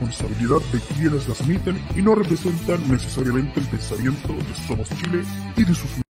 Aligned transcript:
responsabilidad 0.00 0.60
de 0.72 0.80
quienes 0.94 1.28
las 1.28 1.40
emiten 1.42 1.82
y 1.94 2.02
no 2.02 2.14
representan 2.14 2.88
necesariamente 2.90 3.60
el 3.60 3.66
pensamiento 3.66 4.32
de 4.32 4.66
Somos 4.66 4.88
Chile 4.88 5.22
y 5.56 5.64
de 5.64 5.74
sus 5.74 6.09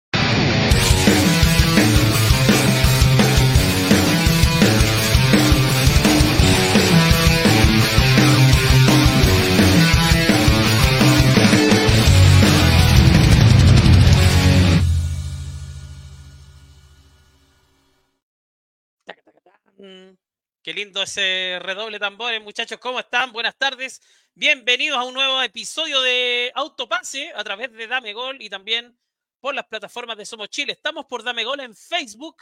lindo 20.83 21.01
ese 21.01 21.59
redoble 21.61 21.97
tambores, 21.97 22.41
muchachos. 22.41 22.77
¿Cómo 22.77 22.99
están? 22.99 23.31
Buenas 23.31 23.57
tardes. 23.57 24.01
Bienvenidos 24.33 24.99
a 24.99 25.05
un 25.05 25.13
nuevo 25.13 25.41
episodio 25.41 26.01
de 26.01 26.51
Autopase 26.55 27.31
a 27.33 27.41
través 27.41 27.71
de 27.71 27.87
Dame 27.87 28.11
Gol 28.11 28.41
y 28.41 28.49
también 28.49 28.93
por 29.39 29.55
las 29.55 29.65
plataformas 29.65 30.17
de 30.17 30.25
Somos 30.25 30.49
Chile. 30.49 30.73
Estamos 30.73 31.05
por 31.05 31.23
Dame 31.23 31.45
Gol 31.45 31.61
en 31.61 31.73
Facebook 31.73 32.35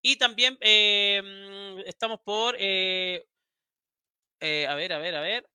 y 0.00 0.16
también 0.16 0.56
eh, 0.62 1.82
estamos 1.84 2.20
por. 2.20 2.56
Eh, 2.58 3.26
eh, 4.40 4.66
a 4.66 4.74
ver, 4.74 4.94
a 4.94 4.98
ver, 4.98 5.14
a 5.14 5.20
ver. 5.20 5.46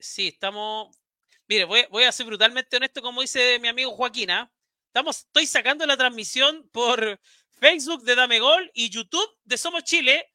Sí, 0.00 0.26
estamos. 0.26 0.98
Mire, 1.46 1.62
voy, 1.62 1.86
voy, 1.92 2.02
a 2.02 2.10
ser 2.10 2.26
brutalmente 2.26 2.76
honesto, 2.76 3.00
como 3.02 3.20
dice 3.20 3.60
mi 3.60 3.68
amigo 3.68 3.92
Joaquina. 3.92 4.40
¿ah? 4.40 4.52
Estamos, 4.88 5.18
estoy 5.18 5.46
sacando 5.46 5.86
la 5.86 5.96
transmisión 5.96 6.68
por 6.72 7.20
Facebook 7.60 8.02
de 8.02 8.16
Dame 8.16 8.40
Gol 8.40 8.68
y 8.74 8.90
YouTube 8.90 9.38
de 9.44 9.56
Somos 9.56 9.84
Chile 9.84 10.28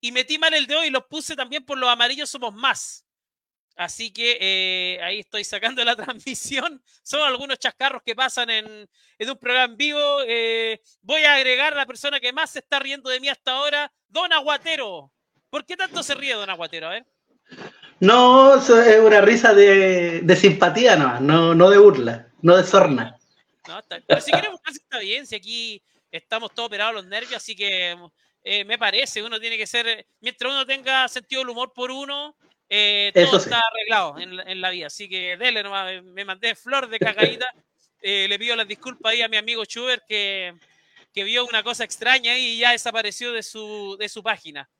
y 0.00 0.12
metí 0.12 0.38
mal 0.38 0.54
el 0.54 0.66
dedo 0.66 0.84
y 0.84 0.90
los 0.90 1.04
puse 1.06 1.34
también 1.36 1.64
por 1.64 1.78
los 1.78 1.88
amarillos 1.88 2.30
somos 2.30 2.54
más. 2.54 3.04
Así 3.76 4.12
que 4.12 4.38
eh, 4.40 5.02
ahí 5.02 5.20
estoy 5.20 5.44
sacando 5.44 5.84
la 5.84 5.94
transmisión. 5.96 6.82
Son 7.02 7.20
algunos 7.22 7.58
chascarros 7.58 8.02
que 8.02 8.16
pasan 8.16 8.50
en, 8.50 8.88
en 9.18 9.30
un 9.30 9.36
programa 9.38 9.72
en 9.72 9.76
vivo. 9.76 10.18
Eh, 10.26 10.80
voy 11.00 11.22
a 11.22 11.34
agregar 11.34 11.72
a 11.72 11.76
la 11.76 11.86
persona 11.86 12.18
que 12.18 12.32
más 12.32 12.50
se 12.50 12.58
está 12.58 12.80
riendo 12.80 13.08
de 13.08 13.20
mí 13.20 13.28
hasta 13.28 13.52
ahora, 13.52 13.92
Don 14.08 14.32
Aguatero. 14.32 15.12
¿Por 15.48 15.64
qué 15.64 15.76
tanto 15.76 16.02
se 16.02 16.14
ríe 16.14 16.34
Don 16.34 16.50
Aguatero? 16.50 16.88
A 16.88 16.90
ver. 16.90 17.06
No, 18.00 18.56
es 18.56 18.68
una 18.68 19.20
risa 19.20 19.54
de, 19.54 20.20
de 20.22 20.36
simpatía 20.36 20.96
no, 20.96 21.20
no, 21.20 21.54
no 21.54 21.70
de 21.70 21.78
burla, 21.78 22.28
no 22.42 22.56
de 22.56 22.64
sorna. 22.64 23.16
No, 23.66 23.78
está, 23.78 24.00
pero 24.06 24.20
si 24.20 24.30
queremos 24.32 24.60
está 24.66 24.98
bien, 24.98 25.26
si 25.26 25.36
aquí 25.36 25.82
estamos 26.10 26.52
todos 26.54 26.68
operados 26.68 26.94
los 26.94 27.06
nervios, 27.06 27.36
así 27.36 27.54
que 27.54 27.96
eh, 28.42 28.64
me 28.64 28.78
parece, 28.78 29.22
uno 29.22 29.40
tiene 29.40 29.56
que 29.56 29.66
ser, 29.66 30.06
mientras 30.20 30.52
uno 30.52 30.64
tenga 30.64 31.08
sentido 31.08 31.40
del 31.40 31.50
humor 31.50 31.72
por 31.74 31.90
uno, 31.90 32.36
eh, 32.68 33.12
todo 33.14 33.38
está 33.38 33.60
arreglado 33.60 34.18
en, 34.18 34.60
la 34.60 34.70
vida. 34.70 34.86
Así 34.86 35.08
que 35.08 35.36
dele 35.36 35.62
nomás, 35.62 36.02
me 36.02 36.24
mandé 36.24 36.54
flor 36.54 36.88
de 36.88 36.98
cagadita. 36.98 37.46
Eh, 38.00 38.28
le 38.28 38.38
pido 38.38 38.54
las 38.54 38.68
disculpas 38.68 39.10
ahí 39.10 39.22
a 39.22 39.28
mi 39.28 39.36
amigo 39.36 39.64
Schubert 39.64 40.04
que, 40.06 40.54
que 41.12 41.24
vio 41.24 41.44
una 41.44 41.64
cosa 41.64 41.82
extraña 41.82 42.38
y 42.38 42.56
ya 42.56 42.70
desapareció 42.70 43.32
de 43.32 43.42
su, 43.42 43.96
de 43.98 44.08
su 44.08 44.22
página. 44.22 44.70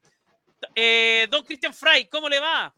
don 1.29 1.45
Cristian 1.45 1.75
Fry, 1.75 2.07
¿cómo 2.07 2.29
le 2.29 2.39
va? 2.39 2.73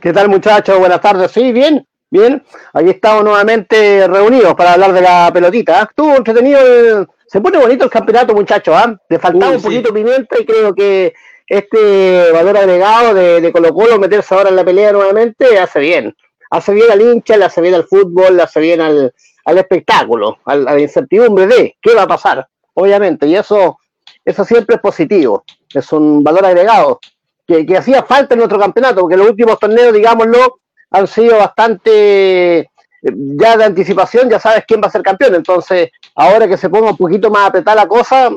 ¿Qué 0.00 0.10
tal 0.10 0.30
muchachos? 0.30 0.78
Buenas 0.78 1.02
tardes. 1.02 1.30
Sí, 1.30 1.52
bien, 1.52 1.86
bien. 2.10 2.42
Aquí 2.72 2.90
estamos 2.90 3.24
nuevamente 3.24 4.06
reunidos 4.06 4.54
para 4.54 4.74
hablar 4.74 4.92
de 4.92 5.00
la 5.00 5.30
pelotita. 5.32 5.82
Estuvo 5.82 6.16
entretenido 6.16 6.60
el 6.60 7.08
se 7.28 7.42
pone 7.42 7.58
bonito 7.58 7.84
el 7.84 7.90
campeonato, 7.90 8.34
muchachos. 8.34 8.74
¿ah? 8.74 8.98
Le 9.08 9.18
faltaba 9.18 9.52
un 9.52 9.62
poquito 9.62 9.92
de 9.92 10.00
pimienta 10.00 10.40
y 10.40 10.46
creo 10.46 10.74
que 10.74 11.12
este 11.46 12.32
valor 12.32 12.56
agregado 12.56 13.14
de, 13.14 13.52
Colo 13.52 13.72
Colo 13.74 13.98
meterse 13.98 14.34
ahora 14.34 14.48
en 14.48 14.56
la 14.56 14.64
pelea 14.64 14.92
nuevamente 14.92 15.58
hace 15.58 15.80
bien. 15.80 16.16
Hace 16.50 16.72
bien 16.72 16.90
al 16.90 17.02
hincha, 17.02 17.36
le 17.36 17.44
hace 17.44 17.60
bien 17.60 17.74
al 17.74 17.84
fútbol, 17.84 18.36
le 18.36 18.42
hace 18.42 18.60
bien 18.60 18.80
al, 18.80 19.12
espectáculo, 19.44 20.38
a 20.46 20.56
la 20.56 20.80
incertidumbre 20.80 21.46
de 21.46 21.76
qué 21.82 21.94
va 21.94 22.02
a 22.02 22.08
pasar, 22.08 22.48
obviamente. 22.72 23.26
Y 23.26 23.36
eso, 23.36 23.78
eso 24.24 24.44
siempre 24.44 24.76
es 24.76 24.80
positivo. 24.80 25.44
Es 25.74 25.92
un 25.92 26.24
valor 26.24 26.46
agregado 26.46 27.00
que, 27.46 27.66
que 27.66 27.76
hacía 27.76 28.02
falta 28.02 28.34
en 28.34 28.38
nuestro 28.38 28.58
campeonato, 28.58 29.02
porque 29.02 29.18
los 29.18 29.28
últimos 29.28 29.58
torneos, 29.58 29.92
digámoslo, 29.92 30.60
han 30.90 31.06
sido 31.06 31.38
bastante 31.38 32.70
ya 33.00 33.56
de 33.56 33.64
anticipación 33.64 34.28
ya 34.28 34.40
sabes 34.40 34.64
quién 34.66 34.80
va 34.82 34.88
a 34.88 34.90
ser 34.90 35.02
campeón. 35.02 35.34
Entonces, 35.34 35.90
ahora 36.14 36.48
que 36.48 36.56
se 36.56 36.68
ponga 36.68 36.90
un 36.90 36.96
poquito 36.96 37.30
más 37.30 37.48
apretada 37.48 37.82
la 37.82 37.88
cosa, 37.88 38.30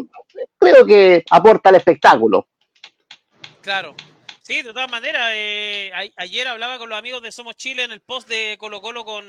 creo 0.57 0.85
que 0.85 1.23
aporta 1.29 1.69
al 1.69 1.75
espectáculo. 1.75 2.47
Claro. 3.61 3.95
Sí, 4.41 4.63
de 4.63 4.73
todas 4.73 4.89
maneras, 4.89 5.31
eh, 5.33 5.91
ayer 6.17 6.47
hablaba 6.47 6.77
con 6.77 6.89
los 6.89 6.97
amigos 6.97 7.21
de 7.21 7.31
Somos 7.31 7.55
Chile 7.55 7.83
en 7.83 7.91
el 7.91 8.01
post 8.01 8.27
de 8.27 8.57
Colo 8.59 8.81
Colo 8.81 9.05
con 9.05 9.23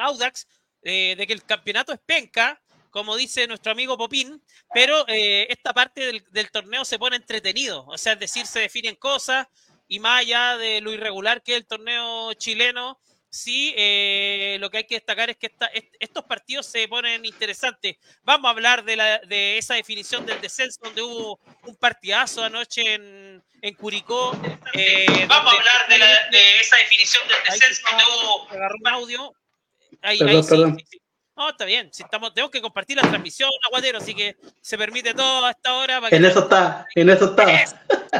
Audax, 0.00 0.48
eh, 0.82 1.14
de 1.16 1.26
que 1.26 1.32
el 1.32 1.44
campeonato 1.44 1.92
es 1.92 2.00
penca, 2.04 2.60
como 2.90 3.14
dice 3.14 3.46
nuestro 3.46 3.72
amigo 3.72 3.98
Popín, 3.98 4.42
pero 4.72 5.06
eh, 5.06 5.46
esta 5.50 5.72
parte 5.72 6.06
del, 6.06 6.24
del, 6.30 6.50
torneo 6.50 6.84
se 6.84 6.98
pone 6.98 7.16
entretenido, 7.16 7.84
o 7.86 7.98
sea, 7.98 8.14
es 8.14 8.20
decir, 8.20 8.46
se 8.46 8.60
definen 8.60 8.96
cosas 8.96 9.46
y 9.88 10.00
más 10.00 10.20
allá 10.20 10.56
de 10.56 10.80
lo 10.80 10.92
irregular 10.92 11.42
que 11.42 11.52
es 11.52 11.58
el 11.58 11.66
torneo 11.66 12.32
chileno, 12.34 12.98
sí, 13.34 13.74
eh, 13.76 14.56
lo 14.60 14.70
que 14.70 14.78
hay 14.78 14.84
que 14.84 14.94
destacar 14.94 15.28
es 15.28 15.36
que 15.36 15.52
estos 15.98 16.24
partidos 16.24 16.66
se 16.66 16.86
ponen 16.88 17.24
interesantes. 17.24 17.96
Vamos 18.22 18.48
a 18.48 18.50
hablar 18.50 18.84
de, 18.84 18.96
la, 18.96 19.18
de 19.20 19.58
esa 19.58 19.74
definición 19.74 20.24
del 20.24 20.40
descenso, 20.40 20.80
donde 20.82 21.02
hubo 21.02 21.40
un 21.64 21.76
partidazo 21.76 22.44
anoche 22.44 22.94
en, 22.94 23.42
en 23.60 23.74
Curicó. 23.74 24.36
Eh, 24.72 25.26
Vamos 25.28 25.52
a 25.52 25.56
hablar 25.56 25.88
de, 25.88 25.98
la, 25.98 26.06
de, 26.30 26.60
esa 26.60 26.76
definición 26.76 27.26
del 27.26 27.38
descenso, 27.50 27.82
donde 27.90 28.04
hubo 28.04 28.48
un 28.80 28.88
audio. 28.88 29.32
Ahí, 30.00 30.18
ahí 30.20 30.42
sí, 30.42 31.00
No, 31.36 31.50
está 31.50 31.64
bien. 31.64 31.90
Si 31.92 32.02
estamos, 32.02 32.32
tenemos 32.32 32.52
que 32.52 32.62
compartir 32.62 32.96
la 32.96 33.08
transmisión, 33.08 33.50
Aguadero, 33.66 33.98
así 33.98 34.14
que 34.14 34.36
se 34.60 34.78
permite 34.78 35.12
todo 35.12 35.44
a 35.44 35.50
esta 35.50 35.74
hora. 35.74 36.00
en 36.10 36.24
eso 36.24 36.40
está, 36.40 36.86
en 36.94 37.10
eso 37.10 37.24
está. 37.26 37.46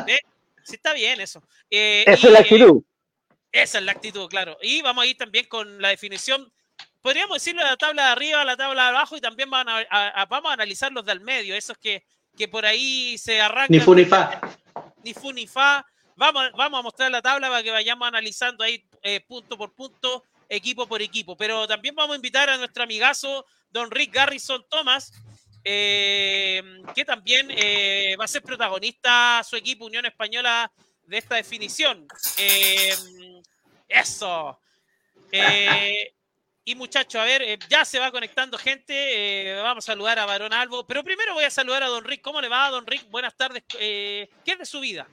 Sí, 0.65 0.77
está 0.77 0.93
bien 0.95 1.21
eso. 1.21 1.43
Eh, 1.71 2.05
Esa 2.07 2.27
es 2.27 2.33
la 2.33 2.39
actitud. 2.41 2.83
Esa 3.53 3.79
es 3.79 3.85
la 3.85 3.93
actitud, 3.93 4.27
claro. 4.29 4.59
Y 4.63 4.83
vamos 4.83 5.05
a 5.05 5.07
ir 5.07 5.17
también 5.17 5.47
con 5.47 5.81
la 5.81 5.91
definición, 5.91 6.53
podríamos 7.03 7.37
decirlo 7.37 7.63
de 7.63 7.69
la 7.71 7.77
tabla 7.77 8.07
de 8.07 8.13
arriba 8.13 8.41
a 8.41 8.45
la 8.45 8.57
tabla 8.57 8.83
de 8.83 8.89
abajo 8.89 9.17
y 9.17 9.21
también 9.21 9.49
vamos 9.51 9.85
a, 9.91 10.27
vamos 10.27 10.51
a 10.51 10.55
analizar 10.55 10.91
los 10.91 11.05
del 11.05 11.21
medio, 11.21 11.55
esos 11.55 11.79
que, 11.79 12.05
que 12.37 12.49
por 12.49 12.67
ahí 12.67 13.17
se 13.19 13.41
arrancan. 13.41 13.69
Ni 13.77 13.81
fu 13.81 13.95
ni 13.95 14.05
fa. 14.05 14.41
Ni 15.05 15.15
fu 15.15 15.33
ni 15.33 15.47
fa. 15.47 15.87
Vamos, 16.17 16.51
vamos 16.57 16.81
a 16.81 16.83
mostrar 16.83 17.11
la 17.11 17.23
tabla 17.23 17.49
para 17.49 17.63
que 17.63 17.71
vayamos 17.71 18.09
analizando 18.09 18.65
ahí 18.65 18.85
eh, 19.03 19.21
punto 19.21 19.57
por 19.57 19.75
punto, 19.75 20.25
equipo 20.49 20.87
por 20.87 21.03
equipo. 21.03 21.37
Pero 21.37 21.67
también 21.69 21.95
vamos 21.95 22.15
a 22.15 22.17
invitar 22.17 22.49
a 22.49 22.57
nuestro 22.57 22.83
amigazo, 22.85 23.45
don 23.71 23.91
Rick 23.91 24.15
Garrison 24.15 24.65
Thomas, 24.69 25.13
eh, 25.65 26.63
que 26.95 27.05
también 27.05 27.49
eh, 27.51 28.15
va 28.21 28.27
a 28.27 28.29
ser 28.29 28.43
protagonista 28.43 29.43
su 29.43 29.57
equipo 29.57 29.87
Unión 29.87 30.05
Española 30.05 30.71
de 31.07 31.19
esta 31.19 31.37
definición. 31.37 32.07
Eh, 32.37 32.95
eso. 33.89 34.61
Y 36.67 36.75
muchachos, 36.75 37.21
a 37.21 37.25
ver, 37.25 37.59
ya 37.69 37.85
se 37.85 37.99
va 37.99 38.11
conectando 38.11 38.57
gente. 38.57 39.55
vamos 39.63 39.85
a 39.85 39.93
saludar 39.93 40.19
a 40.19 40.27
Barón 40.27 40.53
Albo. 40.53 40.87
Pero 40.87 41.03
primero 41.03 41.35
voy 41.35 41.45
a 41.45 41.51
saludar 41.51 41.83
a 41.83 41.89
Don 41.89 42.05
Rick. 42.05 42.23
¿Cómo 42.23 42.41
le 42.41 42.49
va, 42.49 42.71
Don 42.71 42.87
Rick? 42.87 43.11
Buenas 43.11 43.37
tardes. 43.37 43.65
¿Qué 43.69 44.31
es 44.45 44.59
de 44.59 44.67
su 44.67 44.81
vida? 44.81 45.07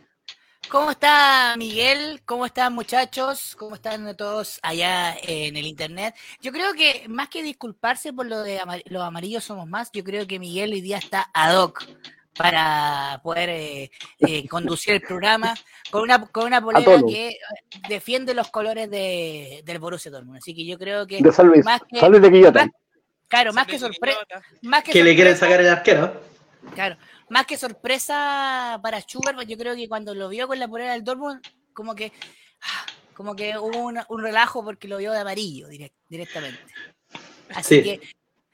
¿Cómo 0.69 0.91
está 0.91 1.55
Miguel? 1.57 2.21
¿Cómo 2.25 2.45
están 2.45 2.73
muchachos? 2.73 3.55
¿Cómo 3.57 3.75
están 3.75 4.15
todos 4.15 4.59
allá 4.61 5.15
en 5.21 5.57
el 5.57 5.65
internet? 5.65 6.15
Yo 6.41 6.51
creo 6.51 6.73
que 6.73 7.05
más 7.09 7.29
que 7.29 7.43
disculparse 7.43 8.13
por 8.13 8.25
lo 8.25 8.41
de 8.41 8.59
los 8.85 9.03
amarillos 9.03 9.43
somos 9.43 9.67
más, 9.67 9.91
yo 9.91 10.03
creo 10.03 10.25
que 10.27 10.39
Miguel 10.39 10.71
hoy 10.73 10.81
día 10.81 10.97
está 10.97 11.29
ad 11.33 11.57
hoc 11.57 11.83
para 12.37 13.19
poder 13.23 13.49
eh, 13.49 13.91
eh, 14.19 14.47
conducir 14.47 14.93
el 14.93 15.01
programa 15.01 15.53
con 15.89 16.03
una, 16.03 16.25
con 16.27 16.45
una 16.45 16.61
polera 16.61 17.01
que 17.07 17.37
defiende 17.89 18.33
los 18.33 18.49
colores 18.49 18.89
de, 18.89 19.61
del 19.65 19.79
Borussia 19.79 20.09
Dortmund. 20.09 20.37
Así 20.37 20.55
que 20.55 20.65
yo 20.65 20.77
creo 20.77 21.05
que... 21.05 21.21
De 21.21 21.31
San 21.31 21.47
Luis, 21.47 21.65
más 21.65 21.81
que, 21.89 21.99
San 21.99 22.11
Luis 22.11 22.23
de 22.23 22.31
Quillota. 22.31 22.69
claro, 23.27 23.51
más 23.51 23.67
que, 23.67 23.77
sorpresa... 23.77 24.19
más 24.61 24.83
que, 24.83 25.03
le 25.03 25.15
quieren 25.15 25.35
sacar 25.35 25.59
el 25.59 25.69
arquero. 25.69 26.21
Claro, 26.73 26.95
más 27.31 27.45
que 27.45 27.57
sorpresa 27.57 28.77
para 28.83 28.99
Schubert, 28.99 29.41
yo 29.47 29.57
creo 29.57 29.73
que 29.73 29.87
cuando 29.87 30.13
lo 30.13 30.27
vio 30.27 30.47
con 30.47 30.59
la 30.59 30.67
polera 30.67 30.93
del 30.93 31.03
Dortmund, 31.03 31.41
como 31.73 31.95
que... 31.95 32.11
Ah, 32.61 32.85
como 33.13 33.35
que 33.35 33.57
hubo 33.57 33.85
un, 33.85 34.21
relajo 34.21 34.63
porque 34.63 34.87
lo 34.87 34.97
vio 34.97 35.11
de 35.11 35.19
amarillo 35.19 35.67
directamente. 36.09 36.59
Así 37.53 37.83
que 37.83 38.01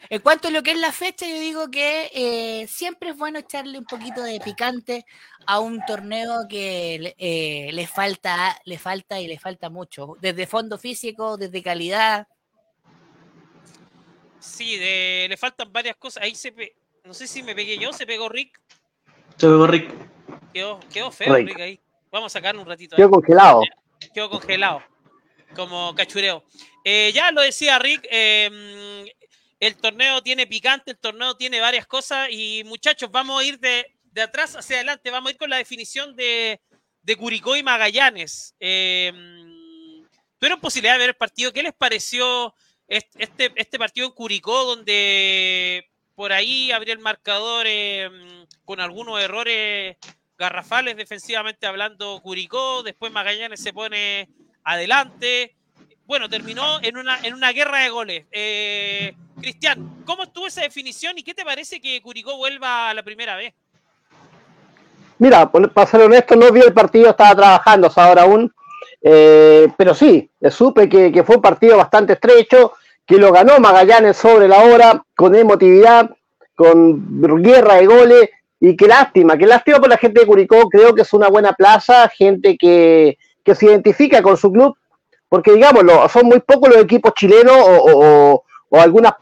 en 0.09 0.21
cuanto 0.21 0.49
a 0.49 0.51
lo 0.51 0.61
que 0.61 0.71
es 0.71 0.77
la 0.77 0.91
fecha, 0.91 1.27
yo 1.27 1.39
digo 1.39 1.71
que 1.71 2.11
eh, 2.13 2.67
siempre 2.67 3.11
es 3.11 3.17
bueno 3.17 3.39
echarle 3.39 3.79
un 3.79 3.85
poquito 3.85 4.21
de 4.21 4.39
picante 4.41 5.05
a 5.45 5.59
un 5.59 5.83
torneo 5.85 6.47
que 6.49 7.15
eh, 7.17 7.69
le 7.71 7.87
falta, 7.87 8.59
le 8.65 8.77
falta 8.77 9.19
y 9.21 9.27
le 9.27 9.39
falta 9.39 9.69
mucho, 9.69 10.17
desde 10.19 10.47
fondo 10.47 10.77
físico, 10.77 11.37
desde 11.37 11.63
calidad. 11.63 12.27
Sí, 14.39 14.77
le 14.77 15.37
faltan 15.37 15.71
varias 15.71 15.95
cosas. 15.95 16.23
Ahí 16.23 16.35
se 16.35 16.53
no 17.07 17.13
sé 17.13 17.25
si 17.25 17.41
me 17.41 17.55
pegué 17.55 17.77
yo, 17.77 17.93
se 17.93 18.05
pegó 18.05 18.27
Rick. 18.27 18.59
Se 19.37 19.47
pegó 19.47 19.65
Rick. 19.65 19.93
Quedó, 20.53 21.11
feo 21.11 21.35
Rick. 21.35 21.59
ahí. 21.59 21.79
Vamos 22.11 22.33
a 22.33 22.37
sacar 22.37 22.55
un 22.57 22.65
ratito. 22.65 22.95
Quedó 22.95 23.09
congelado. 23.09 23.61
quedó 24.13 24.29
congelado, 24.29 24.83
como 25.55 25.95
cachureo. 25.95 26.43
Eh, 26.83 27.11
ya 27.13 27.31
lo 27.31 27.41
decía 27.41 27.79
Rick, 27.79 28.07
eh, 28.11 29.05
el 29.59 29.75
torneo 29.77 30.21
tiene 30.21 30.47
picante, 30.47 30.91
el 30.91 30.97
torneo 30.97 31.35
tiene 31.35 31.59
varias 31.59 31.87
cosas 31.87 32.27
y 32.31 32.63
muchachos, 32.65 33.09
vamos 33.11 33.41
a 33.41 33.45
ir 33.45 33.59
de, 33.59 33.85
de 34.11 34.21
atrás 34.21 34.55
hacia 34.55 34.77
adelante, 34.77 35.09
vamos 35.09 35.29
a 35.29 35.31
ir 35.31 35.37
con 35.37 35.49
la 35.49 35.57
definición 35.57 36.15
de, 36.15 36.61
de 37.01 37.15
Curicó 37.15 37.55
y 37.55 37.63
Magallanes. 37.63 38.55
Eh, 38.59 39.11
¿Tuvieron 40.39 40.59
posibilidad 40.59 40.93
de 40.93 40.99
ver 40.99 41.09
el 41.09 41.15
partido? 41.15 41.51
¿Qué 41.51 41.63
les 41.63 41.73
pareció 41.73 42.53
este, 42.87 43.51
este 43.55 43.79
partido 43.79 44.07
en 44.07 44.13
Curicó 44.13 44.63
donde 44.65 45.89
por 46.17 46.33
ahí 46.33 46.71
abrió 46.71 46.95
el 46.95 46.99
marcador 46.99 47.67
eh, 47.67 48.09
con 48.65 48.79
algunos 48.79 49.21
errores 49.21 49.97
garrafales 50.35 50.97
defensivamente 50.97 51.67
hablando 51.67 52.19
Curicó, 52.23 52.81
después 52.81 53.11
Magallanes 53.11 53.61
se 53.61 53.71
pone 53.71 54.27
adelante. 54.63 55.55
Bueno, 56.07 56.27
terminó 56.27 56.79
en 56.81 56.97
una, 56.97 57.19
en 57.21 57.35
una 57.35 57.51
guerra 57.51 57.81
de 57.81 57.89
goles. 57.89 58.25
Eh, 58.31 59.13
Cristian, 59.39 60.03
¿cómo 60.05 60.23
estuvo 60.23 60.47
esa 60.47 60.61
definición 60.61 61.19
y 61.19 61.23
qué 61.23 61.35
te 61.35 61.45
parece 61.45 61.79
que 61.79 62.01
Curicó 62.01 62.35
vuelva 62.35 62.89
a 62.89 62.95
la 62.95 63.03
primera 63.03 63.35
vez? 63.35 63.53
Mira, 65.19 65.51
para 65.51 65.87
ser 65.87 66.01
honesto, 66.01 66.35
no 66.35 66.51
vi 66.51 66.61
el 66.61 66.73
partido, 66.73 67.11
estaba 67.11 67.35
trabajando 67.35 67.91
ahora 67.95 68.23
aún, 68.23 68.51
eh, 69.03 69.67
pero 69.77 69.93
sí, 69.93 70.27
supe 70.49 70.89
que, 70.89 71.11
que, 71.11 71.23
fue 71.23 71.35
un 71.35 71.43
partido 71.43 71.77
bastante 71.77 72.13
estrecho, 72.13 72.73
que 73.07 73.17
lo 73.17 73.31
ganó 73.31 73.59
Magallanes 73.59 74.17
sobre 74.17 74.47
la 74.49 74.63
hora, 74.63 75.03
con 75.15 75.33
emotividad, 75.33 76.11
con 76.55 77.41
guerra 77.41 77.75
de 77.75 77.85
goles, 77.85 78.29
y 78.59 78.75
qué 78.75 78.87
lástima, 78.87 79.37
qué 79.37 79.45
lástima 79.45 79.79
por 79.79 79.89
la 79.89 79.97
gente 79.97 80.19
de 80.19 80.27
Curicó, 80.27 80.67
creo 80.69 80.93
que 80.93 81.03
es 81.03 81.13
una 81.13 81.29
buena 81.29 81.53
plaza, 81.53 82.09
gente 82.09 82.57
que, 82.57 83.17
que 83.43 83.55
se 83.55 83.67
identifica 83.67 84.21
con 84.21 84.35
su 84.35 84.51
club, 84.51 84.75
porque 85.29 85.53
digámoslo, 85.53 86.09
son 86.09 86.25
muy 86.25 86.39
pocos 86.39 86.69
los 86.69 86.83
equipos 86.83 87.13
chilenos 87.13 87.55
o, 87.55 87.81
o, 87.85 88.43
o 88.69 88.79
algunas 88.79 89.13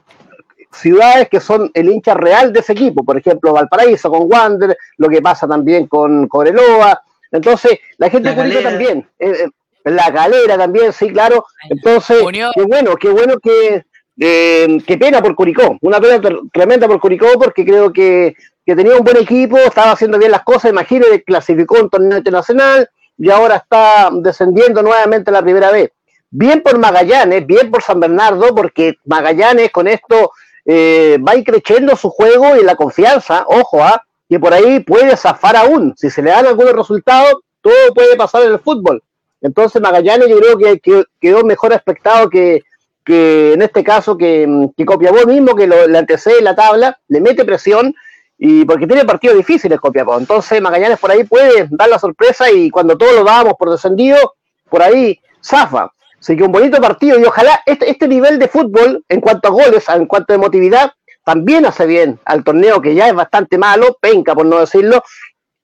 ciudades 0.71 1.29
que 1.29 1.39
son 1.39 1.69
el 1.73 1.89
hincha 1.89 2.13
real 2.13 2.51
de 2.53 2.61
ese 2.61 2.73
equipo, 2.73 3.03
por 3.03 3.17
ejemplo, 3.17 3.53
Valparaíso 3.53 4.09
con 4.09 4.31
Wander, 4.31 4.77
lo 4.97 5.09
que 5.09 5.21
pasa 5.21 5.47
también 5.47 5.87
con 5.87 6.27
Coreloa, 6.27 7.01
entonces 7.31 7.79
la 7.97 8.09
gente 8.09 8.29
la 8.29 8.35
de 8.35 8.41
Curicó 8.41 8.61
también, 8.61 9.07
eh, 9.19 9.49
la 9.85 10.09
galera 10.09 10.57
también, 10.57 10.91
sí, 10.91 11.09
claro, 11.09 11.45
entonces, 11.69 12.23
qué 12.55 12.63
bueno, 12.63 12.95
qué 12.95 13.09
bueno 13.09 13.39
que, 13.39 13.85
eh, 14.19 14.77
qué 14.85 14.97
pena 14.97 15.21
por 15.21 15.35
Curicó, 15.35 15.77
una 15.81 16.01
pena 16.01 16.21
tremenda 16.51 16.87
por 16.87 16.99
Curicó 16.99 17.27
porque 17.39 17.63
creo 17.63 17.93
que, 17.93 18.35
que, 18.65 18.75
tenía 18.75 18.95
un 18.95 19.03
buen 19.03 19.17
equipo, 19.17 19.57
estaba 19.57 19.91
haciendo 19.91 20.17
bien 20.17 20.31
las 20.31 20.43
cosas, 20.43 20.71
imagínate, 20.71 21.23
clasificó 21.23 21.79
un 21.79 21.89
torneo 21.89 22.17
internacional 22.17 22.89
y 23.17 23.29
ahora 23.29 23.57
está 23.57 24.09
descendiendo 24.11 24.81
nuevamente 24.81 25.31
la 25.31 25.41
primera 25.41 25.71
vez. 25.71 25.91
Bien 26.31 26.61
por 26.61 26.77
Magallanes, 26.77 27.45
bien 27.45 27.71
por 27.71 27.81
San 27.81 27.99
Bernardo, 27.99 28.53
porque 28.53 28.95
Magallanes 29.05 29.71
con 29.71 29.87
esto 29.87 30.31
eh, 30.65 31.17
va 31.25 31.33
creciendo 31.45 31.95
su 31.95 32.09
juego 32.09 32.57
y 32.57 32.63
la 32.63 32.75
confianza, 32.75 33.45
ojo, 33.47 33.83
¿ah? 33.83 34.01
que 34.27 34.39
por 34.39 34.53
ahí 34.53 34.79
puede 34.79 35.15
zafar 35.15 35.55
aún. 35.55 35.93
Si 35.95 36.09
se 36.09 36.21
le 36.21 36.31
dan 36.31 36.47
algunos 36.47 36.73
resultados, 36.73 37.35
todo 37.61 37.93
puede 37.93 38.15
pasar 38.15 38.43
en 38.43 38.53
el 38.53 38.59
fútbol. 38.59 39.01
Entonces 39.41 39.81
Magallanes 39.81 40.29
yo 40.29 40.39
creo 40.39 40.57
que, 40.57 40.79
que 40.79 41.03
quedó 41.19 41.43
mejor 41.43 41.73
aspectado 41.73 42.29
que, 42.29 42.63
que 43.03 43.53
en 43.53 43.61
este 43.61 43.83
caso 43.83 44.17
que, 44.17 44.69
que 44.75 44.85
Copiapó 44.85 45.25
mismo, 45.27 45.55
que 45.55 45.67
lo, 45.67 45.87
le 45.87 45.97
antecede 45.97 46.41
la 46.41 46.55
tabla, 46.55 46.99
le 47.07 47.21
mete 47.21 47.45
presión 47.45 47.93
y 48.37 48.65
porque 48.65 48.87
tiene 48.87 49.05
partidos 49.05 49.37
difíciles 49.37 49.79
Copiapó. 49.79 50.17
Entonces 50.17 50.61
Magallanes 50.61 50.99
por 50.99 51.11
ahí 51.11 51.23
puede 51.23 51.67
dar 51.69 51.89
la 51.89 51.99
sorpresa 51.99 52.51
y 52.51 52.69
cuando 52.69 52.97
todos 52.97 53.13
lo 53.15 53.23
dábamos 53.23 53.53
por 53.57 53.69
descendido, 53.69 54.35
por 54.69 54.81
ahí 54.81 55.19
zafa. 55.43 55.91
Así 56.19 56.35
que 56.35 56.43
un 56.43 56.51
bonito 56.51 56.81
partido 56.81 57.19
y 57.19 57.23
ojalá 57.23 57.61
este, 57.65 57.89
este 57.89 58.07
nivel 58.07 58.39
de 58.39 58.47
fútbol 58.47 59.03
en 59.07 59.21
cuanto 59.21 59.47
a 59.47 59.51
goles, 59.51 59.87
en 59.89 60.07
cuanto 60.07 60.33
a 60.33 60.37
emotividad, 60.37 60.91
también 61.23 61.65
hace 61.65 61.85
bien 61.85 62.19
al 62.25 62.43
torneo 62.43 62.81
que 62.81 62.95
ya 62.95 63.07
es 63.07 63.13
bastante 63.13 63.57
malo, 63.57 63.97
penca 64.01 64.33
por 64.33 64.45
no 64.45 64.59
decirlo. 64.59 65.03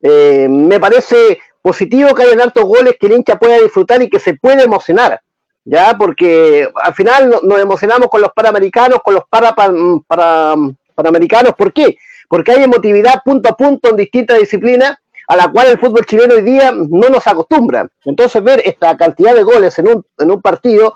Eh, 0.01 0.47
me 0.50 0.79
parece 0.79 1.39
positivo 1.61 2.13
que 2.13 2.23
haya 2.23 2.37
tantos 2.37 2.63
goles 2.63 2.95
que 2.99 3.07
el 3.07 3.13
hincha 3.13 3.37
pueda 3.37 3.59
disfrutar 3.59 4.01
y 4.01 4.09
que 4.09 4.19
se 4.19 4.35
pueda 4.35 4.63
emocionar, 4.63 5.21
ya 5.63 5.95
porque 5.97 6.67
al 6.75 6.93
final 6.93 7.39
nos 7.43 7.59
emocionamos 7.59 8.09
con 8.09 8.21
los 8.21 8.31
panamericanos, 8.33 8.99
con 9.03 9.15
los 9.15 9.23
para, 9.29 9.53
para, 9.53 10.55
panamericanos, 10.95 11.53
¿por 11.55 11.71
qué? 11.73 11.97
Porque 12.27 12.51
hay 12.51 12.63
emotividad 12.63 13.21
punto 13.23 13.49
a 13.49 13.57
punto 13.57 13.89
en 13.89 13.97
distintas 13.97 14.39
disciplinas 14.39 14.97
a 15.27 15.35
la 15.35 15.51
cual 15.51 15.67
el 15.67 15.79
fútbol 15.79 16.05
chileno 16.05 16.35
hoy 16.35 16.41
día 16.41 16.71
no 16.71 17.09
nos 17.09 17.25
acostumbra. 17.25 17.87
Entonces 18.03 18.43
ver 18.43 18.61
esta 18.65 18.97
cantidad 18.97 19.33
de 19.33 19.43
goles 19.43 19.77
en 19.79 19.87
un, 19.87 20.05
en 20.17 20.31
un 20.31 20.41
partido, 20.41 20.95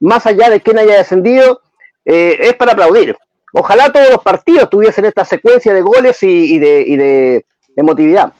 más 0.00 0.26
allá 0.26 0.50
de 0.50 0.60
quien 0.60 0.78
haya 0.78 0.96
descendido, 0.96 1.60
eh, 2.04 2.36
es 2.40 2.54
para 2.54 2.72
aplaudir. 2.72 3.16
Ojalá 3.52 3.92
todos 3.92 4.10
los 4.10 4.22
partidos 4.22 4.68
tuviesen 4.68 5.04
esta 5.04 5.24
secuencia 5.24 5.72
de 5.72 5.80
goles 5.80 6.22
y, 6.22 6.58
de, 6.58 6.84
y 6.86 6.96
de, 6.96 7.46
emotividad. 7.74 8.32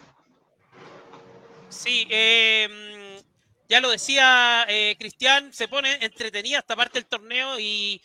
Sí, 1.77 2.07
eh, 2.11 3.21
ya 3.69 3.81
lo 3.81 3.91
decía 3.91 4.65
eh, 4.69 4.97
Cristian, 4.99 5.53
se 5.53 5.69
pone 5.69 5.99
entretenida 6.01 6.59
esta 6.59 6.77
parte 6.77 6.99
del 6.99 7.07
torneo 7.07 7.59
y, 7.59 8.01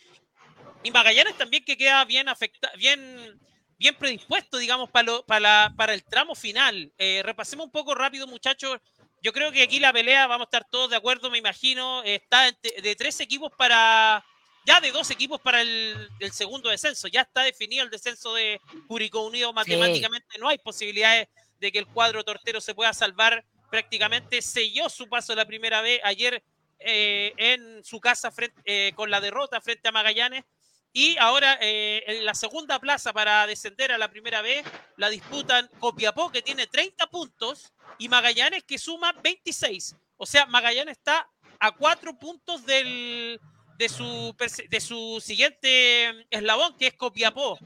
y 0.82 0.90
Magallanes 0.90 1.36
también 1.36 1.64
que 1.64 1.76
queda 1.76 2.04
bien 2.04 2.28
afectado, 2.28 2.76
bien 2.76 3.40
bien 3.82 3.96
predispuesto, 3.96 4.58
digamos, 4.58 4.90
para, 4.90 5.04
lo, 5.04 5.26
para, 5.26 5.74
para 5.76 5.92
el 5.92 6.04
tramo 6.04 6.36
final. 6.36 6.92
Eh, 6.98 7.20
repasemos 7.24 7.66
un 7.66 7.72
poco 7.72 7.94
rápido, 7.96 8.28
muchachos. 8.28 8.78
Yo 9.20 9.32
creo 9.32 9.50
que 9.50 9.62
aquí 9.62 9.80
la 9.80 9.92
pelea, 9.92 10.28
vamos 10.28 10.46
a 10.46 10.48
estar 10.48 10.66
todos 10.70 10.90
de 10.90 10.96
acuerdo, 10.96 11.30
me 11.30 11.38
imagino, 11.38 12.02
está 12.04 12.44
de, 12.44 12.80
de 12.80 12.96
tres 12.96 13.18
equipos 13.18 13.50
para, 13.58 14.24
ya 14.64 14.80
de 14.80 14.92
dos 14.92 15.10
equipos 15.10 15.40
para 15.40 15.62
el, 15.62 16.08
el, 16.20 16.32
segundo 16.32 16.70
descenso. 16.70 17.08
Ya 17.08 17.22
está 17.22 17.42
definido 17.42 17.82
el 17.82 17.90
descenso 17.90 18.34
de 18.34 18.60
Curicó 18.86 19.26
Unido 19.26 19.52
matemáticamente. 19.52 20.28
Sí. 20.30 20.40
No 20.40 20.48
hay 20.48 20.58
posibilidades 20.58 21.28
de 21.58 21.72
que 21.72 21.78
el 21.78 21.86
cuadro 21.86 22.24
tortero 22.24 22.60
se 22.60 22.74
pueda 22.74 22.92
salvar. 22.92 23.44
Prácticamente 23.72 24.42
selló 24.42 24.90
su 24.90 25.08
paso 25.08 25.34
la 25.34 25.46
primera 25.46 25.80
vez 25.80 25.98
ayer 26.04 26.44
eh, 26.78 27.32
en 27.38 27.82
su 27.82 28.02
casa 28.02 28.30
eh, 28.66 28.92
con 28.94 29.10
la 29.10 29.18
derrota 29.18 29.62
frente 29.62 29.88
a 29.88 29.92
Magallanes. 29.92 30.44
Y 30.92 31.16
ahora 31.16 31.56
eh, 31.58 32.04
en 32.06 32.26
la 32.26 32.34
segunda 32.34 32.78
plaza 32.78 33.14
para 33.14 33.46
descender 33.46 33.90
a 33.90 33.96
la 33.96 34.10
primera 34.10 34.42
vez 34.42 34.62
la 34.98 35.08
disputan 35.08 35.70
Copiapó, 35.78 36.30
que 36.30 36.42
tiene 36.42 36.66
30 36.66 37.06
puntos, 37.06 37.72
y 37.96 38.10
Magallanes, 38.10 38.62
que 38.64 38.76
suma 38.76 39.14
26. 39.24 39.96
O 40.18 40.26
sea, 40.26 40.44
Magallanes 40.44 40.98
está 40.98 41.26
a 41.58 41.72
cuatro 41.72 42.18
puntos 42.18 42.66
del, 42.66 43.40
de, 43.78 43.88
su, 43.88 44.36
de 44.68 44.80
su 44.82 45.18
siguiente 45.24 46.26
eslabón, 46.28 46.76
que 46.76 46.88
es 46.88 46.94
Copiapó. 46.94 47.58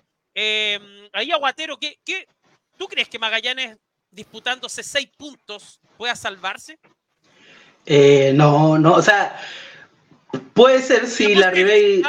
Ahí 1.13 1.33
Aguatero, 1.33 1.81
¿qué, 1.81 1.99
¿qué, 2.05 2.29
tú 2.79 2.87
crees 2.87 3.09
que 3.09 3.19
Magallanes 3.19 3.77
disputándose 4.11 4.83
seis 4.83 5.09
puntos 5.17 5.81
pueda 5.97 6.15
salvarse? 6.15 6.79
Eh, 7.85 8.33
no, 8.35 8.79
no, 8.79 8.95
o 8.95 9.03
sea, 9.03 9.41
puede 10.55 10.83
ser 10.83 11.07
si 11.07 11.35
la 11.35 11.51
Ribey... 11.51 12.03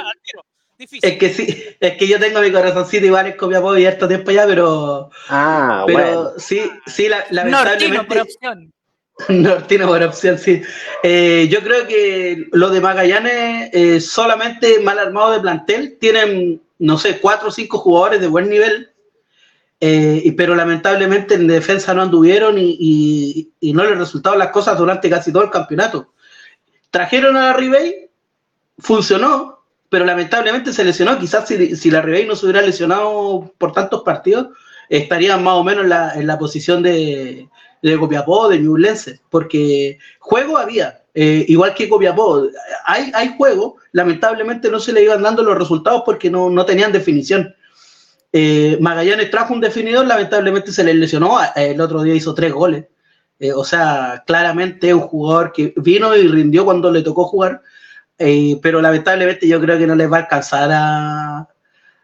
Difícil. 0.77 1.10
Es 1.10 1.18
que 1.18 1.34
sí, 1.34 1.63
es 1.80 1.98
que 1.98 2.08
yo 2.08 2.20
tengo 2.20 2.39
mi 2.39 2.51
corazoncito 2.51 3.08
igual 3.08 3.25
en 3.25 3.34
Copiapó 3.36 3.75
y 3.75 3.88
harto 3.88 4.08
tiempo 4.08 4.30
ya, 4.30 4.46
pero. 4.46 5.10
Ah, 5.27 5.84
pero 5.88 5.98
bueno. 5.98 6.32
sí, 6.38 6.70
sí, 6.86 7.10
la, 7.10 7.25
lamentablemente. 7.32 7.96
Nortino 7.96 8.08
por 8.08 8.18
opción. 8.20 8.74
Nortino 9.30 9.88
por 9.88 10.04
opción, 10.04 10.38
sí. 10.38 10.62
Eh, 11.01 11.48
yo 11.50 11.62
creo 11.62 11.88
que 11.88 12.48
lo 12.51 12.70
de 12.70 12.80
Magallanes, 12.80 13.72
eh, 13.74 14.00
solamente 14.00 14.80
mal 14.80 15.00
armado 15.00 15.32
de 15.32 15.39
plantel, 15.39 15.98
tienen, 16.00 16.62
no 16.77 17.00
sé, 17.00 17.20
cuatro 17.20 17.50
o 17.50 17.51
cinco 17.51 17.80
jugadores 17.80 18.22
de 18.22 18.27
buen 18.27 18.48
nivel, 18.48 18.92
eh, 19.79 20.34
pero 20.36 20.55
lamentablemente 20.55 21.36
en 21.36 21.48
defensa 21.48 21.93
no 21.93 22.01
anduvieron 22.01 22.57
y, 22.57 22.77
y, 22.79 23.51
y 23.60 23.74
no 23.74 23.84
les 23.84 23.98
resultaron 23.98 24.39
las 24.39 24.50
cosas 24.50 24.77
durante 24.77 25.10
casi 25.10 25.31
todo 25.31 25.43
el 25.43 25.51
campeonato. 25.51 26.13
Trajeron 26.89 27.38
a 27.38 27.48
la 27.48 27.53
Ribey, 27.53 28.10
funcionó, 28.79 29.63
pero 29.89 30.05
lamentablemente 30.05 30.74
se 30.74 30.84
lesionó. 30.84 31.17
Quizás 31.19 31.48
si, 31.48 31.91
la 31.91 32.01
Ribey 32.01 32.25
no 32.25 32.36
se 32.36 32.46
hubiera 32.46 32.62
lesionado 32.62 33.53
por 33.57 33.72
tantos 33.72 34.03
partidos, 34.03 34.48
estaría 34.89 35.38
más 35.38 35.55
o 35.55 35.63
menos 35.63 35.84
en 35.84 35.89
la, 35.89 36.13
en 36.13 36.27
la 36.27 36.39
posición 36.39 36.81
de, 36.81 37.48
de 37.81 37.98
Copiapó, 37.98 38.50
de 38.50 38.60
Ñublense, 38.60 39.22
porque 39.29 40.00
juego 40.19 40.57
había, 40.57 41.03
eh, 41.13 41.46
igual 41.48 41.74
que 41.74 41.89
Copiapó, 41.89 42.48
hay, 42.86 43.12
hay 43.13 43.36
juego, 43.38 43.77
lamentablemente 43.91 44.69
no 44.69 44.79
se 44.79 44.93
le 44.93 45.03
iban 45.03 45.22
dando 45.22 45.43
los 45.43 45.57
resultados 45.57 46.03
porque 46.05 46.29
no, 46.29 46.50
no 46.50 46.65
tenían 46.65 46.91
definición. 46.91 47.53
Eh, 48.31 48.77
Magallanes 48.81 49.31
trajo 49.31 49.53
un 49.53 49.62
definidor, 49.62 50.05
lamentablemente 50.05 50.72
se 50.72 50.84
le 50.84 50.93
lesionó, 50.93 51.38
el 51.55 51.79
otro 51.79 52.03
día 52.03 52.13
hizo 52.13 52.34
tres 52.34 52.51
goles. 52.51 52.86
Eh, 53.39 53.53
o 53.53 53.63
sea, 53.63 54.24
claramente 54.25 54.93
un 54.93 55.01
jugador 55.01 55.51
que 55.51 55.74
vino 55.77 56.15
y 56.15 56.27
rindió 56.27 56.65
cuando 56.65 56.91
le 56.91 57.03
tocó 57.03 57.25
jugar, 57.25 57.62
eh, 58.17 58.60
pero 58.62 58.81
lamentablemente 58.81 59.48
yo 59.48 59.62
creo 59.62 59.77
que 59.77 59.86
no 59.86 59.96
les 59.96 60.12
va 60.12 60.17
a 60.17 60.19
alcanzar 60.22 60.69
a, 60.74 61.48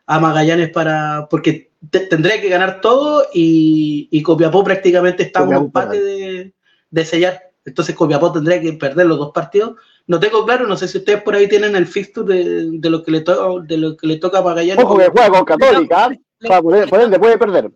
a 0.06 0.20
Magallanes 0.20 0.70
para. 0.70 1.27
porque 1.30 1.72
te, 1.89 2.01
tendría 2.01 2.39
que 2.39 2.50
ganar 2.50 2.82
todo 2.82 3.27
y, 3.34 4.08
y 4.12 4.22
Copiapó 4.22 4.63
prácticamente 4.63 5.24
está 5.24 5.39
a 5.39 5.44
un 5.44 5.56
empate 5.56 6.00
de, 6.00 6.53
de, 6.92 7.06
sellar. 7.06 7.51
Entonces 7.65 7.96
Copiapó 7.96 8.32
tendría 8.32 8.62
que 8.62 8.74
perder 8.74 9.08
los 9.08 9.18
dos 9.18 9.32
partidos. 9.34 9.75
No 10.05 10.19
tengo 10.19 10.45
claro, 10.45 10.67
no 10.67 10.75
sé 10.75 10.88
si 10.88 10.98
ustedes 10.98 11.22
por 11.24 11.33
ahí 11.36 11.48
tienen 11.48 11.75
el 11.75 11.88
fixture 11.88 12.27
de, 12.33 12.72
de 12.79 12.89
lo 12.89 13.03
que 13.03 13.12
le 13.12 13.22
toca 13.22 13.63
de 13.65 13.77
lo 13.77 13.95
que 13.95 14.07
le 14.07 14.17
toca 14.17 14.39
a 14.39 14.41
Magallanes. 14.41 14.83
Ojo 14.83 14.98
que 14.98 15.07
juega 15.10 15.29
con 15.29 15.45
Católica, 15.45 16.07
¿eh? 16.12 16.19
O 16.43 16.48
sea, 16.48 16.62
por 16.62 16.89
por 16.89 17.01
ende 17.01 17.19
puede 17.19 17.38
perder. 17.38 17.72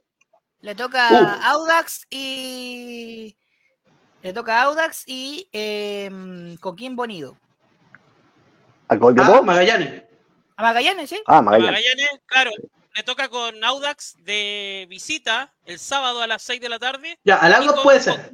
Le 0.61 0.75
toca 0.75 1.07
Uh. 1.11 1.45
Audax 1.55 2.05
y. 2.09 3.37
Le 4.23 4.33
toca 4.33 4.61
Audax 4.63 5.03
y 5.07 5.47
eh, 5.53 6.57
Coquimbo 6.59 7.03
Unido. 7.03 7.37
¿A 8.89 8.95
Ah, 8.95 8.99
Copiapó? 8.99 9.43
Magallanes. 9.43 10.03
A 10.57 10.63
Magallanes, 10.63 11.09
¿sí? 11.09 11.21
Ah, 11.27 11.41
Magallanes. 11.41 11.71
Magallanes, 11.71 12.09
claro, 12.25 12.51
le 12.95 13.03
toca 13.03 13.29
con 13.29 13.63
Audax 13.63 14.15
de 14.23 14.85
visita 14.89 15.53
el 15.65 15.77
sábado 15.79 16.21
a 16.21 16.27
las 16.27 16.41
6 16.41 16.59
de 16.59 16.69
la 16.69 16.79
tarde. 16.79 17.17
Ya, 17.23 17.35
al 17.37 17.53
Audax 17.53 17.79
puede 17.81 17.99
ser. 18.01 18.31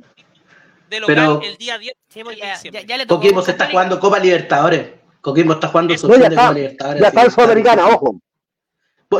De 0.90 1.00
local 1.00 1.16
Pero- 1.16 1.42
el 1.44 1.58
día 1.58 1.78
10 1.78 1.94
Sí, 2.14 2.24
pues 2.24 2.36
de 2.36 2.42
ya, 2.42 2.48
ya, 2.48 2.54
diciembre. 2.54 2.86
ya 2.88 2.98
le 2.98 3.06
tocó. 3.06 3.22
Coquimbo 3.22 3.42
se 3.42 3.52
está 3.52 3.70
jugando 3.70 4.00
Copa 4.00 4.20
Libertadores. 4.20 4.88
Coquimbo 5.22 5.54
está 5.54 5.68
jugando 5.70 5.98
su 5.98 6.08
No, 6.08 6.14
opción 6.14 6.30
de 6.30 6.36
Copa 6.36 6.54
Libertadores. 6.54 7.02
ya 7.02 7.08
está 7.08 7.22
en 7.22 7.28
que 7.28 7.32
Sudamericana, 7.34 7.88
ojo. 7.88 8.20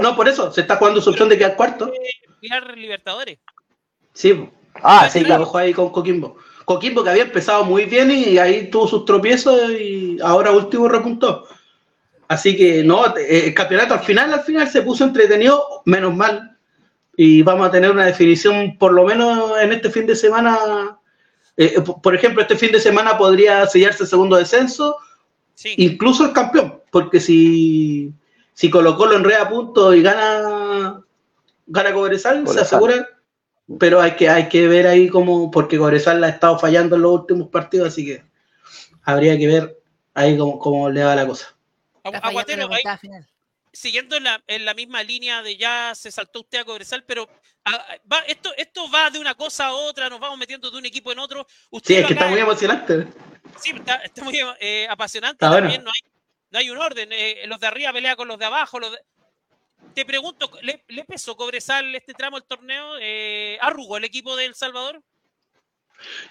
No, 0.02 0.16
por 0.16 0.28
eso, 0.28 0.52
se 0.52 0.62
está 0.62 0.76
jugando 0.78 1.02
su 1.02 1.10
opción 1.12 1.30
de 1.30 1.38
quedar 1.38 1.56
cuarto. 1.56 1.92
Ligar 2.42 2.78
Libertadores. 2.78 3.40
Sí, 4.14 4.50
Ah, 4.82 5.02
así 5.02 5.20
sí, 5.20 5.26
claro. 5.26 5.44
ojo 5.44 5.58
ahí 5.58 5.72
con 5.74 5.92
Coquimbo. 5.92 6.36
Coquimbo 6.66 7.04
que 7.04 7.10
había 7.12 7.24
empezado 7.24 7.64
muy 7.64 7.86
bien 7.86 8.10
y 8.10 8.38
ahí 8.40 8.70
tuvo 8.72 8.88
sus 8.88 9.06
tropiezos 9.06 9.70
y 9.72 10.18
ahora 10.22 10.52
último 10.52 10.88
repuntó. 10.88 11.48
Así 12.28 12.56
que 12.58 12.84
no, 12.84 13.06
eh, 13.18 13.46
el 13.48 13.54
campeonato 13.54 13.94
al 13.94 14.00
final, 14.00 14.34
al 14.34 14.42
final 14.42 14.68
se 14.68 14.82
puso 14.82 15.04
entretenido, 15.04 15.64
menos 15.86 16.16
mal. 16.16 16.58
Y 17.16 17.44
vamos 17.44 17.68
a 17.68 17.72
tener 17.72 17.92
una 17.92 18.06
definición, 18.06 18.76
por 18.80 18.94
lo 18.94 19.04
menos 19.04 19.62
en 19.62 19.74
este 19.74 19.92
fin 19.92 20.08
de 20.08 20.16
semana. 20.16 20.98
Eh, 21.58 21.80
por- 21.82 22.02
por 22.02 22.16
ejemplo, 22.16 22.42
este 22.42 22.56
fin 22.58 22.72
de 22.72 22.80
semana 22.80 23.18
podría 23.18 23.66
sellarse 23.68 24.04
el 24.04 24.10
segundo 24.10 24.36
descenso, 24.38 24.98
Sí. 25.54 25.74
incluso 25.78 26.26
el 26.26 26.34
campeón, 26.34 26.82
porque 26.92 27.20
si, 27.20 28.12
si 28.54 28.70
Colo 28.70 28.96
Colo 28.98 29.16
enreda 29.16 29.48
puntos 29.50 29.96
y 29.96 30.02
gana, 30.02 31.02
gana 31.68 31.94
Cobresal, 31.94 32.48
se 32.48 32.62
asegura. 32.62 33.08
Pero 33.80 34.02
hay 34.02 34.12
que, 34.16 34.28
hay 34.30 34.50
que 34.50 34.68
ver 34.68 34.88
ahí 34.88 35.08
cómo, 35.08 35.50
porque 35.52 35.78
Cobresal 35.78 36.20
la 36.20 36.28
ha 36.28 36.32
estado 36.32 36.60
fallando 36.60 36.96
en 36.96 37.04
los 37.04 37.14
últimos 37.22 37.48
partidos, 37.50 37.88
así 37.90 38.06
que 38.06 38.24
habría 39.04 39.38
que 39.38 39.48
ver 39.48 39.80
ahí 40.16 40.38
cómo, 40.38 40.60
cómo 40.60 40.90
le 40.90 41.04
va 41.04 41.16
la 41.16 41.26
cosa. 41.28 41.56
Aguatero, 42.04 42.68
ahí. 42.72 42.84
Siguiendo 43.74 44.16
en 44.16 44.24
la, 44.26 44.42
en 44.48 44.64
la 44.66 44.74
misma 44.74 45.02
línea 45.04 45.42
de 45.42 45.58
ya 45.58 45.94
se 45.96 46.12
saltó 46.12 46.42
usted 46.42 46.60
a 46.60 46.66
Cobresal, 46.66 47.04
pero 47.06 47.28
va, 48.12 48.20
esto, 48.28 48.54
esto 48.56 48.90
va 48.90 49.10
de 49.10 49.20
una 49.20 49.34
cosa 49.36 49.66
a 49.68 49.74
otra, 49.74 50.10
nos 50.10 50.20
vamos 50.20 50.38
metiendo 50.38 50.70
de 50.72 50.78
un 50.78 50.86
equipo 50.86 51.12
en 51.12 51.20
otro. 51.20 51.46
Usted 51.72 51.96
Sí, 51.96 52.00
es 52.02 52.08
que 52.08 52.14
está 52.14 52.28
muy 52.28 52.40
emocionante. 52.40 53.08
Sí, 53.60 53.72
está, 53.76 53.96
está 53.96 54.24
muy 54.24 54.40
eh, 54.60 54.88
apasionante. 54.90 55.44
Está 55.44 55.50
bueno. 55.50 55.64
También 55.68 55.84
no 55.84 55.90
hay, 55.90 56.12
no 56.52 56.60
hay 56.60 56.70
un 56.70 56.78
orden. 56.78 57.10
eh, 57.12 57.44
los 57.48 57.60
de 57.60 57.68
arriba 57.68 57.92
pelean 57.92 58.16
con 58.16 58.28
los 58.28 58.38
de 58.38 58.46
abajo. 58.46 58.80
los 58.80 58.92
de- 58.92 59.00
Te 59.94 60.06
pregunto, 60.06 60.50
¿le, 60.62 60.84
le 60.88 61.04
pesó 61.06 61.36
Cobresal 61.36 61.94
este 61.96 62.14
tramo 62.14 62.40
del 62.40 62.48
torneo? 62.48 62.96
Eh, 63.02 63.58
¿Arrugó 63.62 63.98
el 63.98 64.04
equipo 64.04 64.36
de 64.36 64.46
El 64.46 64.56
Salvador? 64.56 65.02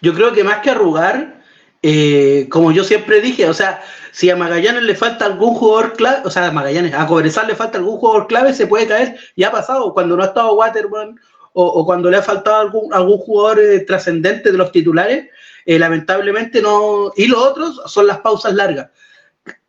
Yo 0.01 0.15
creo 0.15 0.33
que 0.33 0.45
más 0.45 0.59
que 0.63 0.71
arrugar, 0.71 1.43
eh, 1.83 2.47
como 2.49 2.71
yo 2.71 2.85
siempre 2.85 3.21
dije, 3.21 3.49
o 3.49 3.55
sea, 3.55 3.83
si 4.13 4.31
a 4.31 4.37
Magallanes 4.37 4.85
le 4.85 4.95
falta 4.95 5.25
algún 5.27 5.55
jugador 5.55 5.95
clave, 5.95 6.21
o 6.25 6.31
sea, 6.31 6.47
a 6.47 6.53
Magallanes, 6.53 6.95
a 6.95 7.07
Cobresal 7.07 7.49
le 7.49 7.57
falta 7.57 7.79
algún 7.79 7.99
jugador 7.99 8.29
clave, 8.29 8.55
se 8.55 8.67
puede 8.67 8.87
caer. 8.87 9.17
Ya 9.37 9.49
ha 9.49 9.53
pasado, 9.53 9.93
cuando 9.93 10.17
no 10.17 10.23
ha 10.23 10.27
estado 10.27 10.55
Waterman 10.55 11.19
o, 11.55 11.85
cuando 11.85 12.11
le 12.11 12.19
ha 12.19 12.23
faltado 12.23 12.57
algún, 12.57 12.95
algún 12.95 13.19
jugador 13.19 13.61
eh, 13.61 13.81
trascendente 13.81 14.53
de 14.53 14.59
los 14.59 14.71
titulares, 14.71 15.29
eh, 15.67 15.79
lamentablemente 15.79 16.63
no. 16.63 17.13
Y 17.17 17.27
los 17.27 17.43
otros 17.43 17.83
son 17.87 18.07
las 18.07 18.21
pausas 18.21 18.55
largas. 18.55 18.91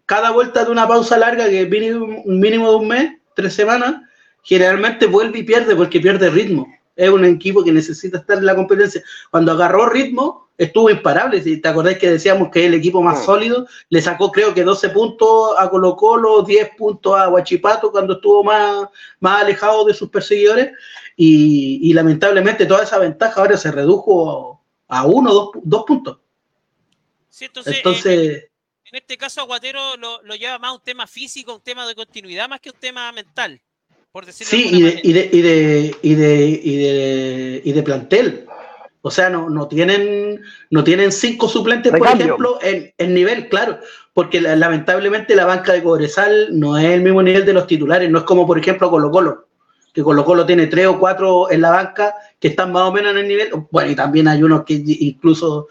Cada 0.05 0.31
vuelta 0.31 0.63
de 0.65 0.71
una 0.71 0.87
pausa 0.87 1.17
larga, 1.17 1.49
que 1.49 1.61
es 1.61 1.69
mínimo, 1.69 2.21
un 2.23 2.39
mínimo 2.39 2.69
de 2.69 2.75
un 2.75 2.87
mes, 2.87 3.11
tres 3.35 3.53
semanas, 3.53 3.95
generalmente 4.43 5.07
vuelve 5.07 5.39
y 5.39 5.43
pierde 5.43 5.75
porque 5.75 5.99
pierde 5.99 6.29
ritmo. 6.29 6.67
Es 6.95 7.09
un 7.09 7.25
equipo 7.25 7.63
que 7.63 7.71
necesita 7.71 8.19
estar 8.19 8.37
en 8.37 8.45
la 8.45 8.55
competencia. 8.55 9.03
Cuando 9.31 9.51
agarró 9.53 9.87
ritmo, 9.89 10.49
estuvo 10.57 10.89
imparable. 10.89 11.41
Si 11.41 11.59
te 11.59 11.67
acordás 11.67 11.97
que 11.97 12.11
decíamos 12.11 12.49
que 12.51 12.59
es 12.61 12.65
el 12.67 12.75
equipo 12.75 13.01
más 13.01 13.21
Mm. 13.21 13.25
sólido, 13.25 13.67
le 13.89 14.01
sacó 14.01 14.31
creo 14.31 14.53
que 14.53 14.63
12 14.63 14.89
puntos 14.89 15.55
a 15.57 15.69
Colo 15.69 15.95
Colo, 15.95 16.43
10 16.43 16.71
puntos 16.77 17.17
a 17.17 17.29
Huachipato 17.29 17.91
cuando 17.91 18.13
estuvo 18.13 18.43
más, 18.43 18.87
más 19.19 19.41
alejado 19.41 19.85
de 19.85 19.93
sus 19.93 20.09
perseguidores. 20.09 20.71
Y, 21.15 21.79
y 21.81 21.93
lamentablemente 21.93 22.65
toda 22.65 22.83
esa 22.83 22.97
ventaja 22.99 23.41
ahora 23.41 23.57
se 23.57 23.71
redujo 23.71 24.61
a 24.87 25.05
uno, 25.05 25.33
dos, 25.33 25.49
dos 25.63 25.83
puntos. 25.87 26.19
Sí, 27.29 27.45
entonces, 27.45 27.77
Entonces, 27.77 28.43
en 28.85 28.95
este 28.97 29.17
caso 29.17 29.41
Aguatero 29.41 29.97
lo, 29.97 30.21
lo 30.21 30.35
lleva 30.35 30.59
más 30.59 30.73
un 30.73 30.81
tema 30.81 31.07
físico, 31.07 31.55
un 31.55 31.61
tema 31.61 31.87
de 31.87 31.95
continuidad, 31.95 32.47
más 32.47 32.59
que 32.59 32.69
un 32.69 32.75
tema 32.79 33.11
mental, 33.11 33.59
por 34.13 34.25
decirlo 34.27 34.49
sí, 34.51 34.81
de 34.81 35.01
y 35.03 35.11
de, 35.11 35.29
y 35.31 35.41
de, 35.41 35.41
y 35.41 35.41
de, 35.41 35.95
y 36.03 36.15
de, 36.15 36.61
y 36.63 36.77
de, 36.77 37.61
y 37.65 37.71
de 37.73 37.83
plantel. 37.83 38.45
O 39.01 39.11
sea, 39.11 39.29
no, 39.29 39.49
no 39.49 39.67
tienen 39.67 40.41
no 40.69 40.83
tienen 40.83 41.11
cinco 41.11 41.49
suplentes, 41.49 41.91
por 41.91 42.07
ejemplo, 42.07 42.59
en, 42.61 42.93
en 42.97 43.13
nivel, 43.13 43.49
claro, 43.49 43.79
porque 44.13 44.39
la- 44.39 44.55
lamentablemente 44.55 45.35
la 45.35 45.45
banca 45.45 45.73
de 45.73 45.83
Cobresal 45.83 46.57
no 46.57 46.77
es 46.77 46.85
el 46.85 47.01
mismo 47.01 47.21
nivel 47.21 47.43
de 47.43 47.53
los 47.53 47.67
titulares, 47.67 48.09
no 48.09 48.19
es 48.19 48.23
como, 48.23 48.47
por 48.47 48.57
ejemplo, 48.57 48.89
Colo 48.89 49.11
Colo, 49.11 49.47
que 49.93 50.03
Colo 50.03 50.23
Colo 50.23 50.45
tiene 50.45 50.67
tres 50.67 50.87
o 50.87 50.99
cuatro 50.99 51.51
en 51.51 51.59
la 51.61 51.71
banca 51.71 52.13
que 52.39 52.49
están 52.49 52.71
más 52.71 52.83
o 52.83 52.93
menos 52.93 53.11
en 53.11 53.17
el 53.17 53.27
nivel, 53.27 53.49
bueno, 53.71 53.91
y 53.91 53.95
también 53.95 54.27
hay 54.29 54.41
unos 54.41 54.63
que 54.63 54.75
incluso 54.85 55.67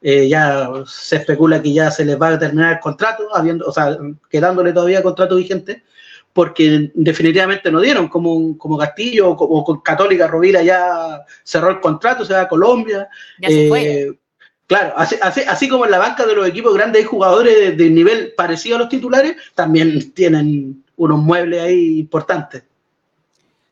eh, 0.00 0.28
ya 0.28 0.68
se 0.86 1.16
especula 1.16 1.62
que 1.62 1.72
ya 1.72 1.90
se 1.90 2.04
les 2.04 2.20
va 2.20 2.30
a 2.30 2.38
terminar 2.38 2.72
el 2.72 2.80
contrato, 2.80 3.28
habiendo, 3.32 3.66
o 3.66 3.72
sea, 3.72 3.96
quedándole 4.28 4.72
todavía 4.72 5.02
contrato 5.04 5.36
vigente, 5.36 5.84
porque 6.32 6.90
definitivamente 6.94 7.70
no 7.70 7.80
dieron, 7.80 8.08
como, 8.08 8.56
como 8.56 8.78
Castillo 8.78 9.30
o 9.30 9.36
como 9.36 9.64
con 9.64 9.80
Católica 9.80 10.26
Rovira 10.26 10.62
ya 10.62 11.24
cerró 11.44 11.70
el 11.70 11.80
contrato, 11.80 12.24
se 12.24 12.32
va 12.32 12.42
a 12.42 12.48
Colombia. 12.48 13.08
Ya 13.38 13.48
se 13.48 13.66
Eh, 13.66 13.68
fue. 13.68 14.18
Claro, 14.66 14.94
así, 14.96 15.16
así, 15.20 15.42
así 15.46 15.68
como 15.68 15.84
en 15.84 15.90
la 15.90 15.98
banca 15.98 16.24
de 16.24 16.34
los 16.34 16.48
equipos 16.48 16.72
grandes 16.72 17.02
hay 17.02 17.06
jugadores 17.06 17.54
de, 17.58 17.72
de 17.72 17.90
nivel 17.90 18.32
parecido 18.34 18.76
a 18.76 18.78
los 18.78 18.88
titulares, 18.88 19.36
también 19.54 20.12
tienen 20.12 20.82
unos 20.96 21.18
muebles 21.18 21.60
ahí 21.60 21.98
importantes. 21.98 22.62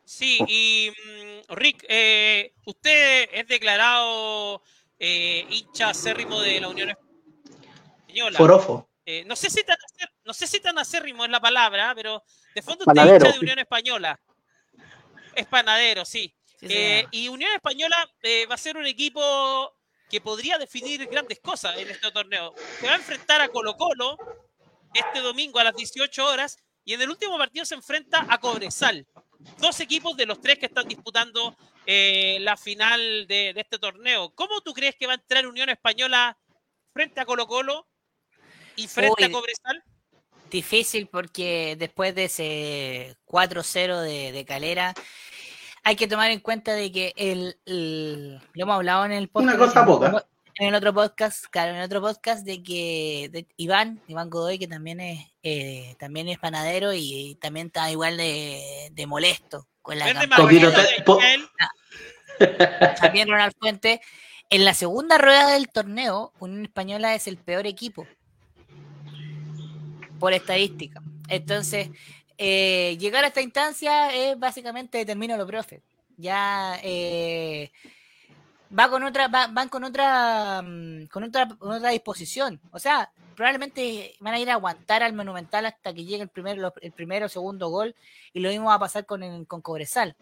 Sí, 0.05 0.37
y 0.47 0.91
mm, 0.91 1.55
Rick, 1.55 1.85
eh, 1.87 2.51
usted 2.65 3.29
es 3.33 3.47
declarado 3.47 4.61
eh, 4.99 5.45
hincha 5.49 5.89
acérrimo 5.89 6.39
de 6.41 6.61
la 6.61 6.67
Unión 6.67 6.89
Española. 6.89 8.37
Forofo. 8.37 8.87
Eh, 9.05 9.23
no 9.25 9.35
sé 9.35 9.49
si 9.49 9.63
tan 9.63 9.77
no 10.23 10.33
sé 10.33 10.47
si 10.47 10.59
tan 10.59 10.77
acérrimo 10.77 11.25
es 11.25 11.31
la 11.31 11.39
palabra, 11.39 11.93
pero 11.95 12.23
de 12.53 12.61
fondo 12.61 12.85
usted 12.87 13.01
es 13.01 13.13
hincha 13.13 13.31
de 13.31 13.39
Unión 13.39 13.59
Española. 13.59 14.19
Es 15.35 15.47
panadero, 15.47 16.05
sí. 16.05 16.33
Sí, 16.59 16.67
Eh, 16.69 17.07
y 17.11 17.27
Unión 17.27 17.51
Española 17.55 17.95
eh, 18.21 18.45
va 18.45 18.55
a 18.55 18.57
ser 18.57 18.77
un 18.77 18.85
equipo 18.85 19.75
que 20.09 20.21
podría 20.21 20.57
definir 20.57 21.07
grandes 21.07 21.39
cosas 21.39 21.77
en 21.77 21.89
este 21.89 22.11
torneo. 22.11 22.53
Se 22.79 22.85
va 22.85 22.93
a 22.93 22.97
enfrentar 22.97 23.41
a 23.41 23.47
Colo 23.47 23.75
Colo 23.77 24.17
este 24.93 25.21
domingo 25.21 25.57
a 25.59 25.63
las 25.63 25.75
18 25.75 26.25
horas 26.25 26.57
y 26.83 26.93
en 26.93 27.01
el 27.01 27.09
último 27.09 27.37
partido 27.37 27.65
se 27.65 27.75
enfrenta 27.75 28.25
a 28.29 28.37
Cobresal. 28.39 29.07
Dos 29.57 29.79
equipos 29.79 30.15
de 30.17 30.25
los 30.25 30.39
tres 30.39 30.59
que 30.59 30.67
están 30.67 30.87
disputando 30.87 31.55
eh, 31.85 32.37
la 32.41 32.57
final 32.57 33.25
de, 33.27 33.53
de 33.53 33.61
este 33.61 33.79
torneo. 33.79 34.29
¿Cómo 34.35 34.61
tú 34.61 34.73
crees 34.73 34.95
que 34.95 35.07
va 35.07 35.13
a 35.13 35.15
entrar 35.15 35.47
Unión 35.47 35.69
Española 35.69 36.37
frente 36.93 37.21
a 37.21 37.25
Colo 37.25 37.47
Colo 37.47 37.87
y 38.75 38.87
frente 38.87 39.23
Uy. 39.23 39.23
a 39.23 39.31
Cobresal? 39.31 39.83
Difícil 40.51 41.07
porque 41.07 41.75
después 41.79 42.13
de 42.13 42.25
ese 42.25 43.17
4-0 43.25 44.01
de, 44.01 44.31
de 44.31 44.45
Calera, 44.45 44.93
hay 45.83 45.95
que 45.95 46.07
tomar 46.07 46.29
en 46.31 46.39
cuenta 46.41 46.73
de 46.73 46.91
que 46.91 47.13
el, 47.15 47.57
el- 47.65 48.35
lo 48.53 48.63
hemos 48.63 48.75
hablado 48.75 49.05
en 49.05 49.13
el 49.13 49.29
podcast. 49.29 49.55
Una 49.55 49.65
cosa 49.65 49.79
en 49.79 49.85
poca. 49.87 50.07
otro- 50.07 50.27
En 50.59 50.67
el 50.67 50.75
otro 50.75 50.93
podcast, 50.93 51.45
claro, 51.49 51.71
en 51.71 51.77
el 51.77 51.83
otro 51.85 52.01
podcast 52.01 52.45
de 52.45 52.61
que 52.61 53.29
de 53.31 53.47
Iván, 53.57 54.01
Iván 54.07 54.29
Godoy, 54.29 54.59
que 54.59 54.67
también 54.67 54.99
es 54.99 55.25
eh, 55.41 55.95
también 55.97 56.27
es 56.27 56.37
panadero 56.37 56.93
y, 56.93 57.35
también 57.41 57.67
está 57.67 57.89
igual 57.89 58.17
de, 58.17 58.89
de 58.91 59.07
molesto 59.07 59.67
con 59.81 59.97
la 59.97 60.05
Michael. 60.27 61.49
también 62.99 63.27
Ronald 63.29 63.53
Fuente. 63.59 64.01
En 64.49 64.65
la 64.65 64.73
segunda 64.73 65.17
rueda 65.17 65.47
del 65.53 65.69
torneo, 65.69 66.33
Unión 66.39 66.65
Española 66.65 67.15
es 67.15 67.25
el 67.27 67.37
peor 67.37 67.65
equipo 67.65 68.05
por 70.21 70.33
estadística. 70.33 71.01
Entonces, 71.27 71.89
eh, 72.37 72.95
llegar 72.99 73.23
a 73.23 73.27
esta 73.27 73.41
instancia 73.41 74.13
es 74.13 74.37
básicamente 74.37 74.99
determina 74.99 75.35
lo 75.35 75.47
profe. 75.47 75.81
Ya 76.15 76.79
eh, 76.83 77.71
va 78.77 78.87
con 78.87 79.03
otra, 79.03 79.27
va- 79.27 79.47
van 79.47 79.67
con 79.67 79.83
otra, 79.83 80.61
mm, 80.61 81.07
con 81.07 81.23
otra, 81.23 81.47
con 81.47 81.71
otra 81.71 81.89
disposición. 81.89 82.61
O 82.71 82.77
sea, 82.77 83.11
probablemente 83.35 84.13
van 84.19 84.35
a 84.35 84.39
ir 84.39 84.51
a 84.51 84.53
aguantar 84.53 85.01
al 85.01 85.13
Monumental 85.13 85.65
hasta 85.65 85.91
que 85.91 86.05
llegue 86.05 86.21
el 86.21 86.29
primer, 86.29 86.59
lo- 86.59 86.73
el 86.81 86.91
primero 86.91 87.25
o 87.25 87.29
segundo 87.29 87.69
gol 87.69 87.95
y 88.31 88.41
lo 88.41 88.49
mismo 88.49 88.67
va 88.67 88.75
a 88.75 88.79
pasar 88.79 89.07
con, 89.07 89.45
con 89.45 89.61
Cobresal. 89.61 90.15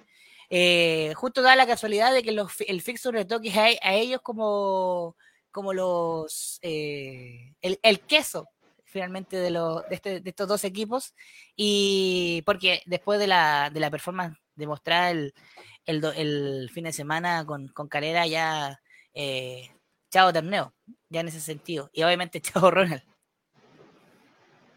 Eh, 0.50 1.12
justo 1.16 1.42
da 1.42 1.58
la 1.58 1.68
casualidad 1.68 2.14
de 2.14 2.24
que 2.24 2.32
los, 2.32 2.54
el 2.62 2.82
fixture 2.82 3.20
le 3.20 3.26
toque 3.26 3.52
a, 3.84 3.94
ellos 3.96 4.22
como 4.22 5.16
como 5.52 5.74
los 5.74 6.60
el 6.62 8.00
queso 8.08 8.48
finalmente 8.90 9.38
de, 9.38 9.52
los, 9.52 9.88
de, 9.90 9.96
este- 9.96 10.20
de 10.20 10.30
estos 10.30 10.48
dos 10.48 10.64
equipos 10.64 11.14
y 11.56 12.42
porque 12.46 12.82
después 12.86 13.20
de 13.20 13.28
la, 13.28 13.70
de 13.72 13.80
la 13.80 13.90
performance 13.92 14.38
demostrada 14.56 15.12
el, 15.12 15.34
el, 15.86 16.02
do- 16.02 16.12
el 16.14 16.70
fin 16.74 16.84
de 16.86 16.94
semana 16.94 17.46
con, 17.46 17.68
con 17.70 17.88
Calera 17.88 18.26
ya 18.28 18.80
eh, 19.14 19.70
chao 20.12 20.34
torneo, 20.34 20.74
ya 21.10 21.22
en 21.22 21.28
ese 21.30 21.40
sentido 21.40 21.90
y 21.94 22.04
obviamente 22.04 22.42
chao 22.42 22.70
Ronald. 22.72 23.04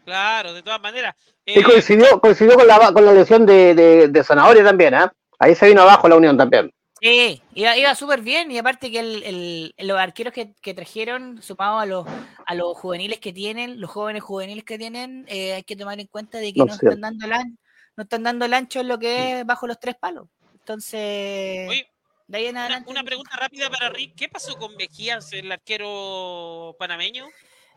Claro, 0.05 0.53
de 0.53 0.61
todas 0.61 0.81
maneras. 0.81 1.15
Y 1.45 1.59
Eh, 1.59 1.63
coincidió, 1.63 2.19
coincidió 2.19 2.55
con 2.55 2.67
la, 2.67 2.91
con 2.91 3.05
la 3.05 3.13
lesión 3.13 3.45
de, 3.45 3.73
de, 3.73 4.07
de 4.09 4.23
Zanahoria 4.23 4.63
también, 4.63 4.93
¿ah? 4.95 5.13
Ahí 5.39 5.55
se 5.55 5.67
vino 5.67 5.81
abajo 5.81 6.07
la 6.09 6.15
unión 6.17 6.37
también. 6.37 6.71
Sí, 7.03 7.41
iba, 7.53 7.75
iba 7.75 7.93
súper 7.95 8.21
bien 8.21 8.49
y 8.49 8.57
aparte 8.57 8.89
que 8.89 8.99
el, 8.99 9.23
el- 9.23 9.75
los 9.77 9.99
arqueros 9.99 10.31
que, 10.33 10.53
que 10.61 10.73
trajeron, 10.73 11.41
sumado 11.41 11.79
a 11.79 11.85
los, 11.85 12.07
a 12.45 12.55
los 12.55 12.77
juveniles 12.77 13.19
que 13.19 13.33
tienen, 13.33 13.81
los 13.81 13.91
jóvenes 13.91 14.23
juveniles 14.23 14.63
que 14.63 14.77
tienen, 14.77 15.25
eh, 15.27 15.51
hay 15.55 15.63
que 15.63 15.75
tomar 15.75 15.99
en 15.99 16.07
cuenta 16.07 16.37
de 16.37 16.53
que 16.53 16.63
No, 16.63 16.73
están 16.73 17.01
dando 17.01 17.25
el 17.25 17.33
an- 17.33 17.59
no 17.97 18.03
están 18.03 18.23
dando 18.23 18.45
el 18.45 18.53
ancho 18.53 18.79
en 18.79 18.87
lo 18.87 18.97
que 18.99 19.41
es 19.41 19.45
bajo 19.45 19.67
los 19.67 19.81
tres 19.81 19.95
palos. 19.95 20.29
Entonces, 20.53 21.67
oye, 21.69 21.89
de 22.27 22.37
ahí 22.37 22.45
en 22.45 22.51
una, 22.51 22.61
adelante. 22.61 22.89
una 22.89 23.03
pregunta 23.03 23.35
rápida 23.35 23.69
para 23.69 23.89
Rick. 23.89 24.15
¿Qué 24.15 24.29
pasó 24.29 24.57
con 24.57 24.73
Mejías, 24.77 25.33
el 25.33 25.51
arquero 25.51 26.73
panameño? 26.79 27.27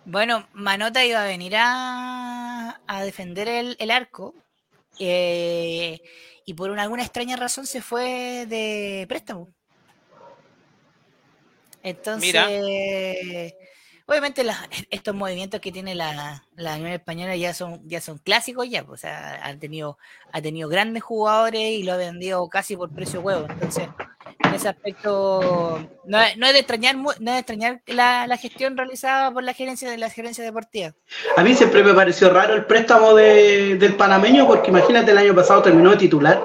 Bueno, 0.04 0.47
Manota 0.52 1.04
iba 1.04 1.21
a 1.21 1.26
venir 1.26 1.54
a, 1.56 2.80
a 2.87 3.02
defender 3.04 3.49
el, 3.49 3.75
el 3.80 3.90
arco 3.90 4.37
eh, 5.00 6.00
y 6.47 6.55
por 6.55 6.71
una, 6.71 6.83
alguna 6.83 7.03
extraña 7.03 7.37
razón 7.37 7.67
se 7.67 7.83
fue 7.83 8.47
de 8.47 9.05
préstamo. 9.09 9.53
Entonces, 11.83 13.53
obviamente 14.06 14.44
las- 14.44 14.66
estos 14.90 15.14
movimientos 15.14 15.60
que 15.60 15.72
tiene 15.72 15.94
la, 15.94 16.44
la 16.56 16.75
Unión 16.76 16.92
Española 16.92 17.36
ya 17.36 17.52
son, 17.54 17.80
ya 17.88 18.00
son 18.00 18.18
clásicos 18.18 18.68
ya, 18.68 18.84
pues, 18.84 19.00
o 19.00 19.02
sea, 19.02 19.40
han 19.44 19.58
tenido, 19.58 19.98
ha 20.32 20.40
tenido 20.40 20.68
grandes 20.68 21.02
jugadores 21.02 21.60
y 21.72 21.82
lo 21.82 21.92
ha 21.92 21.96
vendido 21.96 22.48
casi 22.48 22.76
por 22.76 22.90
precio 22.90 23.20
huevo. 23.20 23.46
Entonces, 23.50 23.88
en 24.44 24.54
ese 24.54 24.68
aspecto, 24.68 25.78
no, 26.04 26.18
no 26.36 26.46
es 26.46 26.52
de 26.52 26.58
extrañar, 26.58 26.96
no 26.96 27.10
es 27.10 27.18
de 27.20 27.38
extrañar 27.38 27.82
la, 27.86 28.26
la 28.26 28.36
gestión 28.36 28.76
realizada 28.76 29.30
por 29.32 29.42
la 29.42 29.52
gerencia 29.54 29.90
de 29.90 29.98
la 29.98 30.08
gerencia 30.10 30.42
deportiva. 30.44 30.92
A 31.36 31.42
mí 31.42 31.54
siempre 31.54 31.82
me 31.82 31.94
pareció 31.94 32.30
raro 32.30 32.54
el 32.54 32.64
préstamo 32.64 33.14
de- 33.14 33.76
del 33.76 33.94
panameño, 33.96 34.46
porque 34.46 34.70
imagínate, 34.70 35.10
el 35.12 35.18
año 35.18 35.34
pasado 35.34 35.62
terminó 35.62 35.90
de 35.90 35.96
titular. 35.96 36.42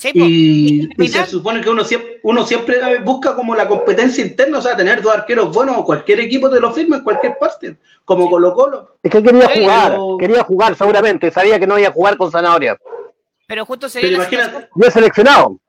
Sí. 0.00 0.10
Y, 0.14 0.88
y 1.04 1.08
se 1.08 1.26
supone 1.26 1.60
que 1.60 1.68
uno 1.68 1.84
siempre, 1.84 2.20
uno 2.22 2.46
siempre 2.46 2.98
busca 3.00 3.34
como 3.36 3.54
la 3.54 3.68
competencia 3.68 4.24
interna, 4.24 4.56
o 4.58 4.62
sea, 4.62 4.74
tener 4.74 5.02
dos 5.02 5.14
arqueros 5.14 5.54
buenos 5.54 5.76
o 5.76 5.84
cualquier 5.84 6.20
equipo 6.20 6.48
te 6.48 6.58
lo 6.58 6.72
firma 6.72 6.96
en 6.96 7.04
cualquier 7.04 7.36
parte, 7.38 7.76
como 8.06 8.30
Colo 8.30 8.54
Colo. 8.54 8.96
Es 9.02 9.10
que 9.10 9.22
quería 9.22 9.46
Sí, 9.52 9.60
jugar, 9.60 9.90
pero- 9.90 10.16
quería 10.18 10.42
jugar 10.42 10.74
seguramente, 10.74 11.30
sabía 11.30 11.58
que 11.60 11.66
no 11.66 11.78
iba 11.78 11.88
a 11.88 11.92
jugar 11.92 12.16
con 12.16 12.30
Zanahoria. 12.32 12.78
pero 13.46 13.66
justo 13.66 13.90
se 13.90 13.98
dio 14.00 14.22
es 14.22 14.92
seleccionado. 14.94 15.60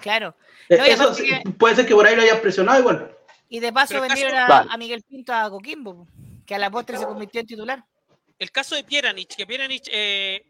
claro. 0.00 0.36
eh, 0.68 0.76
No, 0.78 0.84
eso 0.84 1.14
que- 1.16 1.42
puede 1.58 1.74
ser 1.74 1.86
que 1.86 1.94
por 1.96 2.06
ahí 2.06 2.14
lo 2.14 2.22
hayan 2.22 2.40
presionado 2.40 2.78
igual. 2.78 3.10
Y 3.48 3.58
de 3.58 3.72
paso 3.72 4.00
vendieron 4.00 4.32
caso- 4.34 4.52
a, 4.52 4.58
Vale. 4.60 4.70
a 4.72 4.76
Miguel 4.76 5.02
Pinto 5.02 5.32
a 5.34 5.50
Coquimbo, 5.50 6.06
que 6.46 6.54
a 6.54 6.58
la 6.58 6.70
postre 6.70 6.96
se 6.96 7.06
convirtió 7.06 7.40
en 7.40 7.46
titular. 7.48 7.84
El 8.38 8.50
caso 8.52 8.74
de 8.76 8.84
Pieranich, 8.84 9.34
que 9.36 9.46
Pieranich 9.46 9.88
eh, 9.92 10.44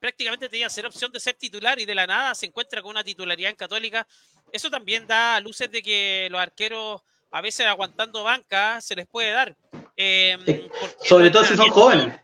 prácticamente 0.00 0.48
tenía 0.48 0.68
ser 0.70 0.86
opción 0.86 1.12
de 1.12 1.20
ser 1.20 1.34
titular 1.34 1.78
y 1.78 1.84
de 1.84 1.94
la 1.94 2.06
nada 2.06 2.34
se 2.34 2.46
encuentra 2.46 2.80
con 2.82 2.90
una 2.90 3.04
titularidad 3.04 3.50
en 3.50 3.56
Católica. 3.56 4.06
Eso 4.52 4.70
también 4.70 5.06
da 5.06 5.38
luces 5.40 5.70
de 5.70 5.82
que 5.82 6.28
los 6.30 6.40
arqueros, 6.40 7.02
a 7.30 7.40
veces 7.40 7.66
aguantando 7.66 8.24
banca, 8.24 8.80
se 8.80 8.96
les 8.96 9.06
puede 9.06 9.30
dar. 9.30 9.54
Eh, 9.96 10.68
Sobre 11.04 11.30
todo 11.30 11.44
si 11.44 11.54
son 11.56 11.68
jóvenes. 11.70 12.18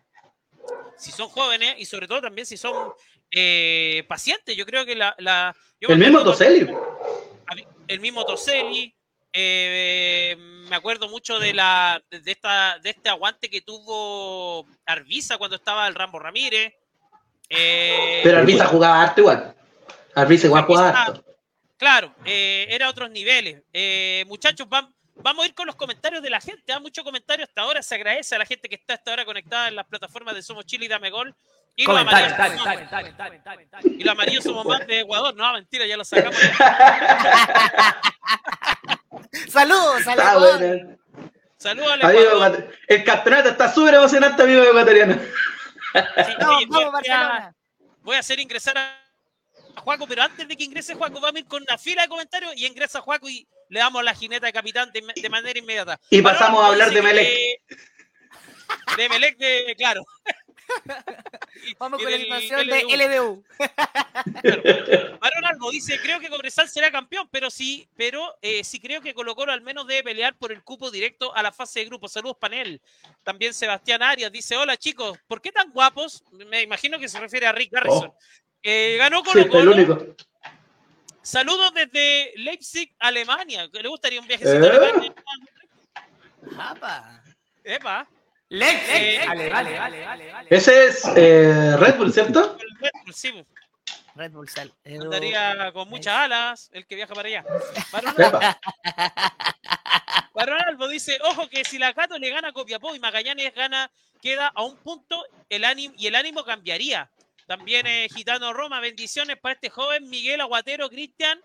Si 0.96 1.12
son 1.12 1.28
jóvenes 1.28 1.74
y 1.78 1.84
sobre 1.84 2.08
todo 2.08 2.22
también 2.22 2.46
si 2.46 2.56
son 2.56 2.92
eh, 3.30 4.04
pacientes. 4.08 4.56
Yo 4.56 4.64
creo 4.64 4.84
que 4.86 4.96
la... 4.96 5.14
la- 5.18 5.54
yo 5.78 5.88
El 5.90 5.98
mismo 5.98 6.24
Toselli. 6.24 6.66
el 7.86 8.00
mismo 8.00 8.24
Toselli. 8.24 8.94
eh, 9.32 10.34
me 10.38 10.74
acuerdo 10.74 11.08
mucho 11.08 11.38
de 11.38 11.52
la 11.52 12.02
de 12.10 12.32
esta 12.32 12.78
de 12.80 12.90
este 12.90 13.08
aguante 13.10 13.48
que 13.50 13.60
tuvo 13.60 14.66
Arbiza 14.86 15.36
cuando 15.38 15.56
estaba 15.56 15.86
el 15.86 15.94
Rambo 15.94 16.18
Ramírez. 16.18 16.72
Eh, 17.48 18.20
Pero 18.24 18.38
Arbiza 18.38 18.66
jugaba 18.66 19.02
harto 19.02 19.20
igual. 19.20 19.54
Arbiza 20.14 20.46
igual 20.46 20.64
jugaba 20.64 20.90
harto. 20.90 21.24
Claro, 21.76 22.14
eh, 22.24 22.66
era 22.70 22.88
otros 22.88 23.10
niveles. 23.10 23.62
Eh, 23.72 24.24
muchachos, 24.26 24.66
vam- 24.66 24.92
vamos 25.16 25.44
a 25.44 25.48
ir 25.48 25.54
con 25.54 25.66
los 25.66 25.76
comentarios 25.76 26.22
de 26.22 26.30
la 26.30 26.40
gente. 26.40 26.72
Hay 26.72 26.80
muchos 26.80 27.04
comentarios 27.04 27.48
hasta 27.48 27.60
ahora. 27.62 27.82
Se 27.82 27.94
agradece 27.94 28.34
a 28.34 28.38
la 28.38 28.46
gente 28.46 28.68
que 28.68 28.76
está 28.76 28.94
hasta 28.94 29.10
ahora 29.10 29.24
conectada 29.26 29.68
en 29.68 29.76
las 29.76 29.86
plataformas 29.86 30.34
de 30.34 30.42
Somos 30.42 30.64
Chile 30.64 30.86
y 30.86 30.88
Dame 30.88 31.10
Gol. 31.10 31.34
Y 31.78 31.84
los 31.84 31.94
amarillos, 31.98 32.32
y 33.84 34.02
los 34.02 34.12
amarillos 34.12 34.42
somos 34.44 34.64
más 34.64 34.86
de 34.86 35.00
Ecuador. 35.00 35.36
No, 35.36 35.52
mentira, 35.52 35.84
ya 35.86 35.98
lo 35.98 36.04
sacamos. 36.06 36.34
¡Saludos! 39.48 40.02
Ah, 40.06 40.14
¡Saludos! 40.16 40.58
bueno. 40.58 40.96
Saludos 41.58 41.92
al 41.92 42.00
Ecuador. 42.16 42.70
El 42.86 43.04
campeonato 43.04 43.48
está 43.50 43.72
súper 43.72 43.94
emocionante, 43.94 44.42
amigo 44.42 44.62
ecuatoriano. 44.62 45.18
Sí, 46.26 46.32
¡Vamos, 46.38 46.56
oye, 46.56 46.66
voy, 46.66 46.84
vamos, 46.84 47.00
voy 47.00 47.10
a, 47.10 47.54
voy 48.02 48.16
a 48.16 48.20
hacer 48.20 48.38
ingresar 48.40 48.76
a 48.78 49.02
a 49.74 49.80
Juaco, 49.82 50.06
pero 50.06 50.22
antes 50.22 50.48
de 50.48 50.56
que 50.56 50.64
ingrese 50.64 50.94
Juaco, 50.94 51.20
vamos 51.20 51.36
a 51.36 51.38
ir 51.40 51.46
con 51.46 51.62
una 51.62 51.76
fila 51.76 52.00
de 52.00 52.08
comentarios 52.08 52.50
y 52.56 52.64
ingresa 52.64 53.02
Juaco 53.02 53.28
y 53.28 53.46
le 53.68 53.80
damos 53.80 54.02
la 54.02 54.14
jineta 54.14 54.46
de 54.46 54.52
capitán 54.54 54.90
de, 54.90 55.04
de 55.14 55.28
manera 55.28 55.58
inmediata. 55.58 56.00
Y 56.08 56.22
Manolo 56.22 56.38
pasamos 56.38 56.64
a 56.64 56.66
hablar 56.68 56.90
de 56.92 57.02
Melec. 57.02 57.26
que- 57.26 57.58
De 58.96 59.08
Melec, 59.10 59.36
de, 59.36 59.74
claro. 59.76 60.02
Vamos 61.78 62.02
con 62.02 62.10
la 62.10 62.16
animación 62.16 62.66
de 62.66 62.82
LDU. 62.82 62.96
LDU. 62.96 63.44
Aaron 65.20 65.44
Albo 65.46 65.70
dice, 65.70 65.98
creo 66.00 66.20
que 66.20 66.28
Cobresal 66.28 66.68
será 66.68 66.90
campeón, 66.90 67.28
pero 67.30 67.50
sí, 67.50 67.88
pero 67.96 68.36
eh, 68.42 68.64
sí 68.64 68.80
creo 68.80 69.00
que 69.00 69.14
Colo 69.14 69.34
Colo 69.34 69.52
al 69.52 69.62
menos 69.62 69.86
debe 69.86 70.04
pelear 70.04 70.36
por 70.36 70.52
el 70.52 70.62
cupo 70.62 70.90
directo 70.90 71.34
a 71.34 71.42
la 71.42 71.52
fase 71.52 71.80
de 71.80 71.86
grupo. 71.86 72.08
Saludos, 72.08 72.36
panel. 72.38 72.80
También 73.22 73.54
Sebastián 73.54 74.02
Arias 74.02 74.30
dice, 74.32 74.56
hola 74.56 74.76
chicos, 74.76 75.18
¿por 75.26 75.40
qué 75.40 75.52
tan 75.52 75.70
guapos? 75.70 76.22
Me 76.32 76.62
imagino 76.62 76.98
que 76.98 77.08
se 77.08 77.18
refiere 77.18 77.46
a 77.46 77.52
Rick 77.52 77.72
Garrison. 77.72 78.08
Oh. 78.08 78.18
Eh, 78.62 78.96
ganó 78.98 79.22
Sí, 79.32 79.48
Colo 79.48 79.72
único. 79.72 79.98
Saludos 81.22 81.72
desde 81.74 82.32
Leipzig, 82.36 82.94
Alemania. 82.98 83.68
¿Le 83.72 83.88
gustaría 83.88 84.20
un 84.20 84.28
viajecito 84.28 84.64
¿Eh? 84.64 84.70
a 84.70 84.76
Alemania? 84.76 85.14
Japa. 86.56 87.22
Epa. 87.64 88.08
Lex, 88.48 88.88
Eh, 88.90 89.24
vale, 89.26 89.48
vale, 89.50 89.78
vale, 89.78 90.04
vale, 90.06 90.32
vale. 90.32 90.48
Ese 90.50 90.86
es 90.86 91.04
eh, 91.16 91.76
Red 91.78 91.96
Bull, 91.96 92.12
¿cierto? 92.12 92.56
El 92.60 92.68
Red 92.80 92.90
Bull, 93.04 93.14
sí, 93.14 93.44
Red 94.14 94.30
Bull 94.32 94.48
Sal. 94.48 94.72
Edu- 94.84 95.04
andaría 95.04 95.72
con 95.72 95.88
muchas 95.88 96.14
alas 96.16 96.70
el 96.72 96.86
que 96.86 96.94
viaja 96.94 97.12
para 97.14 97.28
allá. 97.28 97.44
Varón 100.34 100.58
Albo 100.66 100.88
dice, 100.88 101.18
ojo 101.24 101.48
que 101.48 101.64
si 101.64 101.78
la 101.78 101.92
Cato 101.94 102.18
le 102.18 102.30
gana 102.30 102.48
a 102.48 102.52
Copiapó 102.52 102.94
y 102.94 102.98
Magallanes 103.00 103.54
gana, 103.54 103.90
queda 104.20 104.48
a 104.54 104.62
un 104.64 104.76
punto 104.76 105.24
el 105.48 105.64
ánimo, 105.64 105.94
y 105.96 106.06
el 106.06 106.14
ánimo 106.14 106.44
cambiaría. 106.44 107.10
También 107.46 107.86
eh, 107.86 108.08
Gitano 108.14 108.52
Roma, 108.52 108.80
bendiciones 108.80 109.38
para 109.38 109.54
este 109.54 109.70
joven 109.70 110.08
Miguel 110.08 110.40
Aguatero, 110.40 110.88
Cristian. 110.90 111.40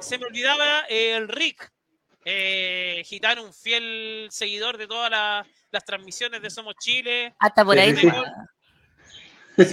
Se 0.00 0.18
me 0.18 0.26
olvidaba 0.26 0.84
eh, 0.88 1.16
el 1.16 1.28
Rick. 1.28 1.70
Eh, 2.24 3.02
Gitano, 3.06 3.42
un 3.44 3.54
fiel 3.54 4.28
seguidor 4.30 4.76
de 4.78 4.86
todas 4.86 5.10
las- 5.10 5.46
las 5.70 5.84
transmisiones 5.84 6.42
de 6.42 6.50
Somos 6.50 6.74
Chile. 6.80 7.34
Hasta 7.38 7.64
por 7.64 7.78
ahí. 7.78 7.94
sí, 7.96 8.08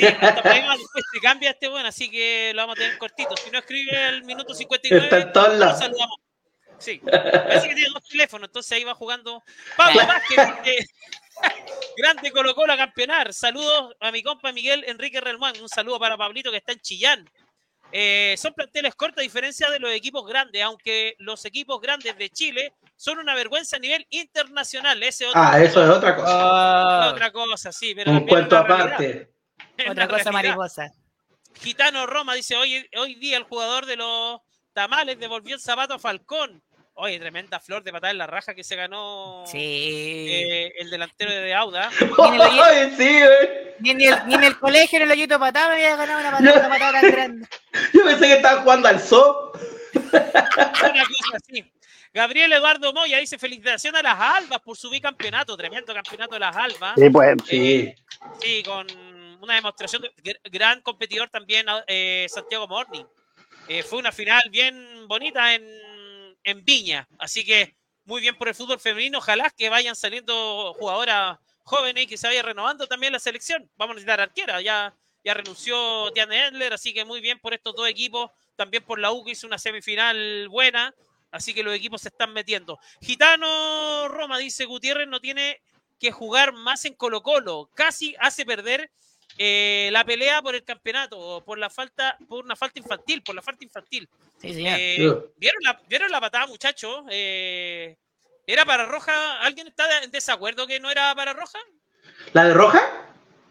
hasta 0.06 0.42
por 0.42 0.52
ahí 0.52 0.62
después 0.62 1.06
se 1.14 1.20
cambia 1.20 1.50
este 1.52 1.68
bueno, 1.68 1.88
así 1.90 2.10
que 2.10 2.52
lo 2.54 2.62
vamos 2.64 2.76
a 2.78 2.80
tener 2.82 2.98
cortito. 2.98 3.36
Si 3.38 3.50
no 3.52 3.60
escribe 3.60 4.08
el 4.10 4.24
minuto 4.24 4.54
59, 4.54 5.04
Está 5.06 5.18
en 5.20 5.32
todos 5.34 5.50
lo 5.54 5.56
lados. 5.60 5.80
saludamos. 5.80 6.18
Sí, 6.80 7.00
parece 7.04 7.68
que 7.70 7.74
tiene 7.76 7.90
dos 7.92 8.04
teléfonos, 8.08 8.50
entonces 8.50 8.72
ahí 8.74 8.84
va 8.84 8.94
jugando. 8.94 9.44
Pablo 9.76 10.06
Vázquez, 10.06 10.38
eh, 10.66 10.86
grande 11.98 12.32
Colo 12.32 12.54
Colo 12.54 12.74
a 12.74 12.78
campeonar. 12.78 13.34
Saludos 13.34 13.96
a 14.00 14.12
mi 14.12 14.22
compa 14.22 14.52
Miguel 14.52 14.84
Enrique 14.88 15.20
Relmán. 15.20 15.60
Un 15.60 15.70
saludo 15.70 16.00
para 16.00 16.18
Pablito 16.18 16.52
que 16.52 16.58
está 16.58 16.74
en 16.74 16.80
Chillán. 16.80 17.30
Eh, 17.92 18.36
son 18.38 18.54
planteles 18.54 18.96
cortos 18.96 19.20
a 19.20 19.24
diferencia 19.24 19.70
de 19.70 19.80
los 19.80 19.92
equipos 19.92 20.26
grandes, 20.28 20.62
aunque 20.62 21.16
los 21.20 21.46
equipos 21.46 21.80
grandes 21.80 22.18
de 22.18 22.30
Chile 22.30 22.74
son 22.96 23.20
una 23.20 23.34
vergüenza 23.34 23.78
a 23.78 23.80
nivel 23.80 24.06
internacional. 24.10 25.02
Ese 25.02 25.26
otro, 25.26 25.42
Ah, 25.42 25.60
eso 25.62 25.84
es 25.84 25.90
otra 25.90 26.16
cosa. 26.16 27.10
otra 27.10 27.32
cosa, 27.32 27.72
sí, 27.72 27.96
pero 27.96 28.12
Un 28.12 28.18
es 28.18 28.24
cuento 28.28 28.58
aparte. 28.58 29.32
Es 29.78 29.90
Otra 29.92 30.08
cosa 30.08 30.32
mariposa. 30.32 30.92
Gitano 31.62 32.06
Roma 32.06 32.34
dice, 32.36 32.56
hoy, 32.56 32.88
hoy 32.98 33.16
día 33.16 33.38
el 33.38 33.44
jugador 33.44 33.86
de 33.86 33.96
los 33.96 34.42
tamales 34.74 35.20
devolvió 35.20 35.56
el 35.56 35.62
zapato 35.62 35.94
a 35.94 36.00
Falcón. 36.00 36.62
Oye, 37.00 37.20
tremenda 37.20 37.60
flor 37.60 37.84
de 37.84 37.92
patada 37.92 38.10
en 38.12 38.18
la 38.18 38.26
raja 38.28 38.56
que 38.56 38.64
se 38.64 38.76
ganó 38.76 39.44
Sí. 39.46 40.28
eh, 40.32 40.74
el 40.80 40.90
delantero 40.90 41.32
de 41.32 41.54
Auda. 41.54 41.90
Tiene 41.98 42.08
el- 42.44 42.60
Ay, 42.60 42.94
sí, 42.98 43.20
güey. 43.20 43.68
Ni 43.80 43.92
en, 43.92 44.02
el, 44.02 44.16
ni 44.28 44.34
en 44.34 44.44
el 44.44 44.58
colegio, 44.58 44.98
en 44.98 45.04
el 45.04 45.12
hoyito 45.12 45.40
patada, 45.40 45.70
me 45.70 45.76
había 45.76 45.96
ganado 45.96 46.20
una 46.20 46.32
patada, 46.32 46.60
una 46.68 46.70
patada 46.70 47.02
tan 47.02 47.12
grande. 47.12 47.48
Yo 47.94 48.04
pensé 48.04 48.26
que 48.26 48.34
estaban 48.34 48.64
jugando 48.64 48.88
al 48.88 49.00
zoo. 49.00 49.52
Una 49.94 51.04
cosa 51.06 51.36
así. 51.36 51.72
Gabriel 52.14 52.52
Eduardo 52.54 52.92
Moya 52.94 53.20
dice 53.20 53.38
felicitaciones 53.38 54.00
a 54.00 54.04
las 54.04 54.20
Albas 54.20 54.60
por 54.62 54.76
su 54.76 54.90
bicampeonato, 54.90 55.56
tremendo 55.56 55.94
campeonato 55.94 56.34
de 56.34 56.40
las 56.40 56.56
Albas. 56.56 56.94
Sí, 56.98 57.10
pues. 57.12 57.36
Sí. 57.48 57.94
Sí, 58.42 58.64
con 58.64 58.88
una 59.42 59.54
demostración 59.54 60.02
de 60.02 60.12
gr- 60.24 60.40
gran 60.52 60.82
competidor 60.82 61.30
también 61.30 61.68
eh, 61.86 62.26
Santiago 62.30 62.68
Morning. 62.68 63.04
Eh, 63.68 63.84
fue 63.84 64.00
una 64.00 64.12
final 64.12 64.42
bien 64.50 65.08
bonita 65.08 65.54
en, 65.54 65.64
en 66.48 66.64
Viña, 66.64 67.06
así 67.20 67.44
que 67.44 67.76
muy 68.06 68.22
bien 68.22 68.38
por 68.38 68.48
el 68.48 68.56
fútbol 68.56 68.80
femenino. 68.80 69.18
Ojalá 69.18 69.50
que 69.50 69.68
vayan 69.68 69.98
saliendo 69.98 70.74
jugadoras 70.80 71.38
jóvenes 71.64 72.06
y 72.06 72.08
que 72.08 72.16
se 72.16 72.26
vaya 72.26 72.42
renovando 72.42 72.88
también 72.88 73.12
la 73.12 73.20
selección. 73.20 73.70
Vamos 73.76 73.92
a 73.92 73.96
necesitar 73.96 74.22
arquera, 74.22 74.62
ya, 74.62 74.96
ya 75.26 75.34
renunció 75.34 76.10
Diane 76.12 76.48
Edler, 76.48 76.72
así 76.72 76.94
que 76.94 77.04
muy 77.04 77.20
bien 77.20 77.38
por 77.40 77.54
estos 77.54 77.76
dos 77.76 77.90
equipos. 77.90 78.32
También 78.56 78.82
por 78.86 78.98
la 78.98 79.12
U 79.12 79.26
que 79.26 79.32
hizo 79.32 79.46
una 79.46 79.60
semifinal 79.60 80.48
buena, 80.48 80.96
así 81.32 81.54
que 81.54 81.64
los 81.64 81.76
equipos 81.76 82.02
se 82.02 82.08
están 82.08 82.32
metiendo. 82.32 82.80
Gitano 83.02 84.08
Roma 84.08 84.38
dice 84.38 84.64
Gutiérrez 84.64 85.10
no 85.10 85.20
tiene 85.20 85.62
que 86.00 86.14
jugar 86.14 86.54
más 86.54 86.86
en 86.86 86.94
Colo 86.94 87.22
Colo, 87.24 87.70
casi 87.76 88.16
hace 88.20 88.46
perder 88.46 88.90
eh, 89.38 89.90
la 89.92 90.04
pelea 90.06 90.42
por 90.42 90.56
el 90.56 90.64
campeonato, 90.64 91.44
por 91.46 91.58
la 91.58 91.70
falta, 91.70 92.18
por 92.28 92.44
una 92.44 92.56
falta 92.56 92.80
infantil, 92.80 93.22
por 93.24 93.36
la 93.36 93.42
falta 93.42 93.64
infantil. 93.64 94.08
Sí, 94.42 94.54
señor. 94.54 94.78
Eh, 94.80 94.96
Sí. 94.98 95.30
¿vieron, 95.38 95.62
la, 95.64 95.80
¿Vieron 95.88 96.12
la 96.12 96.20
patada, 96.22 96.48
muchachos? 96.48 97.04
Eh, 97.10 97.96
¿Era 98.46 98.66
para 98.66 98.86
roja? 98.86 99.42
¿Alguien 99.42 99.68
está 99.68 99.88
de- 99.88 100.06
en 100.06 100.12
desacuerdo 100.12 100.66
que 100.68 100.80
no 100.80 100.90
era 100.90 101.14
para 101.16 101.34
roja? 101.34 101.60
¿La 102.34 102.46
de 102.46 102.54
Roja? 102.54 102.82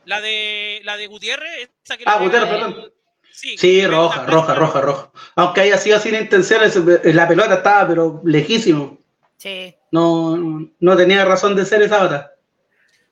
La 0.06 0.20
de 0.20 0.80
la 0.84 0.96
de 0.96 1.06
Gutiérrez, 1.08 1.70
esa 1.84 1.96
que 1.96 2.04
Ah, 2.06 2.18
Gutiérrez, 2.18 2.48
perdón. 2.48 2.92
Sí, 3.32 3.86
roja, 3.86 4.24
roja, 4.24 4.54
roja, 4.54 4.80
roja. 4.80 5.10
Aunque 5.34 5.60
haya 5.60 5.76
sido 5.76 5.98
sin 6.00 6.14
intenciones, 6.14 6.74
la 7.04 7.28
pelota 7.28 7.54
estaba, 7.56 7.86
pero 7.86 8.22
lejísimo. 8.24 8.98
Sí. 9.36 9.74
No, 9.90 10.36
no 10.80 10.96
tenía 10.96 11.24
razón 11.26 11.54
de 11.54 11.66
ser 11.66 11.82
esa 11.82 12.04
otra. 12.04 12.32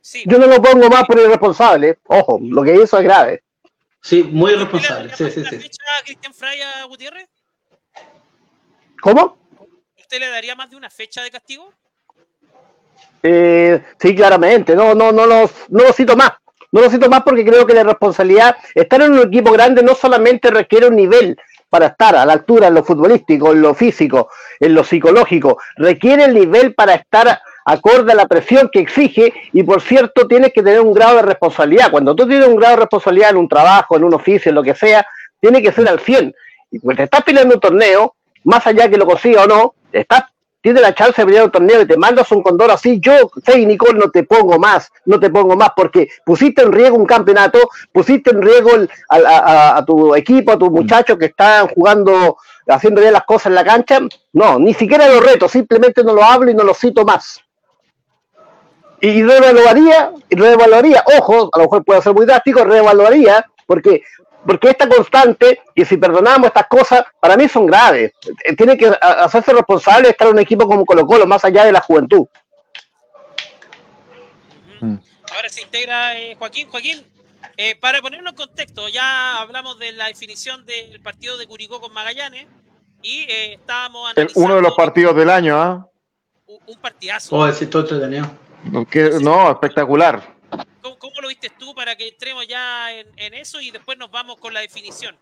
Sí. 0.04 0.22
Yo 0.26 0.38
no 0.38 0.46
lo 0.46 0.60
pongo 0.60 0.90
más 0.90 1.04
por 1.04 1.18
irresponsable. 1.18 1.98
Ojo, 2.08 2.38
lo 2.42 2.62
que 2.62 2.74
hizo 2.74 2.98
es 2.98 3.04
grave. 3.04 3.42
Sí, 4.02 4.22
muy 4.22 4.52
¿Usted 4.52 4.68
le 4.70 4.86
daría 4.86 5.16
Sí, 5.16 5.24
más 5.24 5.32
sí, 5.32 5.40
una 5.40 5.50
sí. 5.50 5.56
fecha 5.56 5.82
a 5.98 6.04
Cristian 6.04 6.34
Fray 6.34 6.60
a 6.60 6.84
Gutiérrez? 6.84 7.28
¿Cómo? 9.00 9.38
¿Usted 9.98 10.20
le 10.20 10.28
daría 10.28 10.54
más 10.54 10.68
de 10.68 10.76
una 10.76 10.90
fecha 10.90 11.22
de 11.22 11.30
castigo? 11.30 11.72
Eh, 13.22 13.82
sí, 13.98 14.14
claramente. 14.14 14.76
No, 14.76 14.94
no, 14.94 15.10
no 15.10 15.24
los, 15.24 15.50
no 15.70 15.84
lo 15.84 15.92
cito 15.94 16.14
más. 16.14 16.32
No 16.70 16.82
lo 16.82 16.90
cito 16.90 17.08
más 17.08 17.22
porque 17.22 17.42
creo 17.42 17.64
que 17.64 17.72
la 17.72 17.84
responsabilidad, 17.84 18.58
estar 18.74 19.00
en 19.00 19.12
un 19.12 19.26
equipo 19.26 19.52
grande 19.52 19.82
no 19.82 19.94
solamente 19.94 20.50
requiere 20.50 20.86
un 20.86 20.96
nivel 20.96 21.34
para 21.70 21.86
estar 21.86 22.14
a 22.14 22.26
la 22.26 22.34
altura 22.34 22.68
en 22.68 22.74
lo 22.74 22.84
futbolístico, 22.84 23.52
en 23.52 23.62
lo 23.62 23.74
físico, 23.74 24.28
en 24.60 24.74
lo 24.74 24.84
psicológico, 24.84 25.58
requiere 25.76 26.24
el 26.24 26.34
nivel 26.34 26.74
para 26.74 26.94
estar 26.94 27.40
acorde 27.64 28.12
a 28.12 28.14
la 28.14 28.26
presión 28.26 28.68
que 28.72 28.80
exige 28.80 29.32
y 29.52 29.62
por 29.62 29.80
cierto 29.80 30.26
tienes 30.26 30.52
que 30.52 30.62
tener 30.62 30.80
un 30.80 30.92
grado 30.92 31.16
de 31.16 31.22
responsabilidad. 31.22 31.90
Cuando 31.90 32.14
tú 32.14 32.26
tienes 32.26 32.48
un 32.48 32.56
grado 32.56 32.76
de 32.76 32.80
responsabilidad 32.82 33.30
en 33.30 33.36
un 33.36 33.48
trabajo, 33.48 33.96
en 33.96 34.04
un 34.04 34.14
oficio, 34.14 34.50
en 34.50 34.54
lo 34.54 34.62
que 34.62 34.74
sea, 34.74 35.06
tiene 35.40 35.62
que 35.62 35.72
ser 35.72 35.88
al 35.88 36.00
100. 36.00 36.34
Y 36.70 36.80
cuando 36.80 36.98
te 36.98 37.04
estás 37.04 37.22
peleando 37.22 37.54
un 37.54 37.60
torneo, 37.60 38.14
más 38.44 38.66
allá 38.66 38.88
que 38.88 38.96
lo 38.96 39.06
consiga 39.06 39.44
o 39.44 39.46
no, 39.46 39.74
estás 39.92 40.24
tienes 40.64 40.80
la 40.80 40.94
chance 40.94 41.20
de 41.20 41.26
pelear 41.26 41.44
un 41.44 41.50
torneo 41.50 41.82
y 41.82 41.86
te 41.86 41.98
mandas 41.98 42.32
un 42.32 42.42
condor 42.42 42.70
así, 42.70 42.98
yo, 42.98 43.30
técnico, 43.44 43.92
no 43.92 44.10
te 44.10 44.22
pongo 44.22 44.58
más, 44.58 44.90
no 45.04 45.20
te 45.20 45.28
pongo 45.28 45.54
más, 45.56 45.72
porque 45.76 46.08
pusiste 46.24 46.62
en 46.62 46.72
riesgo 46.72 46.96
un 46.96 47.04
campeonato, 47.04 47.58
pusiste 47.92 48.30
en 48.30 48.40
riesgo 48.40 48.70
a 49.10 49.84
tu 49.86 50.14
equipo, 50.14 50.52
a 50.52 50.58
tus 50.58 50.70
muchachos 50.70 51.18
que 51.18 51.26
están 51.26 51.68
jugando, 51.68 52.38
haciendo 52.66 53.02
bien 53.02 53.12
las 53.12 53.24
cosas 53.24 53.48
en 53.48 53.56
la 53.56 53.64
cancha. 53.64 54.00
No, 54.32 54.58
ni 54.58 54.72
siquiera 54.72 55.06
lo 55.06 55.20
reto, 55.20 55.50
simplemente 55.50 56.02
no 56.02 56.14
lo 56.14 56.24
hablo 56.24 56.50
y 56.50 56.54
no 56.54 56.64
lo 56.64 56.72
cito 56.72 57.04
más. 57.04 57.43
Y 59.06 59.22
reevaluaría, 59.22 60.12
y 60.30 60.34
reevaluaría, 60.36 61.04
ojo, 61.18 61.50
a 61.52 61.58
lo 61.58 61.64
mejor 61.64 61.84
puede 61.84 62.00
ser 62.02 62.14
muy 62.14 62.24
drástico, 62.26 62.64
reevaluaría, 62.64 63.44
porque 63.66 64.02
porque 64.46 64.68
esta 64.68 64.86
constante, 64.86 65.62
y 65.74 65.86
si 65.86 65.96
perdonamos 65.96 66.48
estas 66.48 66.66
cosas, 66.68 67.02
para 67.18 67.34
mí 67.34 67.48
son 67.48 67.64
graves. 67.66 68.12
Eh, 68.44 68.54
Tiene 68.54 68.76
que 68.76 68.88
hacerse 69.00 69.54
responsable 69.54 70.02
de 70.04 70.10
estar 70.10 70.28
en 70.28 70.34
un 70.34 70.38
equipo 70.40 70.66
como 70.68 70.84
Colo 70.84 71.06
Colo, 71.06 71.26
más 71.26 71.42
allá 71.46 71.64
de 71.64 71.72
la 71.72 71.80
juventud. 71.80 72.26
Ahora 74.82 75.48
se 75.48 75.62
integra 75.62 76.18
eh, 76.18 76.36
Joaquín. 76.38 76.68
Joaquín, 76.68 77.02
eh, 77.56 77.74
para 77.80 78.00
ponernos 78.02 78.32
en 78.32 78.36
contexto, 78.36 78.88
ya 78.88 79.40
hablamos 79.40 79.78
de 79.78 79.92
la 79.92 80.06
definición 80.08 80.64
del 80.66 81.00
partido 81.00 81.38
de 81.38 81.46
Curicó 81.46 81.80
con 81.80 81.92
Magallanes 81.94 82.46
y 83.02 83.22
eh, 83.28 83.54
estábamos 83.54 84.12
El- 84.16 84.28
uno 84.34 84.56
de 84.56 84.60
los 84.62 84.72
analizando 84.72 84.76
partidos 84.76 85.16
del 85.16 85.30
año, 85.30 85.60
¿ah? 85.60 85.88
un, 86.46 86.58
un 86.66 86.78
partidazo. 86.80 87.34
Oh, 87.34 87.46
ese 87.46 87.66
todo 87.66 87.82
entretenido. 87.82 88.26
Que- 88.90 89.18
No, 89.20 89.50
espectacular. 89.50 90.22
¿Cómo, 90.82 90.98
cómo 90.98 91.20
lo 91.20 91.28
viste 91.28 91.50
tú 91.50 91.74
para 91.74 91.96
que 91.96 92.08
entremos 92.08 92.46
ya 92.46 92.92
en, 92.92 93.06
en 93.16 93.34
eso 93.34 93.60
y 93.60 93.70
después 93.70 93.98
nos 93.98 94.10
vamos 94.10 94.36
con 94.38 94.52
la 94.54 94.60
definición? 94.60 95.16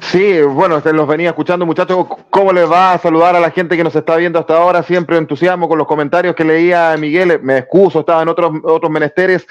Sí, 0.00 0.40
bueno, 0.42 0.80
los 0.84 1.06
venía 1.08 1.30
escuchando, 1.30 1.66
muchachos. 1.66 2.06
¿Cómo 2.30 2.52
les 2.52 2.70
va 2.70 2.92
a 2.92 2.98
saludar 2.98 3.34
a 3.36 3.40
la 3.40 3.50
gente 3.50 3.76
que 3.76 3.84
nos 3.84 3.94
está 3.96 4.16
viendo 4.16 4.38
hasta 4.38 4.56
ahora? 4.56 4.82
Siempre 4.82 5.16
entusiasmo 5.16 5.68
con 5.68 5.78
los 5.78 5.86
comentarios 5.86 6.34
que 6.34 6.44
leía 6.44 6.94
Miguel. 6.98 7.40
Me 7.42 7.58
excuso, 7.58 8.00
estaba 8.00 8.22
en 8.22 8.28
otros, 8.28 8.52
otros 8.62 8.90
menesteres. 8.90 9.46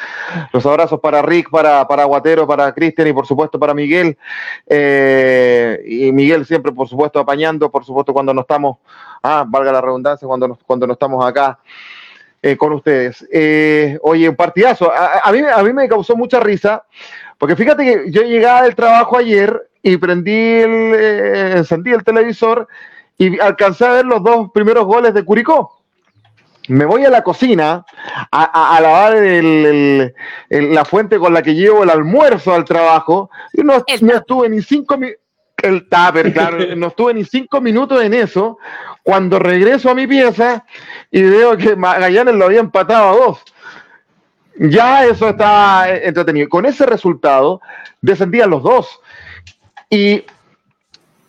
Los 0.54 0.66
abrazos 0.66 1.00
para 1.00 1.22
Rick, 1.22 1.50
para, 1.50 1.88
para 1.88 2.06
Guatero, 2.06 2.48
para 2.48 2.74
Cristian 2.74 3.08
y 3.08 3.14
por 3.14 3.26
supuesto 3.28 3.60
para 3.60 3.74
Miguel. 3.74 4.18
Eh, 4.68 5.84
y 5.86 6.12
Miguel 6.12 6.46
siempre, 6.46 6.72
por 6.72 6.88
supuesto, 6.88 7.20
apañando, 7.20 7.70
por 7.70 7.84
supuesto, 7.86 8.14
cuando 8.14 8.34
no 8.34 8.42
estamos, 8.42 8.78
ah, 9.24 9.46
valga 9.48 9.72
la 9.72 9.82
redundancia, 9.82 10.28
cuando 10.28 10.48
no, 10.48 10.58
cuando 10.66 10.88
no 10.88 10.94
estamos 10.94 11.26
acá. 11.26 11.60
eh, 12.42 12.56
con 12.58 12.74
ustedes. 12.74 13.28
Eh, 13.32 13.98
oye, 14.04 14.30
un 14.30 14.36
partidazo. 14.36 14.92
A, 14.92 15.20
a 15.24 15.32
mí, 15.32 15.40
a 15.40 15.64
mí 15.64 15.74
me 15.74 15.88
causó 15.90 16.16
mucha 16.16 16.40
risa, 16.40 16.84
porque 17.40 17.56
fíjate 17.56 17.84
que 17.84 18.12
yo 18.12 18.22
llegaba 18.22 18.62
del 18.64 18.76
trabajo 18.76 19.18
ayer 19.18 19.68
y 19.88 19.98
prendí 19.98 20.32
el, 20.34 20.94
eh, 20.96 21.54
encendí 21.58 21.92
el 21.92 22.04
televisor 22.04 22.68
y 23.20 23.40
alcancé 23.40 23.86
a 23.86 23.92
ver 23.92 24.06
los 24.06 24.24
dos 24.24 24.50
primeros 24.52 24.84
goles 24.86 25.14
de 25.14 25.24
Curicó. 25.24 25.80
Me 26.70 26.86
voy 26.86 27.06
a 27.06 27.12
la 27.12 27.22
cocina 27.24 27.86
a, 28.32 28.44
a- 28.44 28.76
a 28.78 28.82
lavar 28.82 29.16
el- 29.18 29.66
el- 29.66 30.14
el- 30.50 30.74
la 30.74 30.86
fuente 30.86 31.20
con 31.20 31.32
la 31.36 31.44
que 31.44 31.54
llevo 31.54 31.84
el 31.84 31.92
almuerzo 31.92 32.56
al 32.56 32.66
trabajo 32.66 33.30
y 33.54 33.62
no, 33.62 33.84
no 34.02 34.14
estuve 34.16 34.50
ni 34.50 34.62
cinco 34.64 34.98
minutos. 34.98 35.22
El 35.62 35.88
tupper, 35.88 36.34
claro, 36.34 36.58
no 36.76 36.88
estuve 36.88 37.14
ni 37.14 37.24
cinco 37.24 37.62
minutos 37.62 38.02
en 38.04 38.16
eso. 38.16 38.58
Cuando 39.04 39.38
regreso 39.38 39.92
a 39.92 39.96
mi 39.96 40.08
pieza 40.08 40.66
y 41.12 41.22
veo 41.22 41.56
que 41.58 41.76
Magallanes 41.76 42.34
lo 42.34 42.46
había 42.46 42.60
empatado 42.60 43.10
a 43.10 43.16
dos. 43.28 43.44
Ya 44.58 45.06
eso 45.06 45.30
está 45.30 45.92
eh, 45.94 46.08
entretenido. 46.08 46.50
Con 46.50 46.66
ese 46.66 46.86
resultado 46.88 47.62
descendían 48.02 48.50
los 48.50 48.64
dos. 48.64 49.00
Y 49.90 50.24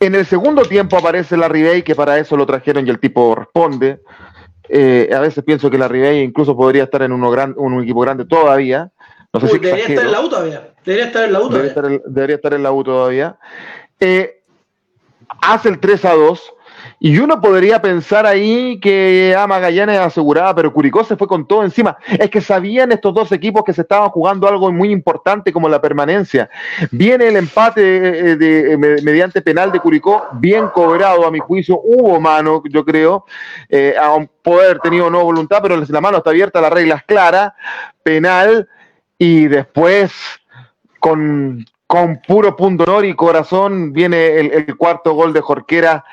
en 0.01 0.14
el 0.14 0.27
segundo 0.27 0.62
tiempo 0.62 0.97
aparece 0.99 1.37
la 1.37 1.49
Ribey, 1.49 1.83
que 1.83 1.95
para 1.95 2.19
eso 2.19 2.37
lo 2.37 2.47
trajeron 2.47 2.87
y 2.87 2.90
el 2.90 2.99
tipo 2.99 3.35
responde. 3.35 4.01
Eh, 4.69 5.11
a 5.14 5.21
veces 5.21 5.45
pienso 5.45 5.71
que 5.71 5.79
la 5.79 5.88
Ribey 5.88 6.23
incluso 6.23 6.57
podría 6.57 6.85
estar 6.85 7.03
en 7.03 7.12
uno 7.12 7.31
gran, 7.31 7.55
un 7.57 7.83
equipo 7.83 8.01
grande 8.01 8.25
todavía. 8.25 8.90
No 9.33 9.40
sé 9.40 9.47
Uy, 9.47 9.53
si 9.53 9.59
debería 9.59 9.87
estar 9.87 10.05
en 10.07 10.12
la 10.12 10.21
U 10.21 10.29
todavía. 10.29 10.75
Debería 10.85 11.07
estar 11.07 11.25
en 11.25 11.33
la 11.33 11.40
U 11.40 11.49
Debería 11.49 11.75
todavía. 11.75 11.97
estar, 11.97 12.09
en, 12.09 12.14
debería 12.14 12.37
estar 12.37 12.55
en 12.55 12.62
la 12.62 12.73
U 12.73 12.85
todavía. 12.85 13.38
Eh, 14.01 14.42
hace 15.40 15.69
el 15.69 15.79
3 15.79 16.05
a 16.05 16.14
2. 16.14 16.53
Y 16.99 17.19
uno 17.19 17.41
podría 17.43 17.83
pensar 17.83 18.25
ahí 18.25 18.81
que 18.81 19.35
a 19.37 19.47
Magallanes 19.47 19.99
aseguraba, 19.99 20.55
pero 20.55 20.73
Curicó 20.73 21.05
se 21.05 21.15
fue 21.17 21.29
con 21.29 21.47
todo 21.47 21.63
encima. 21.63 21.99
Es 22.07 22.31
que 22.31 22.41
sabían 22.41 22.91
estos 22.91 23.13
dos 23.13 23.31
equipos 23.33 23.65
que 23.65 23.75
se 23.75 23.83
estaban 23.83 24.09
jugando 24.09 24.49
algo 24.49 24.73
muy 24.73 24.91
importante 24.91 25.53
como 25.53 25.69
la 25.69 25.79
permanencia. 25.81 26.49
Viene 26.91 27.29
el 27.29 27.37
empate 27.37 27.83
eh, 28.33 28.39
eh, 28.41 28.77
me- 28.79 29.03
mediante 29.03 29.43
penal 29.43 29.71
de 29.73 29.81
Curicó, 29.81 30.27
bien 30.33 30.69
cobrado 30.69 31.27
a 31.27 31.31
mi 31.31 31.39
juicio. 31.39 31.79
Hubo 31.85 32.19
mano, 32.19 32.63
yo 32.71 32.83
creo, 32.83 33.27
eh, 33.69 33.95
a 34.01 34.17
poder 34.43 34.79
tenido 34.79 35.11
no 35.11 35.23
voluntad, 35.23 35.59
pero 35.61 35.77
la 35.77 36.01
mano 36.01 36.17
está 36.19 36.31
abierta, 36.31 36.63
la 36.63 36.71
regla 36.71 36.95
es 36.95 37.03
clara. 37.05 37.55
Penal 38.03 38.69
y 39.19 39.49
después 39.49 40.13
con, 40.99 41.65
con 41.87 42.23
puro 42.27 42.57
punto 42.57 42.85
honor 42.85 43.05
y 43.05 43.15
corazón 43.15 43.93
viene 43.93 44.39
el, 44.41 44.51
el 44.53 44.77
cuarto 44.79 45.13
gol 45.13 45.35
de 45.35 45.43
Jorquera 45.43 46.05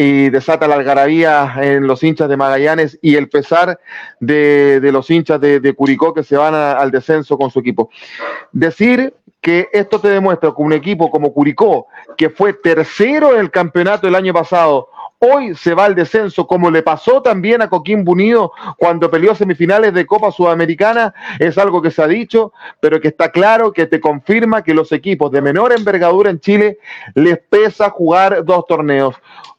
y 0.00 0.30
desata 0.30 0.68
la 0.68 0.76
algarabía 0.76 1.54
en 1.60 1.88
los 1.88 2.04
hinchas 2.04 2.28
de 2.28 2.36
Magallanes 2.36 2.96
y 3.02 3.16
el 3.16 3.28
pesar 3.28 3.80
de, 4.20 4.78
los 4.92 5.10
hinchas 5.10 5.40
de, 5.40 5.74
Curicó 5.74 6.14
que 6.14 6.22
se 6.22 6.36
van 6.36 6.54
al 6.54 6.92
descenso 6.92 7.36
con 7.36 7.50
su 7.50 7.58
equipo. 7.58 7.90
Decir 8.52 9.12
que 9.40 9.68
esto 9.72 10.00
te 10.00 10.06
demuestra 10.06 10.52
que 10.54 10.62
un 10.62 10.72
equipo 10.72 11.10
como 11.10 11.34
Curicó, 11.34 11.88
que 12.16 12.30
fue 12.30 12.52
tercero 12.52 13.34
en 13.34 13.40
el 13.40 13.50
campeonato 13.50 14.06
el 14.06 14.14
año 14.14 14.32
pasado, 14.32 14.88
hoy 15.18 15.56
se 15.56 15.74
va 15.74 15.86
al 15.86 15.96
descenso, 15.96 16.46
como 16.46 16.70
le 16.70 16.84
pasó 16.84 17.20
también 17.20 17.60
a 17.60 17.68
Coquimbo 17.68 18.12
Unido 18.12 18.52
cuando 18.76 19.10
peleó 19.10 19.34
semifinales 19.34 19.92
de 19.94 20.06
Copa 20.06 20.30
Sudamericana, 20.30 21.12
es 21.40 21.58
algo 21.58 21.82
que 21.82 21.90
se 21.90 22.02
ha 22.02 22.06
dicho, 22.06 22.52
pero 22.78 23.00
que 23.00 23.08
está 23.08 23.32
claro 23.32 23.72
que 23.72 23.86
te 23.86 23.98
confirma 23.98 24.62
que 24.62 24.74
los 24.74 24.92
equipos 24.92 25.32
de 25.32 25.42
menor 25.42 25.72
envergadura 25.72 26.30
en 26.30 26.38
Chile 26.38 26.78
les 27.16 27.38
pesa 27.38 27.90
jugar 27.90 28.44
dos 28.44 28.64
torneos. 28.68 29.16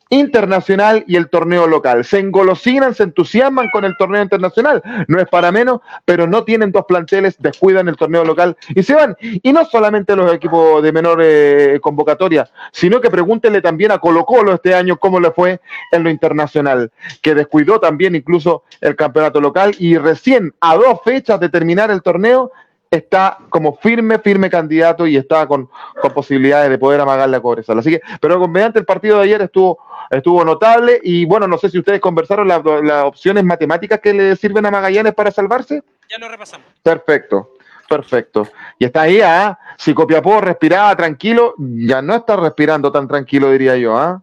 Internacional 0.10 1.04
y 1.08 1.16
el 1.16 1.30
torneo 1.30 1.68
local. 1.68 2.04
Se 2.04 2.20
engolosinan, 2.20 2.96
se 2.96 3.04
entusiasman 3.04 3.70
con 3.72 3.86
el 3.86 3.96
torneo 3.98 4.22
internacional, 4.22 4.82
no 5.08 5.20
es 5.20 5.28
para 5.28 5.52
menos, 5.52 5.82
pero 6.06 6.28
no 6.28 6.44
tienen 6.44 6.72
dos 6.72 6.86
planteles, 6.88 7.36
descuidan 7.40 7.88
el 7.88 7.96
torneo 7.96 8.26
local 8.26 8.58
y 8.70 8.84
se 8.84 8.96
van. 8.96 9.16
Y 9.20 9.54
no 9.54 9.66
solamente 9.66 10.16
los 10.16 10.34
equipos 10.34 10.82
de 10.82 10.92
menor 10.92 11.20
eh, 11.24 11.80
convocatoria, 11.82 12.50
sino 12.72 13.00
que 13.00 13.10
pregúntenle 13.10 13.62
también 13.62 13.92
a 13.92 14.00
Colo 14.00 14.26
Colo 14.26 14.54
este 14.54 14.74
año 14.74 14.98
cómo 14.98 15.20
le 15.20 15.32
fue 15.32 15.62
en 15.92 16.04
lo 16.04 16.10
internacional, 16.10 16.92
que 17.22 17.36
descuidó 17.36 17.80
también 17.80 18.16
incluso 18.16 18.64
el 18.82 18.96
campeonato 18.96 19.40
local 19.40 19.76
y 19.78 19.98
recién 19.98 20.54
a 20.60 20.76
dos 20.76 21.02
fechas 21.04 21.40
de 21.40 21.50
terminar 21.50 21.92
el 21.92 22.02
torneo 22.02 22.52
está 22.92 23.38
como 23.50 23.78
firme, 23.78 24.18
firme 24.20 24.50
candidato 24.50 25.06
y 25.06 25.16
está 25.16 25.46
con, 25.48 25.70
posibilidades 26.14 26.70
de 26.70 26.78
poder 26.78 27.02
amagarle 27.02 27.38
a 27.38 27.42
Cobresal. 27.42 27.78
Así 27.80 27.92
que, 27.92 28.02
pero 28.20 28.48
mediante 28.48 28.80
el 28.80 28.86
partido 28.86 29.18
de 29.18 29.24
ayer 29.24 29.42
estuvo, 29.42 29.80
estuvo 30.10 30.44
notable 30.44 31.00
y 31.04 31.26
bueno, 31.26 31.48
no 31.48 31.58
sé 31.58 31.70
si 31.70 31.78
ustedes 31.78 32.00
conversaron 32.00 32.48
las, 32.48 32.62
opciones 33.04 33.44
matemáticas 33.44 34.00
que 34.00 34.14
le 34.14 34.36
sirven 34.36 34.66
a 34.66 34.72
Magallanes 34.72 35.14
para 35.14 35.32
salvarse. 35.32 35.84
Ya 36.10 36.18
lo 36.18 36.30
repasamos. 36.30 36.66
Perfecto. 36.82 37.56
Perfecto. 37.88 38.48
Y 38.78 38.86
está 38.86 39.02
ahí, 39.02 39.20
¿ah? 39.22 39.58
Si 39.78 39.96
Copiapó 39.96 40.42
respiraba 40.42 40.96
tranquilo, 40.96 41.56
ya 41.58 42.04
no 42.04 42.16
está 42.16 42.36
respirando 42.36 42.92
tan 42.92 43.08
tranquilo, 43.08 43.52
diría 43.52 43.76
yo, 43.78 43.98
¿ah? 43.98 44.22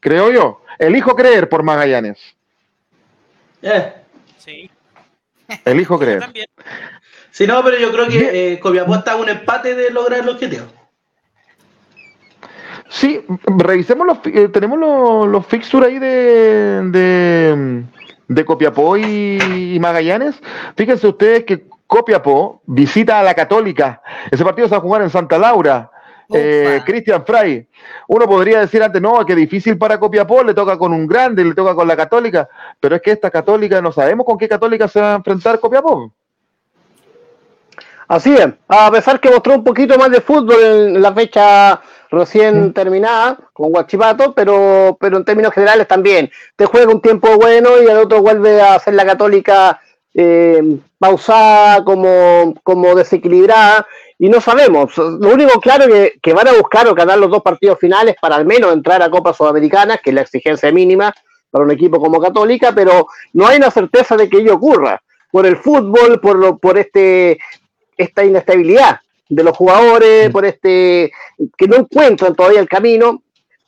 Creo 0.00 0.32
yo. 0.32 0.62
Elijo 0.78 1.14
creer 1.14 1.48
por 1.48 1.62
Magallanes. 1.62 2.18
Eh. 3.62 3.94
Sí. 4.38 4.68
Elijo 5.64 5.96
creer. 5.96 6.20
También. 6.20 6.46
Sí, 7.34 7.48
no, 7.48 7.64
pero 7.64 7.76
yo 7.78 7.90
creo 7.90 8.06
que 8.06 8.52
eh, 8.52 8.60
Copiapó 8.60 8.94
está 8.94 9.14
a 9.14 9.16
un 9.16 9.28
empate 9.28 9.74
de 9.74 9.90
lograr 9.90 10.20
el 10.20 10.28
objetivo. 10.28 10.66
Sí, 12.88 13.26
revisemos 13.44 14.06
los, 14.06 14.18
eh, 14.26 14.48
tenemos 14.50 14.78
los, 14.78 15.26
los 15.26 15.44
fixtures 15.44 15.88
ahí 15.88 15.98
de, 15.98 16.80
de, 16.92 17.84
de 18.28 18.44
Copiapó 18.44 18.96
y, 18.96 19.76
Magallanes. 19.80 20.36
Fíjense 20.76 21.08
ustedes 21.08 21.42
que 21.42 21.66
Copiapó 21.88 22.62
visita 22.66 23.18
a 23.18 23.24
la 23.24 23.34
Católica. 23.34 24.00
Ese 24.30 24.44
partido 24.44 24.68
se 24.68 24.74
va 24.76 24.78
a 24.78 24.82
jugar 24.82 25.02
en 25.02 25.10
Santa 25.10 25.36
Laura. 25.36 25.90
Eh, 26.32 26.82
Cristian 26.86 27.26
Fray. 27.26 27.66
Uno 28.06 28.26
podría 28.26 28.60
decir 28.60 28.80
antes, 28.80 29.02
no, 29.02 29.26
que 29.26 29.34
difícil 29.34 29.76
para 29.76 29.98
Copiapó, 29.98 30.44
le 30.44 30.54
toca 30.54 30.78
con 30.78 30.92
un 30.92 31.08
grande, 31.08 31.44
le 31.44 31.54
toca 31.54 31.74
con 31.74 31.88
la 31.88 31.96
Católica, 31.96 32.48
pero 32.78 32.94
es 32.94 33.02
que 33.02 33.10
esta 33.10 33.28
Católica 33.28 33.82
no 33.82 33.90
sabemos 33.90 34.24
con 34.24 34.38
qué 34.38 34.48
Católica 34.48 34.86
se 34.86 35.00
va 35.00 35.14
a 35.14 35.16
enfrentar 35.16 35.58
Copiapó. 35.58 36.12
Así 38.14 38.32
es, 38.32 38.46
a 38.68 38.92
pesar 38.92 39.18
que 39.18 39.28
mostró 39.28 39.56
un 39.56 39.64
poquito 39.64 39.98
más 39.98 40.08
de 40.08 40.20
fútbol 40.20 40.62
en 40.62 41.02
la 41.02 41.12
fecha 41.12 41.80
recién 42.12 42.66
mm. 42.66 42.72
terminada 42.72 43.36
con 43.52 43.70
Guachipato, 43.70 44.32
pero, 44.32 44.96
pero 45.00 45.16
en 45.16 45.24
términos 45.24 45.52
generales 45.52 45.88
también. 45.88 46.30
Te 46.54 46.64
juega 46.64 46.92
un 46.92 47.00
tiempo 47.00 47.36
bueno 47.36 47.70
y 47.82 47.86
el 47.86 47.96
otro 47.96 48.22
vuelve 48.22 48.62
a 48.62 48.78
ser 48.78 48.94
la 48.94 49.04
católica 49.04 49.80
eh, 50.14 50.62
pausada, 50.96 51.82
como, 51.82 52.54
como 52.62 52.94
desequilibrada, 52.94 53.84
y 54.16 54.28
no 54.28 54.40
sabemos. 54.40 54.96
Lo 54.96 55.34
único 55.34 55.58
claro 55.58 55.86
es 55.86 56.12
que, 56.12 56.20
que 56.22 56.34
van 56.34 56.46
a 56.46 56.52
buscar 56.52 56.86
o 56.86 56.94
ganar 56.94 57.18
los 57.18 57.32
dos 57.32 57.42
partidos 57.42 57.80
finales 57.80 58.14
para 58.22 58.36
al 58.36 58.46
menos 58.46 58.72
entrar 58.72 59.02
a 59.02 59.10
Copa 59.10 59.34
Sudamericana, 59.34 59.98
que 59.98 60.10
es 60.10 60.14
la 60.14 60.22
exigencia 60.22 60.70
mínima 60.70 61.12
para 61.50 61.64
un 61.64 61.72
equipo 61.72 61.98
como 61.98 62.20
Católica, 62.20 62.70
pero 62.72 63.08
no 63.32 63.48
hay 63.48 63.56
una 63.56 63.72
certeza 63.72 64.16
de 64.16 64.28
que 64.28 64.36
ello 64.36 64.54
ocurra 64.54 65.02
por 65.32 65.46
el 65.46 65.56
fútbol, 65.56 66.20
por, 66.20 66.36
lo, 66.36 66.58
por 66.58 66.78
este 66.78 67.40
esta 67.96 68.24
inestabilidad 68.24 69.00
de 69.28 69.42
los 69.42 69.56
jugadores, 69.56 70.28
mm. 70.28 70.32
por 70.32 70.44
este 70.44 71.12
que 71.56 71.68
no 71.68 71.76
encuentran 71.76 72.34
todavía 72.34 72.60
el 72.60 72.68
camino. 72.68 73.22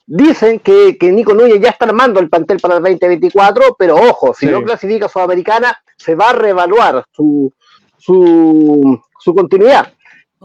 Dicen 0.08 0.60
que, 0.60 0.96
Nico 1.00 1.34
Núñez 1.34 1.60
ya 1.60 1.70
está 1.70 1.84
armando 1.84 2.20
el 2.20 2.30
plantel 2.30 2.60
para 2.60 2.76
el 2.76 2.82
2024, 2.82 3.74
pero 3.76 3.96
ojo, 3.96 4.32
si 4.34 4.46
no 4.46 4.62
clasifica 4.62 5.06
a 5.06 5.08
Sudamericana, 5.08 5.82
se 5.96 6.14
va 6.14 6.30
a 6.30 6.32
reevaluar 6.32 7.04
su, 7.10 7.52
su, 7.98 9.02
su 9.18 9.34
continuidad. 9.34 9.92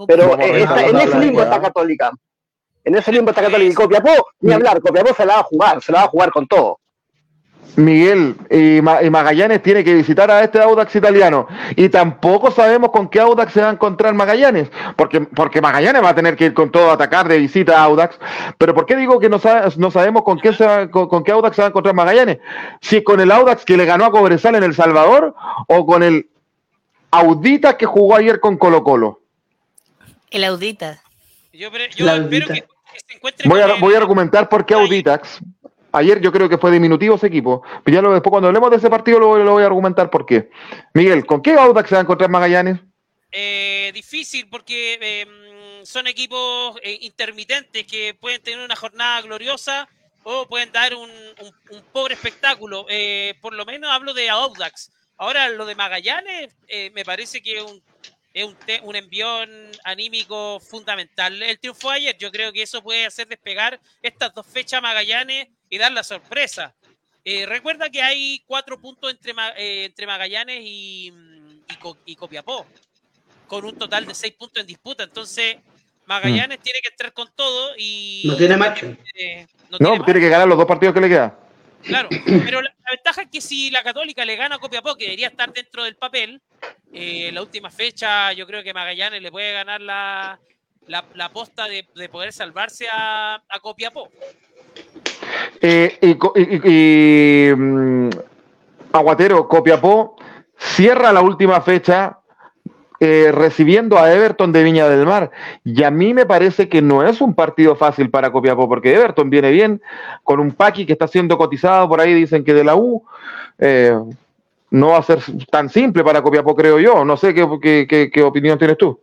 Pero 0.07 0.39
en 0.39 0.97
ese 0.97 1.19
limbo 1.19 1.43
está 1.43 1.61
Católica. 1.61 2.11
En 2.83 2.95
ese 2.95 3.11
limbo 3.11 3.29
está 3.29 3.43
Católica. 3.43 3.71
Y 3.71 3.75
Copiapó, 3.75 4.29
ni 4.39 4.51
hablar, 4.51 4.81
Copiapó 4.81 5.13
se 5.13 5.25
la 5.27 5.35
va 5.35 5.39
a 5.41 5.43
jugar, 5.43 5.81
se 5.83 5.91
la 5.91 5.99
va 5.99 6.05
a 6.05 6.09
jugar 6.09 6.31
con 6.31 6.47
todo. 6.47 6.79
Miguel 7.75 8.35
y, 8.49 8.81
Magallanes 8.81 9.61
tiene 9.61 9.83
que 9.83 9.93
visitar 9.93 10.29
a 10.29 10.43
este 10.43 10.59
Audax 10.61 10.95
italiano 10.95 11.47
y 11.75 11.89
tampoco 11.89 12.51
sabemos 12.51 12.91
con 12.91 13.09
qué 13.09 13.19
Audax 13.19 13.53
se 13.53 13.61
va 13.61 13.69
a 13.69 13.73
encontrar 13.73 14.13
Magallanes, 14.13 14.69
porque, 14.95 15.21
porque 15.21 15.61
Magallanes 15.61 16.03
va 16.03 16.09
a 16.09 16.15
tener 16.15 16.35
que 16.35 16.45
ir 16.45 16.53
con 16.53 16.71
todo 16.71 16.89
a 16.91 16.93
atacar 16.93 17.27
de 17.27 17.37
visita 17.37 17.79
a 17.79 17.83
Audax, 17.83 18.19
pero 18.57 18.73
¿por 18.73 18.85
qué 18.85 18.95
digo 18.95 19.19
que 19.19 19.29
no, 19.29 19.39
no 19.77 19.91
sabemos 19.91 20.23
con 20.23 20.39
qué, 20.39 20.53
se 20.53 20.89
con, 20.89 21.23
qué 21.23 21.31
Audax 21.31 21.55
se 21.55 21.61
va 21.61 21.67
a 21.67 21.69
encontrar 21.69 21.95
Magallanes? 21.95 22.39
Si 22.81 23.03
con 23.03 23.19
el 23.19 23.31
Audax 23.31 23.65
que 23.65 23.77
le 23.77 23.85
ganó 23.85 24.05
a 24.05 24.11
Cobresal 24.11 24.55
en 24.55 24.63
El 24.63 24.75
Salvador 24.75 25.35
o 25.67 25.85
con 25.85 26.03
el 26.03 26.29
Audita 27.11 27.77
que 27.77 27.85
jugó 27.85 28.15
ayer 28.15 28.39
con 28.39 28.57
Colo 28.57 28.83
Colo. 28.83 29.21
El 30.29 30.45
Audita. 30.45 31.01
Yo, 31.51 31.67
espero 31.67 31.85
que, 32.47 32.65
se 33.05 33.15
encuentre 33.15 33.49
voy, 33.49 33.59
a, 33.59 33.75
voy 33.75 33.93
a 33.93 33.97
argumentar 33.97 34.47
por 34.47 34.65
qué 34.65 34.73
Auditax 34.73 35.41
Ayer 35.93 36.21
yo 36.21 36.31
creo 36.31 36.47
que 36.47 36.57
fue 36.57 36.71
diminutivo 36.71 37.15
ese 37.15 37.27
equipo. 37.27 37.63
Pero 37.83 37.95
ya 37.95 38.01
lo, 38.01 38.13
después 38.13 38.31
cuando 38.31 38.47
hablemos 38.47 38.69
de 38.71 38.77
ese 38.77 38.89
partido 38.89 39.19
lo, 39.19 39.51
voy 39.51 39.63
a 39.63 39.65
argumentar 39.65 40.09
por 40.09 40.25
qué. 40.25 40.49
Miguel, 40.93 41.25
¿con 41.25 41.41
qué 41.41 41.53
Audax 41.53 41.89
se 41.89 41.95
va 41.95 41.99
a 41.99 42.03
encontrar 42.03 42.29
Magallanes? 42.29 42.79
Eh, 43.31 43.91
difícil 43.93 44.49
porque 44.49 44.97
em, 45.01 45.85
son 45.85 46.07
equipos 46.07 46.77
eh, 46.83 46.97
intermitentes 47.01 47.85
que 47.85 48.13
pueden 48.13 48.41
tener 48.41 48.63
una 48.63 48.75
jornada 48.75 49.21
gloriosa 49.21 49.87
o 50.23 50.45
pueden 50.47 50.71
dar 50.71 50.93
un, 50.95 51.09
pobre 51.91 52.13
espectáculo. 52.13 52.85
Eh, 52.89 53.35
por 53.41 53.53
lo 53.53 53.65
menos 53.65 53.91
hablo 53.91 54.13
de 54.13 54.29
Audax. 54.29 54.91
Ahora 55.17 55.49
lo 55.49 55.65
de 55.65 55.75
Magallanes 55.75 56.55
me 56.93 57.05
parece 57.05 57.43
que 57.43 57.57
es 57.57 57.63
un, 57.63 57.83
un, 58.83 58.95
envión 58.95 59.49
anímico 59.83 60.59
fundamental. 60.59 61.41
El 61.43 61.59
triunfo 61.59 61.89
de 61.89 61.95
ayer, 61.95 62.17
yo 62.17 62.31
creo 62.31 62.51
que 62.51 62.63
eso 62.63 62.81
puede 62.81 63.05
hacer 63.05 63.27
despegar 63.27 63.79
estas 64.01 64.33
dos 64.33 64.47
fechas 64.47 64.81
Magallanes 64.81 65.47
y 65.71 65.77
dar 65.79 65.91
la 65.91 66.03
sorpresa. 66.03 66.75
Eh, 67.23 67.45
recuerda 67.47 67.89
que 67.89 68.01
hay 68.01 68.43
cuatro 68.45 68.79
puntos 68.79 69.09
entre, 69.09 69.33
eh, 69.57 69.85
entre 69.85 70.05
Magallanes 70.05 70.59
y, 70.61 71.11
y, 72.05 72.15
Copiapó, 72.15 72.67
con 73.47 73.65
un 73.65 73.77
total 73.77 74.05
de 74.05 74.13
seis 74.13 74.33
puntos 74.33 74.61
en 74.61 74.67
disputa. 74.67 75.03
Entonces, 75.03 75.57
Magallanes 76.05 76.59
mm. 76.59 76.61
tiene 76.61 76.79
que 76.81 76.89
entrar 76.89 77.13
con 77.13 77.29
todo 77.33 77.73
y. 77.77 78.23
No 78.25 78.35
tiene 78.35 78.57
macho. 78.57 78.85
Eh, 79.15 79.47
no, 79.79 80.03
tiene, 80.03 80.19
que 80.19 80.29
ganar 80.29 80.47
los 80.47 80.57
dos 80.57 80.67
partidos 80.67 80.93
que 80.93 81.01
le 81.01 81.09
quedan. 81.09 81.33
Claro, 81.83 82.09
pero 82.25 82.61
la, 82.61 82.73
ventaja 82.91 83.21
es 83.21 83.29
que 83.29 83.39
si 83.39 83.71
la 83.71 83.81
Católica 83.81 84.25
le 84.25 84.35
gana 84.35 84.55
a 84.55 84.59
Copiapó, 84.59 84.95
que 84.95 85.05
debería 85.05 85.29
estar 85.29 85.53
dentro 85.53 85.85
del 85.85 85.95
papel, 85.95 86.41
la 86.91 87.41
última 87.41 87.71
fecha 87.71 88.33
yo 88.33 88.45
creo 88.45 88.61
que 88.61 88.73
Magallanes 88.73 89.21
le 89.21 89.31
puede 89.31 89.53
ganar 89.53 89.79
la, 89.79 90.37
la, 90.87 91.05
la 91.15 91.29
posta 91.29 91.67
de, 91.67 91.87
de, 91.95 92.09
poder 92.09 92.33
salvarse 92.33 92.87
a, 92.91 93.41
a 93.47 93.59
Copiapó. 93.61 94.09
Eh, 95.61 95.99
y, 96.01 97.55
mm, 97.55 98.09
Aguatero, 98.91 99.47
Copiapó 99.47 100.15
cierra 100.57 101.13
la 101.13 101.21
última 101.21 101.61
fecha 101.61 102.17
eh, 102.99 103.31
recibiendo 103.31 103.97
a 103.97 104.11
Everton 104.13 104.51
de 104.51 104.63
Viña 104.63 104.87
del 104.89 105.05
Mar. 105.05 105.31
Y 105.63 105.83
a 105.83 105.91
mí 105.91 106.13
me 106.13 106.25
parece 106.25 106.69
que 106.69 106.81
no 106.81 107.03
es 107.03 107.21
un 107.21 107.33
partido 107.33 107.75
fácil 107.75 108.09
para 108.09 108.31
Copiapó, 108.31 108.67
porque 108.67 108.93
Everton 108.93 109.29
viene 109.29 109.51
bien, 109.51 109.81
con 110.23 110.39
un 110.39 110.51
Paqui 110.51 110.85
que 110.85 110.93
está 110.93 111.07
siendo 111.07 111.37
cotizado 111.37 111.87
por 111.87 111.99
ahí, 111.99 112.13
dicen 112.13 112.43
que 112.43 112.53
de 112.53 112.63
la 112.63 112.75
U. 112.75 113.03
Eh, 113.57 113.97
no 114.71 114.89
va 114.89 114.99
a 114.99 115.03
ser 115.03 115.19
tan 115.49 115.69
simple 115.69 116.03
para 116.03 116.21
Copiapó, 116.21 116.55
creo 116.55 116.79
yo. 116.79 117.03
No 117.03 117.17
sé 117.17 117.33
qué, 117.33 118.09
qué, 118.13 118.23
opinión 118.23 118.57
tienes 118.57 118.77
tú. 118.77 118.99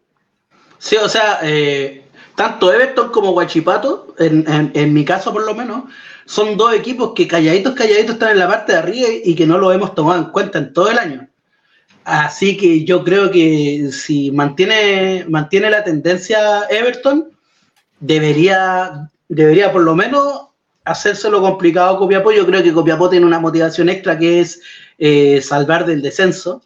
Sí, 0.78 0.96
o 0.96 1.08
sea, 1.08 1.40
tanto 2.38 2.72
Everton 2.72 3.10
como 3.10 3.32
Guachipato, 3.32 4.14
en, 4.16 4.44
en, 4.72 4.92
mi 4.94 5.04
caso 5.04 5.32
por 5.32 5.44
lo 5.44 5.56
menos, 5.56 5.90
son 6.24 6.56
dos 6.56 6.72
equipos 6.72 7.12
que 7.16 7.26
calladitos, 7.26 7.74
calladitos 7.74 8.12
están 8.12 8.30
en 8.30 8.38
la 8.38 8.46
parte 8.46 8.72
de 8.72 8.78
arriba 8.78 9.08
y 9.24 9.34
que 9.34 9.44
no 9.44 9.58
lo 9.58 9.72
hemos 9.72 9.92
tomado 9.92 10.20
en 10.20 10.30
cuenta 10.30 10.58
en 10.58 10.72
todo 10.72 10.88
el 10.88 10.98
año. 10.98 11.28
Así 12.04 12.56
que 12.56 12.84
yo 12.84 13.02
creo 13.02 13.32
que 13.32 13.90
si 13.90 14.30
mantiene, 14.30 15.26
mantiene 15.28 15.68
la 15.68 15.82
tendencia 15.82 16.62
Everton, 16.70 17.28
debería, 17.98 19.10
debería 19.28 19.72
por 19.72 19.82
lo 19.82 19.96
menos 19.96 20.42
hacérselo 20.84 21.40
complicado 21.40 21.96
a 21.96 21.98
Copiapó. 21.98 22.30
Yo 22.30 22.46
creo 22.46 22.62
que 22.62 22.72
Copiapó 22.72 23.10
tiene 23.10 23.26
una 23.26 23.40
motivación 23.40 23.88
extra 23.88 24.16
que 24.16 24.38
es 24.40 24.60
eh, 24.98 25.42
salvar 25.42 25.86
del 25.86 26.02
descenso. 26.02 26.62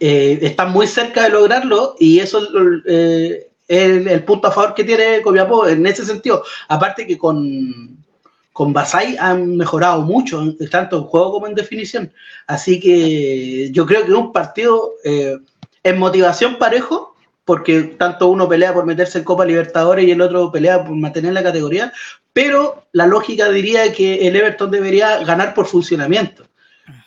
Eh, 0.00 0.38
están 0.40 0.72
muy 0.72 0.86
cerca 0.86 1.24
de 1.24 1.30
lograrlo 1.30 1.96
y 1.98 2.20
eso 2.20 2.40
eh, 2.86 3.45
el, 3.68 4.24
punto 4.24 4.48
a 4.48 4.52
favor 4.52 4.74
que 4.74 4.84
tiene 4.84 5.22
Copiapó 5.22 5.66
en 5.66 5.86
ese 5.86 6.04
sentido. 6.04 6.44
Aparte 6.68 7.06
que 7.06 7.18
con, 7.18 8.04
con 8.52 8.72
Basay 8.72 9.16
han 9.18 9.56
mejorado 9.56 10.02
mucho, 10.02 10.42
tanto 10.70 10.98
en 10.98 11.04
juego 11.04 11.32
como 11.32 11.46
en 11.46 11.54
definición. 11.54 12.12
Así 12.46 12.80
que 12.80 13.70
yo 13.72 13.86
creo 13.86 14.04
que 14.04 14.12
un 14.12 14.32
partido 14.32 14.92
eh, 15.04 15.36
en 15.82 15.98
motivación 15.98 16.58
parejo, 16.58 17.14
porque 17.44 17.82
tanto 17.82 18.28
uno 18.28 18.48
pelea 18.48 18.74
por 18.74 18.86
meterse 18.86 19.18
en 19.18 19.24
Copa 19.24 19.44
Libertadores 19.44 20.04
y 20.04 20.10
el 20.10 20.20
otro 20.20 20.50
pelea 20.50 20.84
por 20.84 20.96
mantener 20.96 21.32
la 21.32 21.42
categoría, 21.42 21.92
pero 22.32 22.86
la 22.92 23.06
lógica 23.06 23.48
diría 23.48 23.92
que 23.92 24.26
el 24.26 24.36
Everton 24.36 24.70
debería 24.70 25.22
ganar 25.24 25.54
por 25.54 25.66
funcionamiento. 25.66 26.44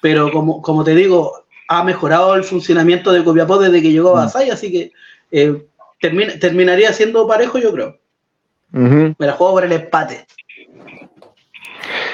Pero 0.02 0.32
como, 0.32 0.62
como 0.62 0.84
te 0.84 0.95
digo, 0.95 1.45
ha 1.67 1.84
mejorado 1.84 2.36
el 2.36 2.43
funcionamiento 2.43 3.12
de 3.12 3.24
Copiapó 3.24 3.58
desde 3.60 3.82
que 3.82 3.91
llegó 3.91 4.10
a 4.10 4.26
Basay, 4.26 4.50
así 4.50 4.72
que 4.72 4.91
eh, 5.32 5.65
termina- 6.00 6.40
terminaría 6.40 6.92
siendo 6.94 7.28
parejo, 7.28 7.58
yo 7.58 7.72
creo. 7.74 7.98
Me 8.72 9.16
la 9.20 9.34
juego 9.34 9.54
por 9.54 9.66
el 9.66 9.72
empate. 9.72 10.26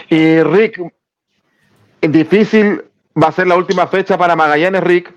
Y 0.10 0.42
Rick, 0.42 0.82
difícil 2.02 2.84
va 3.22 3.28
a 3.28 3.32
ser 3.32 3.48
la 3.48 3.56
última 3.58 3.88
fecha 3.88 4.18
para 4.18 4.36
Magallanes, 4.36 4.84
Rick, 4.84 5.14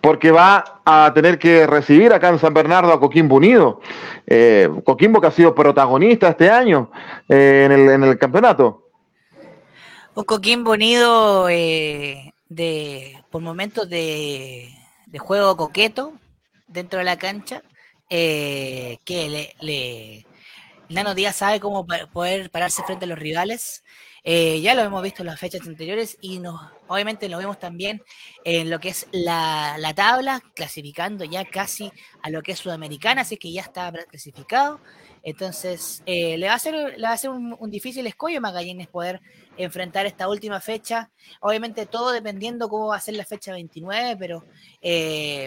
porque 0.00 0.30
va 0.30 0.80
a 0.84 1.12
tener 1.14 1.38
que 1.38 1.66
recibir 1.66 2.12
acá 2.12 2.28
en 2.28 2.38
San 2.38 2.54
Bernardo 2.54 2.92
a 2.92 3.00
Coquimbo 3.00 3.36
Unido. 3.36 3.80
Eh, 4.26 4.68
Coquimbo 4.84 5.20
que 5.20 5.26
ha 5.26 5.32
sido 5.32 5.54
protagonista 5.54 6.28
este 6.28 6.48
año 6.50 6.90
eh, 7.28 7.64
en, 7.66 7.72
el, 7.72 7.88
en 7.90 8.04
el 8.04 8.18
campeonato. 8.18 8.84
Un 10.14 10.24
Coquimbo 10.24 10.72
unido 10.72 11.48
eh, 11.48 12.32
de, 12.48 13.22
por 13.30 13.42
momentos 13.42 13.88
de, 13.88 14.68
de 15.06 15.18
juego 15.18 15.56
coqueto 15.56 16.12
dentro 16.66 16.98
de 16.98 17.04
la 17.04 17.18
cancha, 17.18 17.62
eh, 18.10 18.98
que 19.04 19.54
le, 19.60 20.26
Nano 20.88 21.14
Díaz 21.14 21.36
sabe 21.36 21.60
cómo 21.60 21.86
poder 22.12 22.50
pararse 22.50 22.82
frente 22.82 23.04
a 23.04 23.08
los 23.08 23.18
rivales. 23.18 23.84
Eh, 24.24 24.60
ya 24.60 24.74
lo 24.74 24.82
hemos 24.82 25.02
visto 25.02 25.22
en 25.22 25.26
las 25.28 25.40
fechas 25.40 25.66
anteriores 25.66 26.18
y 26.20 26.38
nos, 26.38 26.60
obviamente 26.86 27.28
lo 27.28 27.38
vemos 27.38 27.58
también 27.58 28.02
en 28.44 28.68
lo 28.68 28.80
que 28.80 28.90
es 28.90 29.06
la, 29.12 29.76
la 29.78 29.94
tabla, 29.94 30.42
clasificando 30.54 31.24
ya 31.24 31.44
casi 31.44 31.90
a 32.22 32.30
lo 32.30 32.42
que 32.42 32.52
es 32.52 32.58
Sudamericana, 32.58 33.22
así 33.22 33.36
que 33.36 33.52
ya 33.52 33.62
está 33.62 33.92
clasificado. 33.92 34.80
Entonces, 35.22 36.02
eh, 36.06 36.38
le 36.38 36.48
va 36.48 36.54
a 36.54 36.58
ser, 36.58 36.74
le 36.74 37.02
va 37.02 37.12
a 37.12 37.16
ser 37.16 37.30
un, 37.30 37.70
difícil 37.70 38.06
escollo 38.06 38.38
a 38.38 38.40
Magallanes 38.40 38.88
poder 38.88 39.20
enfrentar 39.56 40.06
esta 40.06 40.28
última 40.28 40.60
fecha. 40.60 41.10
Obviamente 41.40 41.86
todo 41.86 42.12
dependiendo 42.12 42.68
cómo 42.68 42.88
va 42.88 42.96
a 42.96 43.00
ser 43.00 43.14
la 43.14 43.24
fecha 43.24 43.52
29, 43.52 44.16
pero 44.16 44.44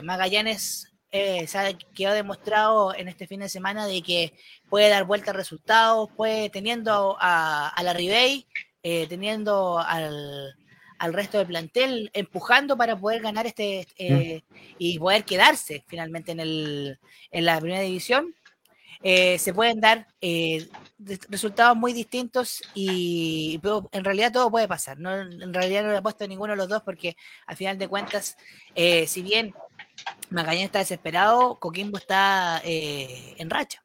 Magallanes 0.04 0.91
eh, 1.12 1.48
se 1.48 1.58
ha 1.58 1.74
quedado 1.74 2.16
demostrado 2.16 2.96
en 2.96 3.08
este 3.08 3.28
fin 3.28 3.42
de 3.42 3.50
semana 3.50 3.86
de 3.86 4.02
que 4.02 4.34
puede 4.70 4.90
dar 4.90 5.06
vuelta 5.06 5.32
a 5.32 5.34
resultados, 5.34 6.10
puede 6.16 6.50
teniendo 6.50 7.18
a, 7.20 7.70
a 7.70 7.84
la 7.84 7.94
Ribey, 7.94 8.48
eh, 8.84 9.08
teniendo 9.08 9.78
al, 9.80 10.56
al 11.02 11.14
resto 11.14 11.40
del 11.40 11.48
plantel, 11.48 12.12
empujando 12.14 12.78
para 12.78 12.96
poder 12.96 13.24
ganar 13.24 13.48
este 13.48 13.88
eh, 13.98 14.44
y 14.78 15.00
poder 15.00 15.26
quedarse 15.26 15.84
finalmente 15.88 16.32
en, 16.32 16.40
el, 16.40 17.00
en 17.32 17.46
la 17.46 17.60
primera 17.60 17.82
división. 17.82 18.36
Eh, 19.02 19.40
se 19.40 19.52
pueden 19.52 19.82
dar 19.82 20.06
eh, 20.22 20.68
resultados 21.28 21.76
muy 21.76 21.92
distintos 21.92 22.62
y 22.76 23.60
en 23.92 24.04
realidad 24.04 24.32
todo 24.32 24.52
puede 24.52 24.68
pasar. 24.68 25.00
¿no? 25.00 25.20
En 25.20 25.52
realidad 25.52 25.82
no 25.82 25.92
le 25.92 25.98
apuesto 25.98 26.24
a 26.26 26.28
ninguno 26.28 26.54
de 26.54 26.58
los 26.58 26.70
dos 26.70 26.84
porque 26.84 27.18
al 27.48 27.58
final 27.58 27.80
de 27.80 27.88
cuentas, 27.88 28.38
si 29.08 29.22
bien 29.24 29.56
Magallanes 30.30 30.66
está 30.66 30.80
desesperado, 30.80 31.56
Coquimbo 31.56 31.98
está 31.98 32.62
eh, 32.64 33.36
en 33.38 33.50
racha. 33.50 33.82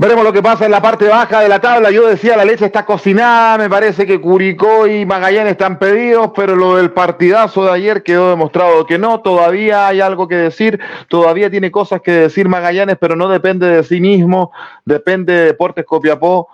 Veremos 0.00 0.24
lo 0.24 0.32
que 0.32 0.42
pasa 0.42 0.64
en 0.64 0.70
la 0.70 0.80
parte 0.80 1.06
baja 1.08 1.40
de 1.42 1.48
la 1.50 1.60
tabla. 1.60 1.90
Yo 1.90 2.06
decía, 2.06 2.34
la 2.34 2.46
leche 2.46 2.64
está 2.64 2.86
cocinada. 2.86 3.58
Me 3.58 3.68
parece 3.68 4.06
que 4.06 4.18
Curicó 4.18 4.86
y 4.86 5.04
Magallanes 5.04 5.52
están 5.52 5.78
pedidos, 5.78 6.30
pero 6.34 6.56
lo 6.56 6.76
del 6.76 6.90
partidazo 6.90 7.66
de 7.66 7.72
ayer 7.72 8.02
quedó 8.02 8.30
demostrado 8.30 8.86
que 8.86 8.98
no. 8.98 9.20
Todavía 9.20 9.88
hay 9.88 10.00
algo 10.00 10.26
que 10.26 10.36
decir, 10.36 10.80
todavía 11.08 11.50
tiene 11.50 11.70
cosas 11.70 12.00
que 12.00 12.12
decir 12.12 12.48
Magallanes, 12.48 12.96
pero 12.98 13.14
no 13.14 13.28
depende 13.28 13.66
de 13.66 13.84
sí 13.84 14.00
mismo, 14.00 14.52
depende 14.86 15.34
de 15.34 15.44
Deportes 15.48 15.84
Copiapó. 15.84 16.48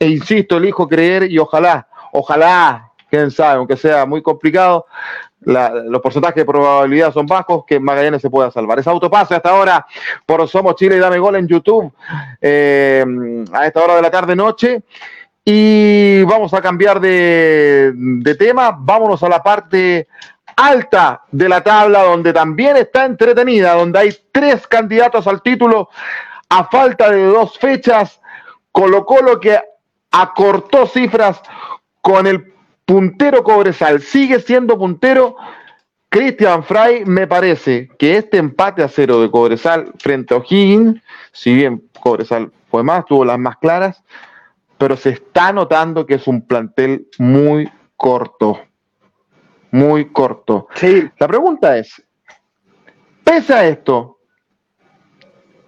E 0.00 0.08
insisto, 0.08 0.56
elijo 0.56 0.88
creer 0.88 1.30
y 1.30 1.38
ojalá, 1.38 1.88
ojalá, 2.12 2.87
quién 3.10 3.30
sabe, 3.30 3.56
aunque 3.58 3.76
sea 3.76 4.06
muy 4.06 4.22
complicado, 4.22 4.86
la- 5.40 5.70
los 5.70 6.00
porcentajes 6.02 6.36
de 6.36 6.44
probabilidad 6.44 7.12
son 7.12 7.26
bajos, 7.26 7.64
que 7.66 7.78
Magallanes 7.80 8.22
se 8.22 8.30
pueda 8.30 8.50
salvar. 8.50 8.78
Es 8.78 8.86
autopase 8.86 9.34
hasta 9.34 9.50
ahora 9.50 9.86
por 10.26 10.46
Somos 10.48 10.74
Chile 10.76 10.96
y 10.96 10.98
Dame 10.98 11.18
Gol 11.18 11.36
en 11.36 11.46
YouTube 11.48 11.92
eh, 12.40 13.04
a 13.52 13.66
esta 13.66 13.82
hora 13.82 13.96
de 13.96 14.02
la 14.02 14.10
tarde 14.10 14.34
noche. 14.36 14.82
Y 15.44 16.22
vamos 16.24 16.52
a 16.52 16.60
cambiar 16.60 17.00
de, 17.00 17.92
de 17.94 18.34
tema, 18.34 18.76
vámonos 18.78 19.22
a 19.22 19.28
la 19.30 19.42
parte 19.42 20.06
alta 20.56 21.22
de 21.30 21.48
la 21.48 21.62
tabla, 21.62 22.02
donde 22.02 22.32
también 22.34 22.76
está 22.76 23.06
entretenida, 23.06 23.74
donde 23.74 23.98
hay 23.98 24.16
tres 24.30 24.66
candidatos 24.66 25.26
al 25.26 25.40
título 25.40 25.88
a 26.50 26.64
falta 26.64 27.10
de 27.10 27.24
dos 27.24 27.58
fechas. 27.58 28.20
Colo 28.72 29.06
Colo 29.06 29.40
que 29.40 29.58
acortó 30.10 30.86
cifras 30.86 31.40
con 32.02 32.26
el 32.26 32.52
puntero 32.88 33.44
Cobresal, 33.44 34.00
sigue 34.00 34.40
siendo 34.40 34.78
puntero. 34.78 35.36
Cristian 36.08 36.64
Fray, 36.64 37.04
me 37.04 37.26
parece 37.26 37.90
que 37.98 38.16
este 38.16 38.38
empate 38.38 38.82
a 38.82 38.88
cero 38.88 39.20
de 39.20 39.30
Cobresal 39.30 39.92
frente 39.98 40.32
a 40.32 40.38
O'Higgins, 40.38 40.98
si 41.30 41.54
bien 41.54 41.82
Cobresal 42.00 42.50
fue 42.70 42.82
más, 42.82 43.04
tuvo 43.04 43.26
las 43.26 43.38
más 43.38 43.58
claras, 43.58 44.02
pero 44.78 44.96
se 44.96 45.10
está 45.10 45.52
notando 45.52 46.06
que 46.06 46.14
es 46.14 46.26
un 46.26 46.40
plantel 46.40 47.06
muy 47.18 47.70
corto. 47.94 48.58
Muy 49.70 50.10
corto. 50.10 50.68
Sí, 50.76 51.10
La 51.18 51.28
pregunta 51.28 51.76
es, 51.76 52.02
pese 53.22 53.52
a 53.52 53.68
esto, 53.68 54.20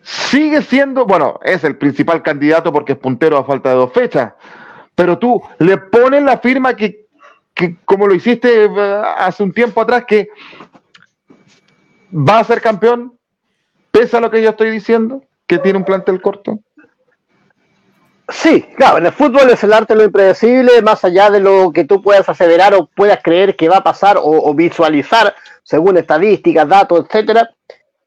sigue 0.00 0.62
siendo, 0.62 1.04
bueno, 1.04 1.38
es 1.42 1.64
el 1.64 1.76
principal 1.76 2.22
candidato 2.22 2.72
porque 2.72 2.92
es 2.92 2.98
puntero 2.98 3.36
a 3.36 3.44
falta 3.44 3.68
de 3.68 3.74
dos 3.74 3.92
fechas, 3.92 4.32
pero 4.94 5.18
tú 5.18 5.42
le 5.58 5.76
pones 5.76 6.22
la 6.22 6.38
firma 6.38 6.74
que, 6.74 7.09
como 7.84 8.06
lo 8.06 8.14
hiciste 8.14 8.64
eh, 8.64 9.02
hace 9.16 9.42
un 9.42 9.52
tiempo 9.52 9.80
atrás, 9.80 10.04
que 10.06 10.28
va 12.12 12.38
a 12.40 12.44
ser 12.44 12.60
campeón, 12.60 13.18
pese 13.90 14.16
a 14.16 14.20
lo 14.20 14.30
que 14.30 14.42
yo 14.42 14.50
estoy 14.50 14.70
diciendo, 14.70 15.22
que 15.46 15.58
tiene 15.58 15.78
un 15.78 15.84
plantel 15.84 16.20
corto. 16.20 16.58
Sí, 18.28 18.62
claro, 18.76 18.98
en 18.98 19.06
el 19.06 19.12
fútbol 19.12 19.50
es 19.50 19.64
el 19.64 19.72
arte 19.72 19.96
lo 19.96 20.04
impredecible, 20.04 20.82
más 20.82 21.04
allá 21.04 21.30
de 21.30 21.40
lo 21.40 21.72
que 21.72 21.84
tú 21.84 22.00
puedas 22.00 22.28
aseverar 22.28 22.74
o 22.74 22.86
puedas 22.86 23.18
creer 23.22 23.56
que 23.56 23.68
va 23.68 23.78
a 23.78 23.82
pasar 23.84 24.18
o, 24.22 24.54
visualizar 24.54 25.34
según 25.64 25.96
estadísticas, 25.96 26.68
datos, 26.68 27.04
etcétera. 27.06 27.50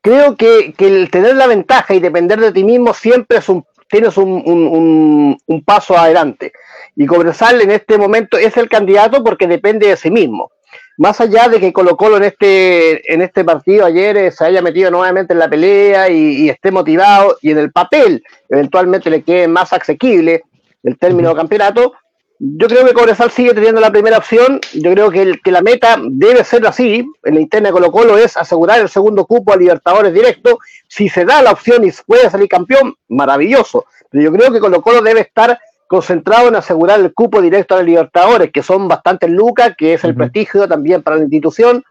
Creo 0.02 0.38
que, 0.38 0.74
que 0.78 0.88
el 0.88 1.12
tener 1.12 1.36
la 1.36 1.48
ventaja 1.48 1.94
y 1.94 2.00
depender 2.00 2.40
de 2.40 2.54
ti 2.54 2.64
mismo 2.64 2.94
siempre 2.94 3.40
es 3.40 3.50
un, 3.50 3.66
tienes 3.90 4.16
un- 4.18 5.38
un 5.46 5.64
paso 5.64 5.98
adelante. 5.98 6.54
Y 6.96 7.06
Cobresal 7.06 7.62
en 7.62 7.72
este 7.72 7.98
momento 7.98 8.38
es 8.38 8.56
el 8.58 8.70
candidato 8.70 9.24
porque 9.24 9.48
depende 9.48 9.88
de 9.88 9.98
sí 9.98 10.12
mismo. 10.12 10.52
Más 10.98 11.20
allá 11.22 11.48
de 11.50 11.60
que 11.60 11.74
Colo 11.74 11.98
Colo 11.98 12.18
en 12.18 12.24
este, 12.24 13.14
en 13.14 13.22
este 13.22 13.44
partido 13.44 13.86
ayer 13.86 14.16
eh, 14.18 14.32
se 14.32 14.46
haya 14.46 14.62
metido 14.62 14.92
nuevamente 14.92 15.34
en 15.34 15.40
la 15.40 15.50
pelea 15.50 16.10
y, 16.10 16.44
y 16.44 16.50
esté 16.50 16.72
motivado 16.72 17.38
y 17.42 17.50
en 17.52 17.58
el 17.58 17.72
papel 17.72 18.24
eventualmente 18.48 19.10
le 19.10 19.24
quede 19.24 19.48
más 19.48 19.74
asequible 19.74 20.44
el 20.84 20.98
término 21.00 21.30
de 21.30 21.36
campeonato, 21.36 21.94
yo 22.40 22.68
creo 22.68 22.86
que 22.86 22.94
Cobresal 22.94 23.32
sigue 23.32 23.54
teniendo 23.54 23.80
la 23.80 23.90
primera 23.92 24.18
opción. 24.18 24.60
Yo 24.74 24.92
creo 24.92 25.10
que, 25.10 25.22
el- 25.22 25.42
que 25.42 25.50
la 25.52 25.62
meta 25.62 25.96
debe 26.04 26.44
ser 26.44 26.68
así. 26.68 27.06
En 27.24 27.36
la 27.36 27.40
interna 27.40 27.70
de 27.70 27.74
Colo 27.74 27.90
Colo 27.90 28.18
es 28.18 28.36
asegurar 28.36 28.82
el 28.82 28.90
segundo 28.90 29.26
cupo 29.26 29.54
a 29.54 29.56
Libertadores 29.56 30.14
directo. 30.14 30.60
Si 30.90 31.08
se 31.08 31.24
da 31.24 31.42
la 31.42 31.52
opción 31.52 31.86
y 31.88 31.92
puede 32.06 32.30
salir 32.30 32.50
campeón, 32.50 32.96
maravilloso. 33.08 33.86
Pero 34.10 34.26
yo 34.26 34.32
creo 34.34 34.52
que 34.52 34.60
Colo 34.60 34.82
Colo 34.82 35.02
debe 35.02 35.22
estar 35.22 35.58
concentrado 35.94 36.48
en 36.48 36.56
asegurar 36.56 37.00
el 37.00 37.14
cupo 37.14 37.40
directo 37.40 37.76
a 37.76 37.78
la 37.78 37.84
Libertadores, 37.84 38.52
que 38.52 38.64
son 38.64 38.88
bastantes 38.88 39.30
lucas, 39.30 39.76
que 39.78 39.94
es 39.94 40.04
el 40.04 40.16
prestigio 40.16 40.68
también 40.68 41.04
para 41.04 41.18
la 41.18 41.22
institución. 41.22 41.84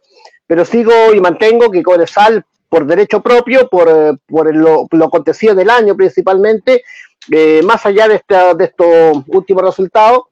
Pero 0.49 0.65
sigo 0.65 0.93
y 1.15 1.21
mantengo 1.21 1.71
que 1.71 1.85
Cobresal, 1.85 2.43
por 2.69 2.85
derecho 2.85 3.21
propio, 3.21 3.69
por, 3.69 3.88
eh, 3.88 4.17
por 4.27 4.53
lo, 4.53 4.88
lo 4.91 5.05
acontecido 5.05 5.55
del 5.55 5.71
año 5.71 5.95
principalmente, 5.95 6.83
eh, 7.31 7.61
más 7.62 7.87
allá 7.87 8.09
de, 8.09 8.17
esta- 8.17 8.55
de 8.55 8.64
estos 8.64 9.22
últimos 9.29 9.62
resultados, 9.62 10.22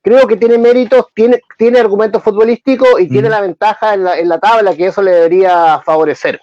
creo 0.00 0.26
que 0.26 0.36
tiene 0.38 0.56
méritos, 0.56 1.04
tiene, 1.14 1.38
tiene 1.58 1.78
argumentos 1.80 2.22
futbolísticos 2.22 2.98
y 2.98 3.08
tiene 3.10 3.28
la 3.28 3.42
ventaja 3.42 3.92
en 3.92 4.04
la, 4.04 4.18
en 4.18 4.26
la 4.30 4.38
tabla 4.38 4.74
que 4.74 4.86
eso 4.86 5.02
le 5.02 5.10
debería 5.10 5.82
favorecer 5.84 6.40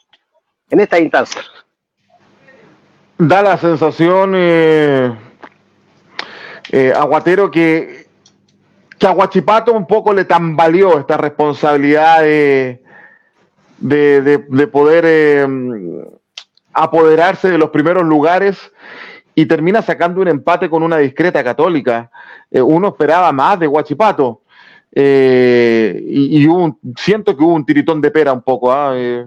en 0.70 0.80
esta 0.82 1.00
instancia. 1.00 1.42
da 3.18 3.42
la 3.42 3.58
sensación, 3.58 4.34
eh, 4.36 5.12
eh, 6.78 6.92
Aguatero, 6.94 7.50
que, 7.50 8.08
que 9.00 9.08
a 9.08 9.12
un 9.74 9.88
poco 9.88 10.14
le 10.14 10.26
tambaleó 10.26 11.00
esta 11.00 11.16
responsabilidad 11.18 12.22
de, 12.22 12.82
de, 13.78 14.22
de- 14.22 14.38
de 14.50 14.68
poder 14.68 15.04
eh, 15.08 15.48
apoderarse 16.74 17.50
de 17.50 17.58
los 17.58 17.70
primeros 17.70 18.04
lugares 18.04 18.58
y 19.34 19.46
termina 19.46 19.82
sacando 19.82 20.22
un 20.22 20.28
empate 20.28 20.70
con 20.70 20.84
una 20.84 20.98
discreta 20.98 21.44
católica. 21.44 22.10
Eh, 22.52 22.62
uno 22.62 22.90
esperaba 22.90 23.32
más 23.32 23.60
de 23.60 23.68
Guachipato. 23.68 24.42
y, 26.08 26.48
un- 26.48 26.78
siento 26.98 27.36
que 27.36 27.44
hubo 27.44 27.54
un 27.54 27.66
tiritón 27.66 28.00
de 28.02 28.12
pera 28.12 28.32
un 28.34 28.42
poco. 28.42 28.72
¿ah? 28.72 28.94
Eh, 28.96 29.26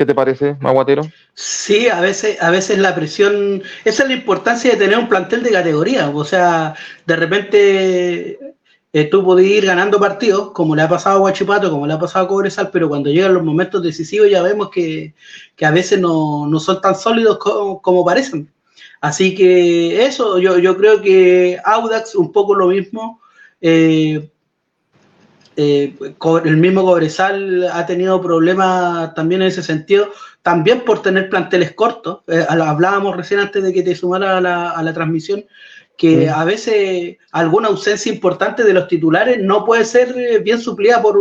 ¿Qué 0.00 0.06
te 0.06 0.14
parece, 0.14 0.56
Maguatero? 0.60 1.12
Sí, 1.34 1.88
a 1.88 2.00
veces, 2.00 2.40
a 2.42 2.50
veces 2.50 2.78
la 2.78 2.94
presión, 2.94 3.62
esa 3.84 4.02
es 4.04 4.08
la 4.08 4.14
importancia 4.14 4.70
de 4.70 4.76
tener 4.78 4.98
un 4.98 5.08
plantel 5.08 5.42
de 5.42 5.50
categoría. 5.50 6.08
O 6.10 6.24
sea, 6.24 6.74
de 7.06 7.16
repente 7.16 8.38
eh, 8.92 9.04
tú 9.10 9.22
podés 9.24 9.46
ir 9.46 9.66
ganando 9.66 9.98
partidos, 10.00 10.52
como 10.52 10.74
le 10.74 10.82
ha 10.82 10.88
pasado 10.88 11.16
a 11.16 11.20
Guachipato, 11.20 11.70
como 11.70 11.86
le 11.86 11.92
ha 11.94 11.98
pasado 11.98 12.24
a 12.24 12.28
Cobresal, 12.28 12.70
pero 12.70 12.88
cuando 12.88 13.10
llegan 13.10 13.34
los 13.34 13.44
momentos 13.44 13.82
decisivos 13.82 14.30
ya 14.30 14.42
vemos 14.42 14.70
que, 14.70 15.14
que 15.56 15.66
a 15.66 15.70
veces 15.70 16.00
no, 16.00 16.46
no 16.46 16.60
son 16.60 16.80
tan 16.80 16.94
sólidos 16.94 17.38
co- 17.38 17.80
como, 17.82 18.04
parecen. 18.04 18.50
Así 19.02 19.34
que 19.34 20.04
eso, 20.04 20.38
yo, 20.38 20.58
yo 20.58 20.76
creo 20.78 21.02
que 21.02 21.58
Audax 21.64 22.14
un 22.16 22.32
poco 22.32 22.54
lo 22.54 22.68
mismo. 22.68 23.20
eh, 23.60 24.30
eh, 25.60 25.94
el 26.44 26.56
mismo 26.56 26.82
Cobresal 26.84 27.68
ha 27.72 27.84
tenido 27.86 28.20
problemas 28.20 29.14
también 29.14 29.42
en 29.42 29.48
ese 29.48 29.62
sentido, 29.62 30.10
también 30.42 30.80
por 30.86 31.02
tener 31.02 31.28
planteles 31.28 31.72
cortos. 31.72 32.20
Eh, 32.28 32.44
hablábamos 32.48 33.16
recién 33.16 33.40
antes 33.40 33.62
de 33.62 33.72
que 33.72 33.82
te 33.82 33.94
sumara 33.94 34.38
a 34.38 34.40
la, 34.40 34.70
a 34.70 34.82
la 34.82 34.92
transmisión, 34.92 35.44
que 35.96 36.30
a 36.30 36.44
veces 36.44 37.16
alguna 37.32 37.68
ausencia 37.68 38.10
importante 38.12 38.64
de 38.64 38.72
los 38.72 38.88
titulares 38.88 39.38
no 39.40 39.64
puede 39.66 39.84
ser 39.84 40.06
eh, 40.16 40.38
bien 40.38 40.58
suplida 40.60 41.02
por, 41.02 41.16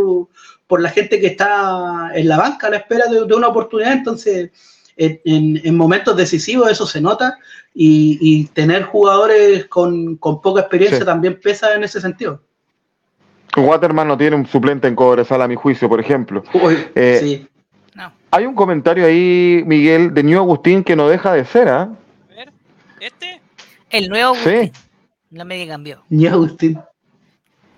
por 0.68 0.80
la 0.82 0.90
gente 0.90 1.20
que 1.20 1.28
está 1.28 2.12
en 2.14 2.28
la 2.30 2.38
banca 2.38 2.68
a 2.68 2.70
la 2.70 2.78
espera 2.78 3.06
de, 3.12 3.26
de 3.26 3.36
una 3.36 3.48
oportunidad. 3.50 3.92
Entonces, 3.92 4.52
en, 4.96 5.20
en- 5.26 5.62
en 5.66 5.76
momentos 5.76 6.16
decisivos 6.16 6.72
eso 6.72 6.86
se 6.86 7.02
nota 7.02 7.38
y, 7.74 8.18
y 8.22 8.46
tener 8.54 8.84
jugadores 8.84 9.66
con, 9.68 10.16
con 10.18 10.40
poca 10.42 10.62
experiencia 10.62 11.00
Sí. 11.00 11.06
también 11.06 11.40
pesa 11.42 11.74
en 11.76 11.84
ese 11.84 12.00
sentido. 12.00 12.42
Waterman 13.58 14.08
no 14.08 14.18
tiene 14.18 14.36
un 14.36 14.46
suplente 14.46 14.88
en 14.88 14.96
Cobresal, 14.96 15.42
a 15.42 15.48
mi 15.48 15.56
juicio, 15.56 15.90
por 15.90 16.00
ejemplo. 16.00 16.44
Uy, 16.54 16.88
Eh, 16.96 17.20
sí. 17.22 17.48
No. 17.96 18.12
Hay 18.32 18.46
un 18.46 18.56
comentario 18.56 19.06
ahí, 19.06 19.64
Miguel, 19.66 20.14
de 20.14 20.24
New 20.24 20.38
Agustín 20.40 20.84
que 20.84 20.96
no 20.96 21.10
deja 21.10 21.34
de 21.34 21.44
ser, 21.46 21.68
¿ah? 21.70 21.90
A 22.32 22.36
ver, 22.36 22.52
¿este? 23.00 23.42
El 23.90 24.08
nuevo 24.10 24.36
Sí. 24.36 24.72
la 25.32 25.44
media 25.44 25.68
cambió. 25.68 26.04
Ni 26.10 26.28
Agustín. 26.28 26.80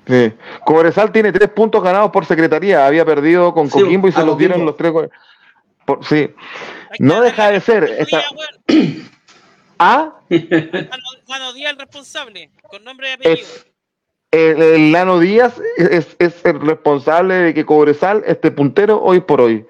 Sí. 0.07 0.33
Cobresal 0.65 1.11
tiene 1.11 1.31
tres 1.31 1.49
puntos 1.49 1.81
ganados 1.81 2.11
por 2.11 2.25
secretaría. 2.25 2.85
Había 2.85 3.05
perdido 3.05 3.53
con 3.53 3.69
Sí, 3.69 3.79
Coquimbo 3.81 4.07
y 4.07 4.11
se 4.11 4.25
los 4.25 4.37
dieron 4.37 4.65
los 4.65 4.75
tres. 4.75 4.91
por- 5.85 6.05
sí. 6.05 6.29
No 6.99 7.21
deja 7.21 7.49
de 7.51 7.61
ser. 7.61 7.83
esta-. 7.97 8.21
¿Ah? 9.79 10.13
Díaz 10.29 11.71
el 11.73 11.77
responsable, 11.79 12.51
con 12.69 12.83
nombre 12.83 13.09
y 13.09 13.13
apellido. 13.13 13.35
Es, 13.47 13.67
el, 14.31 14.61
el 14.61 14.91
Lano 14.91 15.19
Díaz 15.19 15.61
es, 15.77 16.15
es 16.17 16.45
el 16.45 16.59
responsable 16.61 17.35
de 17.35 17.53
que 17.53 17.65
Cobresal 17.65 18.23
esté 18.25 18.51
puntero 18.51 19.01
hoy 19.01 19.19
por 19.19 19.41
hoy. 19.41 19.65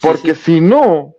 Porque 0.00 0.36
si 0.36 0.60
no, 0.60 1.14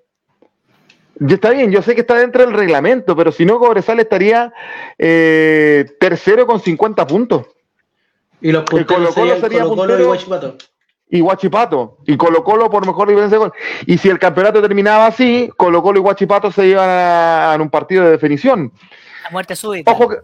ya 1.20 1.36
está 1.36 1.50
bien, 1.52 1.70
yo 1.70 1.82
sé 1.82 1.96
que 1.96 2.02
está 2.02 2.16
dentro 2.16 2.46
del 2.46 2.54
reglamento, 2.54 3.16
pero 3.16 3.32
si 3.32 3.46
no, 3.46 3.60
Cobresal 3.60 4.00
estaría 4.00 4.54
eh, 4.98 5.86
tercero 6.00 6.48
con 6.48 6.62
50 6.62 7.06
puntos. 7.06 7.48
Y 8.42 8.54
los 8.54 8.64
punteros 8.64 9.14
Colo-Colo 9.14 9.28
serían 9.28 9.42
sería 9.42 9.64
Colo 9.64 9.76
Colo 9.76 10.00
y. 10.00 10.06
Guachipato. 10.06 10.58
y 11.10 11.20
Guachipato. 11.20 11.98
Y 12.06 12.16
Colo 12.16 12.46
Colo 12.46 12.70
por 12.70 12.86
mejor 12.86 13.10
diferencia 13.10 13.38
de 13.38 13.44
gol. 13.44 13.54
Y 13.86 13.98
si 13.98 14.08
el 14.08 14.18
campeonato 14.18 14.62
terminaba 14.62 15.08
así, 15.08 15.52
Colo 15.58 15.84
Colo 15.84 16.00
y 16.00 16.02
Guachipato 16.02 16.52
se 16.52 16.68
iban 16.68 16.90
a, 16.90 17.54
a 17.54 17.58
un 17.58 17.70
partido 17.70 18.06
de 18.06 18.12
definición. 18.12 18.72
La 19.26 19.30
muerte 19.32 19.58
súbita. 19.58 19.92
Ojo 19.92 20.08
que, 20.08 20.18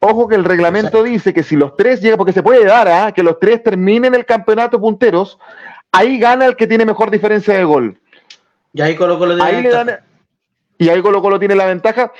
ojo 0.00 0.26
que 0.28 0.34
el 0.34 0.44
reglamento 0.44 1.02
dice 1.02 1.32
que 1.34 1.42
si 1.42 1.56
los 1.56 1.76
tres 1.76 2.00
llegan, 2.00 2.16
porque 2.18 2.32
se 2.32 2.42
puede 2.42 2.64
dar, 2.64 2.88
¿ah? 2.88 3.12
que 3.12 3.22
los 3.22 3.38
tres 3.38 3.62
terminen 3.62 4.14
el 4.14 4.24
campeonato 4.24 4.80
punteros, 4.80 5.38
ahí 5.92 6.18
gana 6.18 6.46
el 6.46 6.56
que 6.56 6.66
tiene 6.66 6.84
mejor 6.84 7.10
diferencia 7.10 7.54
de 7.54 7.64
gol. 7.64 7.98
Y 8.72 8.80
ahí 8.82 8.96
Colo 8.96 9.18
Colo 9.18 9.34
tiene 9.34 9.48
Ahí 9.50 9.56
le 9.62 9.68
ventaja. 9.68 9.84
dan, 9.84 10.00
y 10.78 10.88
ahí 10.88 11.02
Colo 11.02 11.20
Colo 11.20 11.38
tiene 11.38 11.54
la 11.54 11.66
ventaja. 11.66 12.12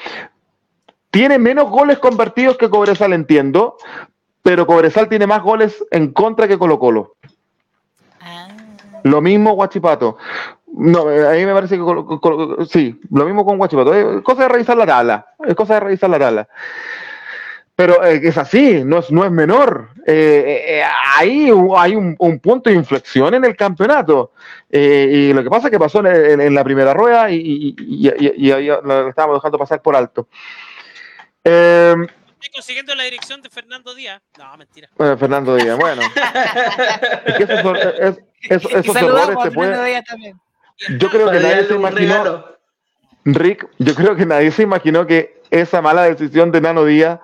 Tiene 1.11 1.39
menos 1.39 1.71
goles 1.71 1.99
convertidos 1.99 2.57
que 2.57 2.69
Cobresal, 2.71 3.13
entiendo, 3.13 3.77
pero 4.43 4.67
Cobresal 4.67 5.09
tiene 5.09 5.27
más 5.27 5.43
goles 5.43 5.85
en 5.91 6.13
contra 6.13 6.47
que 6.47 6.59
Colo 6.59 6.79
Colo. 6.79 7.15
Ah, 8.21 8.49
Lo 9.05 9.21
mismo 9.21 9.55
Guachipato. 9.55 10.19
No, 10.73 11.11
eh, 11.11 11.27
a 11.27 11.33
mí 11.33 11.47
me 11.47 11.53
parece 11.55 11.77
que 11.77 11.83
Colo- 11.83 12.21
Colo- 12.21 12.65
sí, 12.67 13.01
lo 13.11 13.25
mismo 13.25 13.45
con 13.45 13.57
Guachipato. 13.59 13.95
Es 13.95 14.23
cosa 14.23 14.43
de 14.45 14.49
revisar 14.51 14.77
la 14.77 14.87
tabla. 14.87 15.27
Es 15.45 15.55
cosa 15.55 15.75
de 15.75 15.81
revisar 15.81 16.11
la 16.11 16.19
tabla. 16.19 16.49
Pero 17.81 18.05
eh, 18.05 18.21
es 18.23 18.37
así, 18.37 18.83
no 18.85 18.99
es, 18.99 19.11
no 19.11 19.25
es 19.25 19.31
menor. 19.31 19.89
Eh, 20.07 20.65
eh, 20.69 20.83
ahí 21.17 21.51
hay 21.79 21.97
un, 21.97 22.15
un 22.19 22.39
punto 22.39 22.69
de 22.69 22.77
inflexión 22.77 23.33
en 23.33 23.43
el 23.47 23.57
campeonato. 23.57 24.33
Eh, 24.69 25.09
y 25.11 25.33
lo 25.33 25.43
que 25.43 25.49
pasa 25.49 25.69
es 25.69 25.71
que 25.71 25.79
pasó 25.79 26.01
en, 26.01 26.09
en- 26.09 26.41
en 26.43 26.55
la 26.55 26.63
primera 26.63 26.93
rueda 26.93 27.31
y, 27.31 27.37
y- 27.37 27.75
y- 27.79 28.09
y- 28.19 28.49
y 28.49 28.53
ahí 28.53 28.67
lo 28.67 29.09
estábamos 29.09 29.39
dejando 29.39 29.57
pasar 29.57 29.81
por 29.81 29.97
alto. 29.97 30.29
Eh, 31.43 31.95
Estoy 32.35 32.51
consiguiendo 32.53 32.95
la 32.95 33.05
dirección 33.05 33.41
de 33.41 33.49
Fernando 33.49 33.95
Díaz. 33.95 34.21
No, 34.39 34.57
mentira. 34.59 34.91
bueno, 34.99 35.17
Fernando 35.17 35.57
Díaz, 35.57 35.79
bueno. 35.79 36.03
Es 37.25 37.35
que 37.35 37.43
esos, 37.45 37.79
es- 37.99 38.21
esos- 38.43 38.73
esos 38.75 38.97
errores 38.97 39.39
se 39.43 39.51
pueden. 39.53 39.75
Yo 40.99 41.09
creo 41.09 41.31
que 41.31 41.41
nadie 41.41 41.65
se 41.65 41.75
imaginó. 41.77 41.99
regalo. 41.99 42.59
Rick, 43.25 43.67
yo 43.79 43.95
creo 43.95 44.17
que 44.17 44.27
nadie 44.27 44.51
se 44.51 44.65
imaginó 44.65 45.07
que 45.07 45.41
esa 45.51 45.81
mala 45.81 46.03
decisión 46.03 46.53
de 46.53 46.61
Nano 46.61 46.85
Díaz 46.85 47.21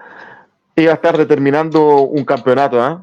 iba 0.76 0.92
a 0.92 0.96
estar 0.96 1.16
determinando 1.16 2.02
un 2.02 2.24
campeonato, 2.24 2.82
¿ah? 2.82 3.02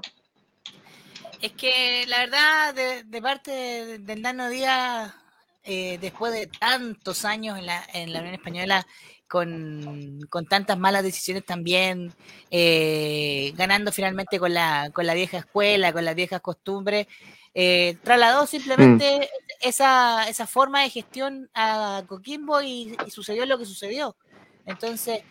Es 1.41 1.51
que 1.53 2.05
la 2.07 2.19
verdad, 2.19 2.74
de, 2.74 3.03
de 3.03 3.21
parte 3.21 3.51
de- 3.51 3.97
del 3.99 4.21
Nano 4.21 4.49
Díaz, 4.49 5.13
eh, 5.63 5.97
después 5.99 6.32
de 6.34 6.47
tantos 6.47 7.26
años 7.26 7.57
en 7.57 7.65
la, 7.65 7.84
en 7.93 8.13
la 8.13 8.19
Unión 8.19 8.36
Española, 8.36 8.86
con, 9.28 10.19
con 10.30 10.45
tantas 10.45 10.78
malas 10.78 11.03
decisiones 11.03 11.43
también, 11.45 12.13
eh, 12.51 13.51
ganando 13.55 13.91
finalmente 13.91 14.39
con 14.39 14.53
la, 14.53 14.91
con 14.93 15.07
la 15.07 15.15
vieja 15.15 15.39
escuela, 15.39 15.91
con 15.91 16.05
las 16.05 16.13
viejas 16.15 16.39
costumbres, 16.39 17.07
eh, 17.55 17.97
trasladó 18.03 18.45
simplemente 18.45 19.30
esa, 19.61 20.28
esa 20.30 20.45
forma 20.47 20.82
de 20.84 20.89
gestión 20.91 21.49
a 21.55 22.03
Coquimbo 22.07 22.61
y, 22.61 22.95
y 23.05 23.09
sucedió 23.11 23.45
lo 23.45 23.57
que 23.57 23.65
sucedió. 23.65 24.15
Entonces, 24.66 25.22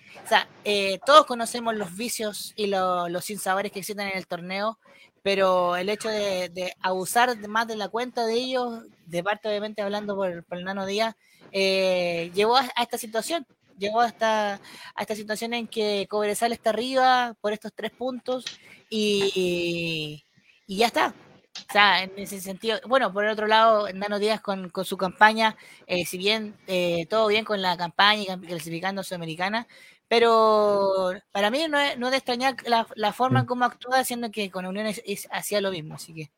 eh, 0.65 0.99
todos 1.07 1.27
conocemos 1.27 1.75
los 1.75 1.97
vicios 1.97 2.53
y 2.57 2.67
lo- 2.67 3.09
los 3.09 3.25
sinsabores 3.25 3.73
que 3.73 3.81
existen 3.81 4.09
en 4.09 4.17
el 4.19 4.27
torneo, 4.27 4.79
pero 5.23 5.77
el 5.77 5.89
hecho 5.89 6.09
de, 6.09 6.75
abusar 6.81 7.37
más 7.49 7.67
de 7.69 7.77
la 7.77 7.89
cuenta 7.89 8.27
de 8.27 8.35
ellos, 8.35 8.85
de 9.07 9.23
parte 9.23 9.49
obviamente 9.49 9.83
hablando 9.83 10.17
por, 10.17 10.45
el 10.51 10.65
Nano 10.65 10.87
Díaz, 10.87 11.15
eh, 11.53 12.31
llevó 12.35 12.57
a, 12.57 12.69
esta 12.81 12.99
situación. 12.99 13.47
Llegó 13.79 14.01
a 14.01 14.09
esta, 14.09 14.55
a 14.55 15.01
esta 15.01 15.17
situación 15.17 15.55
en 15.55 15.67
que 15.67 16.07
Cobresal 16.09 16.53
está 16.53 16.71
arriba 16.71 17.35
por 17.41 17.53
estos 17.53 17.73
tres 17.75 17.91
puntos 17.91 18.45
y 18.91 20.25
ya 20.69 20.87
está. 20.87 21.15
O 21.55 21.73
sea, 21.73 22.03
en 22.03 22.13
ese 22.17 22.41
sentido, 22.41 22.79
bueno, 22.87 23.13
por 23.13 23.25
el 23.25 23.31
otro 23.31 23.47
lado, 23.47 23.89
Nano 23.93 24.19
Díaz 24.19 24.41
con, 24.41 24.71
con 24.71 24.85
su 24.85 24.97
campaña, 24.97 25.57
eh, 25.87 26.05
si 26.05 26.19
bien 26.19 26.55
eh, 26.67 27.07
todo 27.09 27.27
bien 27.29 27.45
con 27.45 27.61
la 27.63 27.77
campaña 27.77 28.23
y 28.23 28.47
clasificando 28.47 29.03
Sudamericana, 29.03 29.67
pero 30.09 31.13
para 31.31 31.51
mí 31.51 31.67
no 31.69 31.79
es, 31.79 31.99
no 31.99 32.07
es 32.07 32.11
de 32.13 32.17
extrañar 32.19 32.57
la, 32.67 32.87
la 32.95 33.13
forma 33.13 33.41
en 33.41 33.47
cómo 33.47 33.65
actúa, 33.65 34.05
siendo 34.05 34.31
que 34.31 34.51
con 34.51 34.67
Unión 34.67 34.87
hacía 35.31 35.61
lo 35.61 35.71
mismo, 35.71 35.95
así 35.95 36.15
que 36.15 36.31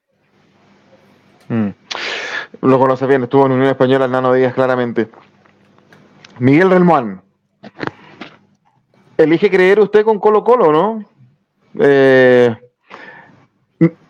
Mm. 1.48 1.68
Lo 2.62 2.78
conoce 2.78 3.06
bien, 3.06 3.24
estuvo 3.24 3.46
en 3.46 3.52
Unión 3.52 3.68
Española 3.68 4.06
el 4.06 4.10
Nano 4.10 4.32
Díaz 4.32 4.54
claramente. 4.54 5.08
Miguel 6.38 6.70
Relmuán. 6.70 7.22
Elige 9.16 9.50
creer 9.50 9.80
usted 9.80 10.04
con 10.04 10.18
Colo 10.18 10.42
Colo, 10.42 10.72
¿no? 10.72 11.04
Eh, 11.78 12.54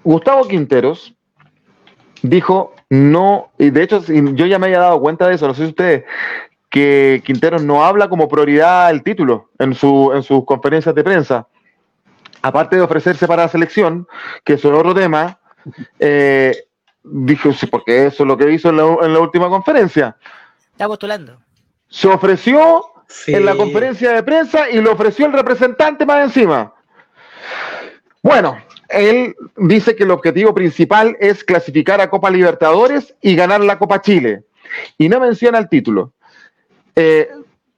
Gustavo 0.05 0.47
Quinteros 0.47 1.15
dijo 2.23 2.75
no, 2.91 3.51
y 3.59 3.71
de 3.71 3.83
hecho 3.83 4.03
yo 4.07 4.47
ya 4.47 4.59
me 4.59 4.67
había 4.67 4.79
dado 4.81 5.01
cuenta 5.01 5.27
de 5.27 5.35
eso, 5.35 5.49
no 5.49 5.55
sé 5.55 5.63
si 5.65 5.69
ustedes, 5.71 6.05
que 6.71 7.23
Quinteros 7.25 7.63
no 7.63 7.85
habla 7.85 8.09
como 8.09 8.29
prioridad 8.29 8.91
el 8.91 9.03
título 9.03 9.51
en, 9.59 9.75
su, 9.75 10.13
en 10.15 10.23
sus 10.23 10.45
conferencias 10.45 10.95
de 10.95 11.03
prensa. 11.05 11.47
Aparte 12.43 12.77
de 12.77 12.83
ofrecerse 12.83 13.27
para 13.27 13.43
la 13.45 13.49
selección, 13.49 14.07
que 14.45 14.55
eso 14.55 14.73
es 14.73 14.79
otro 14.79 14.95
tema, 14.95 15.39
eh, 15.99 16.55
dijo, 17.03 17.53
sí, 17.53 17.67
porque 17.67 18.07
eso 18.07 18.23
es 18.25 18.27
lo 18.29 18.37
que 18.37 18.53
hizo 18.53 18.69
en 18.69 18.77
la, 18.77 18.97
en 19.03 19.13
la 19.15 19.21
última 19.21 19.49
conferencia. 19.49 20.17
está 20.73 20.87
postulando. 20.87 21.39
Se 21.89 22.09
ofreció 22.09 22.85
Sí. 23.07 23.35
en 23.35 23.45
la 23.45 23.55
conferencia 23.55 24.13
de 24.13 24.23
prensa 24.23 24.69
y 24.71 24.81
lo 24.81 24.93
ofreció 24.93 25.27
el 25.27 25.33
representante 25.33 26.05
más 26.07 26.25
encima. 26.25 26.73
Bueno, 28.23 28.57
él 28.97 29.37
dice 29.57 29.95
que 29.97 30.05
el 30.05 30.11
objetivo 30.11 30.55
principal 30.55 31.17
es 31.21 31.45
clasificar 31.45 32.01
a 32.01 32.11
Copa 32.11 32.31
Libertadores 32.31 33.15
y 33.21 33.35
ganar 33.37 33.61
la 33.63 33.79
Copa 33.79 34.01
Chile. 34.01 34.45
Y 34.99 35.09
no 35.09 35.21
menciona 35.21 35.59
el 35.59 35.69
título. 35.69 36.13
Eh, 36.97 37.29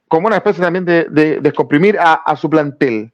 como 0.07 0.27
una 0.27 0.37
especie 0.37 0.63
también 0.63 0.85
de, 0.85 1.05
de 1.09 1.39
descomprimir 1.41 1.99
a, 1.99 2.13
a 2.13 2.35
su 2.35 2.49
plantel. 2.49 3.11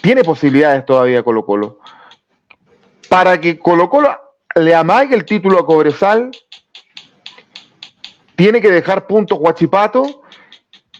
Tiene 0.00 0.22
posibilidades 0.22 0.86
todavía 0.86 1.22
Colo 1.22 1.44
Colo. 1.44 1.80
para 3.08 3.40
que 3.40 3.58
Colo 3.58 3.90
Colo 3.90 4.16
le 4.54 4.74
amague 4.74 5.14
el 5.14 5.24
título 5.24 5.58
a 5.58 5.66
Cobresal, 5.66 6.30
tiene 8.36 8.60
que 8.60 8.70
dejar 8.70 9.06
puntos 9.06 9.38
Guachipato 9.38 10.21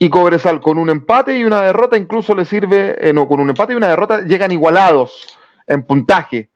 y 0.03 0.11
Cobresal 0.11 0.61
con 0.61 0.79
un 0.79 0.91
empate 0.91 1.39
y 1.39 1.45
una 1.45 1.63
derrota 1.63 1.97
incluso 1.97 2.35
le 2.35 2.45
sirve, 2.45 2.97
eh, 2.99 3.13
no, 3.13 3.29
con 3.29 3.39
un 3.39 3.51
empate 3.51 3.73
y 3.73 3.77
una 3.77 3.87
derrota 3.87 4.23
llegan 4.23 4.51
igualados 4.51 5.39
en 5.65 5.85
puntaje. 5.85 6.51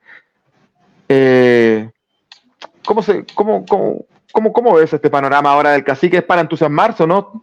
Eh, 1.09 1.89
¿cómo, 2.85 3.05
se, 3.05 3.25
cómo, 3.37 3.65
cómo, 3.65 4.05
cómo, 4.33 4.53
cómo 4.53 4.75
ves 4.75 4.93
este 4.93 5.09
panorama 5.11 5.53
ahora 5.53 5.71
del 5.71 5.85
cacique? 5.85 6.17
¿Es 6.17 6.25
para 6.25 6.41
entusiasmarse 6.41 7.05
o 7.05 7.07
no? 7.07 7.41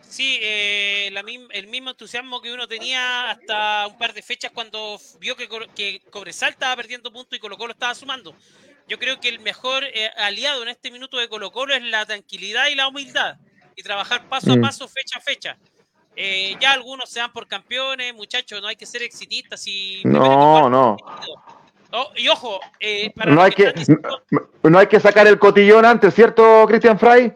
Sí, 0.00 0.38
eh, 0.40 1.12
el 1.54 1.66
mismo 1.66 1.90
entusiasmo 1.90 2.40
que 2.40 2.52
uno 2.52 2.68
tenía 2.68 3.32
hasta 3.32 3.88
un 3.88 3.98
par 3.98 4.14
de 4.14 4.22
fechas 4.22 4.52
cuando 4.52 4.96
vio 5.18 5.34
que, 5.34 6.00
Cobresal 6.08 6.50
estaba 6.50 6.76
perdiendo 6.76 7.12
puntos 7.12 7.36
y 7.36 7.40
Colo 7.40 7.58
Colo 7.58 7.72
estaba 7.72 7.96
sumando. 7.96 8.32
Yo 8.86 9.00
creo 9.00 9.18
que 9.18 9.28
el 9.28 9.40
mejor 9.40 9.82
aliado 10.18 10.62
en 10.62 10.68
este 10.68 10.92
minuto 10.92 11.18
de 11.18 11.28
Colo 11.28 11.50
Colo 11.50 11.74
es 11.74 11.82
la 11.82 12.06
tranquilidad 12.06 12.68
y 12.68 12.76
la 12.76 12.86
humildad 12.86 13.38
y 13.76 13.82
trabajar 13.82 14.28
paso 14.28 14.52
a 14.52 14.56
Mm. 14.56 14.60
paso, 14.60 14.88
fecha 14.88 15.18
a 15.18 15.20
fecha. 15.20 15.56
Eh, 16.14 16.56
ya 16.60 16.72
algunos 16.72 17.08
se 17.08 17.20
dan 17.20 17.32
por 17.32 17.46
campeones, 17.48 18.14
muchachos, 18.14 18.60
no 18.60 18.68
hay 18.68 18.76
que 18.76 18.84
ser 18.86 19.02
exitistas. 19.02 19.66
Y 19.66 20.02
No, 20.04 20.68
no. 20.68 20.96
Oh, 21.94 22.10
y 22.16 22.28
ojo, 22.28 22.58
eh, 22.80 23.10
para 23.14 23.30
No 23.32 23.42
hay, 23.42 23.50
que, 23.52 23.72
diciendo- 23.72 24.22
no, 24.30 24.40
no 24.70 24.78
hay 24.78 24.86
que 24.86 24.98
sacar 25.00 25.26
el 25.26 25.38
cotillón 25.38 25.84
antes, 25.84 26.14
¿cierto, 26.14 26.64
Cristian 26.66 26.98
Fry? 26.98 27.32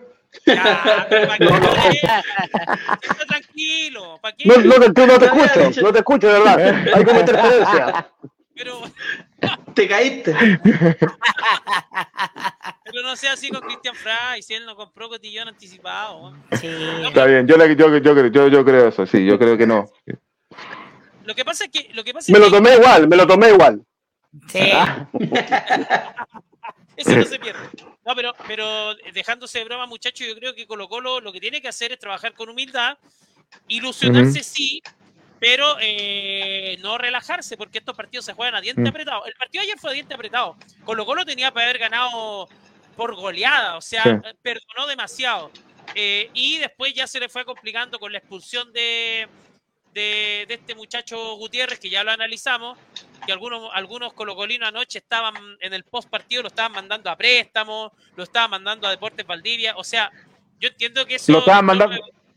Ya, 0.46 1.06
pero 1.08 1.28
¿para 1.28 1.38
qué? 1.38 1.44
Está 3.02 3.24
tranquilo. 3.26 4.20
No, 4.44 4.78
no 4.78 4.92
te, 4.92 5.06
no 5.06 5.18
te 5.18 5.24
escucho, 5.26 5.80
no 5.82 5.92
te 5.92 5.98
escucho, 5.98 6.26
de 6.26 6.32
verdad. 6.34 6.86
Hay 6.94 7.04
como 7.04 7.20
interferencia. 7.20 8.10
Pero, 8.56 8.80
Te 9.74 9.86
caíste. 9.86 10.34
pero 12.84 13.02
no 13.02 13.14
sea 13.16 13.32
así 13.34 13.50
con 13.50 13.60
Christian 13.60 13.94
Fry, 13.94 14.42
si 14.42 14.54
él 14.54 14.64
no 14.64 14.74
compró 14.74 15.08
cotillón 15.08 15.48
anticipado. 15.48 16.34
Sí. 16.60 16.68
Está 17.06 17.26
bien, 17.26 17.46
yo, 17.46 17.56
le- 17.56 17.76
yo, 17.76 17.96
yo, 17.98 18.14
creo- 18.14 18.28
yo, 18.28 18.48
yo 18.48 18.64
creo 18.64 18.88
eso, 18.88 19.06
sí, 19.06 19.24
yo 19.26 19.38
creo 19.38 19.56
que 19.58 19.66
no. 19.66 19.90
Lo 21.24 21.34
que 21.34 21.44
pasa 21.44 21.64
es 21.64 21.70
que. 21.70 21.90
Lo 21.92 22.02
que 22.04 22.14
pasa 22.14 22.32
Me 22.32 22.38
es 22.38 22.44
lo 22.44 22.50
que 22.50 22.56
tomé 22.56 22.74
igual, 22.76 23.08
me 23.08 23.16
lo 23.16 23.26
tomé 23.26 23.48
igual. 23.50 23.82
Sí. 24.48 24.70
ese 26.96 27.16
no 27.16 27.24
se 27.24 27.38
pierde. 27.38 27.68
No, 28.06 28.14
pero, 28.14 28.32
pero 28.46 28.94
dejándose 29.12 29.58
de 29.58 29.64
broma, 29.64 29.86
muchachos, 29.86 30.26
yo 30.26 30.34
creo 30.36 30.54
que 30.54 30.66
Colo 30.66 30.88
Colo 30.88 31.20
lo 31.20 31.32
que 31.32 31.40
tiene 31.40 31.60
que 31.60 31.68
hacer 31.68 31.92
es 31.92 31.98
trabajar 31.98 32.32
con 32.34 32.48
humildad, 32.48 32.96
ilusionarse 33.68 34.42
sí, 34.42 34.82
pero 35.38 35.76
eh, 35.80 36.78
no 36.80 36.96
relajarse, 36.98 37.56
porque 37.56 37.78
estos 37.78 37.96
partidos 37.96 38.24
se 38.24 38.32
juegan 38.32 38.54
a 38.54 38.60
diente 38.60 38.80
Mm. 38.82 38.86
apretado. 38.88 39.26
El 39.26 39.34
partido 39.34 39.62
ayer 39.62 39.78
fue 39.78 39.90
a 39.90 39.94
diente 39.94 40.14
apretado. 40.14 40.56
Colo 40.84 41.04
Colo 41.04 41.24
tenía 41.24 41.52
para 41.52 41.66
haber 41.66 41.78
ganado 41.78 42.48
por 42.96 43.14
goleada, 43.14 43.76
o 43.76 43.80
sea, 43.82 44.02
Sí. 44.02 44.10
perdonó 44.42 44.86
demasiado. 44.86 45.50
Eh, 45.94 46.30
y 46.32 46.58
después 46.58 46.94
ya 46.94 47.06
se 47.06 47.20
le 47.20 47.28
fue 47.28 47.44
complicando 47.44 47.98
con 47.98 48.10
la 48.12 48.18
expulsión 48.18 48.72
de, 48.72 49.28
de, 49.92 50.44
de 50.48 50.54
este 50.54 50.74
muchacho 50.74 51.36
Gutiérrez, 51.36 51.78
que 51.78 51.90
ya 51.90 52.02
lo 52.02 52.10
analizamos, 52.10 52.78
que 53.24 53.32
algunos, 53.32 53.70
algunos 53.72 54.12
colocolinos 54.14 54.68
anoche 54.68 54.98
estaban 54.98 55.34
en 55.60 55.72
el 55.74 55.84
post 55.84 56.08
partido, 56.08 56.42
lo 56.42 56.48
estaban 56.48 56.72
mandando 56.72 57.10
a 57.10 57.16
préstamo, 57.16 57.92
lo 58.16 58.24
estaban 58.24 58.50
mandando 58.50 58.86
a 58.88 58.90
Deportes 58.90 59.26
Valdivia, 59.26 59.74
o 59.76 59.84
sea, 59.84 60.10
yo 60.58 60.68
entiendo 60.68 61.04
que 61.06 61.16
eso... 61.16 61.32
Lo 61.32 61.38
estaban 61.40 61.64
mandando 61.66 61.96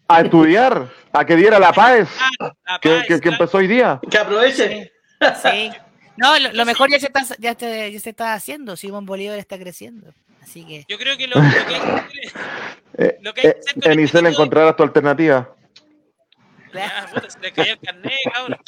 a 0.09 0.21
estudiar, 0.21 0.89
a 1.13 1.23
que 1.25 1.35
diera 1.35 1.59
la 1.59 1.71
paz 1.71 2.09
La 2.39 2.79
que, 2.79 2.89
paz, 2.89 3.01
que- 3.03 3.13
que 3.15 3.19
claro. 3.21 3.35
empezó 3.37 3.57
hoy 3.59 3.67
día. 3.67 3.99
Que 4.09 4.17
aproveche. 4.17 4.91
Sí. 5.41 5.71
No, 6.17 6.37
lo, 6.39 6.51
lo 6.51 6.65
mejor 6.65 6.89
ya 6.89 6.99
se 6.99 7.05
está, 7.05 7.21
ya, 7.37 7.55
te- 7.55 7.91
ya 7.91 7.99
se 7.99 8.09
está 8.09 8.33
haciendo. 8.33 8.75
Simón 8.75 9.05
Bolívar 9.05 9.37
está 9.37 9.57
creciendo. 9.57 10.13
Así 10.41 10.65
que. 10.65 10.83
Yo 10.89 10.97
creo 10.97 11.15
que 11.17 11.27
lo, 11.27 11.35
lo 11.35 11.41
que 11.49 11.57
hay 11.57 11.65
que 11.65 11.75
hacer- 11.75 12.31
Eh, 12.97 13.17
Lo 13.21 13.33
que 13.33 13.41
hay 13.41 13.53
que 13.53 13.57
eh, 13.59 13.61
hacer 13.61 13.81
con 13.83 13.91
en 13.93 13.99
Isel 14.01 14.25
encontrarás 14.25 14.75
tu 14.75 14.83
alternativa. 14.83 15.47
Ya, 16.73 17.09
puta, 17.13 17.29
se 17.29 17.39
le 17.39 17.51
cayó 17.51 17.73
el 17.73 17.79
carnet, 17.79 18.13
cabrón. 18.33 18.59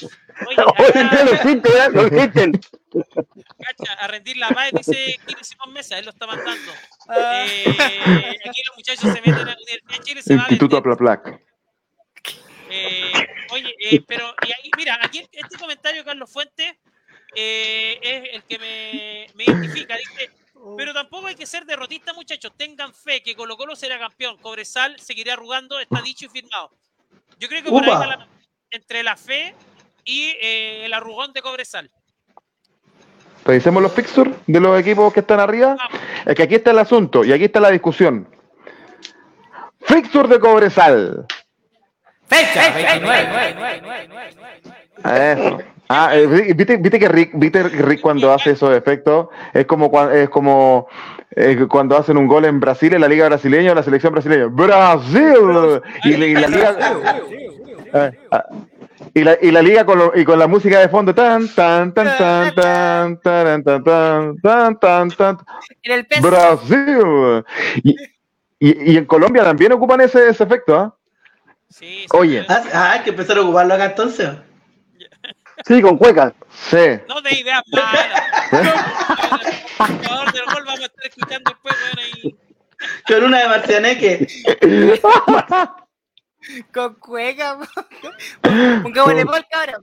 Oye, 0.48 0.62
acá, 0.62 1.22
¿eh? 1.24 1.90
no 1.94 2.02
existen. 2.02 2.52
cacha, 2.52 3.94
a 3.94 4.08
rendir 4.08 4.38
la 4.38 4.50
paz, 4.50 4.72
dice 4.74 5.20
Simón 5.42 5.74
Mesa, 5.74 5.98
él 6.00 6.06
lo 6.06 6.12
está 6.12 6.28
mandando. 6.28 6.72
Ah. 7.08 7.46
Eh, 7.48 8.40
aquí 8.48 8.62
los 8.68 8.78
muchachos 8.78 9.14
se 9.14 9.22
meten 9.22 9.34
a 9.34 9.46
la 9.46 9.54
Universidad 9.54 9.98
de 9.98 10.00
Chile, 10.04 10.22
se 10.22 10.36
va 10.36 10.42
a 10.42 10.44
Instituto 10.44 10.82
vender. 10.82 10.94
Aplaplac. 10.94 11.42
Eh, 12.74 13.12
oye, 13.52 13.76
eh, 13.80 14.02
pero 14.08 14.34
y 14.48 14.52
ahí, 14.52 14.72
mira, 14.78 14.98
aquí 15.04 15.28
este 15.32 15.58
comentario, 15.58 16.06
Carlos 16.06 16.32
Fuentes, 16.32 16.74
eh, 17.36 18.00
es 18.02 18.36
el 18.36 18.44
que 18.44 18.60
me, 18.60 19.28
me 19.36 19.44
identifica. 19.44 19.98
Dice, 19.98 20.32
pero 20.78 20.94
tampoco 20.94 21.28
hay 21.28 21.36
que 21.36 21.46
ser 21.46 21.66
derrotista, 21.66 22.14
muchachos. 22.14 22.54
Tengan 22.56 22.94
fe 22.94 23.22
que 23.22 23.36
Colo 23.36 23.58
Colo 23.58 23.76
será 23.76 24.00
campeón. 24.00 24.38
Cobresal 24.38 25.00
seguirá 25.00 25.34
arrugando, 25.34 25.80
está 25.80 26.02
dicho 26.02 26.26
y 26.26 26.30
firmado. 26.30 26.72
Yo 27.42 27.48
creo 27.50 27.64
que 27.64 27.70
por 27.72 27.84
ahí 27.84 27.90
va 27.90 28.06
la- 28.06 28.28
entre 28.70 29.02
la 29.04 29.18
fe 29.18 29.54
y 30.06 30.30
eh, 30.42 30.86
el 30.86 30.94
arrugón 30.94 31.34
de 31.34 31.42
Cobresal. 31.42 31.90
Revisemos 33.44 33.82
los 33.82 33.92
fixtures 33.92 34.36
de 34.46 34.60
los 34.60 34.80
equipos 34.80 35.12
que 35.12 35.22
están 35.22 35.40
arriba. 35.40 35.76
Es 36.26 36.36
que 36.36 36.44
aquí 36.44 36.54
está 36.56 36.70
el 36.70 36.78
asunto 36.80 37.26
y 37.26 37.34
aquí 37.34 37.46
está 37.46 37.60
la 37.60 37.72
discusión. 37.72 38.28
Fixture 39.82 40.28
de 40.30 40.40
Cobresal. 40.40 41.26
Fecha, 42.28 42.70
29. 42.72 44.14
Eso. 45.04 45.58
Ah, 45.90 46.16
eh, 46.16 46.28
vi- 46.28 46.54
viste, 46.54 46.78
viste 46.78 47.00
que 47.00 47.10
Rick, 47.10 47.32
viste 47.34 47.64
que 47.70 47.82
Rick 47.82 48.00
cuando 48.02 48.32
hace 48.32 48.52
esos 48.52 48.74
efectos 48.74 49.28
es 49.54 49.66
como 49.66 49.92
es 50.12 50.30
como 50.30 50.88
eh, 51.36 51.66
cuando 51.70 51.98
hacen 51.98 52.18
un 52.18 52.28
gol 52.28 52.46
en 52.46 52.60
Brasil 52.60 52.94
en 52.94 53.02
la 53.02 53.08
liga 53.08 53.28
brasileña 53.28 53.72
o 53.72 53.76
la 53.76 53.84
selección 53.84 54.12
brasileña. 54.14 54.48
Brasil 54.48 55.82
y, 56.04 56.18
la- 56.18 56.26
y 56.28 56.34
la 56.36 56.48
liga 56.48 56.78
eh, 57.94 58.12
ah, 58.32 58.46
y 59.14 59.24
la, 59.24 59.38
y 59.42 59.52
la 59.52 59.62
liga 59.62 59.86
con, 59.86 60.00
lo- 60.00 60.12
y 60.16 60.24
con 60.24 60.38
la 60.40 60.48
música 60.48 60.80
de 60.80 60.88
fondo 60.90 61.14
tan 61.14 61.48
tan 61.50 61.94
tan 61.94 62.06
tan 62.18 62.56
tan 62.56 63.18
tan 63.22 63.64
tan 63.64 63.84
tan 63.84 64.38
tan 64.42 64.80
tan 64.80 65.10
tan 65.12 65.38
En 65.84 65.92
el. 65.92 66.22
Brasil 66.22 67.44
y, 67.84 67.96
y, 68.60 68.94
y 68.94 68.98
en 68.98 69.06
Colombia 69.06 69.44
también 69.44 69.72
ocupan 69.74 70.02
ese, 70.02 70.30
ese 70.30 70.44
efecto, 70.44 70.76
¿ah? 70.78 70.96
Sí, 71.70 72.02
sí, 72.02 72.08
Oye. 72.12 72.46
Ah, 72.50 72.62
ah, 72.74 72.92
hay 72.94 73.00
que 73.02 73.10
empezar 73.12 73.38
a 73.38 73.42
ocuparlo 73.42 73.74
acá 73.74 73.86
entonces. 73.86 74.30
Sí, 75.66 75.82
con 75.82 75.98
cuecas. 75.98 76.34
Sí. 76.50 77.00
No 77.08 77.22
de 77.22 77.40
ideas 77.40 77.64
malas. 77.72 78.22
Por 79.78 80.04
favor, 80.04 80.34
del 80.34 80.46
gol 80.46 80.66
vamos 80.66 80.82
a 80.82 80.86
estar 80.86 81.06
escuchando 81.06 81.52
después, 81.52 81.74
bueno, 81.82 82.02
ahí. 82.02 82.36
Con 83.08 83.24
una 83.24 83.40
de 83.40 83.48
Marcianeque. 83.48 84.28
Con 86.74 86.96
cueca. 86.96 87.60
Pongámosle 88.42 89.24
gol, 89.24 89.46
cabrón. 89.50 89.80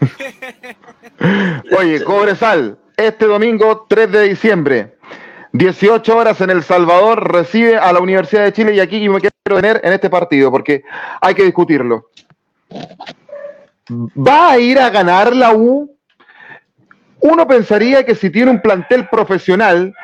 Oye, 1.78 2.04
Cobresal, 2.04 2.78
este 2.96 3.26
domingo 3.26 3.86
3 3.88 4.10
de 4.10 4.28
diciembre, 4.28 4.96
18 5.52 6.16
horas 6.16 6.40
en 6.40 6.50
El 6.50 6.62
Salvador, 6.62 7.32
recibe 7.32 7.76
a 7.76 7.92
la 7.92 8.00
Universidad 8.00 8.44
de 8.44 8.52
Chile 8.52 8.74
y 8.74 8.80
aquí 8.80 9.08
me 9.08 9.20
quiero 9.20 9.34
tener 9.44 9.80
en 9.84 9.92
este 9.92 10.08
partido 10.08 10.50
porque 10.50 10.82
hay 11.20 11.34
que 11.34 11.44
discutirlo. 11.44 12.06
¿Va 14.16 14.52
a 14.52 14.58
ir 14.58 14.78
a 14.78 14.90
ganar 14.90 15.34
la 15.34 15.52
U? 15.54 15.96
Uno 17.22 17.46
pensaría 17.46 18.04
que 18.06 18.14
si 18.14 18.30
tiene 18.30 18.50
un 18.50 18.62
plantel 18.62 19.08
profesional, 19.08 19.94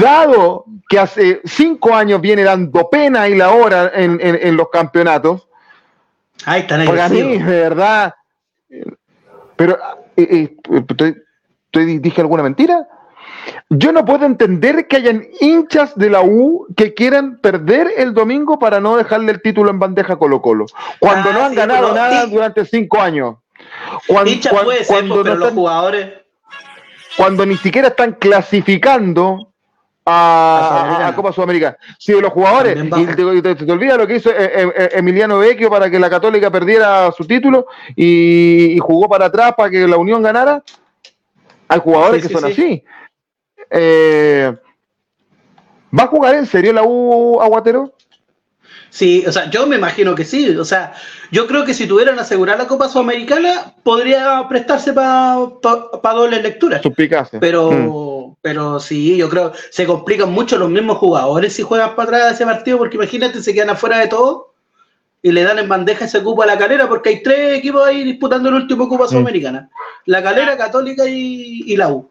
dado 0.00 0.66
que 0.88 0.98
hace 0.98 1.40
cinco 1.44 1.94
años 1.94 2.20
viene 2.20 2.44
dando 2.44 2.88
pena 2.88 3.28
y 3.28 3.36
la 3.36 3.50
hora 3.50 3.90
en, 3.94 4.20
en- 4.20 4.38
en 4.40 4.56
los 4.56 4.68
campeonatos, 4.68 5.48
Ay, 6.44 6.66
tan 6.66 6.84
porque 6.86 7.00
a 7.02 7.08
mí, 7.08 7.38
de 7.38 7.60
verdad. 7.60 8.14
Pero, 9.56 9.78
eh, 10.16 10.28
eh, 10.30 10.56
¿estoy- 10.88 11.16
estoy- 11.66 11.98
¿dije 11.98 12.20
alguna 12.20 12.42
mentira? 12.42 12.86
Yo 13.68 13.92
no 13.92 14.04
puedo 14.04 14.26
entender 14.26 14.86
que 14.88 14.96
hayan 14.96 15.26
hinchas 15.40 15.94
de 15.96 16.10
la 16.10 16.22
U 16.22 16.66
que 16.76 16.92
quieran 16.94 17.38
perder 17.38 17.90
el 17.96 18.12
domingo 18.14 18.58
para 18.58 18.80
no 18.80 18.96
dejarle 18.96 19.32
el 19.32 19.42
título 19.42 19.70
en 19.70 19.78
bandeja 19.78 20.14
a 20.14 20.16
Colo 20.18 20.42
Colo. 20.42 20.66
Cuando 20.98 21.30
Ah, 21.30 21.32
no 21.32 21.42
han 21.44 21.50
sí, 21.50 21.56
ganado 21.56 21.82
pero- 21.88 21.94
nada 21.94 22.24
sí. 22.24 22.30
durante 22.30 22.64
cinco 22.64 23.00
años. 23.00 23.36
Cuando, 24.06 24.30
Hincha 24.30 24.50
cuan- 24.50 24.64
puede 24.64 24.78
ser, 24.84 24.86
cuando 24.96 25.16
no 25.16 25.22
pero 25.22 25.34
los 25.36 25.52
jugadores. 25.52 26.12
cuando 27.16 27.46
ni 27.46 27.56
siquiera 27.56 27.88
están 27.88 28.12
clasificando 28.12 29.48
a, 30.06 31.06
A 31.08 31.14
Copa 31.14 31.32
Sudamericana. 31.32 31.76
Si 31.98 32.12
los 32.18 32.32
jugadores, 32.32 32.76
y 32.82 32.90
te, 33.06 33.14
te- 33.54 33.54
te 33.66 33.72
olvida 33.72 33.96
lo 33.96 34.06
que 34.06 34.16
hizo 34.16 34.30
eh, 34.30 34.34
eh, 34.38 34.72
eh, 34.74 34.88
Emiliano 34.94 35.38
Vecchio 35.38 35.70
para 35.70 35.88
que 35.90 35.98
la 36.00 36.10
Católica 36.10 36.50
perdiera 36.50 37.12
su 37.12 37.24
título 37.26 37.66
y, 37.94 38.72
y 38.74 38.78
jugó 38.78 39.08
para 39.08 39.26
atrás 39.26 39.52
para 39.56 39.70
que 39.70 39.86
la 39.86 39.96
Unión 39.98 40.22
ganara. 40.22 40.62
Hay 41.68 41.78
jugadores 41.80 42.22
Sí, 42.22 42.28
que 42.28 42.34
sí, 42.34 42.40
son 42.40 42.52
sí. 42.52 42.62
así. 42.62 42.84
Eh, 43.70 44.52
¿Va 45.98 46.04
a 46.04 46.08
jugar 46.08 46.34
en 46.34 46.46
serio 46.46 46.72
la 46.72 46.82
U 46.84 47.40
Aguatero? 47.40 47.92
Sí, 48.90 49.24
o 49.26 49.30
sea, 49.30 49.48
yo 49.50 49.66
me 49.66 49.76
imagino 49.76 50.14
que 50.16 50.24
sí. 50.24 50.56
O 50.56 50.64
sea, 50.64 50.94
yo 51.30 51.46
creo 51.46 51.64
que 51.64 51.74
si 51.74 51.86
tuvieran 51.86 52.18
asegurada 52.18 52.58
la 52.64 52.68
Copa 52.68 52.88
Sudamericana, 52.88 53.74
podría 53.84 54.44
prestarse 54.48 54.92
para 54.92 55.36
doble 56.02 56.42
lectura. 56.42 56.82
Suplicarse. 56.82 57.38
Pero, 57.38 57.70
Mm. 57.70 58.34
pero 58.42 58.80
sí, 58.80 59.16
yo 59.16 59.28
creo 59.28 59.52
se 59.70 59.86
complican 59.86 60.32
mucho 60.32 60.58
los 60.58 60.68
mismos 60.70 60.98
jugadores 60.98 61.52
si 61.52 61.62
juegan 61.62 61.94
para 61.94 62.02
atrás 62.08 62.24
de 62.26 62.34
ese 62.34 62.44
partido, 62.44 62.78
porque 62.78 62.96
imagínate, 62.96 63.42
se 63.42 63.54
quedan 63.54 63.70
afuera 63.70 63.98
de 63.98 64.08
todo 64.08 64.54
y 65.22 65.30
le 65.30 65.42
dan 65.44 65.58
en 65.60 65.68
bandeja 65.68 66.06
ese 66.06 66.22
cupo 66.22 66.42
a 66.42 66.46
la 66.46 66.58
calera, 66.58 66.88
porque 66.88 67.10
hay 67.10 67.22
tres 67.22 67.58
equipos 67.58 67.86
ahí 67.86 68.02
disputando 68.02 68.48
el 68.48 68.56
último 68.56 68.88
Copa 68.88 69.06
Sudamericana: 69.06 69.70
la 70.06 70.22
calera, 70.22 70.56
Católica 70.56 71.06
y, 71.06 71.62
y 71.66 71.76
la 71.76 71.90
U. 71.90 72.10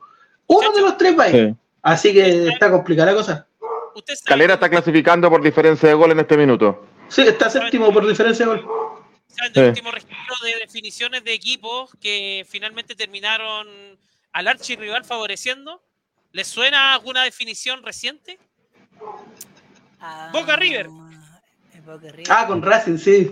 Uno 0.50 0.72
de 0.72 0.82
los 0.82 0.98
tres 0.98 1.18
va. 1.18 1.28
Sí. 1.30 1.56
Así 1.82 2.12
que 2.14 2.48
está 2.48 2.70
complicada 2.72 3.12
la 3.12 3.18
cosa. 3.18 3.48
Calera 4.26 4.56
está 4.56 4.70
clasificando 4.70 5.30
por 5.30 5.42
diferencia 5.44 5.90
de 5.90 5.96
gol 5.96 6.12
en 6.12 6.20
este 6.20 6.36
minuto. 6.38 6.86
Sí, 7.08 7.22
está 7.22 7.50
séptimo 7.50 7.92
por 7.94 8.08
diferencia 8.08 8.46
de 8.46 8.52
gol. 8.56 8.68
¿Saben 9.28 9.54
del 9.54 9.64
Sí. 9.66 9.70
último 9.70 9.92
registro 9.92 10.36
de 10.44 10.56
definiciones 10.60 11.24
de 11.24 11.34
equipos 11.34 11.92
que 12.02 12.46
finalmente 12.50 12.96
terminaron 12.96 13.68
al 14.34 14.48
archirrival 14.48 15.06
favoreciendo? 15.06 15.82
¿Les 16.32 16.48
suena 16.48 16.94
alguna 16.94 17.24
definición 17.24 17.84
reciente? 17.84 18.40
Ah, 20.00 20.30
Boca 20.32 20.56
River. 20.56 20.88
eh, 20.88 21.82
Boca 21.86 22.12
River. 22.12 22.24
Ah, 22.30 22.48
con 22.48 22.62
Racing, 22.62 22.98
sí. 22.98 23.30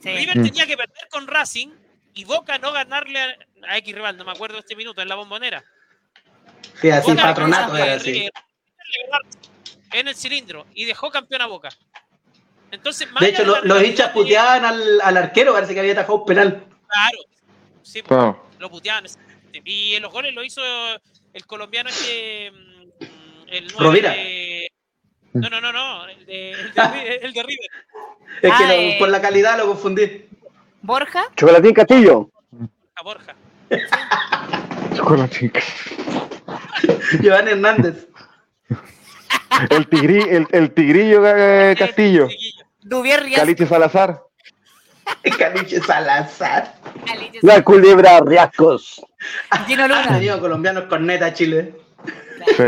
Sí. 0.00 0.08
River 0.10 0.38
Mm. 0.38 0.42
tenía 0.44 0.66
que 0.66 0.76
perder 0.76 1.08
con 1.10 1.26
Racing 1.26 1.68
y 2.14 2.24
Boca 2.24 2.58
no 2.58 2.72
ganarle 2.72 3.20
a, 3.20 3.34
a 3.68 3.78
X 3.78 3.94
rival, 3.94 4.16
no 4.16 4.24
me 4.24 4.32
acuerdo 4.32 4.58
este 4.58 4.74
minuto, 4.76 5.00
en 5.02 5.08
la 5.08 5.14
bombonera. 5.14 5.62
Sí, 6.80 6.90
así, 6.90 7.10
Boca 7.10 7.22
patronato 7.22 7.76
era 7.76 7.94
así. 7.94 8.28
En 9.92 10.08
el 10.08 10.14
cilindro 10.14 10.66
y 10.74 10.84
dejó 10.84 11.10
campeón 11.10 11.42
a 11.42 11.46
Boca. 11.46 11.68
Entonces, 12.70 13.10
más 13.10 13.20
De 13.20 13.30
hecho, 13.30 13.44
lo- 13.44 13.60
los 13.64 13.82
hinchas 13.82 14.10
puteaban 14.10 14.64
al, 14.64 15.00
al 15.02 15.16
arquero, 15.16 15.52
parece 15.52 15.74
que 15.74 15.80
había 15.80 15.92
atajado 15.92 16.18
un 16.20 16.26
penal. 16.26 16.64
Claro. 16.88 17.18
Sí, 17.82 18.02
pues, 18.02 18.08
Claro. 18.08 18.46
lo 18.58 18.70
puteaban. 18.70 19.04
Y 19.64 19.94
en 19.94 20.02
los 20.02 20.12
goles 20.12 20.32
lo 20.34 20.44
hizo 20.44 20.60
el 21.32 21.46
colombiano 21.46 21.88
este. 21.90 22.52
mm, 22.52 23.06
El 23.48 23.64
nueve 23.72 23.84
Rovira. 23.84 24.10
de- 24.12 24.70
No, 25.32 25.48
no, 25.50 25.60
no, 25.60 25.72
no. 25.72 26.06
El 26.08 26.24
de, 26.26 26.50
el 26.52 26.72
de, 26.74 27.14
el 27.22 27.32
de 27.32 27.42
River. 27.42 27.70
Es 28.42 28.50
que 28.56 28.64
Ah, 28.64 28.68
lo- 28.68 28.72
eh. 28.74 28.96
por 28.98 29.08
la 29.08 29.20
calidad 29.20 29.58
lo 29.58 29.66
confundí. 29.66 30.26
Borja. 30.82 31.24
Chocolatín 31.36 31.72
Castillo. 31.74 32.30
A 32.94 33.02
Borja. 33.02 33.34
La 33.68 35.28
chica. 35.30 35.60
Giovanni 37.20 37.50
Hernández. 37.52 38.06
El, 39.70 39.86
tigri, 39.88 40.20
el, 40.22 40.46
el 40.52 40.72
tigrillo 40.72 41.22
eh, 41.26 41.74
Castillo. 41.78 42.28
Dubier 42.82 43.22
Riasco. 43.22 43.40
Caliche 43.42 43.66
Salazar. 43.66 44.22
Caliche 45.38 45.80
Salazar. 45.80 46.74
Caliche- 47.06 47.40
La 47.42 47.62
culebra 47.62 48.20
Riascos. 48.20 49.04
Gino 49.66 49.86
Luna. 49.88 50.08
tenido 50.08 50.40
colombianos 50.40 50.84
con 50.84 51.04
neta 51.06 51.32
Chile. 51.34 51.74
Sí. 52.56 52.64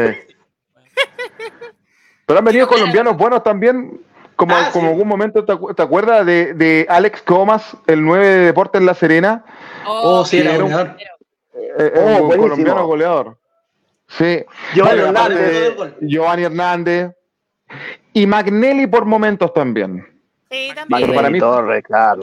Pero 2.27 2.39
han 2.39 2.45
venido 2.45 2.67
colombianos 2.69 3.17
buenos 3.17 3.43
también. 3.43 4.01
Como, 4.37 4.55
Ah, 4.57 4.71
como 4.73 4.87
sí. 4.87 4.93
algún 4.93 5.07
momento, 5.09 5.45
¿te, 5.45 5.53
acu- 5.53 5.75
te 5.75 5.83
acuerdas 5.83 6.25
de, 6.27 6.55
de 6.55 6.87
Alex 6.89 7.23
Comas, 7.23 7.77
el 7.87 8.03
9 8.03 8.27
de 8.27 8.39
Deportes 8.47 8.81
en 8.81 8.87
La 8.87 8.95
Serena? 8.95 9.45
Oh, 9.87 10.25
sí, 10.25 10.39
era 10.39 10.55
era 10.55 10.65
un- 10.65 10.71
goleador. 10.73 10.97
Eh, 11.79 11.93
Oh, 11.97 12.23
un 12.25 12.37
colombiano 12.39 12.87
goleador. 12.87 13.39
Sí. 14.19 14.45
Giovanni 14.75 15.01
Bueno, 15.03 15.21
Hernández. 15.21 15.75
Giovanni 16.01 16.43
Hernández. 16.45 17.11
Y 18.13 18.27
Magnelli 18.27 18.87
por 18.87 19.05
momentos 19.07 19.53
también. 19.55 20.07
Sí, 20.51 20.71
también. 20.75 21.01
Pero 21.03 21.15
para 21.15 21.31
mí- 21.31 21.39
Torres, 21.39 21.83
claro. 21.85 22.23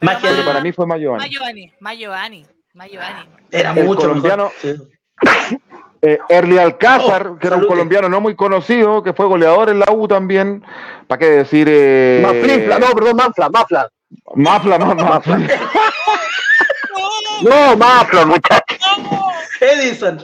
Pero 0.00 0.44
para 0.44 0.60
mí 0.60 0.72
fue 0.72 0.86
Mayovani. 0.86 1.22
Más 1.22 1.30
Giovanni. 1.30 1.72
Más 1.80 1.96
Giovanni. 1.98 2.46
Más 2.74 2.88
Giovanni. 2.90 3.28
Era 3.50 3.70
el 3.72 3.84
mucho 3.84 4.02
colombiano- 4.02 4.50
mejor. 4.62 4.88
Sí. 5.30 5.58
Eh, 6.02 6.18
Erly 6.28 6.58
Alcázar, 6.58 7.26
Oh, 7.28 7.38
que 7.38 7.46
era 7.46 7.56
un 7.56 7.66
colombiano 7.66 8.08
no 8.08 8.20
muy 8.20 8.34
conocido, 8.36 9.02
que 9.02 9.12
fue 9.14 9.26
goleador 9.26 9.70
en 9.70 9.78
la 9.78 9.90
U 9.92 10.06
también. 10.06 10.62
¿Para 11.06 11.18
qué 11.18 11.26
decir? 11.30 11.66
Eh, 11.70 12.20
no, 12.22 12.92
perdón, 12.94 13.16
Manfla. 13.16 13.48
Mafla, 14.34 14.78
ma- 14.78 14.94
Mafla. 14.94 15.38
No, 17.42 17.76
Manfla, 17.76 18.24
muchachos. 18.26 18.78
Edison. 19.72 20.18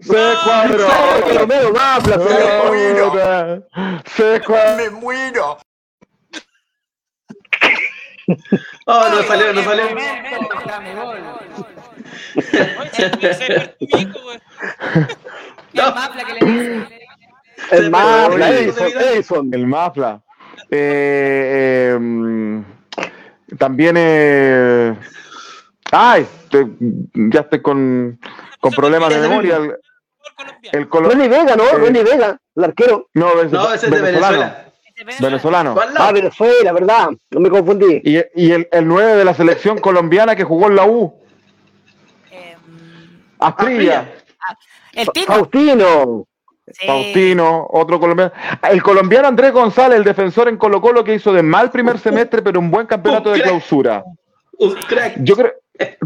Se 0.00 0.34
cuadró. 0.44 0.88
Romero, 1.38 1.72
Manfla, 1.72 2.16
Se 4.04 4.40
cuadró. 4.40 5.58
Oh, 8.86 9.08
no 9.10 9.22
salió, 9.22 9.52
no 9.52 9.62
salió. 9.64 9.84
El 15.74 15.94
Mafla 15.94 16.24
que 16.24 16.32
le 16.34 16.40
dice. 16.40 16.98
El 17.70 17.90
Manfla, 17.90 18.48
Oye, 18.48 18.58
Edison, 18.64 18.86
Edison. 18.86 19.54
El 19.54 19.66
Mafla. 19.66 20.22
Eh, 20.70 21.96
eh, 21.96 22.62
también. 23.58 23.94
Eh, 23.98 24.94
ay, 25.92 26.26
te- 26.50 26.66
ya 27.14 27.40
estoy 27.40 27.60
con, 27.62 28.18
con 28.60 28.72
problemas 28.72 29.10
de 29.10 29.20
memoria. 29.20 29.56
El, 29.56 29.74
el 30.72 30.88
colo- 30.88 31.10
Ronnie 31.10 31.28
Vega, 31.28 31.56
¿no? 31.56 31.64
Eh. 31.64 31.78
Ronnie 31.78 32.02
Vega, 32.02 32.38
el 32.56 32.64
arquero. 32.64 33.08
no, 33.14 33.40
ese 33.40 33.86
es 33.86 33.92
de 33.92 34.00
Venezuela. 34.00 34.60
Venezolano. 35.20 35.74
Ah, 35.96 36.12
Venezuela, 36.12 36.72
¿verdad? 36.72 37.08
No 37.30 37.40
me 37.40 37.50
confundí. 37.50 38.00
Y, 38.04 38.18
y 38.36 38.52
el, 38.52 38.68
el 38.70 38.86
9 38.86 39.16
de 39.16 39.24
la 39.24 39.34
selección 39.34 39.78
colombiana 39.78 40.36
que 40.36 40.44
jugó 40.44 40.68
en 40.68 40.76
la 40.76 40.86
U, 40.86 41.12
Eh, 42.30 42.56
el 44.92 45.08
Tino. 45.08 45.26
Faustino. 45.26 46.26
Sí. 46.72 46.86
Faustino, 46.86 47.66
otro 47.70 48.00
colombiano. 48.00 48.32
El 48.70 48.82
colombiano 48.82 49.28
Andrés 49.28 49.52
González, 49.52 49.98
el 49.98 50.04
defensor 50.04 50.48
en 50.48 50.56
Colo 50.56 50.80
Colo 50.80 51.04
que 51.04 51.14
hizo 51.14 51.32
de 51.32 51.42
mal 51.42 51.70
primer 51.70 51.98
semestre, 51.98 52.40
pero 52.42 52.58
un 52.58 52.70
buen 52.70 52.86
campeonato 52.86 53.30
de 53.32 53.42
clausura. 53.42 54.02
Yo 55.18 55.36
creo, 55.36 55.52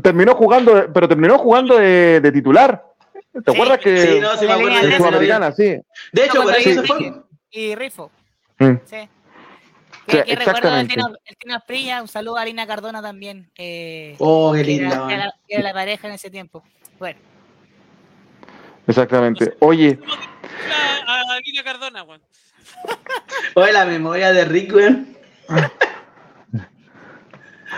terminó 0.02 0.34
jugando, 0.34 0.90
pero 0.92 1.06
terminó 1.08 1.38
jugando 1.38 1.76
de, 1.78 2.20
de 2.20 2.32
titular. 2.32 2.84
¿Te 3.32 3.52
Sí, 3.52 3.56
acuerdas 3.56 3.78
que 3.78 3.98
Sí, 4.00 4.18
no, 4.20 4.28
me 4.48 4.52
acuerdo 4.52 4.78
en. 4.88 4.96
Sudamericana, 4.96 5.52
sí? 5.52 5.76
De 6.12 6.24
hecho, 6.24 6.42
por 6.42 6.58
yo 6.58 6.74
se 6.74 6.82
fue. 6.82 7.12
Y 7.50 7.74
Rifo. 7.76 8.10
Mm. 8.58 8.72
Sí. 8.84 8.96
Sí, 8.96 9.08
Que, 10.16 10.24
que 10.24 10.36
recuerdo 10.36 10.74
el. 10.76 10.88
Tino, 10.88 11.06
el 11.24 11.36
Tino 11.36 11.54
Asprilla, 11.54 12.02
un 12.02 12.08
saludo 12.08 12.38
a 12.38 12.42
Alina 12.42 12.66
Cardona 12.66 13.00
también. 13.00 13.48
Eh, 13.56 14.16
Oh, 14.18 14.52
qué 14.54 14.64
linda. 14.64 15.06
era- 15.08 15.32
que 15.46 15.54
era 15.54 15.62
la 15.62 15.72
pareja 15.72 16.08
en 16.08 16.14
ese 16.14 16.30
tiempo. 16.30 16.64
Bueno, 16.98 17.18
Exactamente. 18.86 19.54
Oye, 19.60 19.98
A, 21.06 21.20
a 21.20 21.40
Lina 21.44 21.62
Cardona, 21.64 22.02
güey. 22.02 22.20
Oye, 23.54 23.72
la 23.72 23.84
memoria 23.84 24.32
de 24.32 24.44
Rick, 24.44 24.74
weón. 24.74 25.16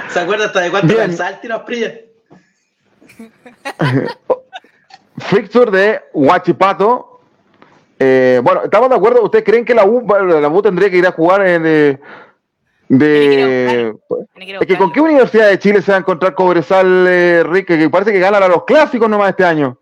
¿Se 0.08 0.20
acuerda 0.20 0.46
hasta 0.46 0.60
de 0.60 0.70
cuánto 0.70 0.96
calzaba 0.96 1.30
el 1.30 1.40
tiro 1.40 1.56
Asprilla? 1.56 1.94
fixture 5.20 5.70
de 5.70 6.00
Huachipato. 6.12 7.20
Eh, 7.98 8.40
bueno, 8.42 8.62
¿estamos 8.64 8.88
de 8.88 8.96
acuerdo? 8.96 9.22
¿Ustedes 9.22 9.44
creen 9.44 9.64
que 9.64 9.74
la 9.74 9.84
U, 9.84 10.06
la 10.06 10.48
U 10.48 10.62
tendría 10.62 10.90
que 10.90 10.96
ir 10.96 11.06
a 11.06 11.12
jugar 11.12 11.46
en, 11.46 11.62
eh, 11.66 12.00
de... 12.88 13.94
que 14.38 14.72
Es 14.72 14.78
con 14.78 14.92
qué 14.92 15.00
Universidad 15.00 15.48
de 15.48 15.58
Chile 15.58 15.82
se 15.82 15.92
va 15.92 15.98
a 15.98 16.00
encontrar 16.00 16.34
Cobresal, 16.34 17.06
eh, 17.08 17.42
Rick, 17.44 17.66
que 17.66 17.90
parece 17.90 18.12
que 18.12 18.18
ganan 18.18 18.42
a 18.42 18.48
los 18.48 18.64
clásicos 18.64 19.08
nomás 19.08 19.30
este 19.30 19.44
año. 19.44 19.78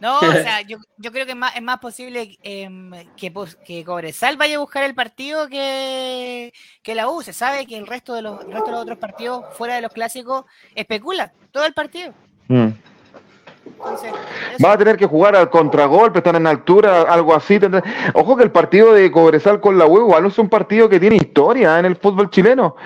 No, 0.00 0.18
o 0.18 0.20
sea, 0.32 0.60
yo, 0.62 0.78
yo 0.96 1.10
creo 1.12 1.24
que 1.26 1.32
es 1.32 1.36
más, 1.36 1.56
es 1.56 1.62
más 1.62 1.78
posible 1.78 2.38
em, 2.42 2.90
que, 3.16 3.32
que 3.64 3.84
Cobresal 3.84 4.36
vaya 4.36 4.56
a 4.56 4.60
buscar 4.60 4.84
el 4.84 4.94
partido 4.94 5.48
que, 5.48 6.52
que 6.82 6.94
la 6.94 7.08
U. 7.08 7.22
Se 7.22 7.32
sabe 7.32 7.66
que 7.66 7.76
el 7.76 7.86
resto, 7.86 8.14
de 8.14 8.22
los, 8.22 8.40
el 8.44 8.52
resto 8.52 8.66
de 8.66 8.72
los 8.72 8.82
otros 8.82 8.98
partidos 8.98 9.44
fuera 9.52 9.74
de 9.74 9.82
los 9.82 9.92
clásicos 9.92 10.44
especula 10.74 11.32
todo 11.50 11.64
el 11.64 11.74
partido. 11.74 12.12
Entonces, 12.48 14.12
eso. 14.56 14.66
Va 14.66 14.72
a 14.72 14.78
tener 14.78 14.96
que 14.96 15.06
jugar 15.06 15.36
al 15.36 15.50
contragolpe, 15.50 16.18
están 16.18 16.36
en 16.36 16.46
altura, 16.46 17.02
algo 17.02 17.34
así. 17.34 17.58
tendrá- 17.60 17.82
Ojo 18.14 18.36
que 18.36 18.44
el 18.44 18.50
partido 18.50 18.92
de 18.94 19.10
Cobresal 19.10 19.60
con 19.60 19.76
la 19.78 19.86
U 19.86 19.98
igual 19.98 20.22
no 20.22 20.28
es 20.28 20.38
un 20.38 20.48
partido 20.48 20.88
que 20.88 20.98
tiene 20.98 21.16
historia 21.16 21.78
en 21.78 21.84
el 21.84 21.96
fútbol 21.96 22.30
chileno. 22.30 22.76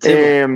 Sí, 0.00 0.08
Eh, 0.12 0.46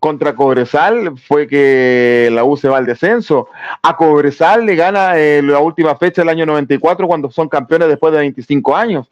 contra 0.00 0.34
Cobresal 0.34 1.14
fue 1.18 1.46
que 1.46 2.28
la 2.32 2.44
U 2.44 2.56
se 2.56 2.68
va 2.68 2.78
al 2.78 2.86
descenso. 2.86 3.48
A 3.82 3.96
Cobresal 3.96 4.64
le 4.66 4.74
gana 4.76 5.18
eh, 5.18 5.42
la 5.42 5.58
última 5.58 5.96
fecha 5.96 6.22
del 6.22 6.28
año 6.28 6.46
94 6.46 7.06
cuando 7.06 7.30
son 7.30 7.48
campeones 7.48 7.88
después 7.88 8.12
de 8.12 8.18
25 8.20 8.76
años. 8.76 9.10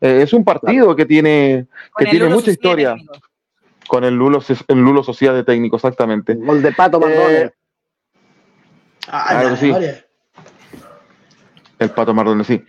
Eh, 0.00 0.20
es 0.22 0.32
un 0.32 0.44
partido 0.44 0.94
que 0.96 1.06
tiene, 1.06 1.66
que 1.96 2.04
tiene 2.06 2.26
Lulo 2.26 2.36
mucha 2.36 2.50
historia 2.50 2.94
técnico. 2.94 3.14
con 3.88 4.04
el 4.04 4.14
Lulo, 4.14 4.42
el 4.68 4.78
Lulo 4.78 5.02
Sociedad 5.02 5.34
de 5.34 5.44
Técnico, 5.44 5.76
exactamente. 5.76 6.34
Gol 6.34 6.62
de 6.62 6.72
Pato 6.72 6.98
Mardones. 7.00 7.52
Ah, 9.08 9.26
Claro 9.30 9.56
sí. 9.56 9.72
El 11.78 11.90
Pato 11.90 12.14
Mardones, 12.14 12.46
sí. 12.46 12.62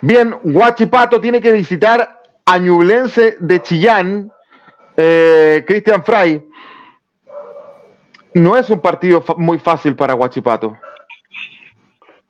Bien, 0.00 0.34
Guachipato 0.42 1.20
tiene 1.20 1.40
que 1.40 1.52
visitar 1.52 2.22
a 2.46 2.58
Ñublense 2.58 3.36
de 3.40 3.60
Chillán, 3.62 4.30
eh, 4.96 5.64
Cristian 5.66 6.02
Fray. 6.04 6.44
No 8.38 8.56
es 8.56 8.70
un 8.70 8.80
partido 8.80 9.24
muy 9.36 9.58
fácil 9.58 9.96
para 9.96 10.14
Guachipato. 10.14 10.76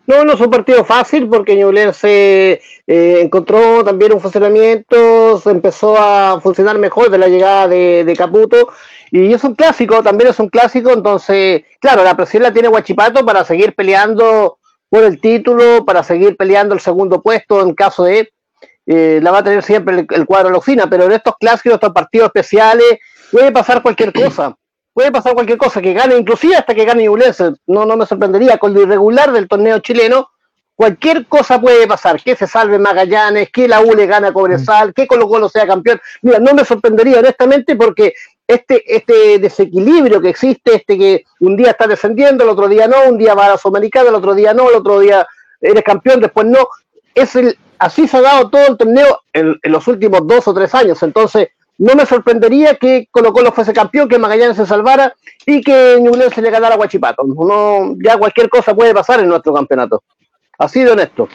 No, 0.06 0.24
no 0.24 0.32
es 0.32 0.40
un 0.40 0.50
partido 0.50 0.82
fácil 0.86 1.28
porque 1.28 1.54
Ñublense 1.54 2.62
eh, 2.86 3.20
encontró 3.20 3.84
también 3.84 4.14
un 4.14 4.20
funcionamiento, 4.20 5.38
se 5.38 5.50
empezó 5.50 5.98
a 5.98 6.40
funcionar 6.40 6.78
mejor 6.78 7.10
de 7.10 7.18
la 7.18 7.28
llegada 7.28 7.68
de, 7.68 8.14
Caputo 8.16 8.70
y 9.10 9.34
es 9.34 9.44
un 9.44 9.54
clásico, 9.54 10.02
también 10.02 10.30
es 10.30 10.38
un 10.38 10.48
clásico, 10.48 10.92
entonces, 10.92 11.64
claro, 11.78 12.02
la 12.04 12.16
presión 12.16 12.42
la 12.42 12.54
tiene 12.54 12.68
Guachipato 12.68 13.26
para 13.26 13.44
seguir 13.44 13.74
peleando 13.74 14.58
por 14.88 15.04
el 15.04 15.20
título, 15.20 15.84
para 15.84 16.02
seguir 16.02 16.38
peleando 16.38 16.74
el 16.74 16.80
segundo 16.80 17.20
puesto 17.20 17.60
en 17.60 17.74
caso 17.74 18.04
de, 18.04 18.32
eh, 18.86 19.20
la 19.22 19.30
va 19.30 19.40
a 19.40 19.44
tener 19.44 19.62
siempre 19.62 20.06
el, 20.08 20.24
cuadro 20.24 20.48
de 20.48 20.76
la 20.76 20.86
pero 20.86 21.04
en 21.04 21.12
estos 21.12 21.34
clásicos, 21.38 21.74
estos 21.74 21.92
partidos 21.92 22.28
especiales, 22.28 22.98
puede 23.30 23.52
pasar 23.52 23.82
cualquier 23.82 24.14
cosa. 24.14 24.56
Puede 24.98 25.12
pasar 25.12 25.34
cualquier 25.34 25.58
cosa, 25.58 25.80
que 25.80 25.92
gane, 25.92 26.16
inclusive 26.16 26.56
hasta 26.56 26.74
que 26.74 26.84
gane 26.84 27.04
Ñublense. 27.04 27.52
No, 27.68 27.86
no 27.86 27.96
me 27.96 28.04
sorprendería. 28.04 28.58
Con 28.58 28.74
lo 28.74 28.82
irregular 28.82 29.30
del 29.30 29.46
torneo 29.46 29.78
chileno, 29.78 30.30
cualquier 30.74 31.26
cosa 31.26 31.60
puede 31.60 31.86
pasar. 31.86 32.20
Que 32.20 32.34
se 32.34 32.48
salve 32.48 32.80
Magallanes, 32.80 33.48
que 33.52 33.68
la 33.68 33.80
U 33.80 33.94
le 33.94 34.06
gane 34.06 34.26
a 34.26 34.32
Cobresal, 34.32 34.92
que 34.92 35.06
Colo 35.06 35.28
Colo 35.28 35.48
sea 35.48 35.68
campeón. 35.68 36.00
Mira, 36.22 36.40
no 36.40 36.52
me 36.52 36.64
sorprendería 36.64 37.20
honestamente 37.20 37.76
porque 37.76 38.12
este, 38.44 38.82
este 38.92 39.38
desequilibrio 39.38 40.20
que 40.20 40.30
existe, 40.30 40.74
este 40.74 40.98
que 40.98 41.24
un 41.38 41.56
día 41.56 41.70
está 41.70 41.86
descendiendo, 41.86 42.42
el 42.42 42.50
otro 42.50 42.66
día 42.66 42.88
no, 42.88 42.96
un 43.08 43.18
día 43.18 43.34
va 43.34 43.46
a 43.46 43.50
la 43.50 43.56
Sudamericana, 43.56 44.08
el 44.08 44.16
otro 44.16 44.34
día 44.34 44.52
no, 44.52 44.68
el 44.68 44.74
otro 44.74 44.98
día 44.98 45.24
eres 45.60 45.84
campeón, 45.84 46.20
después 46.20 46.44
no. 46.44 46.66
Es 47.14 47.36
el, 47.36 47.56
así 47.78 48.08
se 48.08 48.16
ha 48.16 48.22
dado 48.22 48.50
todo 48.50 48.66
el 48.66 48.76
torneo 48.76 49.20
en, 49.32 49.60
en 49.62 49.70
los 49.70 49.86
últimos 49.86 50.26
dos 50.26 50.48
o 50.48 50.54
tres 50.54 50.74
años. 50.74 51.00
Entonces, 51.04 51.50
no 51.78 51.94
me 51.94 52.04
sorprendería 52.06 52.74
que 52.74 53.08
Colo 53.10 53.32
Colo 53.32 53.52
fuese 53.52 53.72
campeón, 53.72 54.08
que 54.08 54.18
Magallanes 54.18 54.56
se 54.56 54.66
salvara 54.66 55.14
y 55.46 55.60
que 55.62 55.96
Ñublense 56.00 56.42
le 56.42 56.50
ganara 56.50 56.74
a 56.74 56.76
Guachipato. 56.76 57.22
No, 57.24 57.94
ya 58.04 58.16
cualquier 58.18 58.48
cosa 58.48 58.74
puede 58.74 58.92
pasar 58.92 59.20
en 59.20 59.28
nuestro 59.28 59.54
campeonato. 59.54 60.02
Así 60.58 60.82
de 60.82 60.90
honesto. 60.90 61.28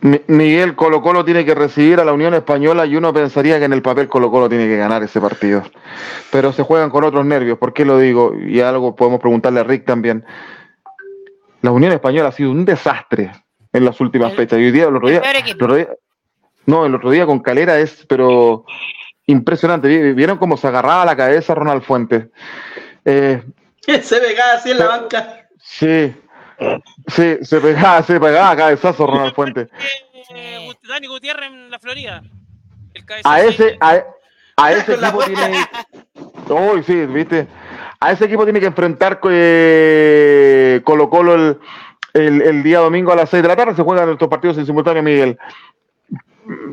Mi- 0.00 0.20
Miguel 0.26 0.74
Colo 0.76 1.00
Colo 1.00 1.24
tiene 1.24 1.44
que 1.44 1.54
recibir 1.54 2.00
a 2.00 2.04
la 2.04 2.12
Unión 2.12 2.34
Española 2.34 2.86
y 2.86 2.96
uno 2.96 3.12
pensaría 3.14 3.58
que 3.58 3.64
en 3.64 3.72
el 3.72 3.82
papel 3.82 4.08
Colo 4.08 4.30
Colo 4.30 4.48
tiene 4.48 4.66
que 4.66 4.76
ganar 4.76 5.02
ese 5.02 5.20
partido. 5.20 5.62
Pero 6.30 6.52
se 6.52 6.62
juegan 6.62 6.90
con 6.90 7.04
otros 7.04 7.24
nervios. 7.24 7.56
¿Por 7.58 7.72
qué 7.72 7.84
lo 7.84 7.98
digo? 7.98 8.34
Y 8.34 8.60
algo 8.60 8.94
podemos 8.94 9.20
preguntarle 9.20 9.60
a 9.60 9.64
Rick 9.64 9.84
también. 9.86 10.24
La 11.62 11.70
Unión 11.70 11.92
Española 11.92 12.28
ha 12.28 12.32
sido 12.32 12.50
un 12.50 12.64
desastre 12.64 13.32
en 13.72 13.84
las 13.84 14.00
últimas 14.00 14.32
El- 14.32 14.36
fechas. 14.36 14.58
Y 14.58 14.64
hoy 14.64 14.70
día, 14.72 14.84
el 14.88 14.96
otro 14.96 15.08
el 15.08 15.20
día, 15.20 15.30
el 15.30 15.54
otro 15.54 15.74
día- 15.76 15.88
no, 16.66 16.84
el 16.84 16.94
otro 16.94 17.10
día 17.10 17.26
con 17.26 17.38
Calera 17.40 17.78
es, 17.78 18.04
pero 18.08 18.64
impresionante. 19.26 19.88
Vi- 19.88 20.12
¿Vieron 20.12 20.38
cómo 20.38 20.56
se 20.56 20.66
agarraba 20.68 21.04
la 21.04 21.16
cabeza 21.16 21.54
Ronald 21.54 21.82
Fuentes? 21.82 22.26
Eh, 23.04 23.42
Se 24.02 24.20
pegaba 24.20 24.52
así 24.54 24.70
en 24.70 24.78
la 24.78 24.86
banca. 24.88 25.46
sí, 25.58 26.14
sí, 27.08 27.36
se 27.42 27.60
pegaba, 27.60 28.02
se 28.02 28.18
pegaba 28.18 28.50
a 28.50 28.56
cabezazo 28.56 29.06
Ronald 29.06 29.34
Fuentes. 29.34 29.68
Eh, 30.34 30.72
Dani 30.88 31.06
Gutiérrez 31.06 31.50
en 31.50 31.70
la 31.70 31.78
Florida. 31.78 32.22
El 32.94 33.04
a 33.24 33.40
ese, 33.42 33.76
a, 33.80 34.02
a 34.56 34.72
ese 34.72 34.94
equipo 34.94 35.18
tiene. 35.24 35.58
Uy, 36.48 36.82
sí, 36.82 37.06
viste. 37.06 37.46
A 38.00 38.12
ese 38.12 38.24
equipo 38.24 38.44
tiene 38.44 38.60
que 38.60 38.66
enfrentar 38.66 39.20
eh, 39.30 40.80
Colo 40.84 41.08
Colo 41.10 41.34
el, 41.34 41.58
el, 42.14 42.42
el 42.42 42.62
día 42.62 42.78
domingo 42.80 43.12
a 43.12 43.16
las 43.16 43.30
6 43.30 43.42
de 43.42 43.48
la 43.48 43.56
tarde. 43.56 43.74
Se 43.76 43.82
juegan 43.82 44.10
estos 44.10 44.28
partidos 44.28 44.58
en 44.58 44.66
simultáneo, 44.66 45.02
Miguel. 45.02 45.38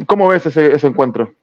¿Cómo 0.05 0.27
ves 0.29 0.45
ese, 0.45 0.73
ese 0.75 0.87
encuentro? 0.87 1.33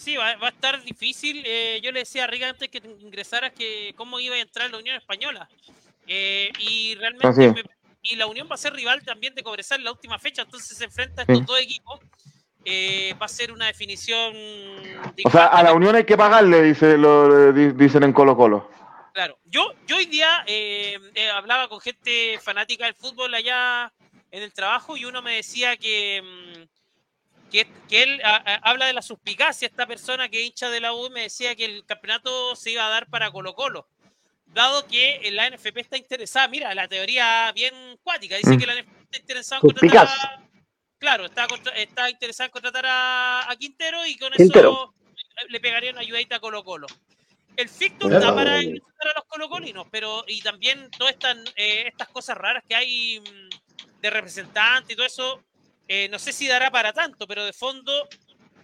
Sí, 0.00 0.16
va, 0.16 0.34
va 0.36 0.46
a 0.46 0.50
estar 0.50 0.82
difícil. 0.82 1.42
Eh, 1.44 1.78
yo 1.82 1.92
le 1.92 2.00
decía 2.00 2.24
a 2.24 2.26
Riga 2.26 2.48
antes 2.48 2.68
que 2.70 2.78
ingresaras 3.00 3.52
que 3.52 3.92
cómo 3.96 4.18
iba 4.18 4.34
a 4.34 4.38
entrar 4.40 4.70
la 4.70 4.78
Unión 4.78 4.96
Española. 4.96 5.46
Eh, 6.06 6.50
y 6.58 6.94
realmente 6.94 7.52
me- 7.52 7.64
y 8.02 8.16
la 8.16 8.26
Unión 8.26 8.48
va 8.50 8.54
a 8.54 8.58
ser 8.58 8.72
rival 8.72 9.02
también 9.04 9.34
de 9.34 9.42
Cobresal 9.42 9.78
en 9.80 9.84
la 9.84 9.92
última 9.92 10.18
fecha, 10.18 10.40
entonces 10.42 10.78
se 10.78 10.84
enfrenta 10.84 11.20
a 11.22 11.26
Sí. 11.26 11.32
estos 11.32 11.46
dos 11.46 11.60
equipos. 11.60 12.00
Eh, 12.64 13.14
va 13.20 13.26
a 13.26 13.28
ser 13.28 13.52
una 13.52 13.66
definición. 13.66 14.34
O 15.24 15.30
sea, 15.30 15.46
a 15.46 15.62
la 15.62 15.74
Unión 15.74 15.94
hay 15.96 16.04
que 16.04 16.16
pagarle, 16.16 16.62
dice, 16.62 16.96
lo, 16.96 17.52
di- 17.52 17.72
dicen 17.72 18.02
en 18.02 18.12
Colo 18.14 18.34
Colo. 18.36 18.70
Claro, 19.12 19.38
yo, 19.44 19.74
yo 19.86 19.96
hoy 19.96 20.06
día 20.06 20.44
hablaba 21.34 21.68
con 21.68 21.78
gente 21.80 22.38
fanática 22.42 22.86
del 22.86 22.94
fútbol 22.94 23.34
allá 23.34 23.92
en 24.30 24.42
el 24.42 24.52
trabajo 24.54 24.96
y 24.96 25.04
uno 25.04 25.20
me 25.20 25.36
decía 25.36 25.76
que, 25.76 26.22
mm, 26.22 26.79
que, 27.50 27.66
que 27.88 28.02
él 28.02 28.20
a- 28.24 28.36
a- 28.36 28.70
habla 28.70 28.86
de 28.86 28.92
la 28.92 29.02
suspicacia, 29.02 29.66
esta 29.68 29.86
persona 29.86 30.28
que 30.28 30.40
hincha 30.40 30.70
de 30.70 30.80
la 30.80 30.92
U 30.92 31.10
me 31.10 31.22
decía 31.22 31.54
que 31.56 31.64
el 31.64 31.84
campeonato 31.84 32.54
se 32.56 32.70
iba 32.70 32.86
a 32.86 32.90
dar 32.90 33.06
para 33.08 33.30
Colo 33.30 33.54
Colo, 33.54 33.88
dado 34.46 34.86
que 34.86 35.20
la 35.32 35.46
NFP 35.48 35.80
está 35.80 35.96
interesada, 35.96 36.48
mira, 36.48 36.74
la 36.74 36.88
teoría 36.88 37.52
bien 37.54 37.74
cuática, 38.02 38.36
dice 38.36 38.56
Mm. 38.56 38.58
que 38.58 38.66
la 38.66 38.74
NFP 38.74 39.02
está 39.02 39.18
interesada 39.18 39.60
en 39.62 39.68
contratar 39.68 40.08
a, 40.08 40.42
claro, 40.98 41.24
está, 41.26 41.46
está 41.76 42.10
interesada 42.10 42.46
en 42.46 42.50
contratar 42.52 42.86
a, 42.86 43.50
a 43.50 43.56
Quintero 43.56 44.04
y 44.06 44.16
con 44.16 44.32
Quintero. 44.32 44.70
eso 44.70 44.94
le 45.48 45.60
pegaría 45.60 45.90
una 45.92 46.00
ayudadita 46.00 46.36
a 46.36 46.40
Colo 46.40 46.62
Colo. 46.64 46.86
El 47.56 47.68
Fictum 47.68 48.10
da 48.10 48.34
para 48.34 48.62
ingresar 48.62 49.08
a 49.08 49.18
los 49.18 49.24
colocolinos, 49.26 49.86
pero 49.90 50.24
y 50.26 50.40
también 50.40 50.90
todas 50.96 51.12
estas, 51.14 51.36
eh, 51.56 51.84
estas 51.88 52.08
cosas 52.08 52.36
raras 52.36 52.62
que 52.66 52.74
hay 52.74 53.20
mm, 53.20 54.00
de 54.00 54.10
representantes 54.10 54.92
y 54.92 54.96
todo 54.96 55.06
eso, 55.06 55.42
eh, 55.92 56.08
no 56.08 56.20
sé 56.20 56.32
si 56.32 56.46
dará 56.46 56.70
para 56.70 56.92
tanto, 56.92 57.26
pero 57.26 57.44
de 57.44 57.52
fondo, 57.52 58.08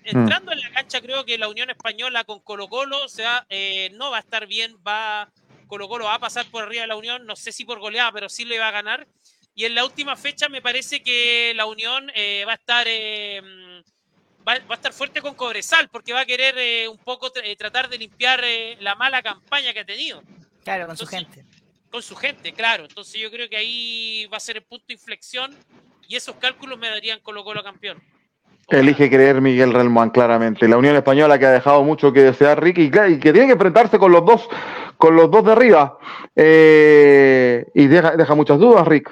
entrando 0.04 0.52
en 0.52 0.60
la 0.60 0.70
cancha, 0.70 1.00
creo 1.00 1.24
que 1.24 1.36
la 1.38 1.48
Unión 1.48 1.68
Española 1.70 2.22
con 2.22 2.38
Colo 2.40 2.68
Colo 2.68 3.08
se 3.08 3.24
va, 3.24 3.44
eh, 3.48 3.90
no 3.94 4.12
va 4.12 4.18
a 4.18 4.20
estar 4.20 4.46
bien, 4.46 4.76
va 4.86 5.28
Colo 5.66 5.88
Colo 5.88 6.04
va 6.04 6.14
a 6.14 6.18
pasar 6.20 6.46
por 6.46 6.62
arriba 6.62 6.82
de 6.82 6.86
la 6.86 6.96
Unión, 6.96 7.26
no 7.26 7.34
sé 7.34 7.50
si 7.50 7.64
por 7.64 7.80
goleada, 7.80 8.12
pero 8.12 8.28
sí 8.28 8.44
le 8.44 8.60
va 8.60 8.68
a 8.68 8.70
ganar. 8.70 9.08
Y 9.56 9.64
en 9.64 9.74
la 9.74 9.84
última 9.84 10.14
fecha 10.14 10.48
me 10.48 10.62
parece 10.62 11.02
que 11.02 11.52
la 11.56 11.66
Unión 11.66 12.12
eh, 12.14 12.44
va 12.46 12.52
a 12.52 12.56
estar 12.56 12.86
eh, 12.88 13.42
mm, 13.42 14.46
va, 14.46 14.58
va 14.60 14.74
a 14.74 14.74
estar 14.74 14.92
fuerte 14.92 15.20
con 15.20 15.34
Cobresal, 15.34 15.88
porque 15.88 16.12
va 16.12 16.20
a 16.20 16.26
querer 16.26 16.54
eh, 16.58 16.86
un 16.88 16.98
poco 16.98 17.32
tra- 17.32 17.56
tratar 17.56 17.88
de 17.88 17.98
limpiar 17.98 18.40
eh, 18.44 18.76
la 18.80 18.94
mala 18.94 19.20
campaña 19.22 19.72
que 19.72 19.80
ha 19.80 19.84
tenido 19.84 20.22
Claro, 20.62 20.86
con 20.86 20.96
su 20.96 21.06
gente. 21.06 21.44
con 21.90 22.02
su 22.02 22.14
gente, 22.14 22.52
claro. 22.52 22.84
Entonces 22.84 23.20
yo 23.20 23.30
creo 23.32 23.48
que 23.48 23.56
ahí 23.56 24.26
va 24.32 24.36
a 24.36 24.40
ser 24.40 24.58
el 24.58 24.62
punto 24.62 24.84
de 24.86 24.94
inflexión 24.94 25.56
y 26.08 26.16
esos 26.16 26.36
cálculos 26.36 26.78
me 26.78 26.88
darían 26.88 27.20
Colo 27.20 27.44
Colo 27.44 27.62
campeón. 27.62 28.02
Elige 28.68 29.08
creer 29.08 29.40
Miguel 29.40 29.72
Relmuán, 29.72 30.10
claramente. 30.10 30.66
La 30.66 30.76
Unión 30.76 30.96
Española 30.96 31.38
que 31.38 31.46
ha 31.46 31.52
dejado 31.52 31.84
mucho 31.84 32.12
que 32.12 32.22
desear, 32.22 32.60
Ricky, 32.60 32.82
y, 32.82 32.90
claro, 32.90 33.10
y 33.10 33.20
que 33.20 33.32
tiene 33.32 33.46
que 33.46 33.52
enfrentarse 33.52 33.96
con 33.96 34.10
los 34.10 34.24
dos, 34.24 34.48
con 34.96 35.14
los 35.14 35.30
dos 35.30 35.44
de 35.44 35.52
arriba. 35.52 35.98
Eh, 36.34 37.64
y 37.74 37.86
deja, 37.86 38.16
deja 38.16 38.34
muchas 38.34 38.58
dudas, 38.58 38.86
Rick. 38.88 39.10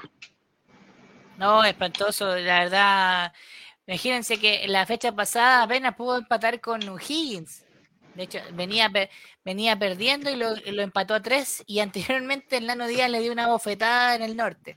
No, 1.39 1.63
espantoso, 1.65 2.35
la 2.37 2.61
verdad. 2.61 3.33
Imagínense 3.87 4.39
que 4.39 4.67
la 4.67 4.87
fecha 4.87 5.13
pasada 5.13 5.63
apenas 5.63 5.95
pudo 5.95 6.19
empatar 6.19 6.61
con 6.61 6.81
Higgins. 6.83 7.65
De 8.15 8.25
hecho, 8.25 8.39
venía, 8.55 8.91
venía 9.45 9.79
perdiendo 9.79 10.31
y 10.31 10.37
lo, 10.37 10.57
y 10.57 10.73
lo 10.73 10.83
empató 10.83 11.15
a 11.15 11.23
tres. 11.23 11.63
Y 11.67 11.79
anteriormente 11.81 12.57
el 12.57 12.67
Nano 12.67 12.89
Díaz 12.89 13.09
le 13.11 13.21
dio 13.21 13.31
una 13.31 13.47
bofetada 13.47 14.17
en 14.17 14.23
el 14.23 14.37
norte. 14.37 14.77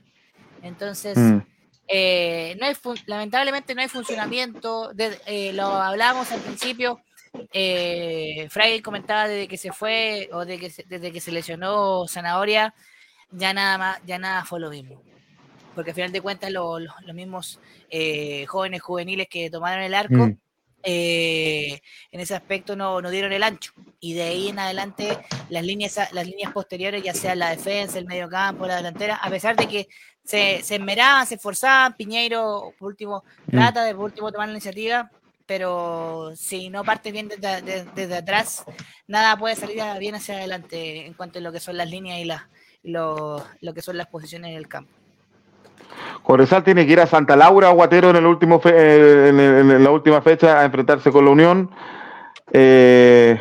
Entonces, 0.62 1.16
Mm. 1.16 1.38
Eh, 1.88 2.56
no 2.60 2.66
hay 2.66 2.74
lamentablemente 3.06 3.74
no 3.74 3.80
hay 3.82 3.88
funcionamiento. 3.88 4.92
de- 4.94 5.18
eh, 5.26 5.52
lo 5.54 5.66
hablábamos 5.66 6.30
al 6.32 6.40
principio. 6.40 7.00
Eh, 7.52 8.46
Fray 8.50 8.80
comentaba 8.80 9.28
desde 9.28 9.48
que 9.48 9.56
se 9.58 9.72
fue 9.72 10.28
o 10.32 10.44
de 10.44 10.58
que 10.58 10.70
se- 10.70 10.84
desde 10.88 11.12
que 11.12 11.20
se 11.20 11.32
lesionó 11.32 12.06
Zanahoria, 12.08 12.74
ya 13.30 13.52
nada 13.52 13.78
más, 13.78 14.00
ya 14.06 14.18
nada 14.18 14.44
fue 14.44 14.60
lo 14.60 14.70
mismo. 14.70 15.02
Porque 15.74 15.90
al 15.90 15.94
final 15.94 16.12
de 16.12 16.20
cuentas 16.20 16.50
lo- 16.50 16.78
lo- 16.78 16.94
los 17.04 17.14
mismos 17.14 17.60
eh, 17.90 18.44
jóvenes 18.46 18.82
juveniles 18.82 19.28
que 19.28 19.50
tomaron 19.50 19.82
el 19.82 19.94
arco 19.94 20.26
Mm. 20.28 20.36
eh, 20.82 21.80
en 22.12 22.20
ese 22.20 22.34
aspecto 22.34 22.76
no, 22.76 23.00
no 23.00 23.10
dieron 23.10 23.32
el 23.32 23.42
ancho. 23.42 23.72
Y 24.00 24.14
de 24.14 24.22
ahí 24.24 24.48
en 24.48 24.58
adelante 24.58 25.18
las 25.50 25.64
líneas, 25.64 25.98
las 26.12 26.26
líneas 26.26 26.52
posteriores, 26.52 27.02
ya 27.02 27.14
sea 27.14 27.34
la 27.34 27.50
defensa, 27.50 27.98
el 27.98 28.06
medio 28.06 28.28
campo, 28.28 28.66
la 28.66 28.76
delantera, 28.76 29.16
a 29.16 29.28
pesar 29.30 29.56
de 29.56 29.66
que 29.68 29.88
se, 30.28 30.62
se 30.62 30.74
esmeraban, 30.76 31.26
se 31.26 31.36
esforzaban, 31.36 31.94
Piñeiro 31.94 32.72
por 32.78 32.88
último 32.88 33.24
Mm. 33.46 33.50
trata 33.56 33.82
de 33.84 33.94
por 33.94 34.04
último 34.04 34.30
tomar 34.30 34.48
la 34.48 34.52
iniciativa, 34.52 35.10
pero 35.46 36.32
si 36.36 36.68
no 36.68 36.84
parte 36.84 37.10
bien 37.12 37.28
desde, 37.28 37.62
desde- 37.62 37.90
desde 37.94 38.16
atrás, 38.16 38.64
nada 39.06 39.36
puede 39.38 39.56
salir 39.56 39.80
bien 39.98 40.14
hacia 40.16 40.34
adelante 40.36 41.06
en 41.06 41.14
cuanto 41.14 41.38
a 41.38 41.42
lo 41.42 41.50
que 41.50 41.60
son 41.60 41.76
las 41.78 41.88
líneas 41.88 42.18
y 42.20 42.24
las 42.26 42.42
y 42.82 42.90
lo, 42.92 43.42
lo 43.60 43.74
que 43.74 43.80
son 43.82 43.96
las 43.96 44.06
posiciones 44.06 44.50
en 44.50 44.56
el 44.56 44.68
campo. 44.68 44.90
Cobresal 46.22 46.62
tiene 46.62 46.86
que 46.86 46.92
ir 46.92 47.00
a 47.00 47.06
Santa 47.06 47.34
Laura, 47.34 47.70
Guatero, 47.70 48.10
en, 48.10 48.16
el 48.16 48.26
último 48.26 48.60
fe- 48.60 48.74
eh, 48.76 49.28
en, 49.30 49.40
en 49.40 49.82
la 49.84 49.90
última 49.90 50.20
fecha 50.20 50.60
a 50.60 50.64
enfrentarse 50.64 51.10
con 51.10 51.24
la 51.24 51.30
Unión. 51.30 51.70
Eh, 52.52 53.38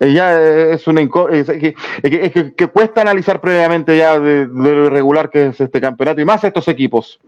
ya 0.00 0.40
es 0.72 0.86
una 0.86 1.02
inco- 1.02 1.30
es 1.30 1.46
que, 1.46 1.74
es 2.02 2.10
que- 2.10 2.24
es 2.26 2.32
que- 2.32 2.54
que 2.54 2.66
cuesta 2.68 3.02
analizar 3.02 3.40
previamente 3.40 3.96
ya 3.96 4.18
de, 4.18 4.46
de 4.46 4.74
lo 4.74 4.86
irregular 4.86 5.28
que 5.30 5.48
es 5.48 5.60
este 5.60 5.80
campeonato 5.80 6.20
y 6.20 6.24
más 6.24 6.42
estos 6.44 6.66
equipos. 6.68 7.20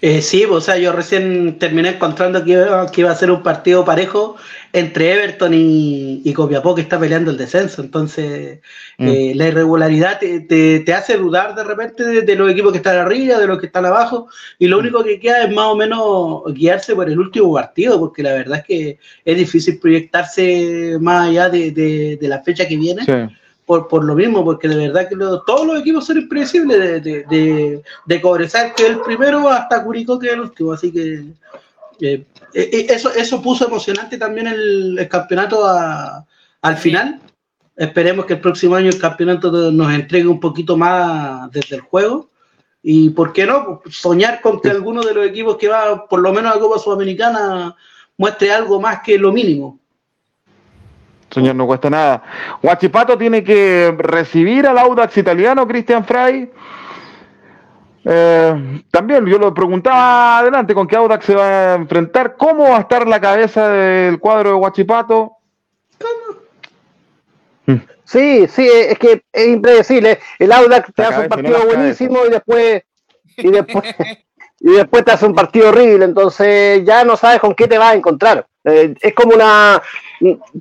Eh, 0.00 0.20
sí, 0.22 0.44
o 0.44 0.60
sea, 0.60 0.76
yo 0.76 0.92
recién 0.92 1.58
terminé 1.58 1.90
encontrando 1.90 2.44
que 2.44 2.52
iba, 2.52 2.90
que 2.90 3.00
iba 3.00 3.10
a 3.10 3.16
ser 3.16 3.30
un 3.30 3.42
partido 3.42 3.84
parejo 3.84 4.36
entre 4.72 5.12
Everton 5.12 5.54
y, 5.54 6.20
y 6.24 6.32
Copiapó 6.32 6.74
que 6.74 6.82
está 6.82 6.98
peleando 6.98 7.30
el 7.30 7.36
descenso. 7.38 7.80
Entonces, 7.82 8.58
Mm. 8.98 9.08
eh, 9.08 9.32
la 9.34 9.48
irregularidad 9.48 10.18
te, 10.20 10.40
te- 10.40 10.80
te 10.80 10.94
hace 10.94 11.16
dudar 11.16 11.54
de 11.56 11.64
repente 11.64 12.04
de, 12.04 12.22
de 12.22 12.36
los 12.36 12.50
equipos 12.50 12.70
que 12.70 12.78
están 12.78 12.96
arriba, 12.96 13.38
de 13.38 13.46
los 13.46 13.58
que 13.58 13.66
están 13.66 13.84
abajo, 13.86 14.28
y 14.58 14.68
lo 14.68 14.78
único 14.78 15.02
que 15.02 15.18
queda 15.18 15.44
es 15.44 15.50
más 15.52 15.66
o 15.66 15.74
menos 15.76 16.42
guiarse 16.54 16.94
por 16.94 17.08
el 17.08 17.18
último 17.18 17.52
partido, 17.54 17.98
porque 17.98 18.22
la 18.22 18.32
verdad 18.34 18.58
es 18.58 18.64
que 18.64 18.98
es 19.24 19.36
difícil 19.36 19.78
proyectarse 19.80 20.96
más 21.00 21.28
allá 21.28 21.48
de, 21.48 21.70
de- 21.72 22.18
de 22.20 22.28
la 22.28 22.40
fecha 22.42 22.66
que 22.68 22.76
viene 22.76 23.04
Sí. 23.04 23.12
Por, 23.66 23.88
por 23.88 24.04
lo 24.04 24.14
mismo, 24.14 24.44
porque 24.44 24.68
de 24.68 24.76
verdad 24.88 25.08
que 25.08 25.16
lo- 25.16 25.42
todos 25.42 25.66
los 25.66 25.80
equipos 25.80 26.06
son 26.06 26.18
impredecibles, 26.18 26.78
de, 26.78 27.00
de, 27.00 27.24
de, 27.24 27.82
de 28.06 28.20
Cobresal, 28.20 28.74
que 28.74 28.84
es 28.84 28.90
el 28.90 29.00
primero, 29.00 29.48
hasta 29.48 29.82
Curicó, 29.82 30.18
que 30.18 30.26
es 30.28 30.32
el 30.34 30.40
último. 30.40 30.72
Así 30.72 30.92
que 30.92 31.24
eh, 32.00 32.26
eh, 32.54 32.86
eso, 32.90 33.10
eso 33.14 33.40
puso 33.40 33.66
emocionante 33.66 34.18
también 34.18 34.46
el, 34.48 34.98
el 34.98 35.08
campeonato 35.08 35.66
a- 35.66 36.24
al 36.62 36.76
final. 36.76 37.20
Esperemos 37.76 38.26
que 38.26 38.34
el 38.34 38.40
próximo 38.40 38.74
año 38.76 38.88
el 38.88 39.00
campeonato 39.00 39.50
nos 39.72 39.92
entregue 39.92 40.28
un 40.28 40.38
poquito 40.40 40.76
más 40.76 41.50
desde 41.50 41.76
el 41.76 41.82
juego. 41.82 42.30
Y 42.82 43.10
por 43.10 43.32
qué 43.32 43.46
no, 43.46 43.80
soñar 43.90 44.40
con 44.42 44.60
que 44.60 44.68
alguno 44.68 45.02
de 45.02 45.14
los 45.14 45.26
equipos 45.26 45.56
que 45.56 45.68
va 45.68 46.06
por 46.06 46.20
lo 46.20 46.32
menos 46.32 46.54
a 46.54 46.60
Copa 46.60 46.78
Sudamericana 46.78 47.74
muestre 48.18 48.52
algo 48.52 48.78
más 48.80 49.00
que 49.02 49.16
lo 49.18 49.32
mínimo. 49.32 49.80
Señor, 51.34 51.56
no 51.56 51.66
cuesta 51.66 51.90
nada. 51.90 52.22
Guachipato 52.62 53.18
tiene 53.18 53.42
que 53.42 53.92
recibir 53.98 54.68
al 54.68 54.78
Audax 54.78 55.16
italiano, 55.16 55.66
Cristian 55.66 56.04
Frey. 56.04 56.48
Eh, 58.04 58.82
también 58.90 59.26
yo 59.26 59.38
lo 59.38 59.52
preguntaba 59.52 60.38
adelante 60.38 60.74
con 60.74 60.86
qué 60.86 60.94
Audax 60.94 61.24
se 61.24 61.34
va 61.34 61.72
a 61.72 61.74
enfrentar. 61.74 62.36
¿Cómo 62.36 62.70
va 62.70 62.76
a 62.76 62.80
estar 62.82 63.08
la 63.08 63.20
cabeza 63.20 63.68
del 63.68 64.20
cuadro 64.20 64.50
de 64.50 64.56
Guachipato? 64.56 65.32
Sí, 68.04 68.46
sí, 68.46 68.68
es 68.68 68.98
que 68.98 69.24
es 69.32 69.46
impredecible. 69.48 70.20
El 70.38 70.52
Audax 70.52 70.92
te 70.94 71.02
La 71.02 71.08
hace 71.08 71.18
un 71.18 71.24
no 71.24 71.28
partido 71.30 71.66
buenísimo 71.66 72.26
y 72.26 72.30
después, 72.30 72.82
y 73.38 73.50
después, 73.50 73.84
y 74.60 74.70
después 74.70 75.04
te 75.04 75.10
hace 75.10 75.26
un 75.26 75.34
partido 75.34 75.70
horrible. 75.70 76.04
Entonces 76.04 76.84
ya 76.84 77.02
no 77.02 77.16
sabes 77.16 77.40
con 77.40 77.54
qué 77.54 77.66
te 77.66 77.78
vas 77.78 77.92
a 77.92 77.96
encontrar. 77.96 78.46
Eh, 78.64 78.94
es 79.00 79.14
como 79.14 79.34
una. 79.34 79.82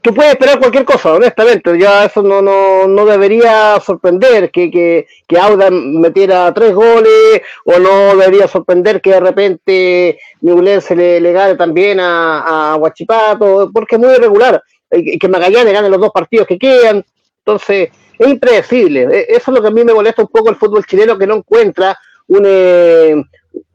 Tú 0.02 0.14
puedes 0.14 0.34
esperar 0.34 0.60
cualquier 0.60 0.84
cosa, 0.86 1.14
honestamente. 1.14 1.78
Ya 1.78 2.06
eso 2.06 2.22
no, 2.22 2.42
no, 2.42 2.88
no 2.88 3.06
debería 3.06 3.80
sorprender 3.80 4.52
que, 4.52 4.70
que, 4.72 5.08
que 5.28 5.38
Audax 5.38 5.72
metiera 5.72 6.54
tres 6.54 6.74
goles, 6.74 7.42
o 7.66 7.80
no 7.80 8.16
debería 8.16 8.48
sorprender 8.48 9.00
que 9.02 9.12
de 9.12 9.20
repente 9.20 10.20
Ñublense 10.42 10.96
le, 10.96 11.22
le 11.22 11.32
gane 11.32 11.56
también 11.56 12.00
a, 12.00 12.72
a 12.74 12.76
Huachipato, 12.76 13.70
porque 13.74 13.96
es 13.96 14.02
muy 14.02 14.14
irregular. 14.14 14.62
Que 14.90 15.28
Magallanes 15.28 15.74
gane 15.74 15.90
los 15.90 16.02
dos 16.02 16.12
partidos 16.12 16.48
que 16.48 16.58
quedan. 16.60 17.04
Entonces, 17.46 17.90
es 18.20 18.28
impredecible. 18.28 19.08
E- 19.12 19.26
Eso 19.30 19.52
es 19.52 19.56
lo 19.56 19.62
que 19.62 19.68
a 19.68 19.72
mí 19.72 19.84
me 19.84 19.94
molesta 19.94 20.22
un 20.22 20.28
poco 20.28 20.50
el 20.50 20.56
fútbol 20.56 20.86
chileno, 20.86 21.18
que 21.18 21.28
no 21.28 21.36
encuentra 21.36 21.98
un, 22.28 22.44
eh, 22.46 23.24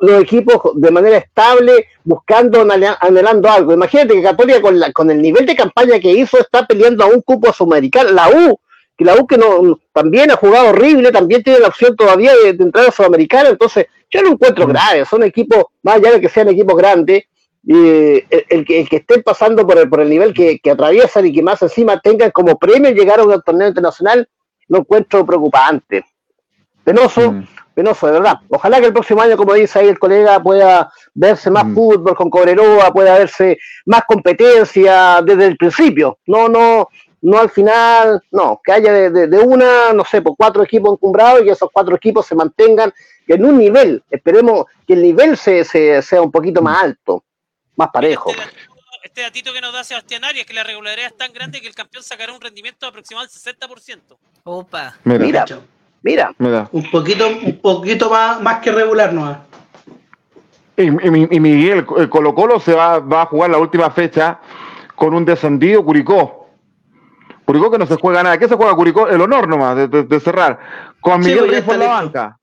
los 0.01 0.23
equipos 0.23 0.61
de 0.75 0.91
manera 0.91 1.17
estable 1.19 1.87
buscando, 2.05 2.63
anhela- 2.65 2.99
anhelando 3.01 3.49
algo. 3.51 3.73
Imagínate 3.73 4.15
que 4.15 4.23
Católica 4.23 4.61
con, 4.61 4.79
la, 4.79 4.93
con 4.93 5.11
el 5.11 5.21
nivel 5.23 5.47
de 5.47 5.57
campaña 5.57 5.99
que 6.01 6.11
hizo 6.13 6.39
está 6.39 6.67
peleando 6.67 7.05
a 7.05 7.09
un 7.09 7.21
cupo 7.23 7.53
sudamericano. 7.53 8.11
La 8.11 8.29
U, 8.29 8.59
que 8.97 9.05
la 9.05 9.15
U 9.15 9.27
que 9.27 9.39
no, 9.39 9.79
también 9.93 10.31
ha 10.31 10.37
jugado 10.37 10.71
horrible, 10.71 11.13
también 11.13 11.43
tiene 11.43 11.61
la 11.61 11.69
opción 11.69 11.95
todavía 11.97 12.33
de, 12.37 12.53
de 12.53 12.65
entrar 12.65 12.87
a 12.89 12.93
Sudamericana. 12.93 13.51
Entonces, 13.51 13.87
yo 14.11 14.23
lo 14.23 14.31
encuentro 14.31 14.67
grave. 14.67 15.05
Son 15.05 15.23
equipos, 15.23 15.65
más 15.83 15.97
allá 15.97 16.13
de 16.13 16.21
que 16.21 16.29
sean 16.29 16.49
equipos 16.49 16.77
grandes, 16.77 17.25
eh, 17.69 18.25
el, 18.31 18.45
el 18.49 18.65
que, 18.65 18.81
el 18.81 18.89
que 18.89 18.97
estén 18.97 19.23
pasando 19.23 19.67
por 19.67 19.79
el, 19.79 19.89
por 19.89 20.01
el 20.01 20.09
nivel 20.09 20.33
que, 20.33 20.59
que 20.59 20.71
atraviesan 20.71 21.27
y 21.27 21.33
que 21.33 21.43
más 21.43 21.61
encima 21.63 22.01
tengan 22.01 22.31
como 22.31 22.59
premio 22.59 22.91
llegar 22.91 23.21
a 23.21 23.25
un 23.25 23.41
torneo 23.43 23.69
internacional, 23.69 24.29
lo 24.69 24.79
encuentro 24.79 25.25
preocupante. 25.27 26.05
Penoso, 26.85 27.33
Mm. 27.33 27.47
Penoso, 27.79 28.07
de 28.09 28.13
verdad. 28.15 28.39
Ojalá 28.49 28.81
que 28.81 28.87
el 28.87 28.93
próximo 28.93 29.23
año, 29.23 29.37
como 29.37 29.55
dice 29.55 29.79
ahí 29.79 29.87
el 29.89 30.01
colega, 30.01 30.43
pueda 30.43 30.91
verse 31.15 31.49
más 31.49 31.65
Mm. 31.65 31.75
fútbol 31.75 32.17
con 32.17 32.29
Cobreroa, 32.29 32.93
pueda 32.93 33.17
verse 33.17 33.57
más 33.87 34.03
competencia 34.07 35.21
desde 35.25 35.47
el 35.47 35.57
principio. 35.57 36.19
No, 36.27 36.49
no, 36.49 36.89
no 37.23 37.39
al 37.39 37.51
final, 37.51 38.21
no, 38.33 38.61
que 38.65 38.73
haya 38.73 38.93
de, 38.93 39.11
de- 39.11 39.27
de 39.29 39.39
una, 39.39 39.93
no 39.93 40.05
sé, 40.05 40.21
por 40.23 40.37
cuatro 40.37 40.65
equipos 40.65 40.93
encumbrados 40.95 41.41
y 41.43 41.45
que 41.45 41.51
esos 41.53 41.69
cuatro 41.73 41.95
equipos 41.95 42.27
se 42.27 42.35
mantengan 42.35 42.93
en 43.29 43.45
un 43.45 43.57
nivel. 43.59 44.03
Esperemos 44.11 44.65
que 44.87 44.95
el 44.95 45.03
nivel 45.03 45.37
se, 45.37 45.63
se- 45.65 46.03
sea 46.03 46.21
un 46.21 46.33
poquito 46.33 46.61
más 46.61 46.83
alto, 46.83 47.23
más 47.77 47.91
parejo. 47.93 48.31
Este 48.31 48.43
datito, 48.43 48.73
este 49.05 49.21
datito 49.23 49.53
que 49.53 49.61
nos 49.61 49.73
da 49.73 49.85
Sebastián 49.85 50.25
Arias, 50.25 50.47
que 50.47 50.53
la 50.55 50.65
regularidad 50.65 51.07
es 51.13 51.17
tan 51.17 51.33
grande 51.33 51.61
que 51.61 51.69
el 51.69 51.75
campeón 51.77 52.03
sacará 52.03 52.33
un 52.33 52.41
rendimiento 52.41 52.87
aproximado 52.89 53.25
del 53.27 53.33
60%. 53.33 54.19
Opa. 54.43 54.97
Mira, 55.05 55.19
Mira, 55.25 55.45
mira. 56.03 56.33
mira. 56.39 56.69
Un 56.73 56.91
poquito, 56.91 57.29
un 57.29 57.59
poquito 57.61 58.11
más, 58.11 58.41
más 58.41 58.59
que 58.61 58.73
regular, 58.73 59.13
¿no? 59.13 59.45
Y, 60.77 60.83
y- 60.85 61.29
y 61.37 61.41
Miguel, 61.41 61.85
el 61.99 62.09
Colo 62.09 62.35
Colo 62.35 62.61
se 62.61 62.73
va, 62.73 62.99
va 63.01 63.23
a 63.23 63.27
jugar 63.27 63.51
la 63.51 63.59
última 63.59 63.91
fecha 63.91 64.39
con 64.95 65.13
un 65.15 65.25
descendido 65.25 65.85
Curicó. 65.85 66.49
Curicó 67.45 67.71
que 67.71 67.79
no 67.79 67.87
se 67.87 67.97
juega 67.97 68.23
nada. 68.23 68.39
¿Qué 68.39 68.47
se 68.49 68.55
juega 68.57 68.75
Curicó? 68.75 69.09
El 69.09 69.21
honor 69.21 69.49
nomás 69.49 69.77
de, 69.77 69.89
de- 69.89 70.03
de 70.05 70.21
cerrar. 70.21 70.61
Con 71.01 71.23
Sí, 71.23 71.31
Miguel 71.31 71.49
Reyes 71.49 71.65
por 71.65 71.75
está 71.75 71.87
la 71.89 72.01
listo. 72.03 72.19
banca. 72.19 72.39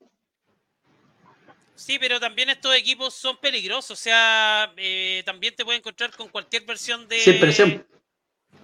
Sí, 1.74 1.98
pero 2.00 2.18
también 2.18 2.48
estos 2.50 2.74
equipos 2.74 3.14
son 3.14 3.36
peligrosos. 3.36 3.90
O 3.92 3.96
sea, 4.02 4.72
eh, 4.76 5.22
también 5.24 5.54
te 5.54 5.64
puedes 5.64 5.78
encontrar 5.80 6.10
con 6.16 6.28
cualquier 6.28 6.64
versión 6.64 7.06
de. 7.08 7.18
Sin 7.20 7.38
presión. 7.38 7.84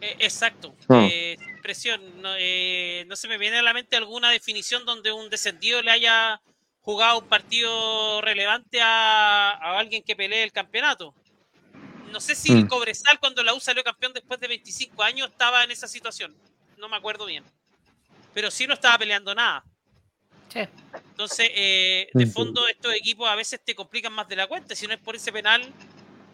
Eh, 0.01 0.17
exacto. 0.19 0.75
Ah. 0.89 1.07
Eh, 1.11 1.37
sin 1.63 2.01
presión. 2.03 2.23
No, 2.23 2.35
eh, 2.39 3.05
no 3.07 3.17
se 3.17 3.29
me 3.29 3.39
viene 3.39 3.59
a 3.59 3.63
la 3.63 3.73
mente 3.73 3.97
alguna 3.97 4.31
definición 4.31 4.85
donde 4.85 5.13
un 5.13 5.31
descendido 5.31 5.81
le 5.83 5.91
haya 5.91 6.41
jugado 6.81 7.21
un 7.21 7.29
partido 7.29 8.21
relevante 8.21 8.81
a, 8.81 9.51
a 9.51 9.79
alguien 9.79 10.03
que 10.03 10.17
pelee 10.17 10.43
el 10.43 10.53
campeonato. 10.53 11.15
No 12.11 12.21
sé 12.21 12.35
si 12.35 12.53
el 12.53 12.65
Mm. 12.65 12.69
Cobresal, 12.69 13.19
cuando 13.21 13.43
la 13.43 13.55
U 13.55 13.61
salió 13.61 13.83
campeón 13.83 14.13
después 14.13 14.39
de 14.41 14.49
25 14.49 15.03
años, 15.03 15.29
estaba 15.29 15.65
en 15.65 15.71
esa 15.71 15.87
situación. 15.87 16.35
No 16.77 16.89
me 16.89 16.97
acuerdo 16.97 17.25
bien. 17.25 17.45
Pero 18.35 18.51
sí 18.51 18.67
no 18.67 18.75
estaba 18.75 18.99
peleando 18.99 19.35
nada. 19.35 19.65
Sí. 20.49 20.61
Entonces, 21.11 21.51
eh, 21.55 22.09
de 22.13 22.27
fondo, 22.27 22.67
estos 22.69 22.93
equipos 22.95 23.29
a 23.29 23.35
veces 23.37 23.61
te 23.65 23.75
complican 23.75 24.13
más 24.13 24.29
de 24.29 24.37
la 24.37 24.47
cuenta. 24.47 24.75
Si 24.75 24.87
no 24.87 24.93
es 24.93 25.01
por 25.01 25.17
ese 25.17 25.33
penal, 25.33 25.73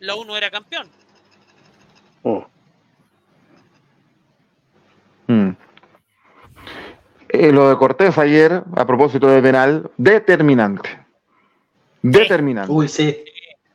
la 0.00 0.16
U 0.16 0.24
no 0.24 0.36
era 0.36 0.50
campeón. 0.50 0.90
Mm. 2.24 2.38
Eh, 7.40 7.52
lo 7.52 7.68
de 7.68 7.76
Cortés 7.76 8.18
ayer, 8.18 8.62
a 8.76 8.84
propósito 8.86 9.28
de 9.28 9.40
penal, 9.40 9.90
determinante. 9.96 10.98
Determinante. 12.02 12.72
Uy, 12.72 12.88
sí. 12.88 13.24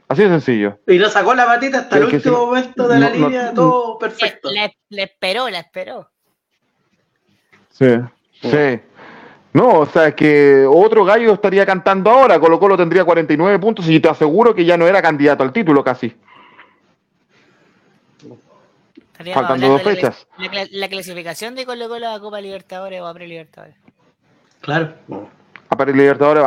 Así 0.08 0.24
de 0.24 0.30
sencillo. 0.30 0.80
Y 0.88 0.98
no 0.98 1.10
sacó 1.10 1.34
la 1.34 1.46
patita 1.46 1.80
hasta 1.80 1.98
el 1.98 2.04
último 2.04 2.22
si- 2.22 2.30
momento 2.30 2.88
de 2.88 3.00
la 3.00 3.10
no- 3.10 3.16
no- 3.16 3.28
línea, 3.30 3.54
todo 3.54 3.98
perfecto. 3.98 4.52
le- 4.52 4.78
le 4.90 5.04
esperó, 5.04 5.50
la 5.50 5.60
esperó. 5.60 6.10
Sí, 7.70 7.88
sí. 8.42 8.80
No, 9.54 9.80
o 9.80 9.86
sea, 9.86 10.14
que 10.16 10.66
otro 10.68 11.06
gallo 11.06 11.34
estaría 11.34 11.66
cantando 11.66 12.10
ahora. 12.10 12.40
Colo 12.40 12.60
Colo 12.60 12.76
tendría 12.76 13.06
49 13.06 13.60
puntos 13.60 13.88
y 13.88 14.00
te 14.00 14.10
aseguro 14.10 14.54
que 14.54 14.66
ya 14.66 14.78
no 14.78 14.88
era 14.88 15.02
candidato 15.02 15.44
al 15.44 15.54
título 15.54 15.84
casi. 15.84 16.16
Estaríamos 19.24 19.48
Faltando 19.48 19.66
hablando 19.66 19.84
dos 19.84 19.86
la 19.86 19.92
fechas. 19.92 20.28
La, 20.38 20.48
cla- 20.52 20.70
la 20.72 20.88
clasificación 20.90 21.56
de 21.56 21.66
Colo 21.66 21.88
Colo 21.90 22.10
a 22.10 22.20
Copa 22.20 22.42
Libertadores 22.42 23.02
o 23.02 23.08
a 23.08 23.14
Pre-Libertadores. 23.14 23.76
Claro. 24.62 24.94
A 25.70 25.86
Libertadores. 25.86 26.44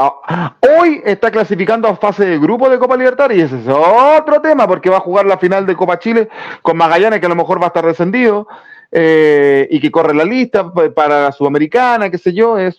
Hoy 0.79 1.03
está 1.05 1.31
clasificando 1.31 1.89
a 1.89 1.97
fase 1.97 2.25
de 2.25 2.39
grupo 2.39 2.69
de 2.69 2.79
Copa 2.79 2.97
Libertadores 2.97 3.39
y 3.39 3.41
ese 3.43 3.59
es 3.59 3.67
otro 3.69 4.41
tema 4.41 4.69
porque 4.69 4.89
va 4.89 4.99
a 4.99 5.01
jugar 5.01 5.27
la 5.27 5.37
final 5.39 5.67
de 5.67 5.75
Copa 5.75 5.99
Chile 5.99 6.29
con 6.63 6.77
Magallanes 6.77 7.19
que 7.19 7.27
a 7.27 7.31
lo 7.31 7.35
mejor 7.35 7.61
va 7.61 7.65
a 7.65 7.69
estar 7.69 7.85
descendido 7.85 8.47
eh, 8.93 9.67
y 9.71 9.81
que 9.81 9.91
corre 9.91 10.15
la 10.15 10.25
lista 10.25 10.73
pa- 10.73 10.91
para 10.91 11.23
la 11.25 11.33
Sudamericana, 11.33 12.09
qué 12.09 12.19
sé 12.19 12.33
yo, 12.33 12.57
es 12.57 12.79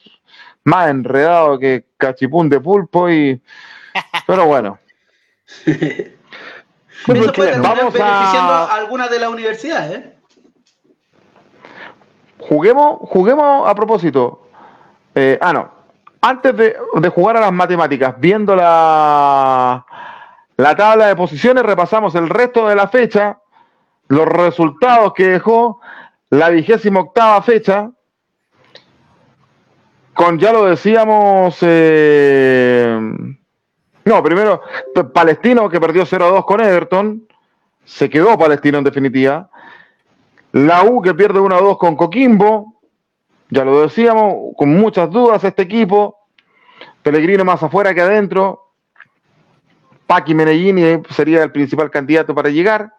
más 0.64 0.89
enredado 0.89 1.60
que 1.60 1.84
cachipún 1.98 2.48
de 2.50 2.60
pulpo 2.62 3.10
y... 3.10 3.41
Pero 4.26 4.45
bueno. 4.45 4.80
Eso 7.06 7.32
puede 7.34 7.52
terminar 7.52 7.62
Vamos 7.78 7.93
beneficiando 7.93 8.54
a- 8.54 8.66
a 8.72 8.76
algunas 8.76 9.10
de 9.10 9.20
las 9.20 9.30
universidades, 9.30 9.91
¿eh? 10.00 10.14
Juguemos, 12.39 13.00
juguemos 13.02 13.68
a 13.70 13.76
propósito. 13.76 14.48
Eh, 15.16 15.38
ah, 15.41 15.54
no. 15.54 15.72
Antes 16.22 16.56
de, 16.58 16.76
de 16.95 17.10
jugar 17.10 17.38
a 17.38 17.41
las 17.41 17.52
matemáticas, 17.52 18.16
viendo 18.20 18.56
la, 18.56 19.86
la 20.58 20.76
tabla 20.76 21.08
de 21.08 21.16
posiciones, 21.16 21.64
repasamos 21.64 22.16
el 22.16 22.30
resto 22.30 22.68
de 22.68 22.76
la 22.76 22.88
fecha, 22.88 23.38
los 24.08 24.26
resultados 24.26 25.14
que 25.14 25.28
dejó 25.28 25.80
la 26.30 26.50
vigésima 26.50 27.00
octava 27.02 27.41
fecha, 27.41 27.89
con, 30.14 30.39
ya 30.39 30.52
lo 30.52 30.66
decíamos, 30.66 31.58
eh, 31.62 33.00
No, 34.08 34.24
primero, 34.24 34.62
Palestino 35.14 35.70
que 35.70 35.82
perdió 35.82 36.05
0-2 36.05 36.45
con 36.45 36.62
Everton. 36.62 37.28
Se 37.84 38.10
quedó 38.10 38.38
Palestino 38.38 38.78
en 38.78 38.86
definitiva. 38.86 39.49
La 40.53 40.84
U 40.84 41.01
que 41.01 41.14
pierde 41.14 41.41
1-2 41.41 41.78
con 41.78 41.97
Coquimbo. 41.97 42.80
Ya 43.49 43.66
lo 43.66 43.82
decíamos, 43.82 44.55
con 44.55 44.70
muchas 44.70 45.10
dudas 45.10 45.43
este 45.43 45.64
equipo. 45.64 46.20
Pellegrino 47.03 47.43
más 47.43 47.62
afuera 47.62 47.93
que 47.93 47.99
adentro. 47.99 48.72
Paqui 50.05 50.34
Menellini 50.34 51.03
sería 51.10 51.43
el 51.43 51.51
principal 51.51 51.91
candidato 51.91 52.34
para 52.34 52.47
llegar. 52.47 52.93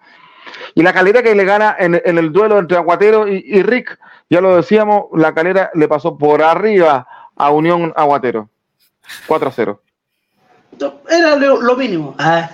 Y 0.74 0.82
la 0.82 0.92
calera 0.92 1.22
que 1.22 1.34
le 1.34 1.44
gana 1.46 1.74
en, 1.78 1.94
el 2.04 2.32
duelo 2.32 2.58
entre 2.58 2.76
Aguatero 2.76 3.26
y, 3.26 3.62
Rick, 3.62 3.98
ya 4.28 4.42
lo 4.42 4.56
decíamos, 4.56 5.06
la 5.14 5.32
calera 5.32 5.70
le 5.72 5.88
pasó 5.88 6.18
por 6.18 6.42
arriba 6.42 7.08
a 7.34 7.50
Unión 7.50 7.94
Aguatero. 7.96 8.50
4-0. 9.26 9.66
No, 9.66 9.87
Era 11.10 11.36
lo, 11.36 11.60
lo 11.60 11.76
mínimo. 11.76 12.14
Ah, 12.18 12.50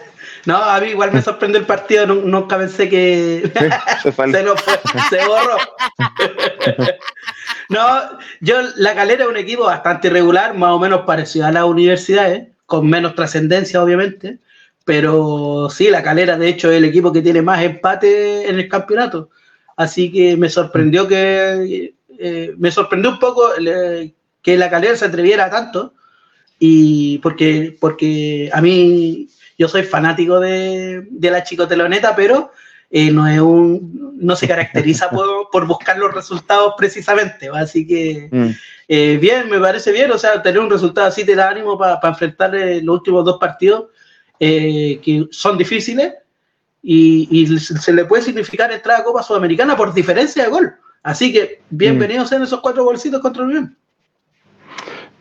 no, 0.47 0.57
a 0.57 0.81
mí 0.81 0.89
igual 0.89 1.13
me 1.13 1.23
sorprendió 1.23 1.61
el 1.61 1.67
partido, 1.67 2.07
nu- 2.07 2.23
nunca 2.23 2.57
pensé 2.59 2.89
que 2.89 3.51
Sí, 3.55 3.67
se 4.03 4.13
se 4.33 4.43
nos 4.43 4.61
fue, 4.63 4.75
se 5.11 5.27
borró. 5.27 5.57
no, 7.69 8.19
yo 8.41 8.57
la 8.77 8.95
calera 8.95 9.25
es 9.25 9.31
un 9.31 9.37
equipo 9.37 9.65
bastante 9.65 10.09
irregular, 10.09 10.55
más 10.55 10.71
o 10.73 10.79
menos 10.79 11.03
parecido 11.03 11.47
a 11.47 11.53
las 11.53 11.65
universidades, 11.65 12.49
con 12.67 12.89
menos 12.89 13.15
trascendencia, 13.15 13.83
obviamente. 13.83 14.39
Pero 14.85 15.69
sí, 15.71 15.89
la 15.89 16.03
calera, 16.03 16.37
de 16.37 16.49
hecho, 16.49 16.71
es 16.71 16.77
el 16.77 16.85
equipo 16.85 17.11
que 17.13 17.23
tiene 17.23 17.41
más 17.41 17.63
empate 17.63 18.49
en 18.49 18.57
el 18.59 18.69
campeonato. 18.69 19.31
Así 19.77 20.13
que 20.13 20.37
me 20.37 20.51
sorprendió 20.51 21.09
que 21.09 21.95
eh, 22.19 22.55
me 22.59 22.71
sorprendió 22.71 23.11
un 23.13 23.19
poco 23.19 23.49
eh, 23.59 24.13
que 24.43 24.57
la 24.59 24.69
calera 24.69 24.95
se 24.95 25.07
atreviera 25.07 25.49
tanto. 25.51 25.95
Y 26.67 27.19
porque, 27.19 27.77
porque 27.79 28.49
a 28.51 28.63
mí 28.63 29.29
yo 29.59 29.69
soy 29.69 29.83
fanático 29.83 30.41
de, 30.41 31.07
de 31.11 31.31
la 31.31 31.43
chicoteloneta, 31.45 32.17
pero 32.17 32.53
eh, 32.91 33.11
no 33.11 33.27
es 33.29 33.39
un 33.39 34.15
no 34.19 34.35
se 34.35 34.49
caracteriza 34.49 35.11
por, 35.11 35.27
por 35.53 35.67
buscar 35.67 35.99
los 35.99 36.15
resultados 36.15 36.73
precisamente. 36.79 37.51
¿va? 37.51 37.61
Así 37.61 37.87
que 37.87 38.29
Mm. 38.33 38.51
eh, 38.89 39.19
bien, 39.21 39.51
me 39.51 39.59
parece 39.61 39.93
bien, 39.93 40.11
o 40.11 40.17
sea, 40.17 40.41
tener 40.43 40.59
un 40.59 40.71
resultado 40.71 41.07
así 41.09 41.23
te 41.27 41.35
da 41.35 41.51
ánimo 41.51 41.77
para 41.77 42.01
enfrentar 42.09 42.55
eh, 42.55 42.81
los 42.83 42.97
últimos 42.97 43.27
dos 43.27 43.37
partidos 43.39 43.91
eh, 44.41 45.01
que 45.05 45.27
son 45.33 45.59
difíciles 45.59 46.15
y, 46.83 47.29
y 47.31 47.59
se 47.59 47.93
le 47.93 48.07
puede 48.07 48.23
significar 48.23 48.73
entrar 48.73 49.01
a 49.01 49.05
Copa 49.05 49.23
Sudamericana 49.23 49.77
por 49.77 49.93
diferencia 49.93 50.45
de 50.45 50.51
gol. 50.51 50.73
Así 51.03 51.31
que 51.31 51.61
bienvenidos 51.69 52.33
en 52.33 52.43
esos 52.43 52.61
cuatro 52.63 52.85
bolsitos 52.85 53.21
contra 53.21 53.43
el 53.43 53.49
Unión. 53.51 53.77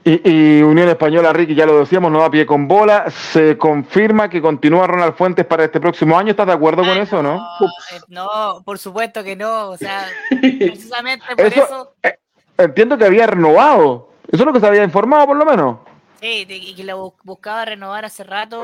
Y, 0.06 0.30
y 0.30 0.62
Unión 0.62 0.90
Española, 0.90 1.32
Ricky, 1.32 1.56
ya 1.56 1.66
lo 1.66 1.80
decíamos, 1.80 2.12
no 2.12 2.20
da 2.20 2.30
pie 2.30 2.46
con 2.46 2.68
bola. 2.68 3.10
Se 3.10 3.58
confirma 3.58 4.30
que 4.30 4.42
continúa 4.42 4.86
Ronald 4.86 5.16
Fuentes 5.16 5.46
para 5.46 5.64
este 5.64 5.80
próximo 5.80 6.18
año. 6.18 6.32
¿Estás 6.32 6.48
de 6.48 6.54
acuerdo 6.54 6.84
con 6.84 6.98
Ah, 6.98 7.02
eso 7.02 7.20
o 7.20 7.24
no? 7.24 7.36
eh, 7.38 8.00
No, 8.10 8.62
por 8.66 8.78
supuesto 8.80 9.24
que 9.24 9.36
no. 9.38 9.70
O 9.70 9.78
sea, 9.78 10.06
precisamente 10.30 11.26
por 11.38 11.46
Eso- 11.46 11.64
eso, 11.64 11.94
eh, 12.04 12.18
entiendo 12.58 12.98
que 12.98 13.06
había 13.06 13.28
renovado. 13.28 14.10
Eso 14.30 14.44
es 14.44 14.46
lo 14.46 14.52
que 14.54 14.60
se 14.60 14.68
había 14.68 14.84
informado, 14.84 15.26
por 15.28 15.38
lo 15.38 15.46
menos. 15.46 15.78
Sí, 16.24 16.46
y 16.50 16.76
que 16.76 16.84
lo 16.84 16.98
bu- 17.12 17.16
buscaba 17.24 17.66
renovar 17.66 18.06
hace 18.06 18.24
rato, 18.24 18.62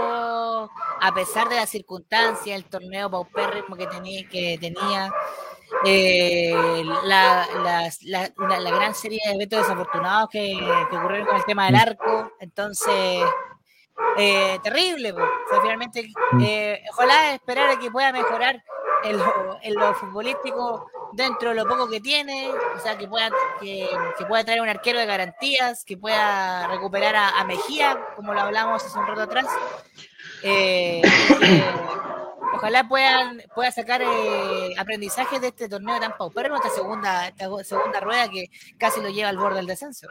a 1.01 1.13
pesar 1.13 1.49
de 1.49 1.57
las 1.57 1.69
circunstancias, 1.69 2.55
el 2.55 2.65
torneo 2.65 3.09
paupérrimo 3.11 3.75
que 3.75 3.87
tenía, 3.87 4.27
que 4.29 4.57
tenía 4.59 5.11
eh, 5.85 6.53
la, 7.03 7.45
gran 8.71 8.95
serie 8.95 9.19
de 9.25 9.33
eventos 9.33 9.59
desafortunados 9.61 10.29
que, 10.29 10.57
que 10.89 10.97
ocurrieron 10.97 11.27
con 11.27 11.37
el 11.37 11.45
tema 11.45 11.65
del 11.65 11.75
arco. 11.75 12.31
Entonces, 12.39 13.23
eh, 14.17 14.57
terrible. 14.63 15.13
po. 15.13 15.21
O 15.21 15.49
sea, 15.49 15.61
finalmente, 15.61 16.09
eh, 16.41 16.81
ojalá 16.93 17.33
esperar 17.33 17.69
a 17.71 17.79
que 17.79 17.91
pueda 17.91 18.11
mejorar 18.11 18.63
en 19.03 19.17
lo, 19.17 19.57
en 19.61 19.75
lo 19.75 19.93
futbolístico 19.95 20.89
dentro 21.13 21.49
de 21.49 21.55
lo 21.55 21.65
poco 21.67 21.89
que 21.89 21.99
tiene, 21.99 22.49
o 22.75 22.79
sea, 22.79 22.97
que 22.97 23.07
pueda, 23.07 23.29
que, 23.59 23.87
pueda 24.27 24.43
traer 24.43 24.61
un 24.61 24.69
arquero 24.69 24.99
de 24.99 25.05
garantías, 25.05 25.83
que 25.83 25.97
pueda 25.97 26.67
recuperar 26.67 27.15
a, 27.15 27.43
Mejía, 27.45 27.99
como 28.15 28.33
lo 28.33 28.41
hablamos 28.41 28.83
hace 28.83 28.97
un 28.97 29.07
rato 29.07 29.21
atrás. 29.21 29.47
Eh, 30.43 31.01
ojalá 32.55 32.87
puedan 32.87 33.41
pueda 33.53 33.71
sacar 33.71 34.01
eh, 34.01 34.73
aprendizajes 34.77 35.41
de 35.41 35.47
este 35.47 35.67
torneo 35.67 35.99
tan 35.99 36.15
paupérrimo, 36.17 36.57
esta 36.57 36.69
segunda, 36.69 37.27
esta 37.27 37.47
segunda 37.63 37.99
rueda 37.99 38.29
que 38.29 38.49
casi 38.77 39.01
lo 39.01 39.09
lleva 39.09 39.29
al 39.29 39.37
borde 39.37 39.57
del 39.57 39.67
descenso. 39.67 40.07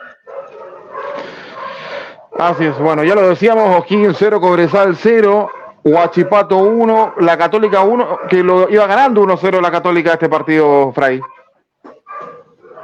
Así 2.39 2.67
es, 2.67 2.79
bueno, 2.79 3.03
ya 3.03 3.15
lo 3.15 3.29
decíamos, 3.29 3.83
O'Higgins 3.83 4.17
0, 4.19 4.41
Cobresal 4.41 4.97
0, 4.97 5.51
Huachipato 5.85 6.57
1, 6.59 7.15
la 7.21 7.37
Católica 7.39 7.81
1, 7.83 8.19
que 8.29 8.43
lo 8.43 8.69
iba 8.69 8.87
ganando 8.87 9.23
1-0 9.23 9.61
la 9.61 9.71
Católica 9.71 10.13
este 10.15 10.29
partido, 10.29 10.93
Fray. 10.93 11.21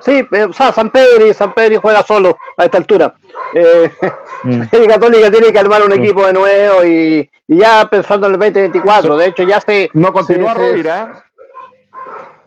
Sí, 0.00 0.26
eh, 0.32 0.44
o 0.44 0.52
sea, 0.52 0.70
San 0.72 0.90
Pedro 0.90 1.26
y 1.26 1.32
San 1.34 1.54
Pedro 1.54 1.80
juega 1.80 2.02
solo 2.02 2.36
a 2.56 2.64
esta 2.64 2.78
altura. 2.78 3.14
Eh, 3.54 3.90
el 4.72 4.86
Católica 4.86 5.30
tiene 5.30 5.52
que 5.52 5.58
armar 5.58 5.82
un 5.82 5.92
equipo 5.92 6.26
de 6.26 6.32
nuevo 6.34 6.84
y, 6.84 7.30
y 7.48 7.56
ya 7.56 7.88
pensando 7.90 8.26
en 8.26 8.34
el 8.34 8.38
2024. 8.38 9.16
De 9.16 9.26
hecho, 9.26 9.42
ya 9.44 9.60
se. 9.60 9.90
No 9.94 10.12
continúa 10.12 10.54
se- 10.54 10.60
se- 10.60 10.68
Rovira. 10.70 11.24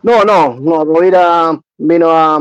No, 0.04 0.24
no, 0.24 0.56
no. 0.60 0.86
Rovira 0.86 1.60
vino 1.78 2.12
a, 2.12 2.40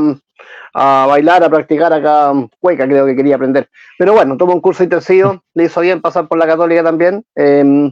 a 0.79 1.07
bailar, 1.07 1.43
a 1.43 1.49
practicar 1.49 1.91
acá 1.91 2.31
cueca, 2.59 2.85
creo 2.87 3.05
que 3.07 3.15
quería 3.15 3.35
aprender. 3.35 3.67
Pero 3.97 4.13
bueno, 4.13 4.37
tuvo 4.37 4.53
un 4.53 4.61
curso 4.61 4.83
intensivo, 4.83 5.43
le 5.55 5.63
hizo 5.65 5.81
bien 5.81 6.01
pasar 6.01 6.27
por 6.27 6.37
la 6.37 6.45
Católica 6.45 6.83
también. 6.83 7.23
eh, 7.35 7.91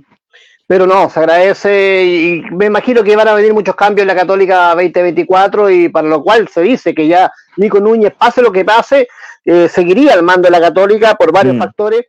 pero 0.68 0.88
no, 0.88 1.10
se 1.12 1.20
agradece 1.20 2.04
y 2.06 2.42
me 2.52 2.66
imagino 2.66 3.04
que 3.04 3.16
van 3.16 3.28
a 3.28 3.34
venir 3.36 3.54
muchos 3.54 3.76
cambios 3.76 4.02
en 4.02 4.08
la 4.08 4.16
Católica 4.16 4.70
2024 4.74 5.70
y 5.70 5.90
para 5.90 6.08
lo 6.08 6.24
cual 6.24 6.48
se 6.48 6.62
dice 6.62 6.96
que 6.96 7.08
ya 7.08 7.32
Nico 7.58 7.80
Núñez, 7.80 8.14
pase 8.18 8.42
lo 8.42 8.52
que 8.52 8.66
pase, 8.66 9.08
eh, 9.46 9.70
seguiría 9.70 10.14
al 10.14 10.24
mando 10.24 10.48
de 10.48 10.52
la 10.52 10.60
Católica 10.60 11.14
por 11.14 11.32
varios 11.32 11.56
Mm. 11.56 11.60
factores, 11.60 12.02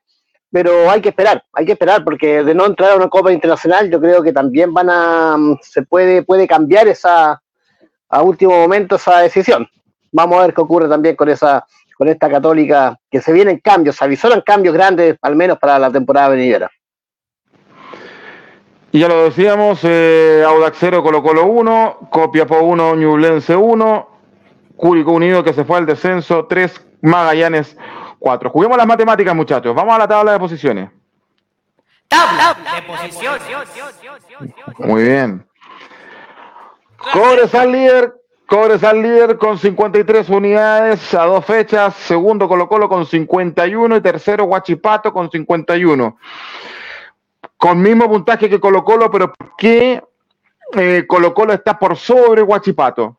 pero 0.51 0.91
hay 0.91 1.03
que 1.03 1.11
esperar, 1.11 1.45
hay 1.53 1.66
que 1.66 1.72
esperar 1.72 2.03
porque 2.03 2.43
de 2.43 2.55
no 2.55 2.64
entrar 2.64 2.93
a 2.93 2.97
una 2.97 3.09
Copa 3.09 3.31
Internacional 3.31 3.91
yo 3.91 4.01
creo 4.01 4.22
que 4.22 4.33
también 4.33 4.72
van 4.72 4.89
a, 4.89 5.37
mm, 5.37 5.59
se 5.61 5.83
puede, 5.83 6.22
puede 6.22 6.47
cambiar 6.47 6.89
esa, 6.89 7.43
a 8.09 8.22
último 8.22 8.53
momento 8.57 8.97
esa 8.97 9.18
decisión. 9.20 9.68
Vamos 10.17 10.39
a 10.39 10.47
ver 10.47 10.55
qué 10.55 10.62
ocurre 10.62 10.89
también 10.89 11.14
con 11.14 11.29
esa 11.29 11.67
con 11.95 12.09
esta 12.09 12.29
Católica, 12.29 12.99
que 13.11 13.21
se 13.23 13.33
vienen 13.33 13.59
cambios, 13.59 13.97
se 13.97 14.05
avisoran 14.05 14.43
cambios 14.43 14.75
grandes, 14.75 15.17
al 15.23 15.35
menos 15.35 15.59
para 15.59 15.79
la 15.79 15.91
temporada 15.91 16.29
venidera. 16.29 16.71
Y 18.93 19.01
ya 19.01 19.09
lo 19.09 19.25
decíamos, 19.25 19.81
eh, 19.83 20.45
Audax 20.47 20.77
0, 20.79 21.03
Colo 21.03 21.23
Colo 21.23 21.47
1, 21.47 22.09
Copiapó 22.11 22.61
1, 22.61 22.97
Ñublense 22.97 23.57
1, 23.57 24.09
Curicó 24.77 25.12
Unido 25.12 25.43
que 25.43 25.55
se 25.55 25.64
fue 25.64 25.79
al 25.79 25.87
descenso 25.87 26.47
3, 26.47 26.87
Magallanes 27.01 27.77
4. 28.19 28.51
Juguemos 28.51 28.77
las 28.77 28.87
matemáticas, 28.87 29.35
muchachos. 29.35 29.75
Vamos 29.75 29.95
a 29.95 29.99
la 29.99 30.09
tabla 30.09 30.33
de 30.33 30.39
posiciones. 30.39 30.91
Tabla 32.09 32.57
de 32.75 32.83
posición. 32.83 33.39
Muy 34.79 35.03
bien. 35.03 35.47
Cobresal 37.12 37.73
líder, 37.73 38.14
Cobresal 38.47 39.03
líder 39.03 39.38
con 39.38 39.59
53 39.59 40.28
unidades 40.28 41.12
a 41.14 41.24
dos 41.24 41.44
fechas, 41.44 41.97
segundo 41.97 42.47
Colo 42.47 42.68
Colo 42.68 42.88
con 42.88 43.05
51 43.05 43.97
y 43.97 44.01
tercero 44.01 44.44
Huachipato 44.44 45.12
con 45.12 45.28
51. 45.28 46.16
Con 47.57 47.82
mismo 47.82 48.09
puntaje 48.09 48.49
que 48.49 48.61
Colo 48.61 48.84
Colo, 48.84 49.11
pero 49.11 49.32
¿por 49.32 49.57
qué 49.57 50.01
eh, 50.74 51.05
Colo 51.09 51.34
Colo 51.34 51.55
está 51.55 51.76
por 51.76 51.97
sobre 51.97 52.42
Huachipato? 52.42 53.16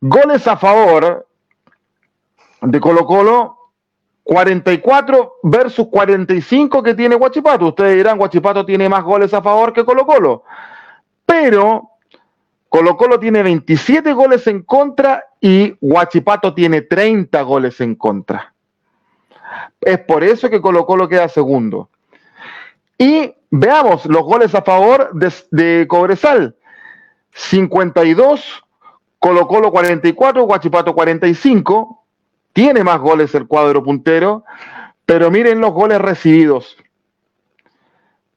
Goles 0.00 0.46
a 0.48 0.56
favor 0.56 1.26
de 2.62 2.80
Colo 2.80 3.04
Colo, 3.04 3.58
44 4.24 5.34
versus 5.42 5.88
45 5.88 6.82
que 6.82 6.94
tiene 6.94 7.16
Huachipato. 7.16 7.66
Ustedes 7.66 7.96
dirán, 7.96 8.18
Huachipato 8.18 8.64
tiene 8.64 8.88
más 8.88 9.04
goles 9.04 9.34
a 9.34 9.42
favor 9.42 9.74
que 9.74 9.84
Colo 9.84 10.06
Colo. 10.06 10.42
Pero 11.26 11.95
Colo 12.76 12.94
Colo 12.98 13.18
tiene 13.18 13.42
27 13.42 14.12
goles 14.12 14.46
en 14.48 14.62
contra 14.62 15.24
y 15.40 15.74
Huachipato 15.80 16.52
tiene 16.52 16.82
30 16.82 17.40
goles 17.40 17.80
en 17.80 17.94
contra. 17.94 18.52
Es 19.80 19.98
por 20.00 20.22
eso 20.22 20.50
que 20.50 20.60
Colo 20.60 20.84
Colo 20.84 21.08
queda 21.08 21.26
segundo. 21.30 21.88
Y 22.98 23.32
veamos 23.48 24.04
los 24.04 24.24
goles 24.24 24.54
a 24.54 24.60
favor 24.60 25.08
de, 25.14 25.32
de 25.52 25.86
Cobresal. 25.88 26.54
52, 27.32 28.62
Colo 29.20 29.48
Colo 29.48 29.70
44, 29.70 30.44
Huachipato 30.44 30.94
45. 30.94 32.04
Tiene 32.52 32.84
más 32.84 33.00
goles 33.00 33.34
el 33.34 33.46
cuadro 33.46 33.82
puntero, 33.82 34.44
pero 35.06 35.30
miren 35.30 35.62
los 35.62 35.72
goles 35.72 35.98
recibidos. 35.98 36.76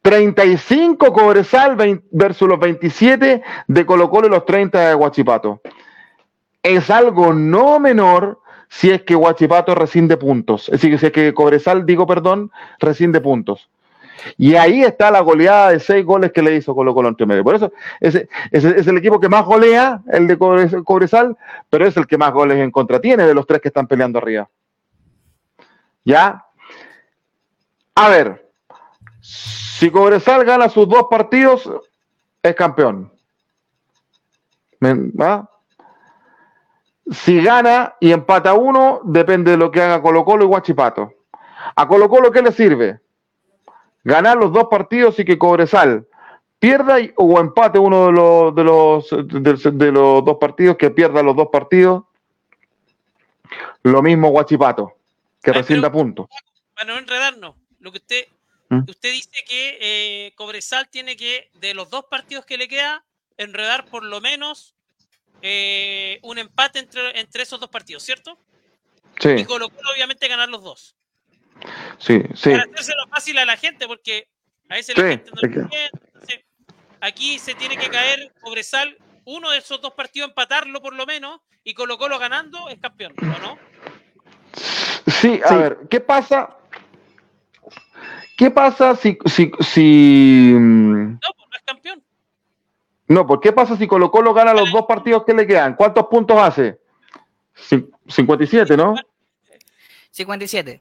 35 0.10 1.14
Cobresal 1.14 1.76
versus 2.10 2.47
los 2.47 2.60
27 2.60 3.43
de 3.68 3.86
Colo 3.86 4.10
Colo 4.10 4.26
y 4.26 4.32
los 4.32 4.43
30 4.43 4.89
de 4.89 4.95
Huachipato. 4.95 5.62
Es 6.64 6.89
algo 6.89 7.32
no 7.32 7.80
menor 7.80 8.39
si 8.70 8.89
es 8.89 9.03
que 9.03 9.16
Huachipato 9.16 9.76
rescinde 9.76 10.18
puntos. 10.18 10.64
Es 10.70 10.82
decir, 10.82 10.97
si 10.97 11.05
es 11.05 11.12
que 11.12 11.32
Cobresal, 11.36 11.86
digo 11.86 12.07
perdón, 12.07 12.51
rescinde 12.80 13.22
puntos. 13.22 13.70
Y 14.36 14.55
ahí 14.55 14.82
está 14.84 15.12
la 15.12 15.20
goleada 15.20 15.70
de 15.70 15.80
seis 15.80 16.03
goles 16.03 16.32
que 16.32 16.41
le 16.41 16.55
hizo 16.55 16.74
Colo 16.74 16.95
Colo 16.95 17.10
entre 17.10 17.28
medio. 17.28 17.43
Por 17.43 17.53
eso 17.53 17.72
ese 17.99 18.28
es 18.51 18.88
el 18.88 18.97
equipo 18.97 19.20
que 19.20 19.30
más 19.30 19.45
golea, 19.45 20.01
el 20.12 20.26
de 20.26 20.39
Cobre- 20.39 20.84
Cobresal, 20.84 21.38
pero 21.70 21.86
es 21.86 21.95
el 21.97 22.07
que 22.07 22.18
más 22.18 22.34
goles 22.34 22.57
en 22.57 22.72
contra 22.72 22.99
tiene 22.99 23.26
de 23.28 23.36
los 23.36 23.45
tres 23.45 23.62
que 23.62 23.68
están 23.68 23.86
peleando 23.86 24.18
arriba. 24.18 24.49
¿Ya? 26.03 26.45
A 27.93 28.10
ver, 28.10 28.49
si 29.80 29.89
Cobresal 29.91 30.43
gana 30.43 30.67
sus 30.67 30.88
dos 30.89 31.05
partidos, 31.09 31.69
es 32.43 32.55
campeón. 32.55 33.11
¿Me- 34.82 34.93
¿va? 35.11 35.49
Si 37.11 37.41
gana 37.41 37.95
y 37.99 38.11
empata 38.11 38.53
uno, 38.53 38.99
depende 39.03 39.51
de 39.51 39.57
lo 39.57 39.71
que 39.71 39.82
haga 39.82 40.01
Colo 40.01 40.25
Colo 40.25 40.43
y 40.43 40.47
Guachipato. 40.47 41.13
A 41.75 41.88
Colo 41.88 42.09
Colo, 42.09 42.30
¿qué 42.32 42.41
le 42.41 42.51
sirve? 42.51 42.99
Ganar 44.03 44.38
los 44.38 44.51
dos 44.51 44.65
partidos 44.69 45.17
y 45.19 45.25
que 45.25 45.38
Cobresal 45.38 46.05
pierda 46.59 46.99
y- 46.99 47.13
o 47.15 47.39
empate 47.39 47.80
uno 47.80 48.07
de 48.07 48.11
los, 48.11 48.55
de 48.55 48.63
los, 48.63 49.09
de, 49.09 49.71
de 49.71 49.91
los 49.91 50.23
dos 50.25 50.38
partidos, 50.39 50.75
que 50.77 50.91
pierda 50.91 51.23
los 51.23 51.36
dos 51.36 51.47
partidos. 51.51 52.03
Lo 53.84 54.01
mismo 54.01 54.30
Guachipato, 54.30 54.93
que 55.41 55.53
recién 55.53 55.82
da 55.82 55.91
puntos. 55.91 56.27
Para 56.75 56.93
no 56.93 56.99
enredarnos, 56.99 57.55
lo 57.80 57.91
que 57.91 57.97
usted. 57.97 58.25
Usted 58.88 59.11
dice 59.11 59.43
que 59.47 59.78
eh, 59.82 60.34
Cobresal 60.36 60.89
tiene 60.89 61.15
que, 61.17 61.49
de 61.53 61.74
los 61.74 61.89
dos 61.89 62.05
partidos 62.09 62.45
que 62.45 62.57
le 62.57 62.67
queda, 62.67 63.03
enredar 63.38 63.89
por 63.89 64.03
lo 64.03 64.22
menos 64.22 64.76
eh, 65.41 66.20
un 66.24 66.38
empate 66.38 66.80
entre, 66.80 67.20
entre 67.20 67.43
esos 67.43 67.59
dos 67.59 67.70
partidos, 67.70 68.03
¿cierto? 68.03 68.38
Y 69.22 69.22
Sí, 69.39 69.45
Colo 69.45 69.70
Colo 69.70 69.89
obviamente 69.93 70.28
ganar 70.28 70.49
los 70.49 70.63
dos. 70.63 70.95
sí, 71.99 72.22
sí. 72.36 72.51
Para 72.51 72.63
hacérselo 72.63 73.07
fácil 73.09 73.38
a 73.38 73.45
la 73.45 73.57
gente, 73.57 73.88
porque 73.88 74.28
a 74.70 74.76
veces 74.76 74.95
Sí, 74.95 75.01
la 75.01 75.09
gente 75.09 75.32
no 75.32 75.41
lo 75.41 75.49
que- 75.49 75.59
entiende. 75.59 75.89
Entonces, 76.13 76.45
aquí 77.01 77.39
se 77.39 77.55
tiene 77.55 77.78
que 77.78 77.89
caer 77.89 78.32
Cobresal, 78.41 78.97
uno 79.26 79.49
de 79.51 79.57
esos 79.57 79.82
dos 79.82 79.93
partidos, 79.93 80.30
empatarlo 80.30 80.82
por 80.82 80.93
lo 80.93 81.05
menos, 81.05 81.41
y 81.63 81.74
Colo 81.74 81.97
Colo 81.97 82.17
ganando 82.20 82.70
es 82.70 82.80
campeón, 82.80 83.13
¿o 83.17 83.39
no? 83.39 83.57
Sí, 85.07 85.39
a 85.43 85.49
Sí. 85.49 85.55
ver, 85.55 85.78
¿qué 85.89 85.99
pasa? 85.99 86.57
¿Qué 88.40 88.50
pasa 88.52 88.96
si, 88.96 89.18
si, 89.26 89.52
si, 89.60 90.54
mm, 90.58 91.12
No, 91.12 91.20
pues 91.36 91.48
no 91.52 91.58
es 91.58 91.64
campeón. 91.66 92.02
no, 93.10 93.28
pues 93.28 93.42
qué 93.44 93.52
pasa 93.52 93.76
si 93.76 93.86
Colo 93.86 94.10
Colo 94.10 94.34
gana 94.34 94.54
los 94.54 94.72
dos 94.72 94.86
partidos 94.88 95.26
que 95.26 95.34
le 95.34 95.46
quedan? 95.46 95.76
¿Cuántos 95.76 96.06
puntos 96.08 96.38
hace? 96.38 96.80
Cin- 97.70 97.92
57, 98.08 98.78
¿no? 98.78 98.96
57. 100.12 100.80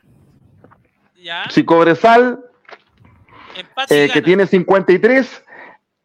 Ya, 1.21 1.51
Si 1.51 1.65
Cobresal, 1.65 2.45
eh, 3.91 4.09
que 4.13 4.23
tiene 4.23 4.47
53, 4.47 5.45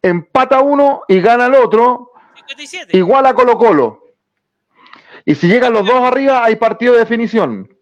empata 0.01 0.59
uno 0.59 1.03
y 1.07 1.21
gana 1.21 1.45
el 1.45 1.53
otro, 1.53 2.13
57. 2.33 2.97
igual 2.97 3.27
a 3.27 3.35
Colo 3.35 3.59
Colo. 3.59 4.07
Y 5.23 5.35
si 5.35 5.47
llegan 5.47 5.71
los 5.73 5.85
dos 5.85 6.01
arriba, 6.01 6.43
hay 6.43 6.55
partido 6.55 6.93
de 6.93 6.99
definición. 7.01 7.72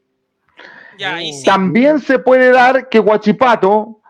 Ya, 0.97 1.17
sí. 1.17 1.43
También 1.45 1.99
se 1.99 2.19
puede 2.19 2.51
dar 2.51 2.89
que 2.89 2.99
Guachipato 2.99 4.01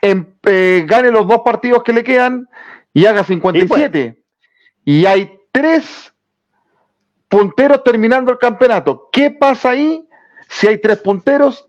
em- 0.00 0.26
eh, 0.44 0.84
gane 0.86 1.10
los 1.10 1.26
dos 1.26 1.40
partidos 1.44 1.82
que 1.82 1.92
le 1.92 2.04
quedan 2.04 2.48
y 2.92 3.06
haga 3.06 3.24
57. 3.24 4.22
Y 4.84 5.06
hay 5.06 5.38
tres 5.52 6.12
punteros 7.28 7.82
terminando 7.84 8.32
el 8.32 8.38
campeonato. 8.38 9.08
¿Qué 9.12 9.30
pasa 9.30 9.70
ahí? 9.70 10.06
Si 10.48 10.66
hay 10.66 10.78
tres 10.78 10.98
punteros, 10.98 11.66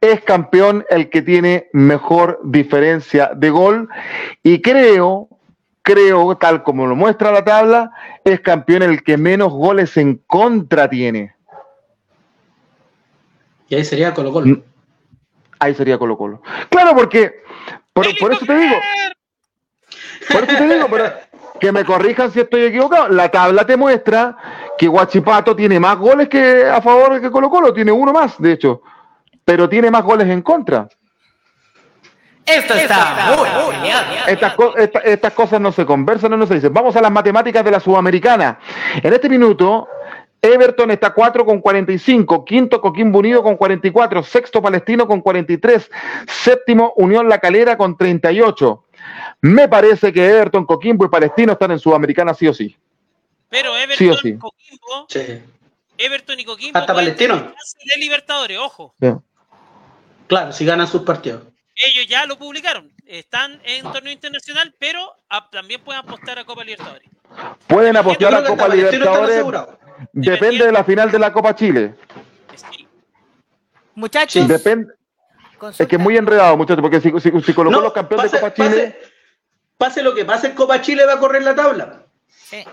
es 0.00 0.20
campeón 0.22 0.84
el 0.90 1.10
que 1.10 1.22
tiene 1.22 1.68
mejor 1.72 2.40
diferencia 2.44 3.32
de 3.34 3.50
gol. 3.50 3.88
Y 4.42 4.60
creo, 4.60 5.28
creo, 5.82 6.36
tal 6.36 6.62
como 6.62 6.86
lo 6.86 6.94
muestra 6.94 7.32
la 7.32 7.44
tabla, 7.44 7.90
es 8.24 8.40
campeón 8.40 8.82
el 8.82 9.02
que 9.02 9.16
menos 9.16 9.52
goles 9.52 9.96
en 9.96 10.20
contra 10.26 10.88
tiene. 10.88 11.34
Y 13.68 13.74
ahí 13.76 13.84
sería 13.84 14.12
Colo 14.14 14.30
Mm. 14.30 14.32
Colo. 14.32 14.62
Ahí 15.58 15.74
sería 15.74 15.98
Colo 15.98 16.16
Colo. 16.16 16.42
Claro, 16.68 16.94
porque 16.94 17.42
por, 17.92 18.06
por 18.18 18.32
eso 18.32 18.44
te 18.44 18.54
digo, 18.56 18.74
por 20.30 20.44
eso 20.44 20.56
te 20.56 20.68
digo, 20.74 20.86
pero 20.90 21.12
que 21.60 21.72
me 21.72 21.84
corrijan 21.84 22.30
si 22.32 22.40
estoy 22.40 22.64
equivocado. 22.64 23.08
La 23.08 23.30
tabla 23.30 23.64
te 23.64 23.76
muestra 23.76 24.36
que 24.76 24.88
Guachipato 24.88 25.54
tiene 25.56 25.78
más 25.80 25.96
goles 25.96 26.28
que 26.28 26.66
a 26.68 26.82
favor 26.82 27.20
que 27.20 27.30
Colo 27.30 27.48
Colo, 27.48 27.72
tiene 27.72 27.92
uno 27.92 28.12
más, 28.12 28.40
de 28.40 28.52
hecho, 28.52 28.82
pero 29.44 29.68
tiene 29.68 29.90
más 29.90 30.02
goles 30.02 30.28
en 30.28 30.42
contra. 30.42 30.88
Esto 32.46 32.74
está 32.74 33.34
muy. 33.38 33.48
Estas, 34.26 34.54
co- 34.54 34.76
esta- 34.76 34.98
estas 35.00 35.32
cosas 35.32 35.60
no 35.62 35.72
se 35.72 35.86
conversan, 35.86 36.30
no, 36.30 36.36
no 36.36 36.46
se 36.46 36.54
dicen. 36.54 36.74
Vamos 36.74 36.94
a 36.94 37.00
las 37.00 37.10
matemáticas 37.10 37.64
de 37.64 37.70
la 37.70 37.80
Sudamericana. 37.80 38.58
En 39.02 39.14
este 39.14 39.30
minuto, 39.30 39.88
Everton 40.44 40.90
está 40.90 41.14
4 41.14 41.44
con 41.46 41.60
45, 41.60 42.44
quinto 42.44 42.80
Coquimbo 42.80 43.18
Unido 43.18 43.42
con 43.42 43.56
44, 43.56 44.22
sexto 44.22 44.60
Palestino 44.60 45.06
con 45.06 45.20
43, 45.22 45.90
séptimo 46.26 46.92
Unión 46.96 47.28
La 47.28 47.38
Calera 47.38 47.76
con 47.78 47.96
38. 47.96 48.84
Me 49.40 49.68
parece 49.68 50.12
que 50.12 50.24
Everton, 50.26 50.66
Coquimbo 50.66 51.04
y 51.06 51.08
Palestino 51.08 51.52
están 51.52 51.70
en 51.70 51.78
Sudamericana 51.78 52.34
sí 52.34 52.46
o 52.46 52.54
sí. 52.54 52.76
Pero 53.48 53.72
Sí 53.74 53.82
Everton, 53.82 54.10
o 54.10 54.16
sí. 54.16 54.38
Coquimbo, 54.38 55.06
Sí. 55.08 55.42
Everton 55.96 56.40
y 56.40 56.44
Coquimbo 56.44 56.78
Hasta 56.78 56.94
Palestino. 56.94 57.36
de 57.36 57.98
Libertadores, 57.98 58.58
ojo. 58.58 58.94
Claro, 60.26 60.52
si 60.52 60.64
ganan 60.64 60.86
sus 60.86 61.02
partidos. 61.02 61.42
Ellos 61.74 62.06
ya 62.06 62.26
lo 62.26 62.38
publicaron. 62.38 62.92
Están 63.06 63.60
en 63.64 63.82
torneo 63.92 64.12
internacional, 64.12 64.74
pero 64.78 65.00
también 65.50 65.82
pueden 65.82 66.02
apostar 66.02 66.38
a 66.38 66.44
Copa 66.44 66.64
Libertadores. 66.64 67.08
Pueden 67.66 67.96
apostar 67.96 68.34
a 68.34 68.44
Copa 68.44 68.68
Libertadores. 68.68 69.44
Depende 70.12 70.66
de 70.66 70.72
la 70.72 70.84
final 70.84 71.10
de 71.10 71.18
la 71.18 71.32
Copa 71.32 71.54
Chile. 71.54 71.94
Sí. 72.54 72.86
Muchachos, 73.94 74.48
Depende, 74.48 74.92
es 75.78 75.86
que 75.86 75.96
es 75.96 76.02
muy 76.02 76.16
enredado, 76.16 76.56
muchachos, 76.56 76.82
porque 76.82 77.00
si, 77.00 77.10
si, 77.20 77.30
si 77.30 77.54
Colo 77.54 77.70
Colo 77.70 77.80
No, 77.80 77.86
es 77.88 77.92
campeón 77.92 78.20
pase, 78.22 78.36
de 78.36 78.40
Copa 78.40 78.54
Chile. 78.54 78.68
pase- 78.98 79.12
pase 79.78 80.02
lo 80.02 80.14
que 80.14 80.24
pase 80.24 80.46
en 80.48 80.54
Copa 80.54 80.80
Chile, 80.80 81.06
va 81.06 81.14
a 81.14 81.18
correr 81.18 81.42
la 81.42 81.54
tabla. 81.54 82.02
Sí. 82.28 82.64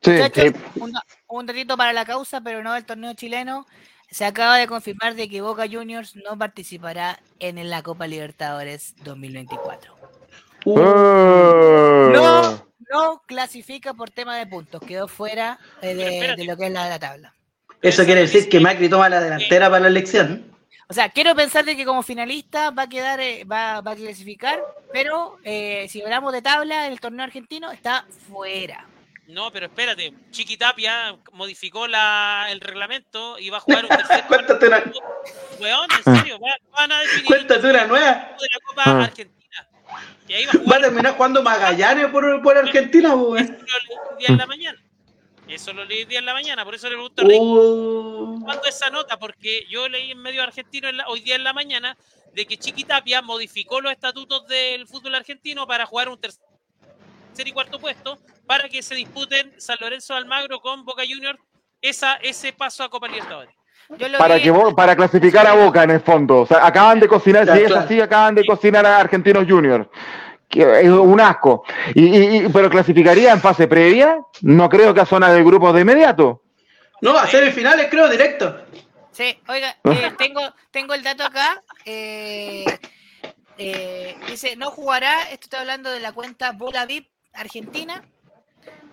Sí, 0.00 0.10
Muchachos, 0.12 0.44
sí. 0.44 0.80
un, 0.80 0.92
un 1.28 1.48
ratito 1.48 1.76
para 1.76 1.92
la 1.92 2.04
causa, 2.04 2.40
pero 2.40 2.62
no 2.62 2.72
del 2.74 2.84
torneo 2.84 3.14
chileno. 3.14 3.66
Se 4.10 4.24
acaba 4.24 4.56
de 4.56 4.66
confirmar 4.68 5.16
de 5.16 5.28
que 5.28 5.40
Boca 5.42 5.64
Juniors 5.70 6.14
no 6.16 6.38
participará 6.38 7.18
en 7.40 7.68
la 7.68 7.82
Copa 7.82 8.06
Libertadores 8.06 8.94
2024. 9.02 9.94
Uh, 10.64 10.78
Eh. 10.78 12.10
No, 12.14 12.67
no 12.90 13.22
clasifica 13.26 13.94
por 13.94 14.10
tema 14.10 14.36
de 14.36 14.46
puntos, 14.46 14.80
quedó 14.86 15.08
fuera 15.08 15.58
eh, 15.82 16.18
Pero 16.20 16.36
de, 16.36 16.44
lo 16.44 16.56
que 16.56 16.66
es 16.66 16.72
la, 16.72 16.88
la 16.88 16.98
tabla. 16.98 17.34
Eso 17.82 18.04
quiere 18.04 18.22
decir 18.22 18.48
que 18.48 18.60
Macri 18.60 18.88
toma 18.88 19.08
la 19.08 19.20
delantera 19.20 19.68
para 19.68 19.80
la 19.82 19.88
elección. 19.88 20.52
O 20.90 20.94
sea, 20.94 21.10
quiero 21.10 21.34
pensar 21.34 21.64
de 21.64 21.76
que 21.76 21.84
como 21.84 22.02
finalista 22.02 22.70
va 22.70 22.84
a 22.84 22.88
quedar, 22.88 23.20
eh, 23.20 23.44
va, 23.44 23.82
va 23.82 23.90
a 23.92 23.96
clasificar, 23.96 24.60
pero 24.92 25.36
eh, 25.44 25.86
si 25.90 26.00
hablamos 26.02 26.32
de 26.32 26.40
tabla, 26.42 26.86
el 26.86 26.98
torneo 26.98 27.24
argentino 27.24 27.70
está 27.70 28.06
fuera. 28.28 28.86
No, 29.26 29.52
pero 29.52 29.66
espérate. 29.66 30.14
Chiqui 30.30 30.56
Tapia 30.56 31.14
modificó 31.32 31.86
la, 31.86 32.46
el 32.48 32.60
reglamento 32.60 33.38
y 33.38 33.50
va 33.50 33.58
a 33.58 33.60
jugar 33.60 33.84
un 33.84 33.90
tercer 33.90 34.24
Cuéntate 34.28 34.66
una, 34.66 34.82
Weón, 35.60 35.88
en 36.06 36.16
serio, 36.16 36.38
va- 36.40 36.56
van 36.78 36.90
a 36.92 37.00
definir 37.00 37.26
cuéntate 37.26 37.66
una 37.68 37.86
nueva. 37.86 38.12
de 38.40 38.46
la 38.50 38.66
Copa 38.66 38.82
Ah. 38.86 39.04
Argentina. 39.04 39.37
Y 40.28 40.34
ahí 40.34 40.44
va 40.46 40.52
a 40.52 40.56
Va 40.56 40.60
a 40.60 40.64
jugar 40.64 40.80
terminar 40.82 41.14
jugando 41.16 41.42
Magallanes 41.42 42.06
por, 42.08 42.42
por 42.42 42.56
Argentina, 42.58 43.16
pues. 43.16 43.42
eso 43.50 43.52
lo 43.56 44.16
leí 44.18 44.26
en 44.26 44.36
la 44.38 44.46
mañana. 44.46 44.82
Eso 45.48 45.72
lo 45.72 45.84
leí 45.86 46.04
día 46.04 46.18
en 46.18 46.26
la 46.26 46.34
mañana, 46.34 46.62
por 46.64 46.74
eso 46.74 46.88
le 46.88 46.94
pregunto 46.96 47.22
a 47.22 47.24
Uh, 47.26 48.40
cuándo 48.44 48.64
esa 48.68 48.90
nota, 48.90 49.18
porque 49.18 49.64
yo 49.70 49.88
leí 49.88 50.10
en 50.10 50.18
medio 50.18 50.42
argentino 50.42 50.88
en 50.88 50.98
la- 50.98 51.08
hoy 51.08 51.20
día 51.20 51.36
en 51.36 51.44
la 51.44 51.54
mañana 51.54 51.96
de 52.34 52.44
que 52.46 52.58
Chiqui 52.58 52.84
Tapia 52.84 53.22
modificó 53.22 53.80
los 53.80 53.90
estatutos 53.90 54.46
del 54.46 54.86
fútbol 54.86 55.14
argentino 55.14 55.66
para 55.66 55.86
jugar 55.86 56.10
un 56.10 56.20
tercer 56.20 56.38
y 57.46 57.52
cuarto 57.52 57.78
puesto 57.78 58.18
para 58.46 58.68
que 58.68 58.82
se 58.82 58.94
disputen 58.94 59.58
San 59.58 59.78
Lorenzo 59.80 60.12
de 60.12 60.18
Almagro 60.18 60.60
con 60.60 60.84
Boca 60.84 61.02
Juniors 61.08 61.38
esa, 61.80 62.16
ese 62.16 62.52
paso 62.52 62.84
a 62.84 62.90
Copa 62.90 63.08
Libertadores. 63.08 63.54
Yo 63.96 64.08
lo 64.08 64.18
Para, 64.18 64.34
vi- 64.36 64.42
que, 64.42 64.52
para 64.76 64.94
clasificar 64.96 65.46
a 65.46 65.54
Boca 65.54 65.82
en 65.82 65.90
el 65.90 66.00
fondo. 66.00 66.40
O 66.42 66.46
sea, 66.46 66.66
acaban 66.66 67.00
de 67.00 67.08
cocinar, 67.08 67.46
Ya, 67.46 67.54
si 67.56 67.60
es 67.62 67.66
claro. 67.68 67.84
así, 67.84 68.00
acaban 68.00 68.34
de 68.34 68.44
cocinar 68.44 68.84
a 68.84 68.98
Argentinos 68.98 69.46
Juniors. 69.48 69.86
Que 70.48 70.80
es 70.80 70.88
un 70.90 71.20
asco. 71.20 71.64
Y, 71.94 72.04
y- 72.06 72.36
y- 72.44 72.48
pero 72.48 72.68
clasificaría 72.70 73.32
en 73.32 73.40
fase 73.40 73.66
previa, 73.66 74.18
no 74.42 74.68
creo 74.68 74.92
que 74.94 75.00
a 75.00 75.06
zona 75.06 75.30
de 75.32 75.42
grupos 75.42 75.74
de 75.74 75.80
inmediato. 75.82 76.42
no, 77.00 77.16
a 77.16 77.26
semifinales 77.26 77.88
creo 77.90 78.08
directo. 78.08 78.62
Sí, 79.12 79.38
oiga, 79.48 79.74
eh, 79.84 80.12
tengo, 80.18 80.40
tengo 80.70 80.94
el 80.94 81.02
dato 81.02 81.24
acá. 81.24 81.62
eh, 81.84 82.64
eh, 83.58 84.16
dice, 84.28 84.54
no 84.56 84.70
jugará, 84.70 85.22
esto 85.24 85.44
está 85.46 85.60
hablando 85.60 85.90
de 85.90 86.00
la 86.00 86.12
cuenta 86.12 86.52
Bola 86.52 86.86
VIP 86.86 87.08
Argentina. 87.34 88.02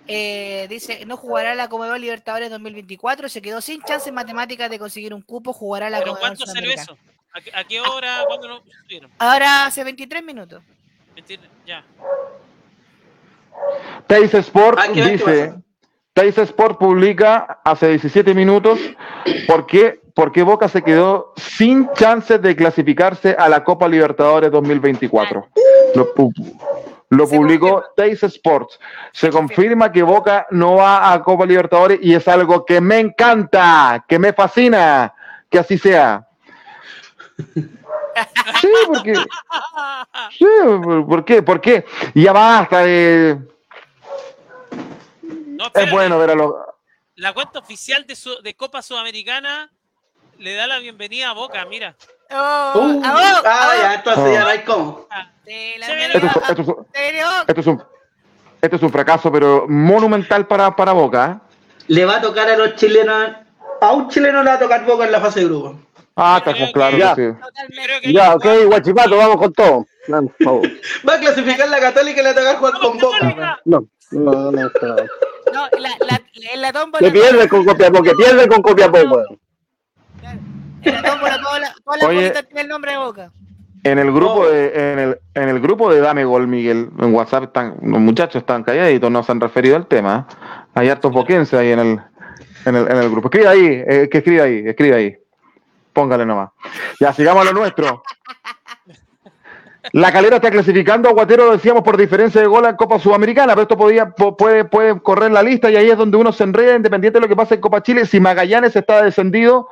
Eh, 0.07 0.67
dice, 0.69 1.05
no 1.05 1.17
jugará 1.17 1.55
la 1.55 1.67
Comebol 1.69 1.99
Libertadores 2.01 2.49
2024, 2.49 3.29
se 3.29 3.41
quedó 3.41 3.61
sin 3.61 3.81
chance 3.81 4.09
en 4.09 4.15
matemáticas 4.15 4.69
de 4.69 4.79
conseguir 4.79 5.13
un 5.13 5.21
cupo, 5.21 5.53
jugará 5.53 5.89
la 5.89 5.99
¿Pero 5.99 6.15
cuánto 6.19 6.45
salió 6.45 6.71
Sudamericana. 6.71 6.81
eso? 6.83 6.97
¿A, 7.33 7.41
qué- 7.41 7.51
a 7.53 7.63
qué 7.65 7.81
hora? 7.81 8.23
¿Cuándo 8.27 8.47
lo 8.47 8.63
subieron? 8.83 9.11
Ahora 9.19 9.65
hace 9.65 9.83
23 9.83 10.23
minutos. 10.23 10.63
Mentira, 11.15 11.43
Ya. 11.65 11.83
Teis 14.07 14.33
Sport 14.33 14.77
Ah, 14.79 14.87
¿qué 14.93 15.01
ves? 15.01 15.23
¿Qué 15.23 15.31
dice? 15.31 15.53
Teis 16.13 16.37
Sport 16.37 16.77
publica 16.79 17.59
hace 17.63 17.89
17 17.89 18.33
minutos 18.33 18.79
por 19.47 19.65
qué, 19.65 19.99
por 20.13 20.31
qué 20.31 20.43
Boca 20.43 20.67
se 20.69 20.81
quedó 20.81 21.33
sin 21.35 21.89
chances 21.93 22.41
de 22.41 22.55
clasificarse 22.55 23.35
a 23.37 23.49
la 23.49 23.63
Copa 23.63 23.87
Libertadores 23.87 24.51
2024. 24.51 25.47
Lo, 25.95 26.13
pu- 26.13 26.31
lo 27.09 27.27
Se 27.27 27.35
publicó 27.37 27.83
Teis 27.95 28.21
Sports. 28.23 28.79
Se 29.13 29.29
confirma 29.29 29.91
que 29.91 30.03
Boca 30.03 30.47
no 30.51 30.75
va 30.75 31.11
a 31.13 31.21
Copa 31.23 31.45
Libertadores 31.45 31.99
y 32.01 32.13
es 32.15 32.27
algo 32.27 32.65
que 32.65 32.81
me 32.81 32.99
encanta, 32.99 34.03
que 34.07 34.17
me 34.19 34.33
fascina, 34.33 35.13
que 35.49 35.59
así 35.59 35.77
sea. 35.77 36.27
Sí, 38.61 38.69
porque... 38.87 39.13
Sí, 40.37 40.45
¿por- 40.81 41.05
¿por 41.05 41.25
qué? 41.25 41.43
¿Por 41.43 41.59
qué? 41.59 41.85
Ya 42.13 42.31
basta 42.31 42.79
de... 42.79 43.37
No, 45.21 45.65
Es 45.73 45.91
bueno 45.91 46.17
ver 46.17 46.29
a 46.29 46.35
los... 46.35 46.53
La 47.15 47.33
cuenta 47.33 47.59
oficial 47.59 48.05
de, 48.07 48.15
su- 48.15 48.41
de 48.41 48.55
Copa 48.55 48.81
Sudamericana 48.81 49.69
le 50.37 50.53
da 50.53 50.65
la 50.67 50.79
bienvenida 50.79 51.29
a 51.29 51.33
Boca, 51.33 51.65
mira. 51.65 51.95
Oh, 52.31 52.71
Uh, 52.75 53.01
ah, 53.03 53.13
oh, 53.15 53.41
ah, 53.45 53.69
ah, 53.71 53.73
ya, 53.81 53.93
entonces 53.95 54.23
Oh. 54.27 54.33
ya 54.33 54.39
no 54.41 54.47
hay 54.47 54.59
cómo. 54.59 55.07
la 55.09 55.31
Esto 55.45 56.17
es, 56.17 56.23
la- 57.65 57.71
un, 57.71 57.83
esto 58.61 58.75
es 58.77 58.81
un 58.83 58.91
fracaso, 58.91 59.31
pero 59.31 59.65
monumental 59.67 60.47
para, 60.47 60.75
para 60.75 60.91
Boca. 60.93 61.31
¿eh? 61.31 61.55
Le 61.87 62.05
va 62.05 62.15
a 62.17 62.21
tocar 62.21 62.49
a 62.49 62.57
los 62.57 62.75
chilenos, 62.75 63.31
a 63.81 63.91
un 63.91 64.09
chileno 64.09 64.41
le 64.43 64.49
va 64.49 64.55
a 64.55 64.59
tocar 64.59 64.83
Boca 64.85 65.05
en 65.05 65.11
la 65.11 65.19
fase 65.21 65.41
de 65.41 65.45
grupo. 65.45 65.79
Ah, 66.15 66.37
está 66.43 66.53
claro 66.71 66.91
que 66.95 66.99
Ya. 66.99 67.15
sí. 67.15 67.21
Que 68.01 68.13
Ya, 68.13 68.33
ok, 68.35 68.45
guachipato, 68.67 69.17
vamos 69.17 69.37
con 69.37 69.53
todo. 69.53 69.85
No. 70.07 70.21
Va 71.07 71.13
a 71.15 71.19
clasificar 71.19 71.67
la 71.67 71.79
Católica 71.79 72.21
y 72.21 72.23
le 72.23 72.29
va 72.29 72.29
a 72.31 72.35
tocar 72.35 72.55
jugar 72.57 72.73
con 72.79 72.97
Boca. 72.99 73.59
No, 73.65 73.85
no, 74.11 74.31
no, 74.31 74.51
no. 74.51 74.69
No, 75.53 75.67
la, 75.79 75.89
la, 75.99 76.21
en 76.53 76.61
la 76.61 76.71
tómbola. 76.73 76.99
Que 77.05 77.11
pierde 77.11 77.47
con 77.49 77.65
Copiapó, 77.65 78.01
que 78.03 78.13
pierde 78.13 78.47
con 78.47 78.61
Copiapó, 78.61 78.97
weón. 78.99 79.39
En 80.85 80.93
la 80.93 81.03
tómbola, 81.03 81.41
todas 81.41 81.59
las 81.61 81.75
todas 81.83 81.99
las 81.99 82.09
Oye. 82.09 82.17
bolitas 82.17 82.45
tienen 82.47 82.65
el 82.65 82.69
nombre 82.69 82.91
de 82.91 82.97
boca. 82.97 83.31
En 83.83 83.99
el 83.99 84.11
grupo 84.11 84.41
Oh. 84.41 84.47
de, 84.49 84.93
en 84.93 84.99
el, 84.99 85.19
en 85.35 85.49
el 85.49 85.59
grupo 85.59 85.93
de 85.93 85.99
Dame 86.01 86.25
Gol, 86.25 86.47
Miguel, 86.47 86.89
en 86.99 87.13
WhatsApp 87.13 87.43
están, 87.43 87.75
los 87.83 87.99
muchachos 87.99 88.37
están 88.41 88.63
calladitos, 88.63 89.11
no 89.11 89.21
se 89.21 89.31
han 89.31 89.39
referido 89.39 89.75
al 89.75 89.85
tema. 89.87 90.27
Hay 90.73 90.89
hartos 90.89 91.11
boquenses 91.11 91.59
ahí 91.59 91.71
en 91.71 91.79
el, 91.79 91.99
en 92.65 92.75
el, 92.75 92.87
en 92.91 92.97
el 92.97 93.09
grupo. 93.11 93.27
Escribe 93.27 93.47
ahí, 93.47 93.83
eh, 93.87 94.09
que 94.11 94.17
escribe 94.19 94.41
ahí, 94.41 94.63
escribe 94.65 94.95
ahí. 94.95 95.17
Póngale 95.93 96.25
nomás. 96.25 96.49
Ya, 96.99 97.13
sigamos 97.13 97.43
a 97.43 97.51
lo 97.51 97.59
nuestro. 97.59 98.01
La 99.91 100.11
calera 100.11 100.37
está 100.37 100.49
clasificando 100.49 101.07
a 101.07 101.13
Guatero, 101.13 101.51
decíamos, 101.51 101.83
por 101.83 101.95
diferencia 101.95 102.41
de 102.41 102.47
gol 102.47 102.65
en 102.65 102.75
Copa 102.75 102.97
Sudamericana, 102.97 103.53
pero 103.53 103.61
esto 103.61 103.77
podía, 103.77 104.09
po- 104.09 104.35
puede, 104.35 104.65
puede 104.65 104.99
correr 104.99 105.31
la 105.31 105.43
lista 105.43 105.69
y 105.69 105.75
ahí 105.75 105.91
es 105.91 105.97
donde 105.97 106.17
uno 106.17 106.31
se 106.33 106.43
enreda, 106.43 106.75
independiente 106.75 107.17
de 107.19 107.21
lo 107.21 107.27
que 107.29 107.35
pase 107.35 107.53
en 107.55 107.61
Copa 107.61 107.83
Chile. 107.83 108.05
Si 108.07 108.19
Magallanes 108.19 108.75
está 108.75 109.03
descendido, 109.03 109.69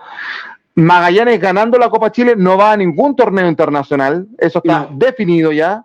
Magallanes 0.75 1.39
ganando 1.39 1.77
la 1.77 1.89
Copa 1.89 2.11
Chile 2.11 2.35
no 2.35 2.57
va 2.57 2.71
a 2.71 2.77
ningún 2.77 3.15
torneo 3.15 3.47
internacional, 3.47 4.27
eso 4.37 4.59
está 4.59 4.79
No. 4.81 4.89
definido 4.93 5.51
ya. 5.51 5.83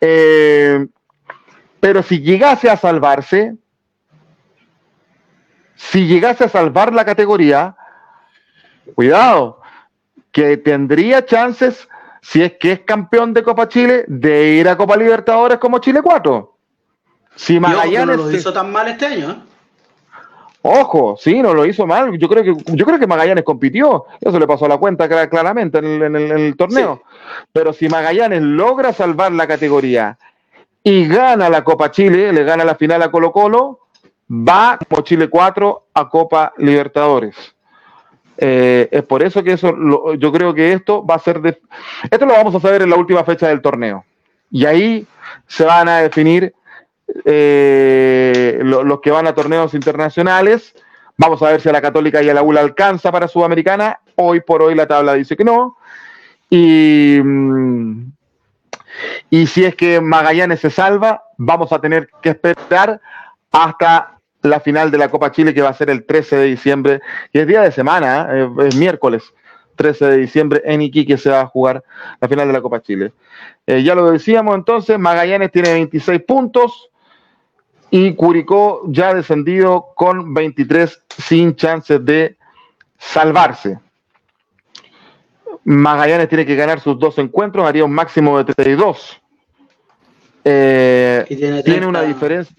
Eh, 0.00 0.86
pero 1.80 2.02
si 2.02 2.20
llegase 2.20 2.70
a 2.70 2.76
salvarse, 2.76 3.54
si 5.74 6.06
llegase 6.06 6.44
a 6.44 6.48
salvar 6.48 6.92
la 6.92 7.04
categoría, 7.04 7.74
cuidado, 8.94 9.60
que 10.32 10.56
tendría 10.56 11.24
chances, 11.24 11.88
si 12.22 12.42
es 12.42 12.54
que 12.58 12.72
es 12.72 12.80
campeón 12.80 13.34
de 13.34 13.42
Copa 13.42 13.68
Chile, 13.68 14.04
de 14.08 14.54
ir 14.54 14.68
a 14.68 14.76
Copa 14.76 14.96
Libertadores 14.96 15.58
como 15.58 15.78
Chile 15.78 16.00
4. 16.02 16.56
Si 17.34 17.54
Y 17.54 17.56
ojo, 17.58 17.64
que 17.66 17.70
no 17.70 17.76
Magallanes 17.78 18.16
lo 18.16 18.30
hizo 18.32 18.52
tan 18.52 18.70
mal 18.72 18.88
este 18.88 19.06
año. 19.06 19.30
¿eh? 19.32 19.36
Ojo, 20.68 21.16
sí, 21.18 21.40
no 21.42 21.54
lo 21.54 21.64
hizo 21.64 21.86
mal. 21.86 22.18
Yo 22.18 22.28
creo 22.28 22.42
que, 22.42 22.54
yo 22.74 22.84
creo 22.84 22.98
que 22.98 23.06
Magallanes 23.06 23.44
compitió. 23.44 24.04
Eso 24.20 24.38
le 24.38 24.46
pasó 24.46 24.64
a 24.66 24.68
la 24.68 24.78
cuenta 24.78 25.06
clara- 25.08 25.28
claramente 25.28 25.78
en 25.78 25.84
el, 25.84 26.02
en 26.02 26.16
el- 26.16 26.32
en 26.32 26.38
el 26.38 26.56
torneo. 26.56 27.02
Pero 27.52 27.72
si 27.72 27.88
Magallanes 27.88 28.42
logra 28.42 28.92
salvar 28.92 29.32
la 29.32 29.46
categoría 29.46 30.18
y 30.82 31.06
gana 31.06 31.48
la 31.48 31.62
Copa 31.62 31.90
Chile, 31.90 32.32
le 32.32 32.42
gana 32.44 32.64
la 32.64 32.74
final 32.74 33.02
a 33.02 33.10
Colo 33.10 33.30
Colo, 33.32 33.80
va 34.30 34.78
como 34.88 35.02
Chile 35.02 35.28
4 35.28 35.86
a 35.94 36.08
Copa 36.08 36.52
Libertadores. 36.58 37.36
Eh, 38.38 38.88
es 38.90 39.02
por 39.04 39.22
eso 39.22 39.42
que 39.42 39.52
eso, 39.52 39.72
lo- 39.72 40.14
yo 40.14 40.30
creo 40.32 40.52
que 40.52 40.72
esto 40.72 41.04
va 41.06 41.14
a 41.14 41.18
ser 41.20 41.40
de, 41.40 41.58
esto 42.10 42.26
lo 42.26 42.32
vamos 42.34 42.54
a 42.54 42.60
saber 42.60 42.82
en 42.82 42.90
la 42.90 42.96
última 42.96 43.24
fecha 43.24 43.48
del 43.48 43.62
torneo. 43.62 44.04
Y 44.50 44.66
ahí 44.66 45.06
se 45.46 45.64
van 45.64 45.88
a 45.88 45.98
definir 45.98 46.52
eh, 47.24 48.58
lo- 48.62 48.84
los 48.84 49.00
que 49.00 49.10
van 49.10 49.26
a 49.26 49.34
torneos 49.34 49.74
internacionales. 49.74 50.74
Vamos 51.18 51.42
a 51.42 51.50
ver 51.50 51.60
si 51.60 51.68
a 51.68 51.72
la 51.72 51.80
Católica 51.82 52.22
y 52.22 52.28
a 52.28 52.34
la 52.34 52.42
ULA 52.42 52.60
alcanza 52.60 53.10
para 53.12 53.28
Sudamericana. 53.28 54.00
Hoy 54.16 54.40
por 54.40 54.62
hoy 54.62 54.74
la 54.74 54.86
tabla 54.86 55.14
dice 55.14 55.36
que 55.36 55.44
no. 55.44 55.76
Y, 56.50 57.18
mm, 57.22 58.12
y 59.30 59.46
si 59.46 59.64
es 59.64 59.74
que 59.74 60.00
Magallanes 60.00 60.60
se 60.60 60.70
salva, 60.70 61.22
vamos 61.36 61.72
a 61.72 61.80
tener 61.80 62.08
que 62.22 62.30
esperar 62.30 63.00
hasta 63.50 64.18
la 64.42 64.60
final 64.60 64.90
de 64.90 64.98
la 64.98 65.08
Copa 65.08 65.32
Chile, 65.32 65.52
que 65.54 65.62
va 65.62 65.70
a 65.70 65.74
ser 65.74 65.90
el 65.90 66.04
13 66.04 66.36
de 66.36 66.44
diciembre, 66.44 67.00
y 67.32 67.40
es 67.40 67.46
día 67.46 67.62
de 67.62 67.72
semana, 67.72 68.28
¿eh? 68.30 68.48
es 68.66 68.76
miércoles 68.76 69.24
13 69.74 70.06
de 70.06 70.16
diciembre 70.18 70.62
en 70.64 70.80
Iquique 70.82 71.18
se 71.18 71.28
va 71.30 71.40
a 71.40 71.46
jugar 71.46 71.82
la 72.20 72.28
final 72.28 72.46
de 72.46 72.52
la 72.52 72.62
Copa 72.62 72.80
Chile. 72.80 73.12
Eh, 73.66 73.82
ya 73.82 73.94
lo 73.94 74.10
decíamos 74.10 74.54
entonces, 74.54 74.98
Magallanes 74.98 75.50
tiene 75.52 75.72
26 75.72 76.22
puntos 76.22 76.90
y 77.90 78.14
Curicó 78.14 78.82
ya 78.88 79.14
descendido 79.14 79.88
con 79.94 80.34
23 80.34 81.02
sin 81.18 81.54
chances 81.56 82.04
de 82.04 82.36
salvarse. 82.98 83.78
Magallanes 85.64 86.28
tiene 86.28 86.46
que 86.46 86.56
ganar 86.56 86.80
sus 86.80 86.98
dos 86.98 87.18
encuentros, 87.18 87.66
haría 87.66 87.84
un 87.84 87.92
máximo 87.92 88.38
de 88.38 88.52
32. 88.54 89.20
Eh, 90.44 91.24
tiene 91.26 91.62
tiene 91.62 91.86
una 91.86 92.00
30. 92.00 92.14
diferencia. 92.14 92.56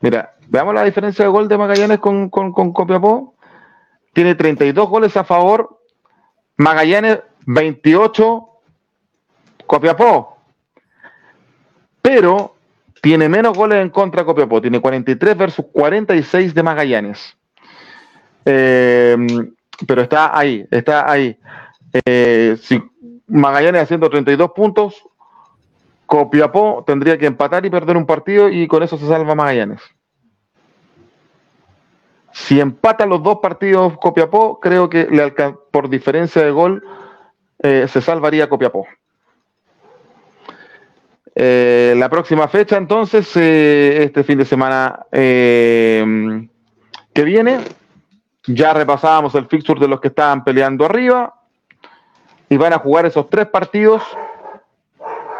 Mira, 0.00 0.34
veamos 0.48 0.74
la 0.74 0.84
diferencia 0.84 1.24
de 1.24 1.30
gol 1.30 1.48
de 1.48 1.56
Magallanes 1.56 1.98
con, 1.98 2.28
con, 2.30 2.52
con 2.52 2.72
Copiapó. 2.72 3.34
Tiene 4.12 4.34
32 4.34 4.88
goles 4.88 5.16
a 5.16 5.24
favor. 5.24 5.80
Magallanes 6.56 7.20
28. 7.46 8.48
Copiapó. 9.66 10.38
Pero 12.02 12.53
tiene 13.04 13.28
menos 13.28 13.54
goles 13.54 13.82
en 13.82 13.90
contra 13.90 14.24
Copiapó. 14.24 14.62
Tiene 14.62 14.80
43 14.80 15.36
versus 15.36 15.66
46 15.70 16.54
de 16.54 16.62
Magallanes. 16.62 17.36
Eh, 18.46 19.14
pero 19.86 20.00
está 20.00 20.36
ahí, 20.36 20.66
está 20.70 21.10
ahí. 21.10 21.38
Eh, 22.06 22.56
si 22.62 22.82
Magallanes 23.26 23.82
haciendo 23.82 24.08
32 24.08 24.52
puntos, 24.52 25.04
Copiapó 26.06 26.82
tendría 26.86 27.18
que 27.18 27.26
empatar 27.26 27.66
y 27.66 27.70
perder 27.70 27.98
un 27.98 28.06
partido 28.06 28.48
y 28.48 28.66
con 28.66 28.82
eso 28.82 28.96
se 28.96 29.06
salva 29.06 29.34
Magallanes. 29.34 29.82
Si 32.32 32.58
empatan 32.58 33.10
los 33.10 33.22
dos 33.22 33.40
partidos 33.42 33.98
Copiapó, 33.98 34.60
creo 34.60 34.88
que 34.88 35.08
le 35.10 35.30
por 35.70 35.90
diferencia 35.90 36.42
de 36.42 36.50
gol 36.50 36.82
eh, 37.58 37.86
se 37.86 38.00
salvaría 38.00 38.48
Copiapó. 38.48 38.86
Eh, 41.34 41.94
la 41.96 42.08
próxima 42.08 42.46
fecha, 42.46 42.76
entonces, 42.76 43.30
eh, 43.36 44.04
este 44.04 44.22
fin 44.22 44.38
de 44.38 44.44
semana 44.44 45.06
eh, 45.10 46.46
que 47.12 47.24
viene, 47.24 47.58
ya 48.46 48.72
repasábamos 48.72 49.34
el 49.34 49.46
fixture 49.46 49.80
de 49.80 49.88
los 49.88 50.00
que 50.00 50.08
estaban 50.08 50.44
peleando 50.44 50.84
arriba 50.84 51.34
y 52.48 52.56
van 52.56 52.72
a 52.72 52.78
jugar 52.78 53.06
esos 53.06 53.28
tres 53.28 53.46
partidos 53.46 54.02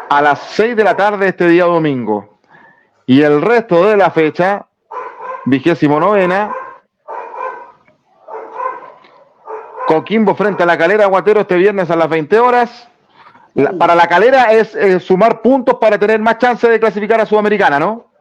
a 0.09 0.21
las 0.21 0.39
6 0.39 0.75
de 0.75 0.83
la 0.83 0.97
tarde 0.97 1.29
este 1.29 1.47
día 1.47 1.65
domingo. 1.65 2.39
Y 3.05 3.21
el 3.21 3.41
resto 3.41 3.87
de 3.87 3.95
la 3.95 4.11
fecha, 4.11 4.65
vigésimo 5.45 5.99
novena, 5.99 6.53
Coquimbo 9.87 10.35
frente 10.35 10.63
a 10.63 10.65
la 10.65 10.77
calera 10.77 11.05
Guatero 11.05 11.41
este 11.41 11.55
viernes 11.55 11.89
a 11.91 11.95
las 11.95 12.09
20 12.09 12.39
horas. 12.39 12.89
La- 13.55 13.71
para 13.73 13.95
la 13.95 14.07
calera 14.07 14.51
es 14.53 14.75
eh, 14.75 14.99
sumar 14.99 15.41
puntos 15.41 15.75
para 15.79 15.97
tener 15.97 16.19
más 16.19 16.37
chance 16.37 16.67
de 16.67 16.79
clasificar 16.79 17.19
a 17.21 17.25
Sudamericana, 17.25 17.79
¿no? 17.79 18.11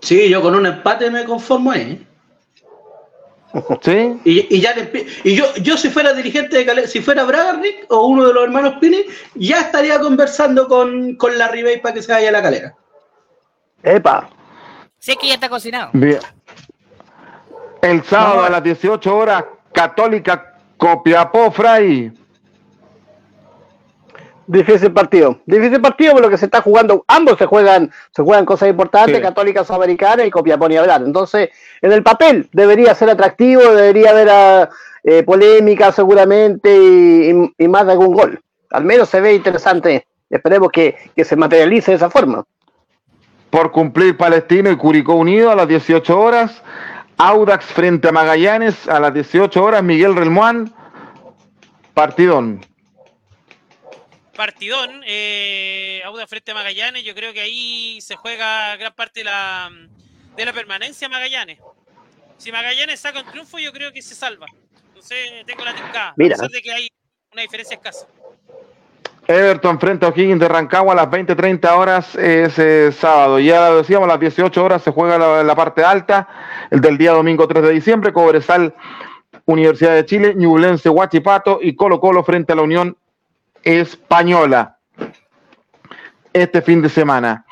Sí, 0.00 0.28
yo 0.28 0.40
con 0.40 0.54
un 0.54 0.66
empate 0.66 1.10
me 1.10 1.24
conformo 1.24 1.70
ahí. 1.72 1.82
¿eh? 1.92 2.06
Sí. 3.82 4.18
Y, 4.24 4.56
y 4.56 4.60
ya 4.62 4.72
le 4.74 4.90
y 5.24 5.34
yo, 5.34 5.44
yo 5.56 5.76
si 5.76 5.90
fuera 5.90 6.14
dirigente 6.14 6.56
de 6.56 6.64
Calera, 6.64 6.88
si 6.88 7.02
fuera 7.02 7.24
Bragarnik 7.24 7.84
o 7.90 8.06
uno 8.06 8.26
de 8.26 8.32
los 8.32 8.44
hermanos 8.44 8.76
Pini, 8.80 9.04
ya 9.34 9.60
estaría 9.60 10.00
conversando 10.00 10.66
con, 10.66 11.16
con 11.16 11.36
la 11.36 11.48
Ribey 11.48 11.78
para 11.82 11.94
que 11.94 12.02
se 12.02 12.12
vaya 12.12 12.30
a 12.30 12.32
la 12.32 12.40
calera. 12.40 12.74
Epa. 13.82 14.30
Sé 14.98 15.16
que 15.16 15.26
ya 15.28 15.34
está 15.34 15.50
cocinado. 15.50 15.90
Bien. 15.92 16.20
El 17.82 18.02
sábado 18.04 18.44
a 18.44 18.48
las 18.48 18.62
18 18.62 19.14
horas, 19.14 19.44
Católica 19.72 20.54
Copiapó 20.78 21.50
Fray. 21.50 22.10
Difícil 24.46 24.92
partido. 24.92 25.38
Difícil 25.46 25.80
partido 25.80 26.12
por 26.14 26.22
lo 26.22 26.28
que 26.28 26.36
se 26.36 26.46
está 26.46 26.60
jugando. 26.60 27.04
Ambos 27.06 27.38
se 27.38 27.46
juegan, 27.46 27.90
se 28.14 28.22
juegan 28.22 28.44
cosas 28.44 28.68
importantes, 28.68 29.16
Sí. 29.16 29.22
Católica 29.22 29.64
Sudamericana 29.64 30.24
y 30.24 30.30
Copiapó 30.30 30.68
y 30.68 30.76
hablar. 30.76 31.02
Entonces, 31.04 31.50
en 31.80 31.92
el 31.92 32.02
papel 32.02 32.48
debería 32.52 32.94
ser 32.94 33.10
atractivo, 33.10 33.62
debería 33.62 34.10
haber 34.10 34.28
ah, 34.30 34.68
eh, 35.04 35.22
polémica 35.22 35.92
seguramente 35.92 36.76
y, 36.76 37.30
y- 37.30 37.64
y 37.64 37.68
más 37.68 37.86
de 37.86 37.92
algún 37.92 38.14
gol. 38.14 38.40
Al 38.70 38.84
menos 38.84 39.08
se 39.08 39.20
ve 39.20 39.34
interesante. 39.34 40.06
Esperemos 40.28 40.70
que, 40.72 40.96
que 41.14 41.24
se 41.24 41.36
materialice 41.36 41.92
de 41.92 41.96
esa 41.98 42.10
forma. 42.10 42.44
Por 43.50 43.70
cumplir 43.70 44.16
Palestino 44.16 44.70
y 44.70 44.76
Curicó 44.76 45.14
Unido 45.14 45.50
a 45.50 45.54
las 45.54 45.68
18 45.68 46.18
horas. 46.18 46.62
Audax 47.18 47.66
frente 47.66 48.08
a 48.08 48.12
Magallanes 48.12 48.88
a 48.88 48.98
las 48.98 49.12
18 49.14 49.62
horas. 49.62 49.82
Miguel 49.82 50.16
Relmuán. 50.16 50.72
Partidón. 51.94 52.60
Partidón, 54.36 55.02
eh, 55.06 56.00
Auda 56.04 56.26
frente 56.26 56.52
a 56.52 56.54
Magallanes, 56.54 57.04
yo 57.04 57.14
creo 57.14 57.32
que 57.32 57.40
ahí 57.40 58.00
se 58.00 58.16
juega 58.16 58.76
gran 58.76 58.94
parte 58.94 59.20
de 59.20 59.24
la, 59.24 59.70
de 60.36 60.44
la 60.44 60.52
permanencia 60.52 61.08
Magallanes. 61.08 61.58
Si 62.38 62.50
Magallanes 62.50 63.00
saca 63.00 63.20
un 63.20 63.26
triunfo, 63.26 63.58
yo 63.58 63.72
creo 63.72 63.92
que 63.92 64.00
se 64.00 64.14
salva. 64.14 64.46
Entonces 64.88 65.44
tengo 65.46 65.64
la 65.64 65.74
tincada, 65.74 66.14
Mira. 66.16 66.34
a 66.34 66.38
pesar 66.38 66.50
de 66.50 66.62
que 66.62 66.72
hay 66.72 66.88
una 67.32 67.42
diferencia 67.42 67.74
escasa. 67.74 68.06
Everton 69.28 69.78
frente 69.78 70.04
a 70.04 70.08
O'Higgins 70.08 70.40
de 70.40 70.48
Rancagua 70.48 70.92
a 70.92 70.96
las 70.96 71.06
20-30 71.08 71.70
horas 71.76 72.14
ese 72.16 72.90
sábado. 72.92 73.38
Ya 73.38 73.70
lo 73.70 73.78
decíamos, 73.78 74.08
a 74.08 74.12
las 74.12 74.20
18 74.20 74.64
horas 74.64 74.82
se 74.82 74.90
juega 74.90 75.18
la, 75.18 75.42
la 75.42 75.54
parte 75.54 75.84
alta, 75.84 76.28
el 76.70 76.80
del 76.80 76.98
día 76.98 77.12
domingo 77.12 77.46
3 77.46 77.62
de 77.62 77.70
diciembre, 77.70 78.12
Cobresal, 78.12 78.74
Universidad 79.44 79.94
de 79.94 80.06
Chile, 80.06 80.34
Ñublense, 80.34 80.88
Huachipato 80.88 81.58
y 81.62 81.76
Colo 81.76 82.00
Colo 82.00 82.24
frente 82.24 82.52
a 82.52 82.56
la 82.56 82.62
Unión 82.62 82.96
Española. 83.62 84.78
Este 86.32 86.62
fin 86.62 86.80
de 86.80 86.88
semana. 86.88 87.44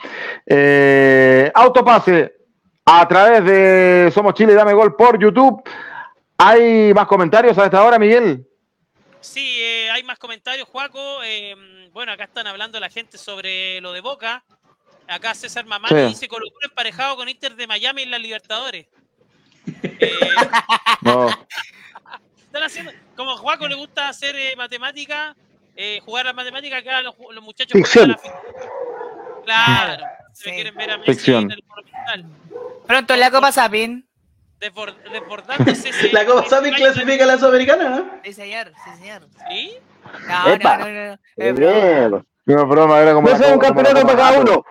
Eh, 0.46 1.50
autopase 1.54 2.32
a 2.84 3.06
través 3.06 3.44
de 3.44 4.10
Somos 4.12 4.34
Chile, 4.34 4.54
dame 4.54 4.72
gol 4.72 4.96
por 4.96 5.20
YouTube. 5.20 5.62
¿Hay 6.38 6.94
más 6.94 7.06
comentarios 7.06 7.58
a 7.58 7.66
esta 7.66 7.84
hora, 7.84 7.98
Miguel? 7.98 8.46
Sí, 9.20 9.58
eh, 9.60 9.90
hay 9.90 10.02
más 10.02 10.18
comentarios, 10.18 10.66
Juaco. 10.66 11.22
Eh, 11.22 11.54
bueno, 11.92 12.12
acá 12.12 12.24
están 12.24 12.46
hablando 12.46 12.80
la 12.80 12.88
gente 12.88 13.18
sobre 13.18 13.80
lo 13.82 13.92
de 13.92 14.00
Boca. 14.00 14.42
Acá 15.06 15.34
César 15.34 15.66
Mamani 15.66 15.94
Sí. 16.02 16.08
dice 16.08 16.28
Colo 16.28 16.46
Colo 16.50 16.66
emparejado 16.68 17.16
con 17.16 17.28
Inter 17.28 17.56
de 17.56 17.66
Miami 17.66 18.02
en 18.02 18.10
la 18.12 18.18
Libertadores. 18.18 18.86
Eh, 19.82 20.18
No. 21.02 21.28
están 22.46 22.62
haciendo, 22.62 22.92
como 23.16 23.32
a 23.32 23.36
Juaco 23.36 23.68
le 23.68 23.74
gusta 23.74 24.08
hacer 24.08 24.34
eh, 24.36 24.54
matemática, 24.56 25.36
eh, 25.76 26.00
jugar 26.04 26.26
las 26.26 26.34
matemáticas, 26.34 26.80
acá 26.80 27.02
los, 27.02 27.14
los 27.32 27.42
muchachos 27.44 27.72
Ficción. 27.72 28.10
la 28.10 28.18
Claro, 29.44 30.04
se 30.32 30.44
Sí. 30.50 30.50
quieren 30.54 30.74
ver 30.74 30.90
a 30.90 30.98
Messi 30.98 31.12
Ficción. 31.12 31.44
en 31.44 31.50
el 31.52 31.64
Monumental. 31.66 32.26
Pronto 32.86 33.14
en 33.14 33.20
la 33.20 33.30
Copa 33.30 33.52
Sapin. 33.52 34.06
Desbord- 34.60 35.10
desbordándose 35.10 35.88
ese- 35.90 36.12
La 36.12 36.24
Copa 36.26 36.46
Sapi 36.46 36.70
clasifica 36.72 37.24
a 37.24 37.26
la 37.26 37.38
Sudamericana, 37.38 37.88
¿no? 37.90 38.10
Sí, 38.24 38.32
señor, 38.32 38.72
sí, 38.84 38.90
señor. 39.00 39.26
¿Sí? 39.48 39.76
No, 40.28 40.48
Epa. 40.52 40.76
no, 40.78 40.86
no, 40.86 40.92
no, 40.92 41.06
no. 41.12 41.18
Es 41.36 41.54
broma. 41.54 41.72
Bien. 41.80 42.26
No, 42.46 42.66
broma, 42.66 43.00
era 43.00 43.14
como 43.14 43.26
Va 43.28 43.32
la 43.32 43.36
a 43.38 43.40
ser 43.42 43.52
un 43.56 43.60
la 43.62 43.66
campeonato 43.68 44.02
para 44.06 44.16
cada 44.18 44.40
uno. 44.40 44.64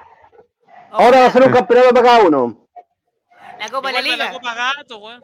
Ahora 0.92 1.20
va 1.22 1.26
a 1.28 1.32
ser 1.32 1.44
un 1.44 1.52
campeonato 1.52 1.90
para 1.94 2.06
cada 2.06 2.24
uno. 2.24 2.68
La 3.60 3.70
Copa 3.70 3.88
de 3.90 3.94
la 3.94 4.04
que 4.04 4.10
Liga. 4.12 4.32
Copa 4.32 4.54
Gato, 4.56 4.98
weón. 5.00 5.24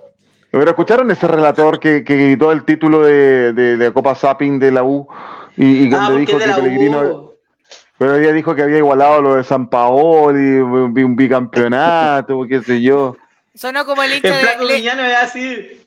Pero 0.52 0.70
escucharon 0.70 1.12
ese 1.12 1.28
relator 1.28 1.80
que, 1.80 2.04
que 2.04 2.16
gritó 2.16 2.52
el 2.52 2.64
título 2.64 3.02
de, 3.02 3.52
de, 3.54 3.78
de 3.78 3.94
Copa 3.94 4.16
Zapping 4.16 4.58
de 4.60 4.72
la 4.72 4.84
U 4.84 5.08
y, 5.58 5.88
y 5.88 5.94
Ah, 5.94 6.08
porque 6.12 6.26
dijo 6.26 6.38
que 6.40 6.46
Pellegrino, 6.62 7.32
pero 7.98 8.16
ella 8.16 8.32
dijo 8.34 8.56
que 8.56 8.64
había 8.64 8.78
igualado 8.78 9.22
lo 9.22 9.36
de 9.36 9.44
San 9.44 9.70
Paoli, 9.70 10.38
un, 10.58 10.98
un 10.98 11.16
bicampeonato, 11.16 12.46
qué 12.50 12.62
sé 12.62 12.82
yo. 12.82 13.16
Sonó 13.54 13.86
como 13.86 14.04
el 14.04 14.14
hincha 14.16 14.54
El 14.60 14.68
de, 14.68 14.74
Viñano 14.76 15.04
es 15.06 15.16
así. 15.16 15.82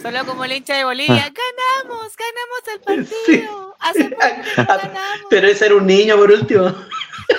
sonó 0.00 0.24
como 0.24 0.44
el 0.44 0.52
hincha 0.52 0.76
de 0.76 0.84
Bolivia. 0.84 1.32
Ganamos, 1.84 2.12
ganamos 2.16 2.62
el 2.94 3.06
Sí. 3.06 3.16
partido. 3.42 3.74
Hace 3.80 4.04
poco 4.10 4.20
que 4.20 4.62
no 4.62 4.66
ganamos. 4.66 5.26
Pero 5.30 5.48
ese 5.48 5.66
era 5.66 5.74
un 5.74 5.86
niño 5.86 6.16
por 6.16 6.30
último. 6.30 6.74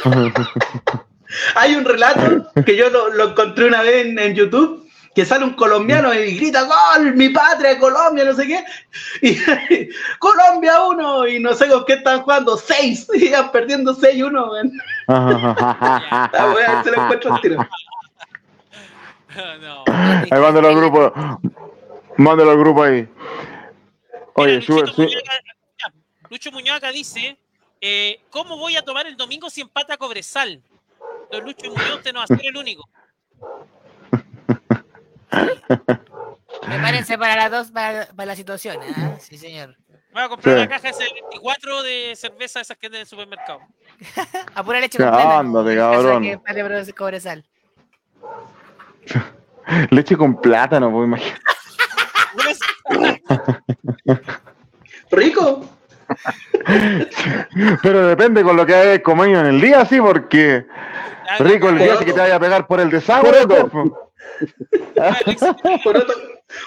Hay 1.56 1.76
un 1.76 1.85
relato 1.85 2.51
que 2.65 2.76
yo 2.76 2.89
lo, 2.89 3.10
lo 3.14 3.30
encontré 3.30 3.68
una 3.68 3.81
vez 3.84 4.06
en, 4.07 4.18
en 4.19 4.34
YouTube, 4.35 4.88
que 5.19 5.25
sale 5.25 5.43
un 5.43 5.53
colombiano 5.53 6.13
y 6.13 6.37
grita 6.37 6.63
gol, 6.63 7.13
mi 7.13 7.27
patria, 7.27 7.77
Colombia, 7.77 8.23
no 8.23 8.33
sé 8.33 8.47
qué. 8.47 8.63
Y 9.21 9.35
Colombia 10.19 10.81
1 10.85 11.27
y 11.27 11.39
no 11.41 11.53
sé 11.53 11.67
con 11.67 11.83
qué 11.83 11.95
están 11.95 12.21
jugando, 12.21 12.55
6. 12.55 13.09
Y 13.15 13.25
iban 13.27 13.51
perdiendo 13.51 13.93
6-1. 13.93 14.49
weón. 14.49 14.71
La 15.07 16.53
wea, 16.55 16.83
se 16.85 16.91
lo 16.91 17.03
encuentro 17.03 17.33
al 17.33 17.41
tiro. 17.41 17.57
no. 19.61 19.83
Ahí 19.87 20.39
mándalo 20.39 20.69
al 20.69 20.75
grupo, 20.77 21.13
mándalo 22.15 22.51
al 22.51 22.59
grupo 22.59 22.83
ahí. 22.83 23.05
Oye, 24.35 24.63
Mira, 24.65 24.65
sube, 24.65 25.05
mira, 25.05 25.19
Lucho 26.29 26.49
Muñoz 26.53 26.77
acá 26.77 26.93
dice, 26.93 27.37
eh, 27.81 28.21
¿cómo 28.29 28.57
voy 28.57 28.77
a 28.77 28.83
tomar 28.83 29.05
el 29.05 29.17
domingo 29.17 29.49
si 29.49 29.59
empata 29.59 29.97
Cobresal? 29.97 30.61
Don 31.29 31.43
Lucho 31.43 31.69
Muñoz, 31.69 31.95
usted 31.95 32.13
no 32.13 32.19
va 32.19 32.23
a 32.23 32.27
ser 32.27 32.39
el 32.45 32.55
único. 32.55 32.87
Prepárense 36.61 37.18
para 37.18 37.35
las 37.35 37.51
dos, 37.51 37.72
para, 37.72 38.07
para 38.07 38.26
la 38.27 38.35
situación. 38.35 38.77
¿ah? 38.97 39.15
Sí, 39.19 39.38
señor. 39.38 39.76
Voy 40.14 40.23
a 40.23 40.30
comprar 40.30 40.56
Sí. 40.56 40.61
una 40.61 40.69
caja 40.69 40.91
de 40.97 41.03
24 41.14 41.84
de 41.84 42.15
cerveza 42.15 42.61
esas 42.61 42.77
que 42.77 42.88
venden 42.88 42.99
en 42.99 43.01
el 43.01 43.07
supermercado. 43.07 43.60
A 44.56 44.64
pura 44.64 44.80
leche 44.80 44.97
completa. 44.97 45.39
ándate, 45.39 45.76
cabrón. 45.76 46.23
que 46.23 46.38
Pro- 46.39 46.95
Cobresal. 46.97 47.45
Leche 49.91 50.18
con 50.18 50.41
plátano, 50.41 50.91
pues 50.91 51.06
imagínate. 51.07 51.41
Rico. 55.11 55.69
Pero 57.84 58.07
depende 58.07 58.43
con 58.43 58.57
lo 58.57 58.65
que 58.65 58.73
hayas 58.73 58.99
comido 58.99 59.39
en 59.41 59.45
el 59.45 59.61
día, 59.61 59.85
sí, 59.85 59.99
porque 60.01 60.65
rico 61.38 61.69
el 61.69 61.77
día 61.77 61.97
sí 61.97 62.06
que 62.06 62.14
te 62.14 62.19
vaya 62.19 62.35
a 62.35 62.39
pegar 62.39 62.65
por 62.65 62.80
el 62.80 62.89
desagüe. 62.89 63.30
Poroto. 64.95 65.56
Poroto, 65.84 66.14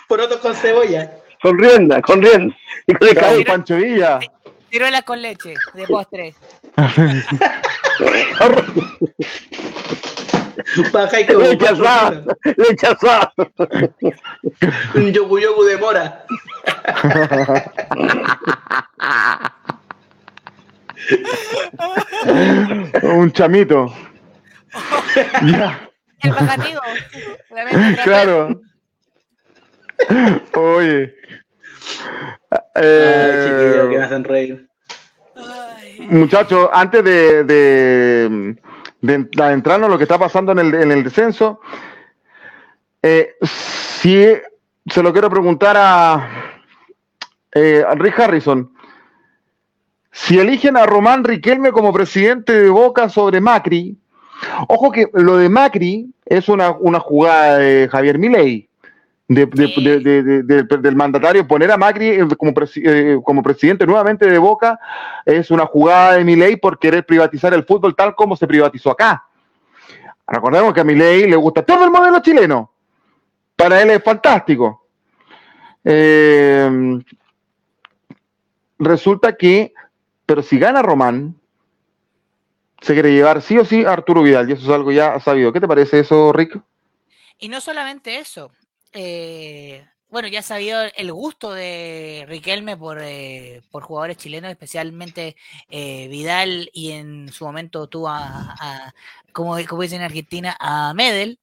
poroto 0.09 0.41
con 0.41 0.55
cebolla. 0.55 1.11
Con 1.43 1.59
rienda, 1.59 2.01
con 2.03 2.21
rienda. 2.23 2.55
Y 2.87 2.95
con 2.95 3.09
el 3.09 3.15
Claro, 3.15 3.29
cabello. 3.29 3.45
Pancho 3.47 3.77
Villa. 3.77 4.21
Ciruelas 4.71 5.03
con 5.03 5.21
leche, 5.21 5.55
de 5.75 5.87
postre. 5.87 6.35
Baja 10.93 11.21
y 11.21 11.27
como 11.27 11.41
Leche 11.41 11.59
cuatro 11.59 11.85
asada. 11.87 12.25
kilos. 12.43 12.57
Leche 12.57 12.87
asada. 12.87 13.33
Un 14.95 15.13
yogu 15.13 15.39
yogu 15.39 15.65
de 15.65 15.77
mora. 15.79 16.25
Un 23.03 23.33
chamito. 23.33 23.93
ya, 25.43 25.91
El 27.51 27.79
mente 27.79 28.03
claro. 28.05 28.61
Oye. 30.55 31.15
Eh, 32.75 33.45
chiquillo, 33.45 33.91
que 33.91 33.99
me 33.99 34.05
hacen 34.05 34.25
reír. 34.25 34.69
Muchachos, 36.09 36.69
antes 36.73 37.05
de, 37.05 37.45
de, 37.45 38.57
de 39.01 39.53
entrarnos 39.53 39.87
en 39.87 39.93
lo 39.93 39.99
que 39.99 40.05
está 40.05 40.19
pasando 40.19 40.53
en 40.53 40.59
el, 40.59 40.75
en 40.75 40.93
el 40.93 41.05
descenso, 41.05 41.61
eh, 43.03 43.35
si 43.43 44.27
se 44.87 45.03
lo 45.03 45.13
quiero 45.13 45.31
preguntar 45.31 45.77
a, 45.77 46.53
eh, 47.53 47.85
a 47.87 47.95
Rick 47.95 48.19
Harrison. 48.21 48.73
Si 50.11 50.39
eligen 50.39 50.77
a 50.77 50.87
Román 50.87 51.25
Riquelme 51.25 51.73
como 51.73 51.93
presidente 51.93 52.53
de 52.53 52.69
Boca 52.69 53.09
sobre 53.09 53.41
Macri, 53.41 53.99
ojo 54.69 54.91
que 54.91 55.09
lo 55.15 55.37
de 55.37 55.49
Macri 55.49 56.13
es 56.25 56.49
una, 56.49 56.71
una 56.73 57.01
jugada 57.01 57.59
de 57.59 57.89
Javier 57.91 58.19
Milei. 58.19 58.69
De, 59.29 59.47
de- 59.47 60.43
de- 60.43 60.63
del 60.79 60.97
mandatario 60.97 61.47
poner 61.47 61.71
a 61.71 61.79
Macri 61.79 62.09
eh, 62.09 62.27
como, 62.37 62.53
presi- 62.53 62.83
eh, 62.85 63.19
como 63.25 63.43
presidente 63.43 63.87
nuevamente 63.87 64.27
de 64.29 64.37
Boca 64.37 64.79
es 65.25 65.51
una 65.51 65.65
jugada 65.65 66.15
de 66.17 66.25
Milei 66.25 66.57
por 66.57 66.79
querer 66.79 67.07
privatizar 67.07 67.55
el 67.55 67.65
fútbol 67.65 67.97
tal 67.97 68.15
como 68.15 68.37
se 68.37 68.47
privatizó 68.47 68.91
acá. 68.91 69.25
Recordemos 70.27 70.75
que 70.75 70.81
a 70.81 70.85
Milei 70.85 71.27
le 71.31 71.37
gusta 71.37 71.63
todo 71.63 71.83
el 71.85 71.91
modelo 71.91 72.21
chileno. 72.21 72.73
Para 73.57 73.81
él 73.81 73.91
es 73.91 74.03
fantástico. 74.03 74.87
Eh, 75.85 76.99
resulta 78.79 79.35
que, 79.37 79.73
pero 80.27 80.43
si 80.43 80.59
gana 80.59 80.83
Román, 80.83 81.35
se 82.83 82.93
quiere 82.93 83.13
llevar 83.13 83.41
sí 83.43 83.57
o 83.59 83.65
sí 83.65 83.85
a 83.85 83.93
Arturo 83.93 84.23
Vidal, 84.23 84.49
y 84.51 84.53
eso 84.53 84.63
es 84.65 84.69
algo 84.69 84.93
ya 84.93 85.19
sabido. 85.21 85.53
¿Qué 85.53 85.61
te 85.61 85.69
parece 85.69 86.01
eso, 86.01 86.33
Rick? 86.33 86.61
Y 87.39 87.49
no 87.49 87.61
solamente 87.61 88.19
eso. 88.19 88.53
eh, 88.93 89.87
bueno, 90.11 90.29
ya 90.29 90.43
sabido 90.43 90.83
el 90.95 91.11
gusto 91.11 91.53
de 91.55 92.27
Riquelme 92.29 92.77
por, 92.77 92.99
eh, 93.01 93.63
por 93.71 93.83
jugadores 93.83 94.19
chilenos, 94.19 94.51
especialmente 94.51 95.37
eh, 95.71 96.07
Vidal 96.09 96.69
y 96.75 96.91
en 96.91 97.33
su 97.33 97.47
momento 97.47 97.87
tuvo 97.87 98.11
a, 98.11 98.55
a- 98.61 98.95
como, 99.33 99.57
como 99.67 99.81
dicen 99.81 100.01
en 100.01 100.05
Argentina, 100.05 100.55
a 100.61 100.93
Medel. 100.93 101.39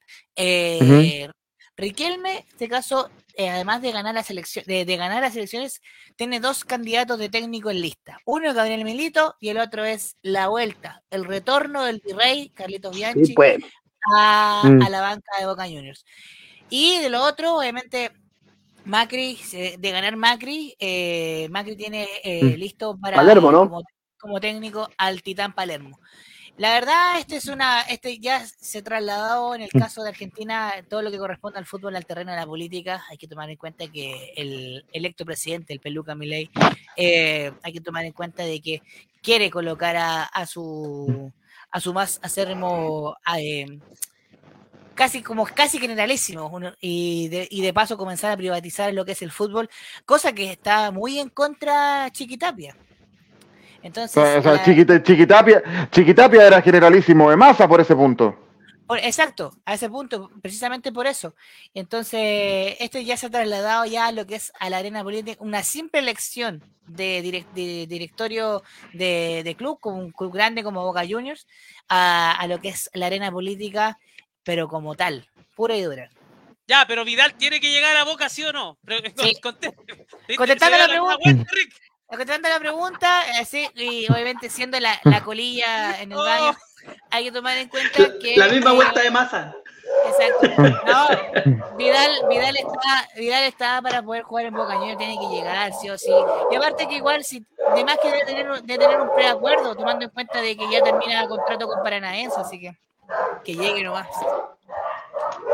Riquelme, 1.76 2.32
en 2.34 2.46
este 2.50 2.68
caso, 2.70 3.10
eh, 3.40 3.50
además 3.50 3.82
de 3.82 3.94
ganar, 3.94 4.14
las 4.14 4.30
elecciones, 4.30 4.68
de, 4.68 4.84
de 4.84 4.98
ganar 4.98 5.22
las 5.22 5.34
elecciones, 5.36 5.82
tiene 6.18 6.42
dos 6.42 6.66
candidatos 6.66 7.18
de 7.18 7.30
técnico 7.30 7.72
en 7.72 7.80
lista. 7.82 8.20
Uno 8.26 8.50
es 8.50 8.54
Gabriel 8.54 8.84
Milito 8.84 9.36
y 9.40 9.48
el 9.48 9.60
otro 9.60 9.86
es 9.86 10.18
la 10.22 10.50
vuelta, 10.50 11.02
el 11.10 11.24
retorno 11.24 11.86
del 11.86 12.02
virrey 12.06 12.50
Carlitos 12.50 12.94
Bianchi 12.94 13.28
Sí, 13.28 13.34
pues. 13.34 13.60
a, 14.14 14.64
Mm. 14.66 14.82
a 14.82 14.90
la 14.90 15.00
banca 15.02 15.32
de 15.40 15.46
Boca 15.46 15.64
Juniors. 15.64 16.04
Y 16.70 17.00
de 17.00 17.10
lo 17.10 17.24
otro, 17.24 17.58
obviamente, 17.58 18.12
Macri, 18.84 19.40
de 19.78 19.92
ganar 19.92 20.18
Macri, 20.18 20.76
eh, 20.78 21.48
Macri 21.50 21.76
tiene 21.78 22.08
eh, 22.24 22.44
Mm. 22.44 22.60
listo 22.60 22.98
para 23.00 23.16
Palermo, 23.16 23.52
¿no? 23.54 23.70
como, 23.70 23.84
como 24.20 24.40
técnico 24.42 24.90
al 24.98 25.22
Titán 25.22 25.54
Palermo. 25.54 26.00
La 26.60 26.74
verdad, 26.74 27.20
este 27.20 27.38
es 27.38 27.46
una, 27.48 27.84
este 27.84 28.20
ya 28.20 28.46
se 28.46 28.82
trasladó 28.82 29.56
en 29.56 29.62
el 29.62 29.70
Mm. 29.74 29.80
caso 29.80 30.04
de 30.04 30.10
Argentina 30.10 30.74
todo 30.90 31.02
lo 31.02 31.10
que 31.10 31.18
corresponde 31.18 31.58
al 31.58 31.66
fútbol 31.66 31.96
al 31.96 32.06
terreno 32.06 32.32
de 32.32 32.38
la 32.38 32.46
política. 32.46 33.02
Hay 33.10 33.18
que 33.18 33.30
tomar 33.30 33.50
en 33.50 33.56
cuenta 33.56 33.88
que 33.88 34.34
el 34.36 34.84
electo 34.92 35.24
presidente, 35.24 35.72
el 35.72 35.80
Peluca 35.80 36.16
Milei, 36.16 36.50
eh, 36.98 37.54
hay 37.64 37.72
que 37.72 37.80
tomar 37.80 38.04
en 38.04 38.12
cuenta 38.12 38.44
de 38.44 38.60
que 38.60 38.82
quiere 39.24 39.50
colocar 39.50 39.96
a, 39.96 40.24
a 40.24 40.46
su 40.46 41.32
a 41.72 41.80
su 41.80 41.94
más 41.94 42.20
acérrimo 42.24 43.16
eh, 43.38 43.80
casi 44.96 45.22
como 45.22 45.46
casi 45.46 45.80
generalísimo 45.80 46.48
uno- 46.48 46.74
y 46.82 47.30
de, 47.30 47.48
y 47.50 47.62
de 47.62 47.74
paso 47.74 47.96
comenzar 47.98 48.32
a 48.32 48.38
privatizar 48.38 48.94
lo 48.94 49.06
que 49.06 49.14
es 49.14 49.22
el 49.22 49.32
fútbol, 49.32 49.70
cosa 50.06 50.34
que 50.34 50.52
está 50.52 50.92
muy 50.92 51.20
en 51.20 51.30
contra 51.30 52.10
Chiquitapia. 52.12 52.76
Entonces, 53.82 54.18
O 54.18 54.42
sea, 54.42 54.54
la- 54.54 54.64
Chiquita- 54.64 55.02
Chiquitapia, 55.04 55.64
Chiquitapia 55.92 56.48
era 56.48 56.62
generalísimo 56.62 57.30
de 57.30 57.38
masa 57.38 57.68
por 57.68 57.80
ese 57.82 57.96
punto. 57.96 58.36
exacto, 59.04 59.52
a 59.66 59.76
ese 59.76 59.88
punto, 59.90 60.30
precisamente 60.42 60.92
por 60.92 61.06
eso. 61.08 61.36
Entonces, 61.74 62.76
esto 62.80 63.00
ya 63.00 63.16
se 63.18 63.28
ha 63.28 63.30
trasladado 63.30 63.86
ya 63.86 64.08
a 64.08 64.12
lo 64.12 64.26
que 64.26 64.36
es 64.36 64.52
a 64.60 64.70
la 64.70 64.78
arena 64.78 65.04
política, 65.04 65.38
una 65.44 65.64
simple 65.64 66.00
elección 66.00 66.64
de, 66.88 67.24
direc- 67.24 67.52
de 67.54 67.86
directorio 67.88 68.64
de, 68.94 69.42
de 69.44 69.56
club, 69.56 69.80
como 69.80 69.98
un 70.00 70.12
club 70.12 70.34
grande 70.34 70.64
como 70.64 70.84
Boca 70.84 71.04
Juniors, 71.08 71.46
a, 71.88 72.32
a 72.32 72.48
lo 72.48 72.60
que 72.60 72.70
es 72.70 72.90
la 72.94 73.06
arena 73.06 73.32
política, 73.32 74.00
pero 74.44 74.68
como 74.68 74.96
tal, 74.96 75.30
pura 75.56 75.76
y 75.78 75.84
dura. 75.84 76.10
Ya, 76.68 76.86
pero 76.88 77.04
Vidal 77.06 77.34
tiene 77.36 77.60
que 77.60 77.72
llegar 77.72 77.96
a 77.96 78.04
Boca, 78.06 78.28
¿sí 78.30 78.44
o 78.44 78.52
no? 78.54 78.78
Sí. 79.18 79.36
conte- 79.42 79.74
¿Viste? 80.28 80.36
Contestando 80.36 80.78
Se 80.78 80.82
la 80.82 80.88
pregunta. 80.88 81.18
Contestando 82.10 82.50
la 82.50 82.60
pregunta, 82.60 83.22
eh, 83.40 83.46
sí, 83.46 83.70
y 83.76 84.12
obviamente 84.12 84.50
siendo 84.50 84.80
la, 84.80 85.00
la 85.04 85.22
colilla 85.22 86.02
en 86.02 86.12
el 86.12 86.18
baño, 86.18 86.58
hay 87.12 87.26
que 87.26 87.32
tomar 87.32 87.58
en 87.58 87.70
cuenta 87.70 88.04
que... 88.22 88.36
La 88.36 88.48
misma 88.48 88.72
eh, 88.72 88.76
vuelta 88.76 89.02
de 89.02 89.12
masa. 89.12 89.56
Exacto. 90.08 90.62
No, 90.86 91.78
Vidal, 91.78 92.12
Vidal 92.30 92.56
está, 92.58 93.08
Vidal 93.16 93.44
está 93.44 93.82
para 93.82 94.02
poder 94.02 94.24
jugar 94.24 94.46
en 94.46 94.54
Boca 94.56 94.76
Juniors, 94.76 94.98
tiene 94.98 95.18
que 95.20 95.28
llegar, 95.36 95.72
sí 95.74 95.90
o 95.90 95.98
sí. 95.98 96.14
Y 96.52 96.56
aparte 96.56 96.88
que 96.88 96.96
igual, 96.96 97.24
si, 97.24 97.46
de 97.76 97.86
más 97.86 97.98
que 98.02 98.12
de 98.12 98.20
tener, 98.26 98.62
de 98.64 98.78
tener 98.78 99.00
un 99.00 99.14
preacuerdo, 99.16 99.76
tomando 99.76 100.06
en 100.06 100.12
cuenta 100.12 100.42
de 100.42 100.58
que 100.58 100.70
ya 100.72 100.82
termina 100.84 101.22
el 101.22 101.28
contrato 101.30 101.68
con 101.68 101.82
Paranaense, 101.84 102.40
así 102.40 102.60
que 102.60 102.78
que 103.44 103.56
llegue 103.56 103.84
nomás. 103.84 104.08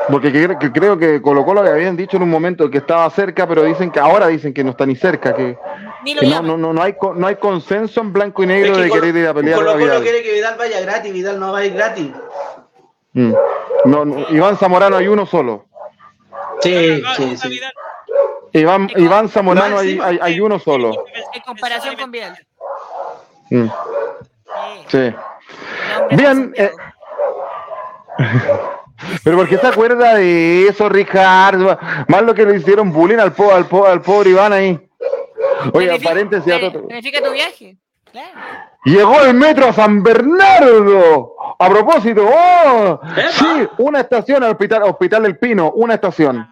Porque 0.09 0.29
cre- 0.31 0.57
que 0.59 0.71
creo 0.71 0.97
que 0.97 1.21
Colo 1.21 1.45
Colo 1.45 1.63
le 1.63 1.69
habían 1.69 1.95
dicho 1.95 2.17
en 2.17 2.23
un 2.23 2.29
momento 2.29 2.69
que 2.69 2.79
estaba 2.79 3.09
cerca, 3.09 3.47
pero 3.47 3.63
dicen 3.63 3.89
que 3.91 3.99
ahora 3.99 4.27
dicen 4.27 4.53
que 4.53 4.63
no 4.63 4.71
está 4.71 4.85
ni 4.85 4.95
cerca, 4.95 5.33
que, 5.33 5.57
Ni 6.05 6.13
lo 6.13 6.21
que 6.21 6.27
no, 6.27 6.41
no, 6.43 6.55
no, 6.57 6.71
no 6.73 6.81
hay, 6.81 6.93
co- 6.93 7.13
no 7.13 7.27
hay 7.27 7.35
consenso 7.35 7.99
en 7.99 8.13
blanco 8.13 8.43
y 8.43 8.45
Es 8.45 8.49
negro 8.49 8.75
que 8.75 8.81
de 8.83 8.89
Colo- 8.89 9.01
querer 9.01 9.15
ir 9.17 9.27
a 9.27 9.33
pelear 9.33 9.57
Colo 9.57 9.69
a 9.71 9.73
Colo 9.73 9.85
Vidal. 9.85 10.03
quiere 10.03 10.23
que 10.23 10.31
Vidal 10.33 10.55
vaya 10.57 10.79
gratis, 10.81 11.11
Vidal 11.11 11.39
no 11.39 11.51
va 11.51 11.57
a 11.59 11.65
ir 11.65 11.73
gratis. 11.73 12.07
Mm. 13.13 13.33
No, 13.85 14.05
no, 14.05 14.25
Iván 14.29 14.57
Zamorano 14.57 14.95
hay 14.97 15.07
uno 15.07 15.25
solo. 15.25 15.65
Sí. 16.61 17.03
Iván, 18.53 18.89
Iván 18.95 19.27
Zamorano 19.29 19.77
hay, 19.79 19.99
hay, 20.01 20.19
hay 20.21 20.39
uno 20.39 20.59
solo. 20.59 21.05
En 21.33 21.41
comparación 21.41 21.95
con 21.97 22.11
Vidal. 22.11 22.37
Mm, 23.49 23.67
Sí, 24.87 25.13
Bien, 26.11 26.53
Santiago. 26.53 26.77
Pero 29.23 29.37
¿por 29.37 29.47
qué 29.49 29.57
se 29.57 29.67
acuerda 29.67 30.15
de 30.15 30.67
eso, 30.67 30.87
Ricardo? 30.89 31.77
Más 32.07 32.21
lo 32.23 32.33
que 32.33 32.45
le 32.45 32.55
hicieron 32.57 32.91
bullying 32.91 33.17
al, 33.17 33.33
po- 33.33 33.53
al, 33.53 33.65
po- 33.65 33.85
al 33.85 34.01
pobre 34.01 34.29
Iván 34.31 34.53
ahí. 34.53 34.84
Oye, 35.73 35.87
Planifica- 35.87 36.09
paréntesis. 36.09 36.53
Planifica 36.87 37.21
tu 37.23 37.31
viaje. 37.31 37.77
Claro. 38.11 38.29
Llegó 38.85 39.21
el 39.23 39.33
metro 39.33 39.67
a 39.67 39.73
San 39.73 40.01
Bernardo. 40.01 41.33
A 41.59 41.69
propósito, 41.69 42.25
¡oh! 42.27 42.99
¡Epa! 43.15 43.31
Sí, 43.31 43.67
una 43.77 44.01
estación 44.01 44.43
al 44.43 44.51
hospital, 44.51 44.83
hospital 44.83 45.23
del 45.23 45.37
Pino, 45.37 45.71
una 45.71 45.95
estación. 45.95 46.47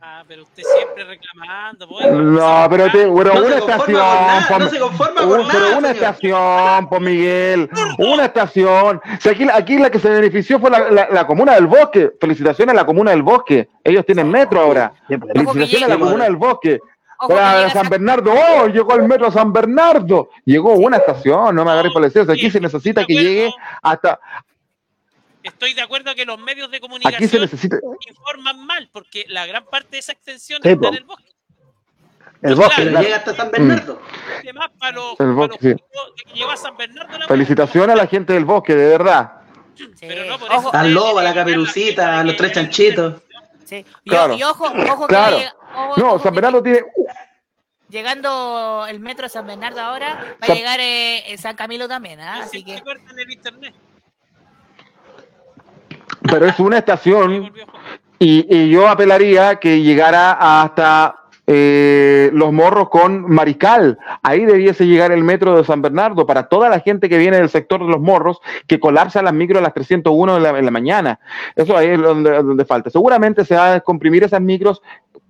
Ah, 0.00 0.22
pero 0.26 0.42
usted 0.42 0.62
siempre 0.62 1.04
reclamando. 1.04 1.88
pues, 1.88 2.06
No, 2.12 2.66
pero, 2.70 2.84
te, 2.86 2.90
pero 2.92 3.08
No 3.24 3.32
se 3.34 3.40
una 3.46 3.56
estación. 3.56 3.92
nada, 3.98 4.58
no 4.58 4.68
se 4.68 4.78
conforma 4.78 5.22
un- 5.22 5.28
con 5.28 5.46
pero 5.48 5.60
nada, 5.64 5.78
una 5.78 5.88
señor. 5.88 6.10
estación, 6.10 6.88
por 6.88 7.00
Miguel. 7.00 7.70
Una 7.98 8.24
estación. 8.26 9.00
Si 9.20 9.28
aquí, 9.28 9.46
aquí 9.52 9.78
la 9.78 9.90
que 9.90 9.98
se 10.00 10.08
benefició 10.10 10.58
fue 10.60 10.70
la, 10.70 10.90
la- 10.90 11.08
la 11.10 11.26
comuna 11.26 11.54
del 11.54 11.66
bosque. 11.66 12.12
Felicitaciones 12.20 12.72
a 12.72 12.76
la 12.76 12.86
comuna 12.86 13.10
del 13.12 13.22
bosque. 13.22 13.68
Ellos 13.84 14.04
tienen 14.06 14.28
metro 14.30 14.60
ahora. 14.60 14.92
Felicitaciones 15.08 15.84
a 15.84 15.94
la 15.94 15.98
comuna 15.98 16.24
del 16.24 16.36
bosque. 16.36 16.80
Que 17.20 17.34
Para 17.34 17.62
San 17.70 17.82
San- 17.82 17.90
Bernardo, 17.90 18.32
oh, 18.32 18.66
llegó 18.68 18.94
el 18.94 19.02
metro 19.08 19.26
a 19.26 19.32
San 19.32 19.52
Bernardo. 19.52 20.30
Llegó 20.44 20.74
una 20.74 20.98
estación, 20.98 21.54
no 21.56 21.64
me 21.64 21.72
agarré 21.72 21.90
por 21.90 22.04
el 22.04 22.30
Aquí 22.30 22.50
se 22.50 22.60
necesita 22.60 23.04
que 23.04 23.14
llegue 23.14 23.52
hasta. 23.82 24.20
Estoy 25.42 25.74
de 25.74 25.80
acuerdo 25.82 26.14
que 26.14 26.24
los 26.24 26.38
medios 26.38 26.70
de 26.70 26.76
Aquí 26.76 26.86
se 26.86 26.88
comunicación 26.88 27.42
necesita. 27.42 27.78
informan 28.08 28.64
mal, 28.66 28.88
porque 28.92 29.24
la 29.28 29.46
gran 29.46 29.64
parte 29.64 29.88
de 29.92 29.98
esa 29.98 30.12
extensión 30.12 30.60
Sí, 30.62 30.68
está 30.68 30.88
en 30.88 30.94
el 30.94 31.04
bosque. 31.04 31.32
El 32.42 32.54
bosque, 32.54 32.82
claro. 32.88 33.00
llega 33.04 33.16
hasta 33.16 33.34
San 33.34 33.50
Bernardo. 33.50 34.00
Además, 34.40 34.70
para 34.78 34.92
los, 34.92 35.10
El 35.12 35.16
para 35.16 35.32
bosque, 35.32 35.58
los 35.70 35.72
sí. 35.80 35.84
chicos 35.90 36.12
de 36.16 36.22
que 36.32 36.38
llegó 36.38 36.50
a 36.52 36.56
San 36.56 36.76
Bernardo. 36.76 37.18
la 37.18 37.26
Felicitaciones 37.26 37.90
a 37.90 37.96
la 37.96 38.06
gente 38.06 38.32
del 38.34 38.44
bosque, 38.44 38.74
de 38.76 38.86
verdad. 38.90 39.32
Sí. 39.74 39.88
Pero 40.00 40.24
no 40.26 40.38
por 40.38 40.50
Ojo, 40.52 40.68
eso. 40.68 40.74
Al 40.76 40.92
lobo, 40.94 41.18
a 41.18 41.22
la 41.24 41.34
caperucita, 41.34 42.20
a 42.20 42.24
los 42.24 42.36
tres 42.36 42.52
chanchitos. 42.52 43.22
sí. 43.64 43.84
Y, 44.04 44.10
Claro. 44.10 44.34
y 44.34 44.42
ojo, 44.44 44.66
ojo 44.66 45.06
que 45.08 45.14
Claro. 45.14 45.38
llega- 45.38 45.54
ojo- 45.74 46.00
No, 46.00 46.18
San 46.18 46.34
Bernardo 46.34 46.62
tiene. 46.62 46.80
Llegando 47.88 48.84
el 48.88 49.00
metro 49.00 49.26
a 49.26 49.28
San 49.30 49.46
Bernardo 49.46 49.80
ahora, 49.80 50.36
va 50.42 50.52
a 50.52 50.54
llegar 50.54 50.78
eh, 50.80 51.34
San 51.38 51.56
Camilo 51.56 51.88
también, 51.88 52.20
¿ah? 52.20 52.36
No 52.38 52.42
así 52.44 52.62
que 52.62 52.80
cortan 52.82 53.18
el 53.18 53.30
internet. 53.32 53.74
Pero 56.30 56.46
es 56.46 56.58
una 56.60 56.78
estación 56.78 57.50
y, 58.18 58.46
y 58.54 58.70
yo 58.70 58.88
apelaría 58.88 59.56
que 59.56 59.80
llegara 59.80 60.32
hasta 60.62 61.14
eh, 61.46 62.28
Los 62.34 62.52
Morros 62.52 62.90
con 62.90 63.22
Mariscal. 63.30 63.98
Ahí 64.22 64.44
debiese 64.44 64.86
llegar 64.86 65.12
el 65.12 65.24
metro 65.24 65.56
de 65.56 65.64
San 65.64 65.80
Bernardo 65.80 66.26
para 66.26 66.48
toda 66.48 66.68
la 66.68 66.80
gente 66.80 67.08
que 67.08 67.16
viene 67.16 67.38
del 67.38 67.48
sector 67.48 67.80
de 67.80 67.90
Los 67.90 68.00
Morros 68.00 68.40
que 68.66 68.78
colapsa 68.78 69.22
las 69.22 69.32
micros 69.32 69.60
a 69.60 69.62
las 69.62 69.72
301 69.72 70.36
en 70.36 70.42
la, 70.42 70.50
en 70.58 70.64
la 70.66 70.70
mañana. 70.70 71.20
Eso 71.56 71.74
ahí 71.76 71.88
es 71.88 71.98
donde, 72.02 72.32
donde 72.42 72.64
falta. 72.66 72.90
Seguramente 72.90 73.46
se 73.46 73.54
va 73.54 73.68
a 73.68 73.72
descomprimir 73.74 74.24
esas 74.24 74.42
micros 74.42 74.82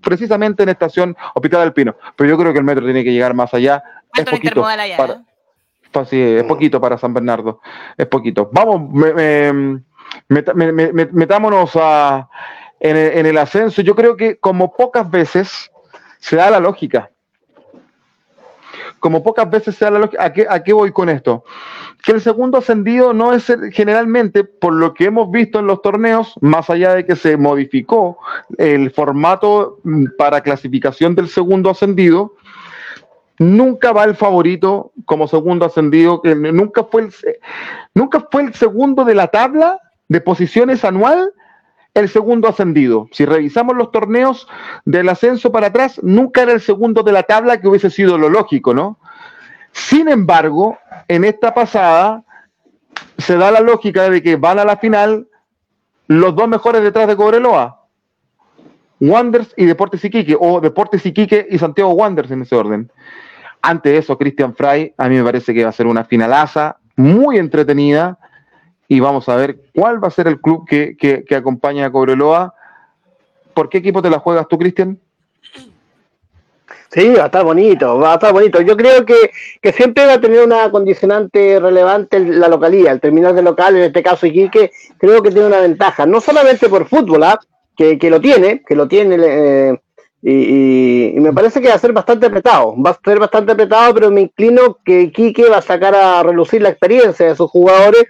precisamente 0.02 0.62
en 0.62 0.68
estación 0.70 1.16
Hospital 1.34 1.62
del 1.62 1.72
Pino. 1.72 1.96
Pero 2.16 2.30
yo 2.30 2.38
creo 2.38 2.52
que 2.52 2.58
el 2.58 2.64
metro 2.64 2.84
tiene 2.84 3.04
que 3.04 3.12
llegar 3.12 3.34
más 3.34 3.52
allá. 3.54 3.82
Es 4.14 4.24
¿cuánto 4.24 4.30
poquito. 4.32 4.64
allá? 4.66 4.96
para- 4.96 5.12
eh? 5.14 5.20
pues 5.90 6.08
sí, 6.10 6.20
es 6.20 6.44
poquito 6.44 6.80
para 6.80 6.98
San 6.98 7.14
Bernardo. 7.14 7.60
Es 7.96 8.06
poquito. 8.06 8.50
Vamos, 8.52 8.90
me- 8.92 9.12
me- 9.14 9.72
me- 10.28 10.72
me- 10.72 10.92
me- 10.92 11.06
metámonos 11.12 11.72
a, 11.76 12.28
en, 12.80 12.96
el, 12.96 13.18
en 13.18 13.26
el 13.26 13.38
ascenso. 13.38 13.82
Yo 13.82 13.94
creo 13.96 14.16
que 14.16 14.36
como 14.38 14.74
pocas 14.74 15.10
veces 15.10 15.70
se 16.18 16.36
da 16.36 16.50
la 16.50 16.60
lógica. 16.60 17.10
Como 19.00 19.22
pocas 19.22 19.48
veces 19.48 19.76
se 19.76 19.84
da 19.84 19.92
la 19.92 19.98
lógica. 20.00 20.24
¿A 20.24 20.32
qué, 20.32 20.46
a 20.48 20.62
qué 20.62 20.72
voy 20.72 20.92
con 20.92 21.08
esto? 21.08 21.44
Que 22.02 22.12
el 22.12 22.20
segundo 22.20 22.58
ascendido 22.58 23.12
no 23.12 23.32
es 23.32 23.52
generalmente, 23.72 24.44
por 24.44 24.72
lo 24.72 24.94
que 24.94 25.06
hemos 25.06 25.30
visto 25.30 25.58
en 25.58 25.66
los 25.66 25.82
torneos, 25.82 26.34
más 26.40 26.70
allá 26.70 26.94
de 26.94 27.04
que 27.04 27.16
se 27.16 27.36
modificó 27.36 28.18
el 28.56 28.90
formato 28.90 29.78
mm, 29.82 30.06
para 30.16 30.40
clasificación 30.40 31.14
del 31.14 31.28
segundo 31.28 31.70
ascendido, 31.70 32.34
nunca 33.38 33.92
va 33.92 34.04
el 34.04 34.16
favorito 34.16 34.92
como 35.04 35.28
segundo 35.28 35.66
ascendido, 35.66 36.20
que 36.22 36.34
nunca 36.34 36.84
fue 36.84 37.02
el, 37.02 37.14
nunca 37.94 38.26
fue 38.30 38.42
el 38.42 38.54
segundo 38.54 39.04
de 39.04 39.14
la 39.14 39.28
tabla 39.28 39.80
de 40.08 40.20
posiciones 40.20 40.84
anual, 40.84 41.32
el 41.94 42.08
segundo 42.08 42.48
ascendido. 42.48 43.08
Si 43.12 43.24
revisamos 43.24 43.76
los 43.76 43.90
torneos 43.90 44.48
del 44.84 45.08
ascenso 45.08 45.52
para 45.52 45.68
atrás, 45.68 46.00
nunca 46.02 46.42
era 46.42 46.52
el 46.52 46.60
segundo 46.60 47.02
de 47.02 47.12
la 47.12 47.24
tabla 47.24 47.60
que 47.60 47.68
hubiese 47.68 47.90
sido 47.90 48.18
lo 48.18 48.28
lógico, 48.28 48.74
¿no? 48.74 48.98
Sin 49.73 50.09
embargo, 50.09 50.78
en 51.07 51.24
esta 51.24 51.55
pasada 51.55 52.24
se 53.19 53.36
da 53.36 53.51
la 53.51 53.61
lógica 53.61 54.09
de 54.09 54.23
que 54.23 54.36
van 54.36 54.59
a 54.59 54.65
la 54.65 54.77
final 54.77 55.28
los 56.07 56.35
dos 56.35 56.49
mejores 56.49 56.82
detrás 56.82 57.07
de 57.07 57.16
Cobreloa. 57.16 57.86
Wanderers 59.01 59.55
y 59.57 59.66
Deportes 59.66 60.05
Iquique, 60.05 60.36
o 60.39 60.61
Deportes 60.61 61.05
Iquique 61.07 61.47
y 61.51 61.59
Santiago 61.59 61.93
Wanderers 61.93 62.32
en 62.32 62.43
ese 62.43 62.57
orden. 62.57 62.90
Ante 63.62 63.97
eso, 63.97 64.19
Christian 64.19 64.55
Fry, 64.55 64.95
a 64.97 65.09
mí 65.09 65.16
me 65.16 65.24
parece 65.24 65.55
que 65.55 65.62
va 65.62 65.70
a 65.70 65.73
ser 65.73 65.86
una 65.86 66.05
finalaza 66.05 66.78
muy 66.97 67.39
entretenida 67.39 68.19
y 68.89 69.01
vamos 69.01 69.28
a 69.28 69.36
ver 69.36 69.61
cuál 69.74 70.03
va 70.03 70.09
a 70.09 70.12
ser 70.12 70.27
el 70.27 70.40
club 70.40 70.66
que, 70.66 70.97
que, 70.97 71.24
que 71.24 71.36
acompaña 71.36 71.86
a 71.86 71.93
Cobreloa. 71.93 72.55
¿Por 73.55 73.69
qué 73.69 73.78
equipo 73.78 74.03
te 74.03 74.11
la 74.11 74.19
juegas 74.19 74.49
tú, 74.49 74.59
Cristian? 74.59 74.99
Sí, 76.90 77.10
va 77.10 77.24
a 77.24 77.27
estar 77.27 77.44
bonito, 77.44 77.98
va 77.98 78.12
a 78.12 78.15
estar 78.15 78.32
bonito. 78.32 78.62
Yo 78.62 78.77
creo 78.77 79.05
que, 79.05 79.31
que 79.60 79.73
siempre 79.73 80.06
va 80.06 80.15
a 80.15 80.20
tener 80.20 80.43
una 80.43 80.70
condicionante 80.70 81.60
relevante 81.60 82.19
la 82.20 82.48
localidad, 82.48 82.94
el 82.94 83.01
terminal 83.01 83.35
de 83.35 83.43
local, 83.43 83.77
en 83.77 83.82
este 83.82 84.02
caso 84.02 84.27
Iquique, 84.27 84.70
creo 84.97 85.23
que 85.23 85.31
tiene 85.31 85.48
una 85.48 85.60
ventaja, 85.60 86.06
no 86.06 86.20
solamente 86.20 86.69
por 86.69 86.89
fútbol, 86.89 87.24
¿ah? 87.24 87.39
que, 87.77 87.98
que, 87.98 88.09
lo 88.09 88.20
tiene, 88.20 88.62
que 88.66 88.74
lo 88.74 88.89
tiene, 88.89 89.16
eh, 89.20 89.78
y, 90.23 91.20
me 91.20 91.32
parece 91.35 91.60
que 91.60 91.69
va 91.69 91.74
a 91.74 91.78
ser 91.78 91.93
bastante 91.93 92.27
apretado, 92.27 92.74
va 92.82 92.90
a 92.90 93.01
ser 93.05 93.19
bastante 93.19 93.52
apretado, 93.52 93.93
pero 93.93 94.10
me 94.10 94.23
inclino 94.23 94.78
que 94.82 95.02
Iquique 95.02 95.48
va 95.48 95.59
a 95.59 95.62
sacar 95.62 95.94
a 95.94 96.23
relucir 96.23 96.62
la 96.62 96.70
experiencia 96.70 97.27
de 97.27 97.36
sus 97.36 97.51
jugadores, 97.51 98.05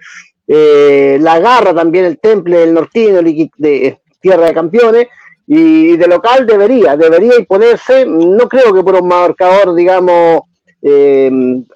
eh, 0.47 1.17
la 1.19 1.37
garra 1.39 1.73
también, 1.73 2.05
el 2.05 2.17
temple 2.17 2.59
del 2.59 2.73
nortino, 2.73 3.21
de 3.21 3.99
tierra 4.21 4.45
de 4.45 4.53
campeones, 4.53 5.07
y 5.51 5.97
de 5.97 6.07
local 6.07 6.45
debería, 6.45 6.95
debería 6.95 7.35
imponerse, 7.35 8.05
no 8.05 8.47
creo 8.47 8.71
que 8.71 8.83
por 8.83 8.93
un 8.93 9.07
marcador, 9.07 9.73
digamos, 9.73 10.41
eh, 10.79 11.31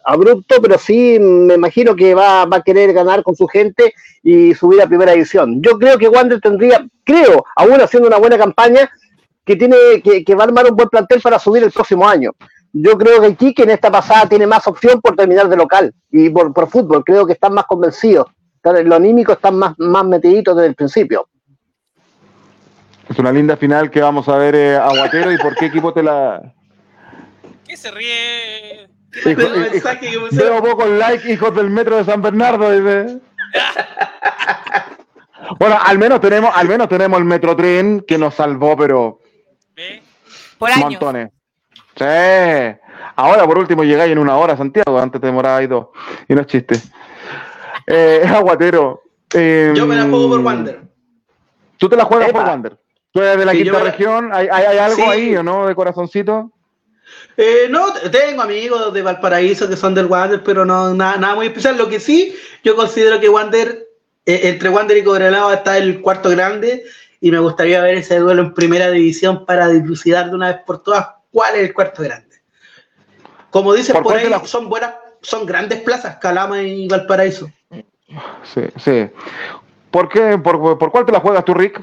abrupto, 0.05 0.61
pero 0.61 0.77
sí 0.77 1.17
me 1.19 1.55
imagino 1.55 1.95
que 1.95 2.13
va, 2.13 2.43
a 2.43 2.61
querer 2.61 2.93
ganar 2.93 3.23
con 3.23 3.35
su 3.35 3.47
gente 3.47 3.95
y 4.21 4.53
subir 4.53 4.79
a 4.79 4.85
primera 4.85 5.13
división. 5.13 5.59
Yo 5.59 5.79
creo 5.79 5.97
que 5.97 6.07
Wander 6.07 6.39
tendría, 6.39 6.85
creo, 7.03 7.45
aún 7.55 7.81
haciendo 7.81 8.07
una 8.07 8.19
buena 8.19 8.37
campaña, 8.37 8.91
que 9.43 9.55
tiene 9.55 9.75
que, 10.03 10.23
que 10.23 10.35
va 10.35 10.43
a 10.43 10.47
armar 10.47 10.69
un 10.69 10.75
buen 10.75 10.89
plantel 10.89 11.19
para 11.19 11.39
subir 11.39 11.63
el 11.63 11.71
próximo 11.71 12.07
año. 12.07 12.29
Yo 12.73 12.95
creo 12.95 13.21
que 13.21 13.33
Quique 13.35 13.63
en 13.63 13.71
esta 13.71 13.89
pasada 13.91 14.29
tiene 14.29 14.45
más 14.45 14.67
opción 14.67 15.01
por 15.01 15.15
terminar 15.15 15.49
de 15.49 15.57
local 15.57 15.91
y 16.11 16.29
por, 16.29 16.53
por 16.53 16.69
fútbol. 16.69 17.03
Creo 17.03 17.25
que 17.25 17.33
están 17.33 17.55
más 17.55 17.65
convencidos. 17.65 18.27
Los 18.63 18.95
anímicos 18.95 19.37
están 19.37 19.55
más, 19.55 19.73
más 19.79 20.05
metiditos 20.05 20.55
desde 20.55 20.69
el 20.69 20.75
principio. 20.75 21.27
Es 23.13 23.19
una 23.19 23.31
linda 23.31 23.55
final 23.55 23.91
que 23.91 24.01
vamos 24.01 24.27
a 24.27 24.37
ver 24.37 24.55
eh, 24.55 24.75
Aguatero 24.75 25.31
y 25.31 25.37
por 25.37 25.53
qué 25.55 25.67
equipo 25.67 25.93
te 25.93 26.01
la. 26.01 26.41
¿Qué 27.63 27.77
se 27.77 27.91
ríe? 27.91 28.89
Hijo, 29.25 29.39
hijo, 29.39 30.27
veo 30.31 30.63
pocos 30.63 30.89
like, 30.89 31.31
hijos 31.31 31.53
del 31.53 31.69
metro 31.69 31.97
de 31.97 32.05
San 32.05 32.23
Bernardo. 32.23 32.71
Dice. 32.71 33.19
bueno, 35.59 35.77
al 35.79 35.99
menos 35.99 36.19
tenemos, 36.21 36.49
al 36.55 36.67
menos 36.67 36.89
tenemos 36.89 37.19
el 37.19 37.25
metro 37.25 37.55
tren 37.55 38.03
que 38.07 38.17
nos 38.17 38.33
salvó, 38.33 38.75
pero 38.75 39.19
¿Ve? 39.75 40.01
Por 40.57 40.71
años. 40.71 40.85
montones. 40.89 41.29
Sí. 41.95 42.79
Ahora 43.15 43.45
por 43.45 43.59
último 43.59 43.83
llegáis 43.83 44.11
en 44.11 44.17
una 44.17 44.37
hora 44.37 44.57
Santiago, 44.57 44.99
antes 44.99 45.21
te 45.21 45.27
demorabais 45.27 45.69
dos. 45.69 45.89
Y 46.27 46.33
no 46.33 46.41
es 46.41 46.47
chiste. 46.47 46.81
Eh, 47.85 48.23
Aguatero. 48.27 49.03
eh, 49.35 49.71
Yo 49.75 49.85
me 49.85 49.97
la 49.97 50.09
juego 50.09 50.29
por 50.29 50.39
Wander. 50.39 50.81
Tú 51.77 51.87
te 51.87 51.95
la 51.95 52.05
juegas 52.05 52.29
Epa. 52.29 52.39
por 52.39 52.49
Wander. 52.49 52.79
Tú 53.13 53.21
eres 53.21 53.37
de 53.37 53.45
la 53.45 53.51
Sí, 53.51 53.63
quinta 53.63 53.79
región. 53.79 54.29
¿Hay, 54.33 54.47
hay, 54.51 54.65
hay 54.65 54.77
algo 54.79 54.95
Sí. 54.97 55.01
ahí 55.03 55.35
o 55.35 55.43
no 55.43 55.67
de 55.67 55.75
corazoncito? 55.75 56.51
Eh, 57.37 57.67
no, 57.69 57.93
tengo 58.11 58.41
amigos 58.41 58.91
de 58.93 59.01
Valparaíso 59.03 59.69
que 59.69 59.77
son 59.77 59.93
del 59.93 60.07
Wander, 60.07 60.43
pero 60.43 60.65
no 60.65 60.93
nada, 60.93 61.17
nada 61.17 61.35
muy 61.35 61.47
especial. 61.47 61.77
Lo 61.77 61.87
que 61.87 61.99
sí, 61.99 62.35
yo 62.63 62.75
considero 62.75 63.19
que 63.19 63.29
Wander, 63.29 63.87
eh, 64.25 64.41
entre 64.43 64.69
Wander 64.69 64.97
y 64.97 65.03
Cobreloa 65.03 65.53
está 65.53 65.77
el 65.77 66.01
cuarto 66.01 66.29
grande 66.31 66.83
y 67.21 67.31
me 67.31 67.37
gustaría 67.39 67.81
ver 67.81 67.95
ese 67.95 68.17
duelo 68.17 68.41
en 68.41 68.53
primera 68.53 68.89
división 68.89 69.45
para 69.45 69.67
dilucidar 69.67 70.29
de 70.29 70.35
una 70.35 70.47
vez 70.47 70.57
por 70.65 70.81
todas 70.81 71.07
cuál 71.31 71.55
es 71.55 71.61
el 71.61 71.73
cuarto 71.73 72.01
grande. 72.03 72.35
Como 73.51 73.73
dicen 73.73 74.01
¿Por 74.01 74.15
ahí, 74.17 74.27
la- 74.27 74.43
son 74.45 74.69
buenas, 74.69 74.95
son 75.21 75.45
grandes 75.45 75.81
plazas, 75.81 76.17
Calama 76.17 76.61
y 76.63 76.87
Valparaíso. 76.87 77.51
Sí, 78.43 78.61
sí. 78.77 79.07
¿Por 79.91 80.09
qué? 80.09 80.37
¿Por, 80.39 80.77
por 80.79 80.91
cuál 80.91 81.05
te 81.05 81.11
la 81.11 81.19
juegas 81.19 81.45
tú, 81.45 81.53
Rick? 81.53 81.79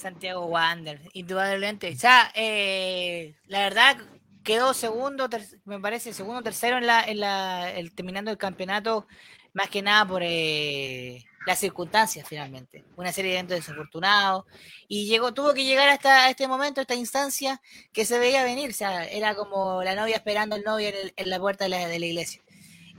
Santiago 0.00 0.46
Wander, 0.46 1.00
indudablemente. 1.12 1.90
O 1.92 1.96
sea, 1.98 2.30
eh, 2.34 3.34
la 3.46 3.60
verdad 3.60 3.96
quedó 4.42 4.74
segundo, 4.74 5.28
me 5.64 5.78
parece 5.80 6.12
segundo, 6.12 6.42
tercero 6.42 6.78
en 6.78 6.86
la, 6.86 7.04
en 7.04 7.20
la, 7.20 7.70
el, 7.72 7.94
terminando 7.94 8.30
el 8.30 8.38
campeonato, 8.38 9.06
más 9.52 9.68
que 9.68 9.82
nada 9.82 10.06
por 10.06 10.22
eh, 10.24 11.24
las 11.46 11.58
circunstancias 11.58 12.26
finalmente. 12.28 12.84
Una 12.96 13.12
serie 13.12 13.32
de 13.32 13.38
eventos 13.38 13.56
desafortunados 13.58 14.44
y 14.88 15.06
llegó, 15.06 15.32
tuvo 15.34 15.54
que 15.54 15.64
llegar 15.64 15.88
hasta 15.88 16.28
este 16.30 16.48
momento, 16.48 16.80
esta 16.80 16.94
instancia 16.94 17.60
que 17.92 18.04
se 18.04 18.18
veía 18.18 18.44
venir. 18.44 18.70
O 18.70 18.74
sea, 18.74 19.04
era 19.06 19.34
como 19.34 19.82
la 19.82 19.94
novia 19.94 20.16
esperando 20.16 20.56
al 20.56 20.62
novio 20.62 20.88
en, 20.88 20.94
el- 20.96 21.12
en 21.16 21.30
la 21.30 21.38
puerta 21.38 21.64
de 21.64 21.70
la, 21.70 21.88
de 21.88 21.98
la 21.98 22.06
iglesia. 22.06 22.42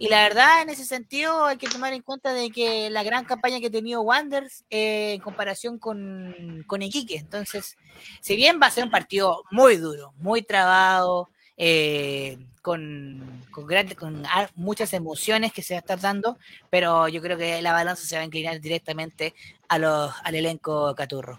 Y 0.02 0.10
la 0.10 0.24
verdad, 0.24 0.64
en 0.64 0.70
ese 0.72 0.84
sentido, 0.84 1.46
hay 1.46 1.58
que 1.58 1.68
tomar 1.70 1.94
en 1.94 2.02
cuenta 2.02 2.34
de 2.34 2.50
que 2.50 2.90
la 2.90 3.04
gran 3.04 3.24
campaña 3.24 3.60
que 3.60 3.68
ha 3.68 3.72
tenido 3.72 4.02
Wanderers 4.02 4.66
eh, 4.72 5.14
en 5.14 5.22
comparación 5.22 5.78
con, 5.78 6.64
con 6.66 6.82
Iquique. 6.82 7.18
Entonces, 7.18 7.78
si 8.20 8.36
bien 8.36 8.60
va 8.60 8.66
a 8.66 8.72
ser 8.72 8.84
un 8.84 8.90
partido 8.90 9.44
muy 9.52 9.76
duro, 9.78 10.12
muy 10.18 10.42
trabado, 10.42 11.30
eh, 11.56 12.40
con, 12.64 13.44
con, 13.52 13.68
grandes- 13.68 13.96
con 13.96 14.24
muchas 14.56 14.92
emociones 14.94 15.54
que 15.54 15.62
se 15.62 15.76
va 15.76 15.78
a 15.78 15.82
estar 15.82 16.00
dando, 16.00 16.40
pero 16.72 17.08
yo 17.08 17.22
creo 17.22 17.38
que 17.38 17.62
la 17.62 17.72
balanza 17.72 18.04
se 18.04 18.16
va 18.16 18.24
a 18.24 18.26
inclinar 18.26 18.60
directamente 18.60 19.36
a 19.68 19.78
los, 19.78 20.12
al 20.24 20.34
elenco 20.34 20.96
Caturro. 20.96 21.38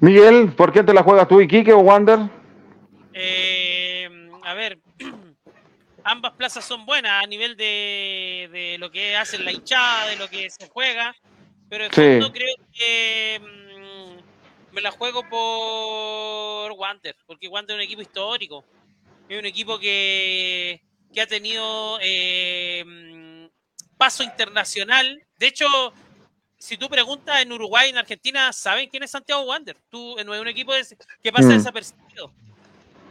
Miguel, 0.00 0.52
¿por 0.52 0.70
qué 0.70 0.82
te 0.82 0.92
la 0.92 1.02
juegas 1.02 1.28
tú, 1.28 1.40
Iquique 1.40 1.72
o 1.72 1.78
Wander? 1.78 2.28
Eh, 3.16 3.53
ambas 6.04 6.32
plazas 6.34 6.64
son 6.64 6.84
buenas 6.86 7.24
a 7.24 7.26
nivel 7.26 7.56
de, 7.56 8.48
de 8.52 8.76
lo 8.78 8.90
que 8.90 9.16
hacen 9.16 9.44
la 9.44 9.52
hinchada, 9.52 10.08
de 10.08 10.16
lo 10.16 10.28
que 10.28 10.48
se 10.50 10.68
juega, 10.68 11.14
pero 11.68 11.86
en 11.86 11.92
Sí. 11.92 12.00
fondo 12.02 12.30
creo 12.32 12.54
que 12.72 13.40
mm, 13.42 14.74
me 14.74 14.80
la 14.80 14.90
juego 14.90 15.22
por 15.28 16.72
Wander, 16.72 17.16
porque 17.26 17.48
Wander 17.48 17.76
es 17.76 17.78
un 17.78 17.84
equipo 17.84 18.02
histórico, 18.02 18.64
es 19.28 19.38
un 19.38 19.46
equipo 19.46 19.78
que, 19.78 20.82
que 21.12 21.20
ha 21.20 21.26
tenido 21.26 21.98
eh, 22.02 22.84
mm, 22.86 23.46
paso 23.96 24.22
internacional. 24.22 25.22
De 25.38 25.46
hecho, 25.46 25.66
si 26.58 26.76
tú 26.76 26.88
preguntas 26.88 27.40
en 27.42 27.52
Uruguay, 27.52 27.90
en 27.90 27.98
Argentina, 27.98 28.52
¿saben 28.52 28.88
quién 28.88 29.02
es 29.02 29.10
Santiago 29.10 29.42
Wander? 29.42 29.76
Tú, 29.90 30.16
no 30.24 30.34
es 30.34 30.40
un 30.40 30.48
equipo 30.48 30.72
que 31.22 31.32
pasa 31.32 31.48
Mm. 31.48 31.58
desapercibido. 31.58 32.34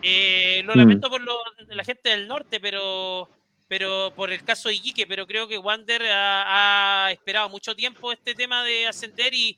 Eh, 0.04 0.62
lo 0.66 0.74
Mm. 0.76 0.78
lamento 0.78 1.10
por 1.10 1.22
lo- 1.22 1.42
la 1.70 1.84
gente 1.84 2.10
del 2.10 2.28
norte, 2.28 2.60
pero 2.60 3.30
pero 3.70 4.14
por 4.16 4.32
el 4.32 4.44
caso 4.44 4.70
de 4.70 4.76
Iquique, 4.76 5.08
pero 5.08 5.26
creo 5.26 5.48
que 5.48 5.58
Wander 5.58 6.04
ha, 6.12 7.06
ha 7.08 7.12
esperado 7.12 7.50
mucho 7.50 7.76
tiempo 7.76 8.12
este 8.12 8.36
tema 8.36 8.64
de 8.64 8.86
ascender 8.86 9.34
y, 9.34 9.58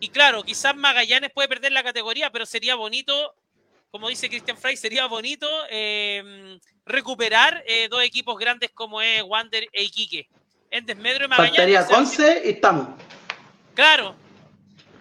y 0.00 0.08
claro, 0.10 0.42
quizás 0.42 0.76
Magallanes 0.76 1.30
puede 1.32 1.48
perder 1.48 1.72
la 1.72 1.82
categoría, 1.82 2.30
pero 2.30 2.44
sería 2.44 2.74
bonito, 2.74 3.34
como 3.90 4.10
dice 4.10 4.28
Christian 4.28 4.58
Frey, 4.58 4.76
sería 4.76 5.06
bonito 5.06 5.48
eh, 5.70 6.58
recuperar 6.84 7.62
eh, 7.66 7.88
dos 7.88 8.02
equipos 8.02 8.36
grandes 8.38 8.70
como 8.72 9.00
es 9.00 9.22
Wander 9.22 9.66
e 9.72 9.82
Iquique. 9.84 10.28
En 10.70 10.84
desmedro 10.84 11.20
de 11.20 11.28
Magallanes. 11.28 11.56
Faltaría 11.56 11.86
Conce 11.86 12.42
y 12.44 12.48
estamos. 12.50 12.88
Claro, 13.74 14.14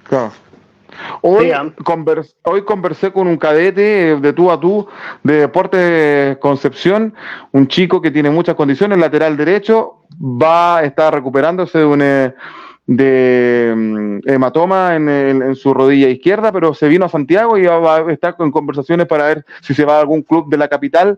Claro. 0.05 0.31
Hoy, 1.21 1.47
convers- 1.83 2.35
hoy 2.43 2.63
conversé 2.63 3.11
con 3.11 3.27
un 3.27 3.37
cadete 3.37 4.11
eh, 4.11 4.15
de 4.19 4.33
tú 4.33 4.51
a 4.51 4.59
tú 4.59 4.87
de 5.23 5.41
Deportes 5.41 6.37
Concepción, 6.37 7.13
un 7.51 7.67
chico 7.67 8.01
que 8.01 8.11
tiene 8.11 8.29
muchas 8.29 8.55
condiciones, 8.55 8.97
lateral 8.97 9.37
derecho, 9.37 9.99
va 10.21 10.77
a 10.79 10.83
estar 10.83 11.13
recuperándose 11.13 11.79
de 11.79 11.85
un 11.85 12.01
eh, 12.01 12.33
de 12.85 13.73
mm, 13.75 14.19
hematoma 14.29 14.95
en, 14.95 15.07
el- 15.07 15.41
en 15.41 15.55
su 15.55 15.73
rodilla 15.73 16.09
izquierda, 16.09 16.51
pero 16.51 16.73
se 16.73 16.87
vino 16.89 17.05
a 17.05 17.09
Santiago 17.09 17.57
y 17.57 17.65
va 17.65 17.97
a 17.97 18.11
estar 18.11 18.35
con 18.35 18.51
conversaciones 18.51 19.07
para 19.07 19.25
ver 19.27 19.45
si 19.61 19.73
se 19.73 19.85
va 19.85 19.97
a 19.97 20.01
algún 20.01 20.21
club 20.21 20.49
de 20.49 20.57
la 20.57 20.67
capital. 20.67 21.17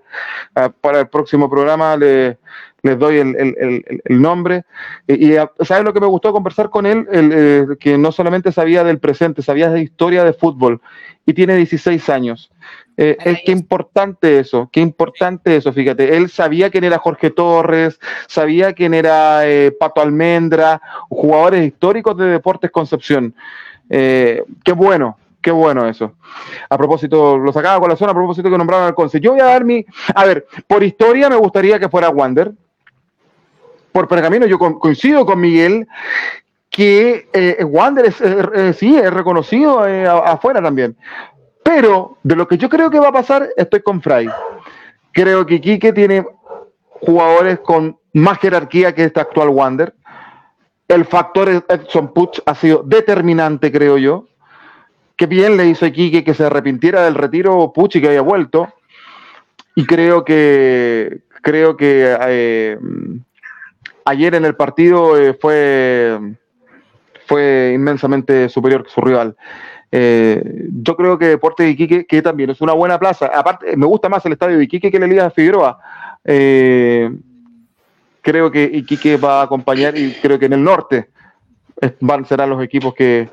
Ah, 0.56 0.69
para 0.81 0.99
el 0.99 1.07
próximo 1.07 1.49
programa 1.49 1.97
le- 1.97 2.38
les 2.86 2.98
doy 2.99 3.18
el, 3.18 3.36
el- 3.36 3.56
el- 3.60 4.02
el 4.06 4.22
nombre. 4.22 4.64
Y, 5.07 5.34
y, 5.34 5.38
¿sabes 5.62 5.84
lo 5.84 5.94
que 5.94 5.99
me 5.99 6.07
gustó 6.07 6.32
conversar 6.32 6.70
con 6.70 6.86
él? 6.86 7.07
Eh, 7.12 7.66
que 7.80 7.98
no 7.98 8.12
solamente 8.12 8.52
sabía 8.52 8.84
del 8.84 8.99
presente, 8.99 9.41
sabía 9.41 9.70
de 9.70 9.82
historia 9.82 10.24
de 10.24 10.34
fútbol 10.34 10.82
y 11.26 11.34
tiene 11.34 11.56
16 11.56 12.07
años. 12.10 12.52
Eh, 12.98 13.18
qué 13.45 13.52
importante 13.52 14.40
eso, 14.40 14.70
qué 14.72 14.80
importante 14.80 15.56
eso, 15.57 15.74
fíjate. 15.74 16.16
Él 16.16 16.30
sabía 16.30 16.70
quién 16.70 16.84
era 16.86 16.98
Jorge 16.98 17.30
Torres, 17.32 17.99
sabía 18.28 18.72
quién 18.74 18.94
era 18.94 19.45
eh, 19.45 19.72
Pato 19.78 20.02
Almendra, 20.02 20.82
jugadores 21.10 21.66
históricos 21.68 22.16
de 22.18 22.26
Deportes 22.28 22.72
Concepción. 22.72 23.34
Qué 23.90 24.72
bueno, 24.76 25.18
qué 25.41 25.52
bueno 25.52 25.88
eso. 25.88 26.14
A 26.70 26.78
propósito, 26.78 27.38
lo 27.38 27.52
sacaba 27.52 27.80
con 27.80 27.90
la 27.90 27.95
zona 27.95 28.12
a 28.12 28.16
propósito 28.16 28.49
que 28.49 28.57
nombraron 28.57 28.88
al 28.88 28.95
Conce. 28.95 29.20
Yo 29.20 29.32
voy 29.32 29.41
a 29.41 29.45
dar 29.45 29.64
mi. 29.66 29.86
A 30.14 30.26
ver, 30.26 30.45
por 30.68 30.84
historia 30.84 31.30
me 31.30 31.36
gustaría 31.36 31.80
que 31.80 31.90
fuera 31.90 32.10
Wander. 32.10 32.52
Por 33.95 34.09
pergamino, 34.09 34.45
yo 34.45 34.59
co- 34.59 34.77
coincido 34.77 35.26
con 35.26 35.39
Miguel 35.39 35.88
que 36.69 37.30
eh, 37.31 37.63
Wander 37.63 38.07
es, 38.07 38.19
eh, 38.19 38.73
sí, 38.73 38.97
es 38.97 39.09
reconocido 39.09 39.88
eh, 39.88 40.05
afuera 40.05 40.61
también. 40.61 40.97
Pero 41.63 42.17
de 42.22 42.35
lo 42.35 42.45
que 42.45 42.57
yo 42.57 42.67
creo 42.67 42.89
que 42.89 42.99
va 42.99 43.07
a 43.07 43.13
pasar, 43.13 43.47
estoy 43.55 43.80
con 43.81 44.01
Fray. 44.01 44.27
Creo 45.13 45.45
que 45.45 45.61
Quique 45.61 45.93
tiene 45.93 46.26
jugadores 46.89 47.59
con 47.59 47.97
más 48.11 48.38
jerarquía 48.39 48.93
que 48.93 49.05
este 49.05 49.22
actual 49.22 49.47
Wander. 49.47 49.93
El 50.89 51.05
factor 51.05 51.63
Edson 51.69 52.13
Puch 52.13 52.41
ha 52.45 52.53
sido 52.53 52.84
determinante, 52.84 53.72
creo 53.72 53.97
yo. 53.97 54.27
Qué 55.15 55.26
bien 55.26 55.55
le 55.55 55.67
hizo 55.67 55.85
a 55.85 55.89
Quique 55.91 56.26
que 56.26 56.34
se 56.34 56.43
arrepintiera 56.43 57.05
del 57.05 57.15
retiro 57.15 57.72
Puch 57.73 57.95
y 57.95 58.01
que 58.01 58.09
haya 58.09 58.19
vuelto. 58.19 58.73
Y 59.73 59.85
creo 59.85 60.26
que 60.26 61.22
creo 61.41 61.77
que 61.77 62.13
eh, 62.27 62.77
ayer 64.06 64.36
en 64.36 64.45
el 64.45 64.56
partido 64.56 65.19
eh, 65.19 65.34
fue, 65.34 66.18
fue 67.27 67.73
inmensamente 67.76 68.49
superior 68.49 68.84
que 68.84 68.90
su 68.90 69.02
rival. 69.02 69.36
Eh, 69.91 70.68
yo 70.84 70.95
creo 70.95 71.18
que 71.18 71.27
Deportes 71.27 71.65
de 71.65 71.72
Iquique, 71.72 72.06
que 72.06 72.22
también 72.22 72.49
es 72.49 72.61
una 72.61 72.73
buena 72.73 72.99
plaza, 72.99 73.27
aparte 73.27 73.76
me 73.77 73.86
gusta 73.86 74.10
más 74.10 74.26
el 74.26 74.34
estadio 74.34 74.57
de 74.57 74.64
Iquique 74.64 74.91
que 74.91 74.98
el 74.98 75.03
Elías 75.03 75.34
Figueroa. 75.34 75.80
Eh, 76.23 77.10
creo 78.22 78.52
que 78.52 78.64
Iquique 78.64 79.18
va 79.18 79.41
a 79.41 79.44
acompañar 79.44 79.98
y 79.98 80.14
creo 80.22 80.40
que 80.40 80.48
en 80.48 80.53
el 80.53 80.64
norte 80.64 81.10
van 81.99 82.26
serán 82.26 82.49
los 82.49 82.64
equipos 82.64 82.94
que, 82.94 83.30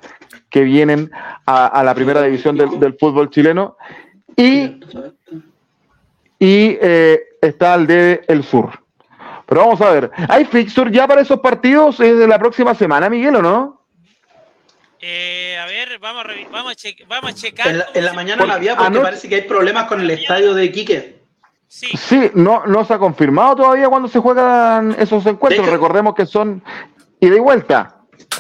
que 0.51 0.63
vienen 0.63 1.11
a, 1.47 1.83
la 1.85 1.95
primera 1.95 2.23
división 2.23 2.57
del, 2.57 2.79
del 2.79 2.95
fútbol 2.95 3.31
chileno. 3.31 3.77
Y 4.37 4.81
y 6.43 6.77
eh, 6.83 7.23
está 7.41 7.77
el 7.77 7.87
de 7.87 8.25
El 8.27 8.43
Sur. 8.43 8.82
Pero 9.47 9.61
vamos 9.63 9.81
a 9.81 9.91
ver, 9.91 10.11
¿hay 10.29 10.45
fixture 10.45 10.91
ya 10.91 11.07
para 11.07 11.21
esos 11.23 11.41
partidos 11.41 11.99
eh, 12.01 12.15
de 12.15 12.27
la 12.29 12.39
próxima 12.39 12.75
semana, 12.75 13.09
Miguel, 13.11 13.37
o 13.37 13.43
no? 13.43 13.83
Eh, 15.01 15.57
a 15.59 15.67
ver, 15.67 15.99
vamos 15.99 16.25
a, 16.25 16.51
vamos 16.51 16.73
a, 16.73 16.75
che- 16.77 16.97
vamos 17.09 17.31
a 17.33 17.35
checar. 17.35 17.67
En 17.69 17.79
la, 17.79 17.87
en 17.93 18.05
la 18.05 18.13
mañana 18.13 18.45
no 18.47 18.53
había 18.53 18.77
porque 18.77 18.87
Anoche- 18.89 19.03
parece 19.03 19.29
que 19.29 19.35
hay 19.37 19.43
problemas 19.43 19.87
con 19.87 20.01
el 20.01 20.11
estadio 20.11 20.55
de 20.55 20.65
Iquique. 20.67 21.23
Sí, 21.67 21.89
Sí, 21.97 22.31
no, 22.35 22.67
no 22.67 22.85
se 22.85 22.95
ha 22.95 22.99
confirmado 22.99 23.57
todavía 23.57 23.89
cuando 23.89 24.07
se 24.09 24.21
juegan 24.21 24.95
esos 24.99 25.25
encuentros. 25.27 25.67
Hecho- 25.67 25.73
Recordemos 25.75 26.15
que 26.15 26.27
son 26.27 26.63
ida 27.19 27.37
y 27.37 27.41
vuelta. 27.41 27.97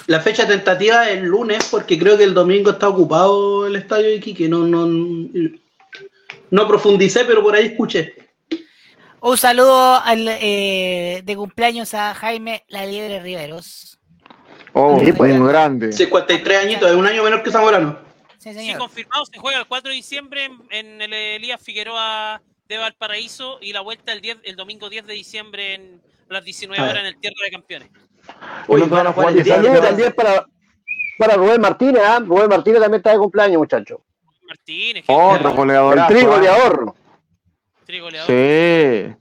La 0.07 0.21
fecha 0.21 0.47
tentativa 0.47 1.09
es 1.09 1.19
el 1.19 1.25
lunes 1.25 1.67
porque 1.71 1.99
creo 1.99 2.17
que 2.17 2.25
el 2.25 2.35
domingo 2.35 2.71
está 2.71 2.89
ocupado 2.89 3.67
el 3.67 3.75
estadio 3.77 4.07
de 4.07 4.15
Iquique. 4.17 4.49
No, 4.49 4.59
no, 4.59 4.87
no 6.51 6.69
profundicé, 6.69 7.25
pero 7.25 7.43
por 7.43 7.55
ahí 7.57 7.67
escuché. 7.67 8.15
Un 9.23 9.39
saludo 9.39 10.01
al, 10.03 10.27
eh, 10.29 11.23
de 11.25 11.37
cumpleaños 11.37 11.95
a 11.95 12.13
Jaime 12.15 12.65
La 12.69 12.85
Liebre 12.87 13.21
Riveros. 13.21 13.99
Oh, 14.73 14.99
Sí, 14.99 15.13
pues. 15.13 15.33
un 15.33 15.47
grande. 15.47 15.93
53 15.93 16.59
añitos, 16.65 16.91
es 16.91 16.97
un 16.97 17.07
año 17.07 17.23
menor 17.23 17.43
que 17.43 17.51
Zamorano. 17.51 17.99
Sí, 18.39 18.53
sí, 18.53 18.59
señor. 18.59 18.79
confirmado. 18.79 19.25
Se 19.27 19.39
juega 19.39 19.59
el 19.61 19.67
4 19.67 19.91
de 19.91 19.95
diciembre 19.95 20.45
en, 20.47 20.61
en 20.71 21.01
el 21.03 21.13
Elías 21.13 21.61
Figueroa 21.63 22.43
de 22.69 22.79
Valparaíso 22.79 23.59
y 23.61 23.73
la 23.73 23.81
vuelta 23.83 24.13
el, 24.13 24.21
10, 24.21 24.39
el 24.43 24.57
domingo 24.57 24.89
10 24.91 25.07
de 25.07 25.13
diciembre 25.15 25.75
en 25.75 26.03
a 26.29 26.33
las 26.35 26.45
19 26.45 26.81
A 26.81 26.85
ver. 26.87 26.91
horas 26.93 27.03
en 27.03 27.07
el 27.15 27.21
Tierra 27.21 27.37
de 27.45 27.51
Campeones. 27.53 27.91
Uy, 28.67 28.81
van 28.83 29.07
a 29.07 29.13
jugar 29.13 29.31
y 29.31 29.35
el 29.35 29.41
Y 29.41 29.45
día 29.45 29.55
también, 29.55 29.75
de- 29.75 29.81
también 29.81 30.13
para, 30.15 30.47
para 31.19 31.35
Rubén 31.35 31.61
Martínez, 31.61 32.03
¿ah? 32.05 32.19
Rubén 32.25 32.49
Martínez 32.49 32.81
también 32.81 32.99
está 33.01 33.13
de 33.13 33.19
cumpleaños, 33.19 33.59
muchacho. 33.59 34.03
Martínez, 34.49 35.05
Otro 35.07 35.51
El 35.51 35.57
goleador. 35.57 36.95
Sí. 38.27 39.15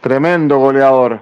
Tremendo 0.00 0.58
goleador. 0.58 1.20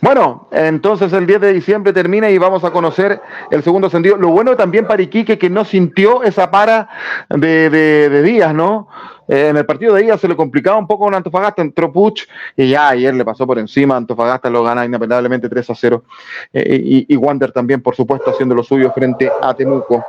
Bueno, 0.00 0.48
entonces 0.52 1.10
el 1.14 1.26
10 1.26 1.40
de 1.40 1.52
diciembre 1.54 1.92
termina 1.94 2.28
y 2.28 2.36
vamos 2.36 2.62
a 2.62 2.70
conocer 2.70 3.22
el 3.50 3.62
segundo 3.62 3.88
sentido. 3.88 4.18
Lo 4.18 4.28
bueno 4.28 4.54
también 4.54 4.86
para 4.86 5.00
Iquique 5.02 5.38
que 5.38 5.48
no 5.48 5.64
sintió 5.64 6.22
esa 6.22 6.50
para 6.50 6.90
de, 7.30 7.70
de- 7.70 8.22
Díaz, 8.22 8.52
¿no? 8.54 8.86
Eh, 9.28 9.48
en 9.48 9.56
el 9.56 9.64
partido 9.64 9.94
de 9.94 10.02
Díaz 10.02 10.20
se 10.20 10.28
le 10.28 10.36
complicaba 10.36 10.76
un 10.76 10.86
poco 10.86 11.04
con 11.04 11.14
Antofagasta, 11.14 11.62
entró 11.62 11.90
Puch 11.90 12.24
y 12.54 12.68
ya 12.68 12.88
ayer 12.90 13.14
le 13.14 13.24
pasó 13.24 13.46
por 13.46 13.58
encima. 13.58 13.96
Antofagasta 13.96 14.50
lo 14.50 14.62
gana 14.62 14.84
inapelablemente 14.84 15.48
3 15.48 15.70
a 15.70 15.74
0. 15.74 16.04
Eh, 16.52 16.80
y, 16.84 17.14
y 17.14 17.16
Wander 17.16 17.50
también, 17.52 17.80
por 17.80 17.96
supuesto, 17.96 18.30
haciendo 18.30 18.54
lo 18.54 18.62
suyo 18.62 18.92
frente 18.92 19.32
a 19.40 19.54
Temuco. 19.54 20.04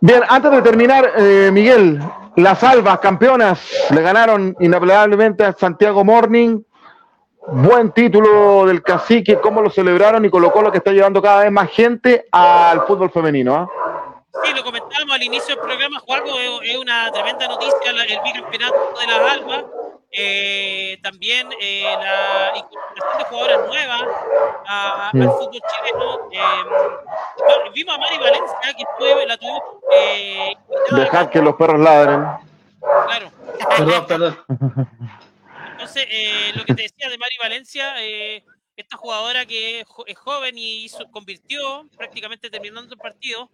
Bien, 0.00 0.22
antes 0.28 0.50
de 0.50 0.62
terminar, 0.62 1.12
eh, 1.16 1.50
Miguel, 1.52 2.00
las 2.36 2.62
albas 2.62 2.98
campeonas 2.98 3.60
le 3.90 4.02
ganaron 4.02 4.54
inapelablemente 4.60 5.44
a 5.44 5.52
Santiago 5.52 6.04
Morning. 6.04 6.60
Buen 7.48 7.92
título 7.92 8.66
del 8.66 8.82
cacique, 8.82 9.38
cómo 9.40 9.62
lo 9.62 9.70
celebraron 9.70 10.24
y 10.24 10.30
colocó 10.30 10.62
lo 10.62 10.72
que 10.72 10.78
está 10.78 10.90
llevando 10.90 11.22
cada 11.22 11.44
vez 11.44 11.52
más 11.52 11.70
gente 11.70 12.26
al 12.32 12.84
fútbol 12.86 13.10
femenino. 13.10 13.54
¿ah? 13.54 13.68
Sí, 14.42 14.52
lo 14.52 14.64
comentábamos 14.64 15.14
al 15.14 15.22
inicio 15.22 15.54
del 15.54 15.64
programa, 15.64 16.00
Juaco, 16.00 16.28
es, 16.64 16.76
una 16.76 17.10
tremenda 17.12 17.46
noticia 17.48 17.90
el 17.90 18.20
bicampeonato 18.24 18.74
de 19.00 19.06
las 19.06 19.32
Albas. 19.32 19.64
Eh, 20.18 20.98
también 21.02 21.48
eh, 21.60 21.82
la 21.84 22.56
incorporación 22.56 23.18
de 23.18 23.24
jugadoras 23.24 23.66
nuevas 23.66 24.02
a- 24.66 25.10
Mm. 25.12 25.22
al 25.22 25.28
fútbol 25.30 25.60
chileno. 25.60 26.18
Eh, 26.32 27.70
vimos 27.74 27.94
a 27.94 27.98
Mari 27.98 28.18
Valencia, 28.18 28.56
que 28.76 28.84
fue, 28.98 29.26
la 29.26 29.36
tuvimos 29.36 29.60
acá, 30.94 31.30
que 31.30 31.40
los 31.42 31.54
perros 31.56 31.80
ladren. 31.80 32.24
claro. 32.80 33.32
Perdón, 33.76 34.06
perdón. 34.06 34.38
Entonces, 35.72 36.06
eh, 36.10 36.52
lo 36.54 36.64
que 36.64 36.74
te 36.74 36.82
decía 36.82 37.08
de 37.08 37.18
Mari 37.18 37.36
Valencia, 37.42 37.94
eh, 38.02 38.44
esta 38.76 38.96
jugadora 38.96 39.44
que 39.46 39.80
es, 39.80 39.86
jo- 39.88 40.04
es 40.06 40.16
joven 40.18 40.56
y 40.58 40.84
hizo- 40.84 41.10
convirtió 41.10 41.86
prácticamente 41.96 42.50
terminando 42.50 42.94
el 42.94 43.00
partido. 43.00 43.50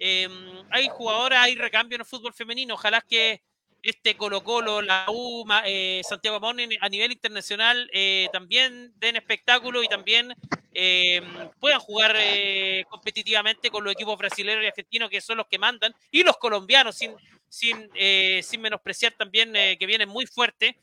eh, 0.00 0.28
hay 0.70 0.88
jugadoras, 0.88 1.38
hay 1.44 1.54
recambio 1.54 1.94
en 1.94 2.00
el 2.00 2.06
fútbol 2.06 2.34
femenino. 2.34 2.74
Ojalá 2.74 3.00
que 3.00 3.40
este 3.84 4.16
Colo 4.16 4.42
Colo, 4.42 4.80
la 4.80 5.04
U, 5.08 5.44
ma- 5.44 5.62
eh, 5.66 6.00
Santiago 6.08 6.40
Morning 6.40 6.68
a 6.80 6.88
nivel 6.88 7.12
internacional 7.12 7.88
eh, 7.92 8.28
también 8.32 8.92
den 8.96 9.16
espectáculo 9.16 9.82
y 9.82 9.88
también 9.88 10.34
eh, 10.72 11.20
puedan 11.60 11.78
jugar 11.80 12.16
eh, 12.18 12.84
competitivamente 12.88 13.70
con 13.70 13.84
los 13.84 13.92
equipos 13.92 14.16
brasileños 14.16 14.64
y 14.64 14.68
argentinos 14.68 15.10
que 15.10 15.20
son 15.20 15.36
los 15.36 15.46
que 15.46 15.58
mandan 15.58 15.94
y 16.10 16.22
los 16.22 16.38
colombianos 16.38 16.96
sin, 16.96 17.14
sin, 17.48 17.90
eh, 17.94 18.40
sin 18.42 18.62
menospreciar 18.62 19.12
también 19.12 19.52
que 19.52 19.86
vienen 19.86 20.08
muy 20.08 20.26
fuerte. 20.26 20.78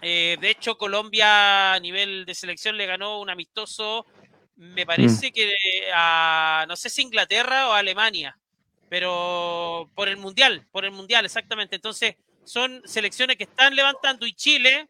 De 0.00 0.38
hecho, 0.42 0.78
Colombia 0.78 1.72
a 1.72 1.80
nivel 1.80 2.24
de 2.24 2.34
selección 2.34 2.76
le 2.76 2.86
ganó 2.86 3.20
un 3.20 3.30
amistoso, 3.30 4.06
me 4.54 4.86
parece 4.86 5.32
que 5.32 5.52
a, 5.92 6.66
no 6.68 6.76
sé 6.76 6.88
si 6.88 7.02
Inglaterra 7.02 7.68
o 7.68 7.72
Alemania, 7.72 8.38
pero 8.88 9.90
por 9.94 10.08
el 10.08 10.16
Mundial, 10.16 10.66
por 10.70 10.84
el 10.84 10.90
Mundial, 10.90 11.24
exactamente. 11.24 11.76
Entonces, 11.76 12.16
son 12.44 12.80
selecciones 12.84 13.36
que 13.36 13.44
están 13.44 13.74
levantando 13.76 14.26
y 14.26 14.32
Chile 14.32 14.88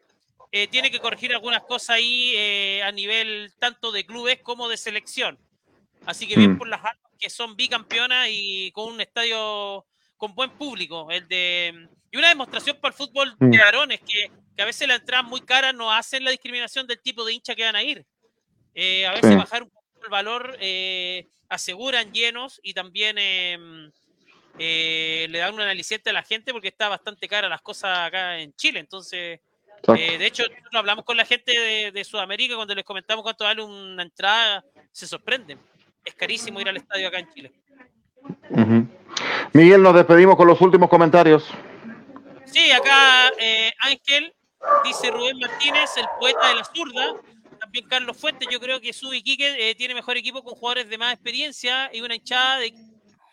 eh, 0.52 0.66
tiene 0.68 0.90
que 0.90 1.00
corregir 1.00 1.32
algunas 1.34 1.62
cosas 1.64 1.90
ahí 1.96 2.32
eh, 2.36 2.82
a 2.82 2.90
nivel 2.92 3.52
tanto 3.58 3.92
de 3.92 4.06
clubes 4.06 4.40
como 4.42 4.68
de 4.68 4.76
selección. 4.78 5.38
Así 6.06 6.26
que 6.26 6.36
bien 6.36 6.52
Mm. 6.52 6.58
por 6.58 6.68
las 6.68 6.80
almas 6.80 7.12
que 7.18 7.28
son 7.28 7.54
bicampeonas 7.56 8.28
y 8.30 8.70
con 8.72 8.92
un 8.94 9.00
estadio 9.00 9.84
con 10.16 10.34
buen 10.34 10.50
público. 10.50 11.10
El 11.10 11.28
de, 11.28 11.88
y 12.10 12.16
una 12.16 12.28
demostración 12.28 12.78
para 12.80 12.92
el 12.92 12.96
fútbol 12.96 13.36
de 13.38 13.46
Mm. 13.58 13.60
varones, 13.60 14.00
que, 14.00 14.30
que 14.56 14.62
a 14.62 14.64
veces 14.64 14.88
la 14.88 14.94
entrada 14.94 15.22
muy 15.22 15.40
cara 15.42 15.72
no 15.72 15.92
hacen 15.92 16.24
la 16.24 16.30
discriminación 16.30 16.86
del 16.86 17.00
tipo 17.02 17.24
de 17.24 17.34
hincha 17.34 17.54
que 17.54 17.64
van 17.64 17.76
a 17.76 17.82
ir. 17.82 18.06
Eh, 18.74 19.06
a 19.06 19.10
veces 19.12 19.30
Sí. 19.32 19.36
bajar 19.36 19.64
un 19.64 19.70
el 20.02 20.10
valor 20.10 20.56
eh, 20.60 21.26
aseguran 21.48 22.12
llenos 22.12 22.60
y 22.62 22.74
también 22.74 23.16
eh, 23.18 23.58
eh, 24.58 25.26
le 25.30 25.38
dan 25.38 25.54
un 25.54 25.60
aliciente 25.60 26.10
a 26.10 26.12
la 26.12 26.22
gente 26.22 26.52
porque 26.52 26.68
está 26.68 26.88
bastante 26.88 27.28
cara 27.28 27.48
las 27.48 27.62
cosas 27.62 27.98
acá 27.98 28.38
en 28.38 28.54
Chile. 28.54 28.80
Entonces, 28.80 29.40
eh, 29.96 30.18
de 30.18 30.26
hecho, 30.26 30.42
nosotros 30.42 30.74
hablamos 30.74 31.04
con 31.04 31.16
la 31.16 31.24
gente 31.24 31.58
de, 31.58 31.92
de 31.92 32.04
Sudamérica 32.04 32.56
cuando 32.56 32.74
les 32.74 32.84
comentamos 32.84 33.22
cuánto 33.22 33.44
vale 33.44 33.62
una 33.62 34.02
entrada, 34.02 34.64
se 34.90 35.06
sorprenden. 35.06 35.58
Es 36.04 36.14
carísimo 36.14 36.60
ir 36.60 36.68
al 36.68 36.76
estadio 36.76 37.08
acá 37.08 37.18
en 37.18 37.32
Chile. 37.32 37.52
Miguel, 39.52 39.82
nos 39.82 39.94
despedimos 39.94 40.36
con 40.36 40.46
los 40.46 40.60
últimos 40.60 40.88
comentarios. 40.88 41.48
Sí, 42.46 42.70
acá 42.70 43.30
eh, 43.38 43.72
Ángel 43.80 44.34
dice 44.84 45.10
Rubén 45.10 45.38
Martínez, 45.38 45.96
el 45.96 46.06
poeta 46.18 46.48
de 46.48 46.54
la 46.56 46.64
zurda. 46.64 47.14
También 47.68 47.86
Carlos 47.86 48.16
Fuentes, 48.16 48.48
yo 48.50 48.60
creo 48.60 48.80
que 48.80 48.94
su 48.94 49.12
Iquique 49.12 49.70
eh, 49.70 49.74
tiene 49.74 49.94
mejor 49.94 50.16
equipo 50.16 50.42
con 50.42 50.54
jugadores 50.54 50.88
de 50.88 50.96
más 50.96 51.12
experiencia 51.12 51.90
y 51.92 52.00
una 52.00 52.14
hinchada 52.14 52.58
de, 52.60 52.72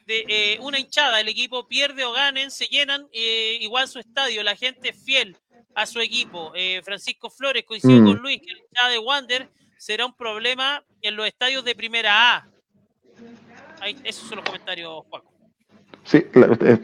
de, 0.06 0.26
eh, 0.28 0.58
una 0.60 0.78
hinchada. 0.78 1.22
El 1.22 1.30
equipo 1.30 1.66
pierde 1.70 2.04
o 2.04 2.12
ganen, 2.12 2.52
se 2.52 2.66
llenan 2.66 3.08
eh, 3.14 3.58
igual 3.62 3.88
su 3.88 3.98
estadio. 4.00 4.44
La 4.44 4.58
gente 4.58 4.90
es 4.90 5.04
fiel 5.06 5.38
a 5.74 5.86
su 5.86 6.02
equipo. 6.02 6.52
Francisco 6.84 7.30
Flores 7.30 7.64
coincide 7.66 8.02
Mm. 8.02 8.06
con 8.06 8.18
Luis 8.18 8.42
que 8.42 8.52
la 8.52 8.60
hinchada 8.60 8.90
de 8.90 9.00
Wander 9.00 9.50
será 9.78 10.06
un 10.06 10.16
problema 10.16 10.84
en 11.02 11.16
los 11.16 11.28
estadios 11.28 11.64
de 11.64 11.76
primera 11.76 12.36
A. 12.36 12.50
Ahí, 13.80 13.96
esos 14.04 14.28
son 14.28 14.38
los 14.38 14.46
comentarios, 14.46 15.04
Juaco. 15.10 15.32
Sí, 16.06 16.24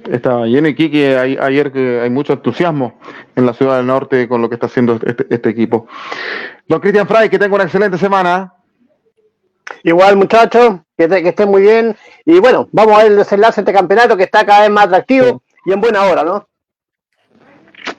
está 0.10 0.46
lleno 0.48 0.68
y 0.68 0.74
Kiki 0.76 1.04
hay- 1.04 1.38
ayer 1.40 1.72
que 1.72 2.02
hay 2.02 2.10
mucho 2.10 2.34
entusiasmo 2.34 3.00
en 3.36 3.46
la 3.46 3.54
ciudad 3.54 3.78
del 3.78 3.86
norte 3.86 4.28
con 4.28 4.42
lo 4.42 4.50
que 4.50 4.56
está 4.56 4.66
haciendo 4.66 5.00
este, 5.06 5.28
este 5.30 5.50
equipo. 5.50 5.88
Don 6.68 6.80
Cristian 6.82 7.08
Fray, 7.08 7.30
que 7.30 7.38
tenga 7.38 7.54
una 7.54 7.66
excelente 7.66 8.00
semana. 8.00 8.52
Igual, 9.84 10.16
muchachos, 10.18 10.80
que, 10.98 11.08
te- 11.08 11.22
que 11.22 11.30
estén 11.30 11.50
muy 11.50 11.62
bien. 11.62 11.96
Y 12.26 12.40
bueno, 12.40 12.68
vamos 12.72 12.96
a 12.96 13.04
ver 13.04 13.12
el 13.12 13.18
desenlace 13.20 13.62
de 13.62 13.70
este 13.70 13.78
campeonato 13.80 14.18
que 14.18 14.24
está 14.24 14.44
cada 14.44 14.62
vez 14.62 14.72
más 14.72 14.86
atractivo 14.86 15.44
y 15.66 15.72
en 15.72 15.82
buena 15.82 16.04
hora, 16.06 16.24
¿no? 16.24 16.48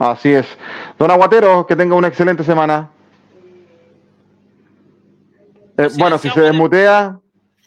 Así 0.00 0.32
es. 0.32 0.46
Don 0.98 1.08
Aguatero, 1.10 1.64
que 1.68 1.76
tenga 1.76 1.94
una 1.94 2.08
excelente 2.08 2.42
semana. 2.42 2.90
Eh, 5.78 5.88
bueno, 5.98 6.18
si 6.18 6.28
se 6.30 6.40
desmutea, 6.40 7.18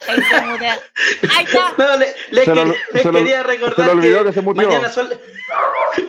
Ahí 0.07 0.21
se 0.21 0.41
mutea. 0.41 0.79
Ahí 1.35 1.45
está. 1.45 1.73
No, 1.77 1.97
le, 1.97 2.07
le 2.31 2.45
Se 2.45 2.53
lo- 2.55 2.63
quería- 2.63 2.75
les 2.93 3.01
se 3.03 3.11
lo- 3.11 3.17
quería 3.19 3.37
se 3.37 3.43
recordar 3.43 3.89
olvidó 3.89 4.23
que 4.25 4.33
se 4.33 4.41
mañana 4.41 4.89
son, 4.89 5.09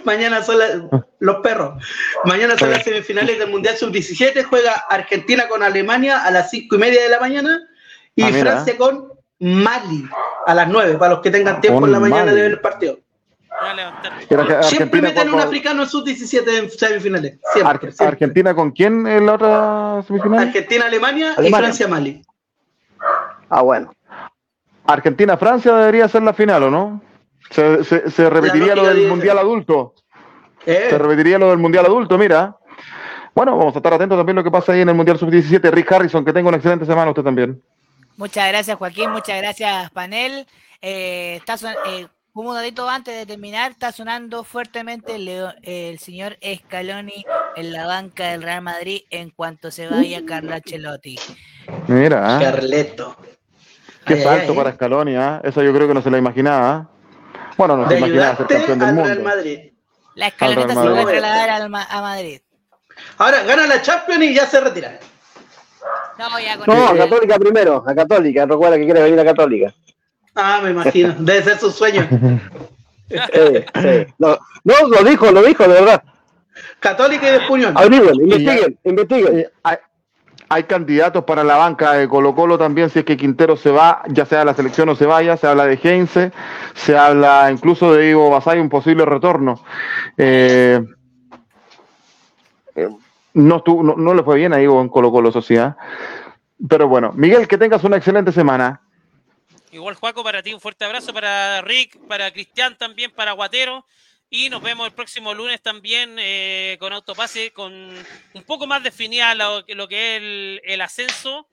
mañana 0.04 0.42
son 0.42 0.58
la- 0.58 1.04
los 1.20 1.36
perros. 1.36 1.82
Mañana 2.24 2.58
son 2.58 2.68
Sí. 2.68 2.74
las 2.74 2.84
semifinales 2.84 3.38
del 3.38 3.48
Mundial 3.50 3.76
Sub-17. 3.76 4.44
Juega 4.44 4.72
Argentina 4.88 5.48
con 5.48 5.62
Alemania 5.62 6.24
a 6.24 6.30
las 6.30 6.50
cinco 6.50 6.76
y 6.76 6.78
media 6.78 7.02
de 7.02 7.08
la 7.08 7.20
mañana 7.20 7.60
y 8.14 8.22
Ah. 8.22 8.28
Francia 8.32 8.76
con 8.76 9.08
Mali 9.38 10.08
a 10.46 10.54
las 10.54 10.68
9, 10.68 10.96
para 10.96 11.12
los 11.14 11.20
que 11.22 11.30
tengan 11.30 11.60
tiempo 11.60 11.80
Con 11.80 11.88
en 11.88 11.92
la 11.92 12.00
mañana 12.00 12.24
Mali. 12.26 12.36
de 12.36 12.42
ver 12.42 12.50
el 12.52 12.60
partido. 12.60 12.98
Siempre 14.28 14.56
Argentina, 14.56 15.02
meten 15.08 15.32
un 15.34 15.40
africano 15.40 15.82
en 15.82 15.88
Sub-17 15.88 16.58
en 16.58 16.70
semifinales. 16.70 17.38
Siempre, 17.52 17.70
Ar- 17.70 17.80
siempre. 17.80 18.06
Argentina 18.06 18.54
con 18.54 18.70
quién 18.70 19.06
en 19.06 19.26
la 19.26 19.34
otra 19.34 20.02
semifinal? 20.06 20.40
Argentina-Alemania 20.48 21.28
y 21.36 21.40
Alemania. 21.40 21.58
Francia-Mali. 21.58 22.22
Ah, 23.48 23.62
bueno. 23.62 23.92
Argentina-Francia 24.86 25.74
debería 25.76 26.08
ser 26.08 26.22
la 26.22 26.32
final, 26.32 26.64
¿o 26.64 26.70
no? 26.70 27.00
Se, 27.50 27.84
se- 27.84 28.10
se 28.10 28.30
repetiría 28.30 28.74
lo 28.74 28.86
del 28.86 28.96
dice. 28.96 29.08
Mundial 29.08 29.38
Adulto. 29.38 29.94
Eh, 30.64 30.88
Se 30.90 30.98
repetiría 30.98 31.38
lo 31.38 31.50
del 31.50 31.58
Mundial 31.58 31.86
Adulto, 31.86 32.18
mira. 32.18 32.56
Bueno, 33.34 33.56
vamos 33.56 33.74
a 33.74 33.78
estar 33.78 33.92
atentos 33.94 34.16
también 34.18 34.38
a 34.38 34.40
lo 34.40 34.44
que 34.44 34.50
pasa 34.50 34.72
ahí 34.72 34.80
en 34.80 34.88
el 34.88 34.94
Mundial 34.94 35.18
Sub-17. 35.18 35.70
Rick 35.70 35.92
Harrison, 35.92 36.24
que 36.24 36.32
tenga 36.32 36.48
una 36.48 36.56
excelente 36.56 36.86
semana 36.86 37.10
usted 37.10 37.22
también. 37.22 37.62
Muchas 38.16 38.48
gracias, 38.48 38.76
Joaquín. 38.78 39.10
Muchas 39.10 39.40
gracias, 39.40 39.90
panel. 39.90 40.46
Eh, 40.80 41.36
está 41.36 41.54
eh, 41.88 42.06
un 42.32 42.54
datito 42.54 42.88
antes 42.88 43.14
de 43.14 43.26
terminar, 43.26 43.72
está 43.72 43.92
sonando 43.92 44.42
fuertemente 44.42 45.18
Leo- 45.18 45.52
el 45.62 45.98
señor 45.98 46.36
Scaloni 46.42 47.24
en 47.56 47.72
la 47.72 47.86
banca 47.86 48.28
del 48.28 48.42
Real 48.42 48.62
Madrid 48.62 49.02
en 49.10 49.30
cuanto 49.30 49.70
se 49.70 49.86
vaya 49.88 50.24
Carlo 50.26 50.54
Ancelotti. 50.54 51.18
Mira. 51.88 52.38
Carleto. 52.40 53.16
Qué 54.06 54.14
Ay, 54.14 54.22
salto 54.22 54.52
ay, 54.52 54.56
para 54.56 54.72
Scaloni, 54.72 55.16
¿eh? 55.16 55.40
Eso 55.42 55.62
yo 55.62 55.72
creo 55.74 55.88
que 55.88 55.94
no 55.94 56.02
se 56.02 56.10
la 56.10 56.18
imaginaba. 56.18 56.88
¿eh? 56.90 57.40
Bueno, 57.56 57.76
no 57.76 57.88
se 57.88 57.98
imaginaba 57.98 58.36
ser 58.36 58.46
campeón 58.46 58.78
del 58.78 58.94
mundo. 58.94 59.22
Madrid. 59.22 59.58
La 60.14 60.28
escaloneta 60.28 60.68
se 60.68 60.74
puede 60.74 60.90
Madrid. 60.94 61.18
trasladar 61.18 61.50
a 61.90 62.00
Madrid. 62.00 62.40
Ahora 63.18 63.42
gana 63.44 63.66
la 63.66 63.82
Champions 63.82 64.24
y 64.24 64.34
ya 64.34 64.46
se 64.46 64.60
retira. 64.60 64.98
No, 66.18 66.40
ya 66.40 66.56
con 66.56 66.66
No, 66.74 66.88
a 66.88 66.96
Católica 66.96 67.38
primero, 67.38 67.84
a 67.86 67.94
Católica. 67.94 68.46
Recuerda 68.46 68.76
que 68.78 68.84
quiere 68.84 69.02
venir 69.02 69.20
a 69.20 69.24
Católica. 69.24 69.74
Ah, 70.34 70.60
me 70.62 70.70
imagino. 70.70 71.14
Debe 71.18 71.42
ser 71.42 71.58
su 71.58 71.70
sueño. 71.70 72.08
Sí, 73.08 73.16
sí. 73.74 74.06
No, 74.18 74.38
no, 74.64 74.88
lo 74.88 75.04
dijo, 75.04 75.30
lo 75.30 75.42
dijo, 75.42 75.62
de 75.64 75.68
verdad. 75.74 76.02
Católica 76.80 77.28
y 77.28 77.32
de 77.32 77.40
Puñol. 77.46 77.72
Averigüen, 77.76 78.14
investiguen, 78.20 78.78
investiguen. 78.84 79.50
Hay, 80.48 80.64
candidatos 80.64 81.24
para 81.24 81.42
la 81.42 81.56
banca 81.56 81.94
de 81.94 82.08
Colo 82.08 82.34
Colo 82.34 82.56
también, 82.56 82.88
si 82.90 83.00
es 83.00 83.04
que 83.04 83.16
Quintero 83.16 83.56
se 83.56 83.70
va, 83.70 84.02
ya 84.08 84.26
sea 84.26 84.44
la 84.44 84.54
selección 84.54 84.88
o 84.88 84.94
se 84.94 85.06
vaya, 85.06 85.36
se 85.36 85.46
habla 85.46 85.66
de 85.66 85.78
Heinze, 85.82 86.32
se 86.74 86.96
habla 86.96 87.50
incluso 87.50 87.92
de 87.92 88.10
Ivo 88.10 88.30
Basay, 88.30 88.60
un 88.60 88.68
posible 88.68 89.04
retorno. 89.04 89.60
Eh, 90.16 90.80
no, 93.34 93.56
estuvo- 93.56 93.82
no, 93.82 94.14
le 94.14 94.22
fue 94.22 94.36
bien 94.36 94.52
a 94.52 94.60
Ivo 94.60 94.80
en 94.80 94.88
Colo 94.88 95.10
Colo, 95.10 95.32
sociedad. 95.32 95.76
Pero 96.68 96.88
bueno, 96.88 97.12
Miguel, 97.14 97.48
que 97.48 97.58
tengas 97.58 97.84
una 97.84 97.96
excelente 97.96 98.32
semana. 98.32 98.80
Igual, 99.72 99.96
Juaco, 99.96 100.22
para 100.22 100.42
ti 100.42 100.54
un 100.54 100.60
fuerte 100.60 100.84
abrazo, 100.84 101.12
para 101.12 101.60
Rick, 101.60 101.98
para 102.08 102.30
Cristian 102.30 102.78
también, 102.78 103.10
para 103.10 103.32
Guatero. 103.32 103.84
Y 104.36 104.50
nos 104.50 104.60
vemos 104.62 104.86
el 104.86 104.92
próximo 104.92 105.32
lunes 105.32 105.62
también 105.62 106.16
eh, 106.18 106.76
con 106.78 106.92
Autopase, 106.92 107.52
con 107.52 107.72
un 107.72 108.42
poco 108.44 108.66
más 108.66 108.82
definida 108.82 109.34
lo, 109.34 109.64
lo 109.66 109.88
que 109.88 110.16
es 110.16 110.22
el, 110.22 110.60
el 110.64 110.80
ascenso 110.82 111.46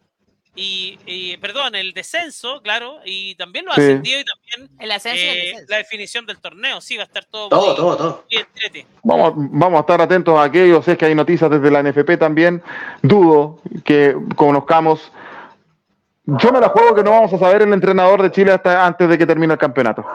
y, 0.55 0.99
y, 1.05 1.37
perdón, 1.37 1.75
el 1.75 1.93
descenso, 1.93 2.61
claro, 2.61 2.99
y 3.05 3.35
también 3.35 3.65
lo 3.65 3.73
Sí. 3.73 3.81
ascendido 3.81 4.19
y 4.19 4.23
también 4.25 4.77
El 4.79 4.91
ascenso 4.91 5.17
y 5.23 5.27
el 5.27 5.37
eh, 5.37 5.45
descenso. 5.47 5.65
la 5.69 5.77
definición 5.77 6.25
del 6.25 6.39
torneo. 6.41 6.81
Sí, 6.81 6.97
va 6.97 7.03
a 7.03 7.05
estar 7.05 7.25
todo, 7.25 7.49
Todo, 7.49 7.67
muy- 7.67 7.75
todo, 7.75 7.97
todo. 7.97 8.25
muy. 8.29 8.85
Vamos, 9.03 9.33
vamos 9.35 9.77
a 9.77 9.81
estar 9.81 10.01
atentos 10.01 10.37
a 10.37 10.43
aquello. 10.43 10.81
Sé 10.83 10.97
que 10.97 11.05
hay 11.05 11.15
noticias 11.15 11.49
desde 11.49 11.71
la 11.71 11.79
NFP 11.81 12.17
también. 12.17 12.61
Dudo 13.01 13.61
que 13.85 14.15
conozcamos. 14.35 15.11
Yo 16.25 16.51
me 16.53 16.59
la 16.61 16.69
juego 16.69 16.95
que 16.95 17.03
no 17.03 17.11
vamos 17.11 17.33
a 17.33 17.37
saber 17.37 17.63
el 17.63 17.73
entrenador 17.73 18.21
de 18.21 18.31
Chile 18.31 18.51
hasta 18.53 18.85
antes 18.85 19.09
de 19.09 19.17
que 19.17 19.25
termine 19.25 19.53
el 19.53 19.59
campeonato. 19.59 20.05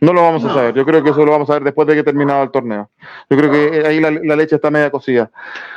No 0.00 0.12
lo 0.12 0.22
vamos 0.22 0.44
a 0.44 0.48
No. 0.48 0.54
saber. 0.54 0.74
Yo 0.74 0.84
creo 0.84 1.02
que 1.02 1.10
eso 1.10 1.24
lo 1.24 1.32
vamos 1.32 1.50
a 1.50 1.54
ver 1.54 1.64
después 1.64 1.88
de 1.88 1.96
que 1.96 2.04
terminado 2.04 2.44
el 2.44 2.50
torneo. 2.52 2.88
Yo 3.28 3.36
creo 3.36 3.50
que 3.50 3.84
ahí 3.86 3.98
la, 4.00 4.10
la 4.12 4.36
leche 4.36 4.54
está 4.54 4.70
media 4.70 4.88
cocida. 4.90 5.28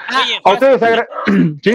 Oye, 0.10 0.40
A 0.44 0.52
ustedes 0.52 0.82
agra- 0.84 1.08
¿Sí? 1.64 1.74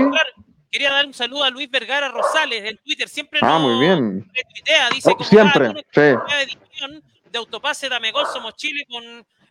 Quería 0.70 0.92
dar 0.92 1.06
un 1.06 1.14
saludo 1.14 1.42
a 1.42 1.50
Luis 1.50 1.68
Vergara 1.70 2.08
Rosales 2.08 2.62
en 2.64 2.76
Twitter. 2.84 3.08
Siempre 3.08 3.40
Ah, 3.42 3.58
muy 3.58 3.80
bien. 3.80 4.24
retuitea, 4.32 4.90
dice 4.90 5.10
Oh, 5.10 5.16
como 5.16 5.24
siempre, 5.28 5.68
sí. 5.92 6.00
nueva 6.00 6.42
edición 6.42 7.02
de 7.32 7.38
Autopase 7.38 7.88
Damegol 7.88 8.26
Somos 8.26 8.54
Chile 8.56 8.84
con 8.88 9.02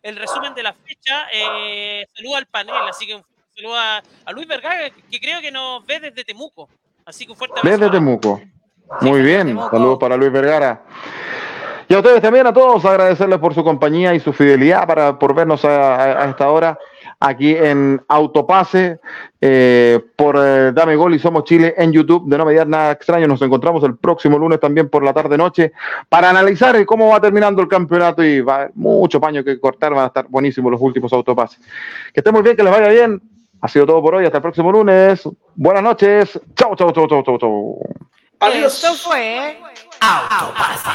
el 0.02 0.16
resumen 0.16 0.54
de 0.54 0.62
la 0.62 0.72
fecha. 0.72 1.26
Eh, 1.34 2.06
saludo 2.14 2.36
al 2.36 2.46
panel, 2.46 2.74
así 2.88 3.06
que 3.06 3.16
un 3.16 3.24
saludo 3.54 3.76
a, 3.76 4.02
a 4.24 4.32
Luis 4.32 4.46
Vergara, 4.46 4.88
que 5.10 5.20
creo 5.20 5.40
que 5.42 5.50
nos 5.50 5.84
ve 5.84 6.00
desde 6.00 6.24
Temuco. 6.24 6.68
Así 7.06 7.24
que 7.24 7.32
un 7.32 7.38
fuerte 7.38 7.60
abrazo. 7.60 7.78
Desde 7.78 7.90
Temuco. 7.92 8.40
Muy 9.00 9.22
bien. 9.22 9.46
Temuco. 9.48 9.70
Saludos 9.70 9.98
para 9.98 10.16
Luis 10.16 10.32
Vergara. 10.32 10.82
Y 11.88 11.94
a 11.94 11.98
ustedes 11.98 12.20
también, 12.20 12.44
a 12.48 12.52
todos, 12.52 12.84
agradecerles 12.84 13.38
por 13.38 13.54
su 13.54 13.62
compañía 13.62 14.12
y 14.12 14.18
su 14.18 14.32
fidelidad 14.32 14.88
para, 14.88 15.16
por 15.20 15.32
vernos 15.36 15.64
a, 15.64 15.94
a- 15.94 16.24
a 16.24 16.30
esta 16.30 16.50
hora 16.50 16.76
aquí 17.20 17.54
en 17.56 18.02
Autopase, 18.08 18.98
eh, 19.40 20.00
por 20.16 20.34
eh, 20.36 20.72
Dame 20.72 20.96
Gol 20.96 21.14
y 21.14 21.20
Somos 21.20 21.44
Chile 21.44 21.74
en 21.78 21.92
YouTube. 21.92 22.28
De 22.28 22.36
no 22.36 22.44
mediar 22.44 22.66
nada 22.66 22.90
extraño, 22.90 23.28
nos 23.28 23.40
encontramos 23.40 23.84
el 23.84 23.96
próximo 23.96 24.36
lunes 24.36 24.58
también 24.58 24.88
por 24.90 25.04
la 25.04 25.12
tarde-noche 25.14 25.72
para 26.08 26.28
analizar 26.28 26.84
cómo 26.86 27.08
va 27.10 27.20
terminando 27.20 27.62
el 27.62 27.68
campeonato 27.68 28.24
y 28.24 28.40
va 28.40 28.52
a 28.52 28.56
haber 28.62 28.72
mucho 28.74 29.20
paño 29.20 29.44
que 29.44 29.60
cortar, 29.60 29.94
van 29.94 30.04
a 30.04 30.06
estar 30.08 30.26
buenísimos 30.28 30.72
los 30.72 30.80
últimos 30.80 31.12
Autopases. 31.12 31.60
Que 32.12 32.18
estén 32.20 32.34
muy 32.34 32.42
bien, 32.42 32.56
que 32.56 32.64
les 32.64 32.72
vaya 32.72 32.88
bien. 32.88 33.22
Ha 33.60 33.68
sido 33.68 33.86
todo 33.86 34.02
por 34.02 34.14
hoy, 34.14 34.24
hasta 34.26 34.38
el 34.38 34.42
próximo 34.42 34.70
lunes. 34.70 35.28
Buenas 35.54 35.82
noches. 35.82 36.40
Chau, 36.54 36.76
chau, 36.76 36.92
chau, 36.92 37.08
chau, 37.08 37.22
chau, 37.22 37.38
chau. 37.38 37.78
Adiós. 38.40 38.74
Esto 38.74 38.94
fue 38.94 39.58
Autopase. 40.00 40.90